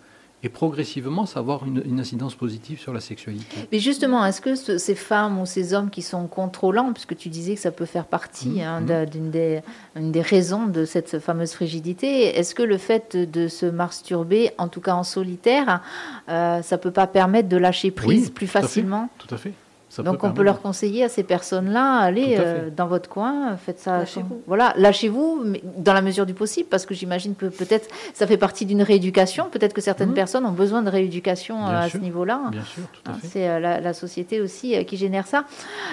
Et 0.45 0.49
progressivement, 0.49 1.25
ça 1.25 1.35
va 1.35 1.41
avoir 1.55 1.67
une, 1.67 1.83
une 1.87 2.01
incidence 2.01 2.35
positive 2.35 2.81
sur 2.81 2.93
la 2.93 3.01
sexualité. 3.01 3.69
Mais 3.71 3.79
justement, 3.79 4.27
est-ce 4.27 4.41
que 4.41 4.57
ce- 4.57 4.77
ces 4.77 4.97
femmes 4.97 5.41
ou 5.41 5.47
ces 5.47 5.73
hommes 5.73 5.89
qui 5.91 6.03
sont 6.03 6.27
contrôlants, 6.27 6.93
puisque 6.93 7.17
tu 7.17 7.29
disais 7.29 7.55
que 7.55 7.61
ça 7.61 7.71
peut 7.71 7.85
faire 7.87 8.07
partie 8.07 8.49
Mhm, 8.49 8.61
hein, 8.91 9.05
d'une 9.07 9.31
des, 9.31 9.61
une 9.95 10.11
des 10.11 10.21
raisons 10.21 10.67
de 10.67 10.85
cette 10.85 11.21
fameuse 11.21 11.53
frigidité, 11.53 12.37
est-ce 12.39 12.55
que 12.57 12.63
le 12.65 12.79
fait 12.79 13.17
de 13.17 13.47
se 13.47 13.67
masturber, 13.67 14.51
en 14.59 14.67
tout 14.69 14.81
cas 14.81 14.95
en 14.95 15.05
solitaire, 15.05 15.81
euh, 16.29 16.61
ça 16.63 16.77
peut 16.77 16.91
pas 16.91 17.07
permettre 17.07 17.49
de 17.49 17.57
lâcher 17.57 17.91
prise 17.93 18.25
Oui, 18.27 18.31
plus 18.33 18.47
tout 18.49 18.59
à 18.59 18.61
fait. 18.63 18.67
facilement? 18.67 19.09
Tout 19.19 19.33
à 19.35 19.39
fait. 19.39 19.53
Ça 19.95 20.03
Donc 20.03 20.25
on 20.25 20.33
peut 20.33 20.43
leur 20.43 20.63
conseiller 20.63 21.05
à 21.05 21.11
ces 21.11 21.23
personnes-là, 21.23 21.99
allez 21.99 22.37
euh, 22.39 22.71
dans 22.75 22.87
votre 22.87 23.11
coin, 23.11 23.59
faites 23.59 23.79
ça. 23.79 23.99
Lâchez-vous. 23.99 24.41
Voilà, 24.47 24.73
lâchez-vous, 24.79 25.43
mais 25.45 25.61
dans 25.77 25.93
la 25.93 26.01
mesure 26.01 26.25
du 26.25 26.33
possible, 26.33 26.67
parce 26.71 26.87
que 26.87 26.95
j'imagine 26.95 27.35
que 27.35 27.45
peut-être 27.45 27.89
ça 28.15 28.27
fait 28.27 28.39
partie 28.39 28.65
d'une 28.65 28.81
rééducation. 28.81 29.49
Peut-être 29.53 29.75
que 29.75 29.83
certaines 29.83 30.09
Mhm. 30.09 30.15
personnes 30.15 30.47
ont 30.47 30.53
besoin 30.53 30.81
de 30.81 30.89
rééducation 30.89 31.57
Bien 31.59 31.69
euh, 31.75 31.79
à 31.81 31.89
sûr. 31.91 31.99
ce 31.99 32.05
niveau-là. 32.05 32.41
Bien 32.51 32.65
sûr, 32.65 32.85
tout 32.91 33.03
à 33.05 33.11
Hein, 33.13 33.19
fait. 33.21 33.27
C'est 33.29 33.49
euh, 33.51 33.61
la, 33.61 33.81
la 33.83 33.93
société 33.93 34.41
aussi 34.41 34.75
euh, 34.75 34.83
qui 34.85 34.97
génère 34.97 35.27
ça. 35.27 35.45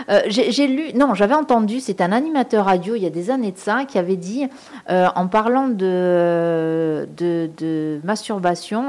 Euh, 0.10 0.22
J'ai 0.30 0.68
lu, 0.68 0.94
non, 0.96 1.14
j'avais 1.14 1.36
entendu, 1.36 1.82
c'est 1.82 2.00
un 2.00 2.14
animateur 2.14 2.64
radio 2.68 2.96
il 2.96 3.04
y 3.04 3.06
a 3.06 3.10
des 3.10 3.30
années 3.32 3.52
de 3.52 3.58
ça 3.58 3.84
qui 3.84 3.98
avait 3.98 4.16
dit, 4.16 4.48
euh, 4.90 5.08
en 5.16 5.28
parlant 5.28 5.68
de, 5.68 7.06
de, 7.18 7.50
de 7.58 8.00
masturbation, 8.06 8.86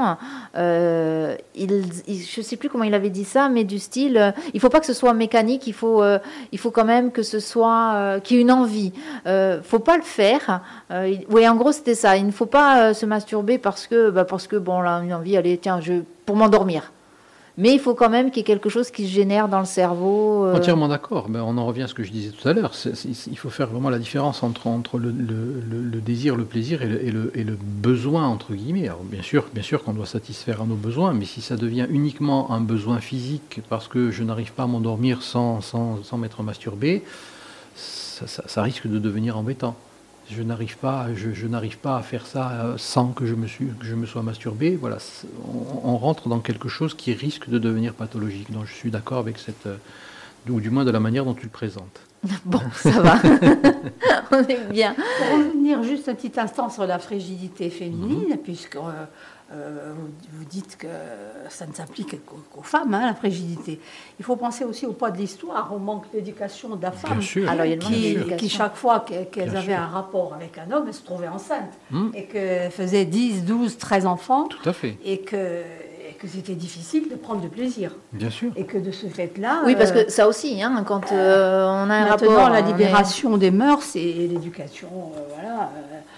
euh, 0.57 1.35
il, 1.55 1.83
il- 2.07 2.21
je 2.23 2.39
ne 2.39 2.45
sais 2.45 2.55
plus 2.55 2.69
comment 2.69 2.83
il 2.85 2.93
avait 2.93 3.09
dit 3.09 3.25
ça, 3.25 3.49
mais 3.49 3.63
du 3.65 3.79
style, 3.79 4.17
euh, 4.17 4.31
il 4.53 4.59
faut 4.59 4.69
pas 4.69 4.79
que 4.79 4.85
ce 4.85 4.93
mécanique, 5.13 5.67
il 5.67 5.73
faut, 5.73 6.01
euh, 6.01 6.19
il 6.51 6.59
faut 6.59 6.71
quand 6.71 6.85
même 6.85 7.11
que 7.11 7.23
ce 7.23 7.39
soit, 7.39 7.93
euh, 7.95 8.19
qu'il 8.19 8.37
y 8.37 8.39
ait 8.39 8.43
une 8.43 8.51
envie. 8.51 8.93
Euh, 9.25 9.61
faut 9.63 9.79
pas 9.79 9.97
le 9.97 10.03
faire. 10.03 10.61
Euh, 10.91 11.15
oui, 11.29 11.47
en 11.47 11.55
gros, 11.55 11.71
c'était 11.71 11.95
ça. 11.95 12.17
Il 12.17 12.25
ne 12.25 12.31
faut 12.31 12.45
pas 12.45 12.89
euh, 12.89 12.93
se 12.93 13.05
masturber 13.05 13.57
parce 13.57 13.87
que, 13.87 14.09
bah, 14.09 14.25
parce 14.25 14.47
que 14.47 14.55
bon, 14.55 14.81
là, 14.81 15.01
une 15.03 15.13
envie, 15.13 15.37
allez, 15.37 15.57
tiens, 15.57 15.79
je, 15.81 16.03
pour 16.25 16.35
m'endormir. 16.35 16.91
Mais 17.61 17.71
il 17.73 17.79
faut 17.79 17.93
quand 17.93 18.09
même 18.09 18.31
qu'il 18.31 18.37
y 18.37 18.41
ait 18.41 18.43
quelque 18.43 18.69
chose 18.69 18.89
qui 18.89 19.05
se 19.07 19.11
génère 19.13 19.47
dans 19.47 19.59
le 19.59 19.65
cerveau. 19.65 20.45
euh, 20.45 20.55
Entièrement 20.55 20.87
d'accord. 20.87 21.29
Ben, 21.29 21.41
on 21.45 21.57
en 21.59 21.65
revient 21.67 21.83
à 21.83 21.87
ce 21.87 21.93
que 21.93 22.03
je 22.03 22.11
disais 22.11 22.31
tout 22.31 22.47
à 22.47 22.53
l'heure. 22.53 22.71
Il 23.05 23.37
faut 23.37 23.51
faire 23.51 23.67
vraiment 23.67 23.91
la 23.91 23.99
différence 23.99 24.41
entre, 24.41 24.97
le, 24.97 25.11
désir, 26.01 26.35
le 26.35 26.43
plaisir 26.45 26.81
et 26.81 27.11
le, 27.11 27.57
besoin, 27.61 28.27
entre 28.27 28.53
guillemets. 28.55 28.87
Alors, 28.87 29.03
bien 29.03 29.21
sûr, 29.21 29.45
bien 29.53 29.61
sûr 29.63 29.83
qu'on 29.83 29.93
doit 29.93 30.07
satisfaire 30.07 30.61
à 30.61 30.65
nos 30.65 30.75
besoins, 30.75 31.13
mais 31.13 31.25
si 31.25 31.41
ça 31.41 31.55
devient 31.55 31.85
uniquement 31.89 32.51
un 32.51 32.61
besoin 32.61 32.99
physique 32.99 33.61
parce 33.69 33.87
que 33.87 34.09
je 34.11 34.23
n'arrive 34.23 34.53
pas 34.53 34.63
à 34.63 34.67
m'endormir 34.67 35.21
sans, 35.21 35.61
sans, 35.61 36.01
sans 36.03 36.17
m'être 36.17 36.41
masturbé, 36.43 37.03
ça- 37.75 38.25
ça 38.47 38.61
risque 38.63 38.87
de 38.87 38.97
devenir 38.99 39.37
embêtant. 39.37 39.75
Je 40.29 40.43
n'arrive 40.43 40.77
pas, 40.77 41.07
je, 41.13 41.33
je 41.33 41.47
n'arrive 41.47 41.77
pas 41.77 41.97
à 41.97 42.01
faire 42.01 42.25
ça 42.25 42.51
euh, 42.51 42.77
sans 42.77 43.07
que 43.07 43.25
je 43.25 43.35
me, 43.35 43.47
suis, 43.47 43.67
que 43.67 43.85
je 43.85 43.95
me 43.95 44.05
sois 44.05 44.21
masturbé. 44.21 44.77
Voilà, 44.77 44.97
on, 45.45 45.89
on 45.91 45.97
rentre 45.97 46.29
dans 46.29 46.39
quelque 46.39 46.69
chose 46.69 46.93
qui 46.93 47.13
risque 47.13 47.49
de 47.49 47.59
devenir 47.59 47.93
pathologique. 47.93 48.51
Donc 48.51 48.65
je 48.65 48.73
suis 48.73 48.91
d'accord 48.91 49.17
avec 49.17 49.39
cette, 49.39 49.67
euh, 49.67 49.75
ou 50.49 50.61
du 50.61 50.69
moins 50.69 50.85
de 50.85 50.91
la 50.91 50.99
manière 50.99 51.25
dont 51.25 51.33
tu 51.33 51.43
le 51.43 51.49
présentes. 51.49 51.99
Bon, 52.45 52.61
ça 52.73 53.01
va. 53.01 53.19
On 54.31 54.43
est 54.43 54.71
bien. 54.71 54.93
Pour 54.93 55.37
revenir 55.37 55.83
juste 55.83 56.07
un 56.07 56.13
petit 56.13 56.39
instant 56.39 56.69
sur 56.69 56.85
la 56.85 56.99
frigidité 56.99 57.69
féminine, 57.69 58.37
puisque 58.43 58.77
euh, 59.53 59.93
vous, 60.33 60.45
dites 60.45 60.77
que 60.77 60.87
ça 61.49 61.65
ne 61.65 61.73
s'applique 61.73 62.15
qu'aux 62.25 62.61
femmes, 62.61 62.93
hein, 62.93 63.05
la 63.05 63.13
frigidité. 63.13 63.79
Il 64.19 64.25
faut 64.25 64.35
penser 64.35 64.63
aussi 64.63 64.85
au 64.85 64.93
poids 64.93 65.11
de 65.11 65.17
l'histoire, 65.17 65.73
au 65.73 65.79
manque 65.79 66.11
d'éducation 66.11 66.75
de 66.75 66.81
la 66.81 66.91
femme. 66.91 67.19
Bien 67.19 67.21
sûr. 67.21 67.49
Alors, 67.49 67.65
il 67.65 67.71
y 67.71 68.33
a 68.33 68.37
Qui, 68.37 68.49
chaque 68.49 68.75
fois 68.75 69.05
qu'elles 69.31 69.55
avaient 69.55 69.73
sûr. 69.73 69.79
un 69.79 69.87
rapport 69.87 70.33
avec 70.33 70.57
un 70.57 70.71
homme, 70.71 70.85
elles 70.87 70.93
se 70.93 71.03
trouvaient 71.03 71.27
enceintes. 71.27 71.77
Hmm. 71.89 72.09
Et 72.13 72.25
qu'elles 72.25 72.71
faisaient 72.71 73.05
10, 73.05 73.45
12, 73.45 73.77
13 73.77 74.05
enfants. 74.05 74.47
Tout 74.47 74.69
à 74.69 74.73
fait, 74.73 74.97
Et 75.03 75.19
que, 75.19 75.63
que 76.21 76.27
c'était 76.27 76.53
difficile 76.53 77.09
de 77.09 77.15
prendre 77.15 77.41
du 77.41 77.47
plaisir. 77.49 77.91
bien 78.13 78.29
sûr. 78.29 78.51
Et 78.55 78.65
que 78.65 78.77
de 78.77 78.91
ce 78.91 79.07
fait-là. 79.07 79.63
Oui, 79.65 79.75
parce 79.75 79.89
euh, 79.91 80.03
que 80.03 80.11
ça 80.11 80.27
aussi, 80.27 80.61
hein, 80.61 80.83
quand 80.85 81.11
euh, 81.11 81.65
on 81.65 81.89
a 81.89 81.95
un 81.95 82.09
Maintenant, 82.09 82.29
rapport. 82.35 82.49
la 82.51 82.59
est- 82.59 82.67
libération 82.67 83.37
des 83.37 83.49
mœurs 83.49 83.95
et 83.95 84.27
l'éducation, 84.27 84.87
euh, 85.15 85.19
voilà, 85.33 85.71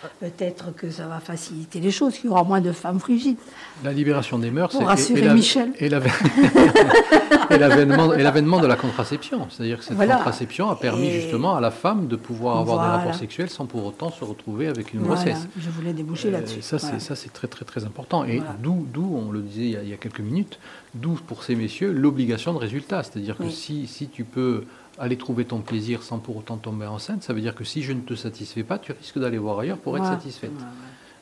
euh, 0.04 0.08
peut-être 0.20 0.76
que 0.76 0.90
ça 0.92 1.08
va 1.08 1.20
faciliter 1.20 1.80
les 1.80 1.92
choses, 1.92 2.16
qu'il 2.18 2.26
y 2.30 2.34
aura 2.34 2.44
moins 2.44 2.60
de 2.60 2.74
femmes 2.74 3.00
frigides. 3.00 3.38
La 3.84 3.94
libération 3.94 4.38
des 4.40 4.52
mœurs, 4.52 4.72
Pour 4.72 4.82
c'est- 4.82 4.88
rassurer 4.88 5.22
et 5.22 5.26
la- 5.26 5.34
Michel. 5.34 5.72
et 5.80 5.88
l'avè- 5.90 6.12
et 7.50 7.58
l'avènement 7.58 8.14
et 8.14 8.24
l'avènement 8.24 8.60
de 8.60 8.68
la 8.68 8.76
contraception. 8.76 9.48
C'est-à-dire 9.50 9.78
que 9.80 9.84
cette 9.86 9.96
Voilà. 9.96 10.18
contraception 10.18 10.70
a 10.70 10.76
permis 10.76 11.08
Et- 11.08 11.22
justement 11.22 11.56
à 11.56 11.62
la 11.62 11.72
femme 11.72 12.08
de 12.08 12.16
pouvoir 12.16 12.58
avoir 12.60 12.84
des 12.84 12.92
rapports 12.98 13.16
sexuels 13.16 13.50
sans 13.50 13.66
pour 13.66 13.86
autant 13.86 14.12
se 14.12 14.24
retrouver 14.24 14.68
avec 14.68 14.94
une 14.94 15.02
Voilà, 15.02 15.24
grossesse. 15.24 15.48
je 15.58 15.70
voulais 15.70 15.94
déboucher 15.94 16.28
Euh, 16.30 16.32
là-dessus. 16.32 16.62
Ça, 16.62 16.78
c'est 16.80 17.32
très 17.34 17.48
très 17.48 17.66
très 17.66 17.86
important. 17.86 18.24
Et 18.26 18.38
Voilà. 18.38 18.56
d'où, 18.62 18.86
d'où, 18.94 19.18
on 19.28 19.32
le 19.32 19.42
disait 19.42 19.80
il 19.84 19.90
y, 19.90 19.93
a, 19.93 19.93
y 19.94 19.96
a 19.96 20.02
quelques 20.02 20.20
minutes, 20.20 20.60
d'où 20.94 21.14
pour 21.16 21.44
ces 21.44 21.56
messieurs 21.56 21.92
l'obligation 21.92 22.54
de 22.54 22.58
résultat. 22.60 23.04
C'est-à-dire 23.04 23.38
que 23.38 23.44
Oui. 23.44 23.52
si, 23.52 23.88
si 23.88 24.08
tu 24.08 24.24
peux 24.24 24.66
aller 25.00 25.18
trouver 25.18 25.46
ton 25.46 25.62
plaisir 25.62 26.04
sans 26.04 26.20
pour 26.20 26.38
autant 26.38 26.58
tomber 26.58 26.86
enceinte, 26.86 27.24
ça 27.24 27.34
veut 27.34 27.42
dire 27.42 27.56
que 27.56 27.64
si 27.64 27.82
je 27.82 27.94
ne 27.94 28.02
te 28.02 28.14
satisfais 28.16 28.64
pas, 28.64 28.78
tu 28.78 28.92
risques 28.92 29.20
d'aller 29.20 29.38
voir 29.40 29.60
ailleurs 29.60 29.78
pour 29.78 29.98
être 29.98 30.06
satisfaite. 30.06 30.52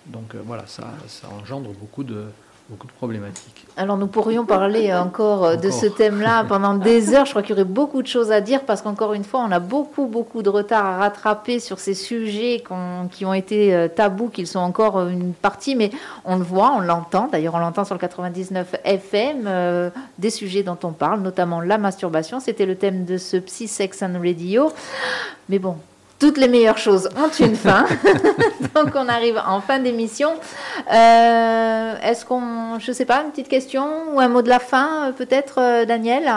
Donc 0.07 0.35
euh, 0.35 0.41
voilà, 0.45 0.65
ça, 0.67 0.93
ça 1.07 1.29
engendre 1.29 1.71
beaucoup 1.73 2.03
de, 2.03 2.25
beaucoup 2.71 2.87
de 2.87 2.91
problématiques. 2.93 3.65
Alors 3.77 3.97
nous 3.97 4.07
pourrions 4.07 4.45
parler 4.45 4.93
encore 5.07 5.45
euh, 5.45 5.55
de 5.55 5.69
ce 5.69 5.85
thème-là 5.85 6.45
pendant 6.45 6.73
des 6.73 7.13
heures. 7.13 7.25
Je 7.25 7.31
crois 7.31 7.41
qu'il 7.43 7.51
y 7.51 7.53
aurait 7.53 7.65
beaucoup 7.65 8.01
de 8.01 8.07
choses 8.07 8.31
à 8.31 8.41
dire 8.41 8.61
parce 8.63 8.81
qu'encore 8.81 9.13
une 9.13 9.23
fois, 9.23 9.41
on 9.41 9.51
a 9.51 9.59
beaucoup, 9.59 10.07
beaucoup 10.07 10.41
de 10.41 10.49
retard 10.49 10.85
à 10.85 10.97
rattraper 10.97 11.59
sur 11.59 11.79
ces 11.79 11.93
sujets 11.93 12.63
qui 13.11 13.25
ont 13.25 13.33
été 13.33 13.73
euh, 13.73 13.87
tabous, 13.87 14.29
qu'ils 14.29 14.47
sont 14.47 14.59
encore 14.59 14.97
euh, 14.97 15.09
une 15.09 15.33
partie, 15.33 15.75
mais 15.75 15.91
on 16.25 16.37
le 16.37 16.43
voit, 16.43 16.73
on 16.75 16.79
l'entend. 16.79 17.27
D'ailleurs, 17.31 17.55
on 17.55 17.59
l'entend 17.59 17.83
sur 17.83 17.95
le 17.95 17.99
99 17.99 18.75
FM, 18.83 19.43
euh, 19.45 19.89
des 20.17 20.29
sujets 20.29 20.63
dont 20.63 20.77
on 20.83 20.91
parle, 20.91 21.21
notamment 21.21 21.61
la 21.61 21.77
masturbation. 21.77 22.39
C'était 22.39 22.65
le 22.65 22.75
thème 22.75 23.05
de 23.05 23.17
ce 23.17 23.37
Psy 23.37 23.67
Sex 23.67 24.01
and 24.01 24.19
Radio. 24.21 24.71
Mais 25.49 25.59
bon, 25.59 25.75
toutes 26.21 26.37
les 26.37 26.47
meilleures 26.47 26.77
choses 26.77 27.09
ont 27.17 27.29
une 27.43 27.55
fin. 27.55 27.85
Donc 28.75 28.91
on 28.95 29.09
arrive 29.09 29.41
en 29.45 29.59
fin 29.59 29.79
d'émission. 29.79 30.29
Euh, 30.93 31.93
Est-ce 32.03 32.23
qu'on, 32.25 32.79
je 32.79 32.91
sais 32.91 33.05
pas, 33.05 33.23
une 33.23 33.31
petite 33.31 33.47
question 33.49 33.85
ou 34.13 34.19
un 34.19 34.27
mot 34.29 34.41
de 34.41 34.49
la 34.49 34.59
fin, 34.59 35.09
euh, 35.09 35.11
peut-être, 35.11 35.55
euh, 35.59 35.85
Daniel? 35.85 36.31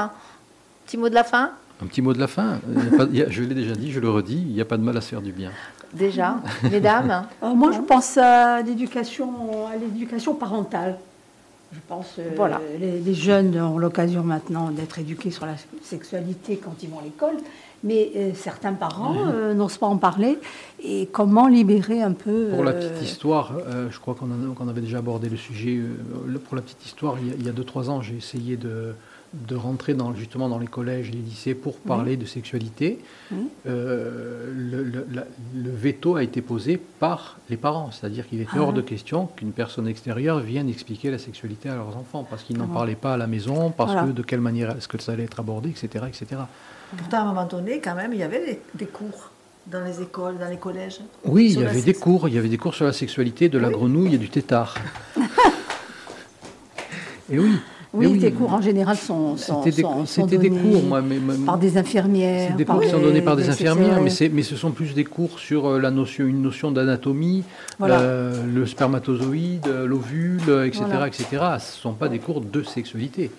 Petit 0.87 0.97
mot 0.97 1.09
de 1.09 1.15
la 1.15 1.25
fin, 1.25 1.51
Un 1.83 1.87
petit 1.87 2.01
mot 2.03 2.13
de 2.15 2.19
la 2.19 2.27
fin? 2.27 2.59
Il 2.69 2.85
y 2.85 2.95
a 2.95 2.97
pas- 2.97 3.05
il 3.13 3.17
y 3.19 3.23
a- 3.23 3.29
je 3.29 3.43
l'ai 3.43 3.55
déjà 3.55 3.75
dit, 3.75 3.93
je 3.93 4.01
le 4.01 4.09
redis, 4.11 4.43
il 4.49 4.55
n'y 4.55 4.61
a 4.61 4.65
pas 4.65 4.77
de 4.79 4.83
mal 4.83 4.97
à 4.97 5.01
se 5.03 5.09
faire 5.11 5.21
du 5.23 5.33
bien. 5.33 5.51
déjà, 5.93 6.37
mesdames? 6.71 7.27
Euh, 7.43 7.55
moi, 7.55 7.71
je 7.73 7.81
pense 7.81 8.17
à 8.17 8.63
l'éducation, 8.63 9.29
à 9.73 9.77
l'éducation 9.77 10.35
parentale. 10.35 10.97
Je 11.73 11.79
pense 11.89 12.07
euh, 12.19 12.31
Voilà. 12.37 12.61
les, 12.81 13.01
les 13.01 13.15
jeunes 13.15 13.61
ont 13.61 13.79
l'occasion 13.79 14.23
maintenant 14.23 14.71
d'être 14.71 14.99
éduqués 14.99 15.31
sur 15.31 15.45
la 15.47 15.55
sexualité 15.83 16.57
quand 16.63 16.75
ils 16.83 16.89
vont 16.91 17.01
à 17.01 17.03
l'école, 17.03 17.37
mais 17.85 18.11
euh, 18.17 18.31
certains 18.35 18.73
parents 18.73 19.15
euh, 19.29 19.55
n'osent 19.55 19.79
pas 19.79 19.87
en 19.87 19.99
parler. 19.99 20.39
Et 20.83 21.07
comment 21.13 21.47
libérer 21.47 22.03
un 22.03 22.13
peu 22.13 22.49
Pour 22.51 22.65
la 22.65 22.73
euh, 22.73 22.91
petite 22.91 23.09
histoire, 23.09 23.53
je 23.91 23.99
crois 24.01 24.15
qu'on 24.17 24.69
avait 24.69 24.81
déjà 24.81 24.99
abordé 24.99 25.29
le 25.29 25.37
sujet. 25.37 25.79
pour 26.47 26.57
la 26.57 26.63
petite 26.63 26.85
histoire, 26.85 27.17
il 27.23 27.29
y 27.29 27.31
a- 27.31 27.35
il 27.39 27.47
y 27.47 27.49
a 27.49 27.53
2-3 27.53 27.89
ans, 27.91 28.01
j'ai 28.03 28.17
essayé 28.17 28.57
de, 28.57 28.95
de 29.49 29.57
rentrer 29.57 29.95
dans, 29.95 30.15
justement 30.15 30.49
dans 30.49 30.59
les 30.59 30.67
collèges 30.67 31.09
et 31.09 31.13
les 31.13 31.19
lycées 31.19 31.55
pour 31.55 31.77
parler 31.79 32.17
de 32.17 32.25
sexualité. 32.25 32.99
Oui. 33.33 33.49
Euh, 33.67 34.53
le, 34.55 34.83
le- 34.85 35.07
la- 35.13 35.27
le 35.55 35.71
veto 35.71 36.17
a 36.17 36.23
été 36.23 36.41
posé 36.41 36.77
par 37.01 37.39
les 37.51 37.57
parents, 37.57 37.91
c'est-à-dire 37.91 38.29
qu'il 38.29 38.41
était 38.41 38.51
Ah. 38.55 38.61
hors 38.63 38.73
de 38.73 38.81
question 38.81 39.27
qu'une 39.37 39.53
personne 39.53 39.89
extérieure 39.89 40.39
vienne 40.41 40.69
expliquer 40.69 41.11
la 41.11 41.19
sexualité 41.19 41.69
à 41.69 41.75
leurs 41.75 41.97
enfants, 41.97 42.27
parce 42.29 42.43
qu'ils 42.45 42.59
n'en 42.59 42.69
Ah. 42.71 42.75
parlaient 42.75 42.95
pas 42.95 43.15
à 43.15 43.17
la 43.17 43.27
maison, 43.27 43.71
parce 43.77 43.93
Voilà. 43.93 44.07
que 44.09 44.13
de 44.13 44.23
quelle 44.23 44.41
manière 44.41 44.71
est-ce 44.77 44.89
que 44.89 45.01
ça 45.01 45.13
allait 45.13 45.25
être 45.25 45.41
abordé, 45.41 45.71
etc. 45.71 46.05
etc. 46.09 46.43
Pourtant, 46.97 47.19
à 47.19 47.21
un 47.21 47.25
moment 47.27 47.47
donné, 47.47 47.81
quand 47.83 47.95
même, 47.95 48.13
il 48.13 48.19
y 48.19 48.23
avait 48.23 48.45
des, 48.45 48.61
des 48.75 48.87
cours 48.87 49.31
dans 49.71 49.83
les 49.85 50.03
écoles, 50.03 50.37
dans 50.39 50.49
les 50.49 50.57
collèges. 50.59 51.01
Oui, 51.25 51.53
il 51.53 51.61
y 51.61 51.65
avait 51.67 51.81
des 51.83 51.95
cours, 51.95 52.29
il 52.29 52.35
y 52.35 52.39
avait 52.39 52.49
des 52.49 52.59
cours 52.59 52.75
sur 52.75 52.85
la 52.85 52.93
sexualité, 52.93 53.49
de 53.49 53.59
la 53.59 53.69
Oui. 53.69 53.75
grenouille 53.75 54.15
et 54.15 54.19
du 54.19 54.29
tétard. 54.29 54.75
et 57.31 57.39
oui. 57.39 57.53
Oui, 57.97 58.07
oui. 58.09 58.19
les 58.19 58.33
cours 58.33 58.53
en 58.53 58.61
général 58.61 58.97
sont, 58.97 59.37
sont, 59.37 59.63
C'était 59.63 59.77
des, 59.77 59.83
sont- 59.83 60.05
sont 60.05 60.23
c'était 60.25 60.37
des 60.37 60.51
donnés 60.51 60.73
cours, 60.73 60.83
moi, 60.83 61.01
mais, 61.01 61.19
mais- 61.25 61.47
par 61.47 61.59
des 61.59 61.79
infirmières. 61.79 62.49
c'est 62.51 62.57
des 62.57 62.65
cours 62.65 62.81
qui 62.81 62.89
sont 62.91 62.99
donnés 63.01 63.23
par 63.23 63.37
des, 63.37 63.49
infirmières, 63.49 64.01
mais, 64.03 64.11
mais 64.33 64.43
ce 64.43 64.57
sont 64.57 64.73
plus 64.73 64.95
des 64.95 65.05
cours 65.05 65.39
sur 65.39 65.69
euh, 65.69 65.79
la 65.79 65.93
notion, 65.93 66.27
une 66.27 66.43
notion 66.43 66.73
d'anatomie, 66.73 67.45
Voilà. 67.79 68.01
euh, 68.01 68.45
le 68.53 68.67
spermatozoïde, 68.67 69.69
euh, 69.69 69.87
l'ovule, 69.87 70.41
etc., 70.67 70.83
Voilà. 70.89 71.07
etc. 71.07 71.25
Ce 71.31 71.77
ne 71.77 71.81
sont 71.83 71.93
pas 71.93 72.09
des 72.09 72.19
cours 72.19 72.41
de 72.41 72.65
sexualité. 72.65 73.31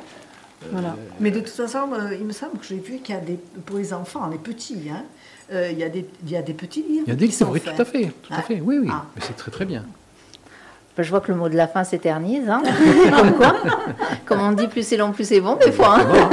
Voilà. 0.71 0.95
Mais 1.19 1.31
de 1.31 1.39
toute 1.39 1.49
façon, 1.49 1.89
euh, 1.93 2.15
il 2.19 2.25
me 2.25 2.31
semble 2.33 2.57
que 2.59 2.65
j'ai 2.65 2.77
vu 2.77 2.97
qu'il 2.97 3.15
y 3.15 3.17
a 3.17 3.21
des, 3.21 3.39
pour 3.65 3.77
les 3.77 3.93
enfants, 3.93 4.27
les 4.31 4.37
petits, 4.37 4.89
hein, 4.91 5.03
euh, 5.53 5.69
il, 5.71 5.77
y 5.79 5.83
a 5.83 5.89
des, 5.89 6.05
il 6.25 6.31
y 6.31 6.35
a 6.37 6.41
des 6.41 6.53
petits 6.53 6.81
livres. 6.83 7.03
Il 7.07 7.09
y 7.09 7.13
a 7.13 7.15
des 7.15 7.29
sont 7.31 7.45
oui, 7.51 7.61
tout 7.61 7.69
à 7.81 7.85
fait, 7.85 8.11
tout 8.23 8.33
à 8.33 8.37
Ah. 8.39 8.41
fait, 8.41 8.61
oui, 8.63 8.77
oui, 8.81 8.89
Ah. 8.91 9.05
mais 9.15 9.21
c'est 9.25 9.35
très 9.35 9.51
très 9.51 9.65
bien. 9.65 9.83
Ben, 10.97 11.03
Je 11.03 11.09
vois 11.09 11.19
que 11.21 11.31
le 11.31 11.37
mot 11.37 11.49
de 11.49 11.55
la 11.57 11.67
fin 11.67 11.83
s'éternise. 11.83 12.49
hein. 12.49 12.63
Comme 13.17 13.33
quoi, 13.33 13.55
comme 14.25 14.41
on 14.41 14.51
dit, 14.53 14.67
plus 14.67 14.85
c'est 14.87 14.97
long, 14.97 15.11
plus 15.11 15.27
c'est 15.27 15.41
bon, 15.41 15.55
des 15.57 15.71
fois. 15.71 15.97
hein. 15.99 16.29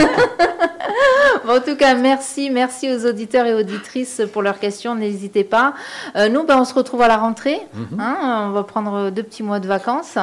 Bon, 1.45 1.57
en 1.57 1.61
tout 1.61 1.75
cas, 1.75 1.95
merci, 1.95 2.51
merci 2.51 2.89
aux 2.93 3.05
auditeurs 3.05 3.47
et 3.47 3.55
auditrices 3.55 4.23
pour 4.33 4.43
leurs 4.43 4.61
questions. 4.61 4.95
N'hésitez 4.95 5.43
pas. 5.43 5.75
Euh, 6.15 6.29
nous, 6.29 6.45
ben, 6.45 6.59
on 6.59 6.65
se 6.65 6.75
retrouve 6.75 7.03
à 7.03 7.09
la 7.09 7.17
rentrée. 7.17 7.61
Mhm. 7.75 8.01
hein. 8.01 8.47
on 8.49 8.51
va 8.53 8.63
prendre 8.63 9.11
deux 9.11 9.25
petits 9.25 9.43
mois 9.43 9.59
de 9.59 9.67
vacances, 9.67 10.19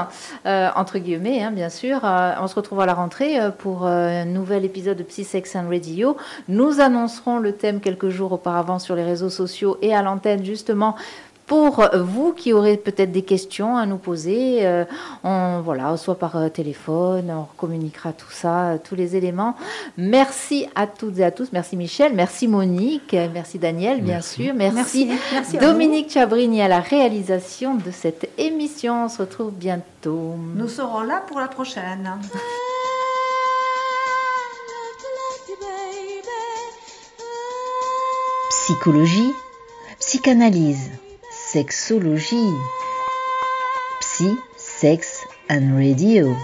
euh, 0.45 0.69
entre 0.75 0.97
guillemets, 0.97 1.43
hein, 1.43 1.51
bien 1.51 1.69
sûr. 1.69 1.99
Euh, 2.03 2.33
on 2.41 2.47
se 2.47 2.55
retrouve 2.55 2.79
à 2.79 2.85
la 2.85 2.93
rentrée 2.93 3.37
pour 3.57 3.85
un 3.85 4.25
nouvel 4.25 4.63
épisode 4.63 4.97
de 4.97 5.03
Psy 5.03 5.25
Sex 5.25 5.55
and 5.55 5.67
Radio. 5.69 6.15
Nous 6.47 6.79
annoncerons 6.79 7.39
le 7.39 7.51
thème 7.51 7.81
quelques 7.81 8.09
jours 8.09 8.31
auparavant 8.31 8.79
sur 8.79 8.95
les 8.95 9.03
réseaux 9.03 9.29
sociaux 9.29 9.77
et 9.81 9.93
à 9.93 10.01
l'antenne, 10.01 10.45
justement. 10.45 10.95
Pour 11.49 11.83
vous 11.95 12.31
qui 12.33 12.53
aurez 12.53 12.77
peut-être 12.77 13.11
des 13.11 13.23
questions 13.23 13.75
à 13.75 13.87
nous 13.87 13.97
poser, 13.97 14.67
euh, 14.67 14.85
on, 15.23 15.61
voilà, 15.61 15.97
soit 15.97 16.13
par 16.19 16.35
euh, 16.37 16.47
téléphone, 16.47 17.31
on 17.31 17.45
communiquera 17.57 18.13
tout 18.13 18.29
ça, 18.29 18.73
euh, 18.73 18.77
tous 18.81 18.93
les 18.93 19.15
éléments. 19.15 19.55
Merci 19.97 20.67
à 20.75 20.85
toutes 20.85 21.17
et 21.17 21.23
à 21.25 21.31
tous. 21.31 21.49
Merci 21.51 21.75
Michel, 21.75 22.13
merci 22.13 22.47
Monique, 22.47 23.15
euh, 23.15 23.27
merci 23.33 23.57
Daniel, 23.57 24.01
bien 24.01 24.15
Merci. 24.15 24.43
sûr. 24.43 24.53
Merci, 24.53 24.75
Merci, 24.75 25.19
merci 25.33 25.57
à 25.57 25.59
vous. 25.59 25.65
Dominique 25.65 26.11
Chabrini 26.11 26.61
à 26.61 26.67
la 26.67 26.81
réalisation 26.81 27.73
de 27.73 27.89
cette 27.89 28.29
émission. 28.37 29.05
On 29.05 29.09
se 29.09 29.23
retrouve 29.23 29.51
bientôt. 29.51 30.35
Nous 30.55 30.67
serons 30.67 31.01
là 31.01 31.23
pour 31.27 31.39
la 31.39 31.47
prochaine. 31.47 32.11
Psychologie, 38.49 39.33
psychanalyse, 39.99 40.91
sexologie, 41.51 42.61
psy, 44.01 44.37
sex 44.55 45.25
and 45.49 45.75
radio. 45.75 46.37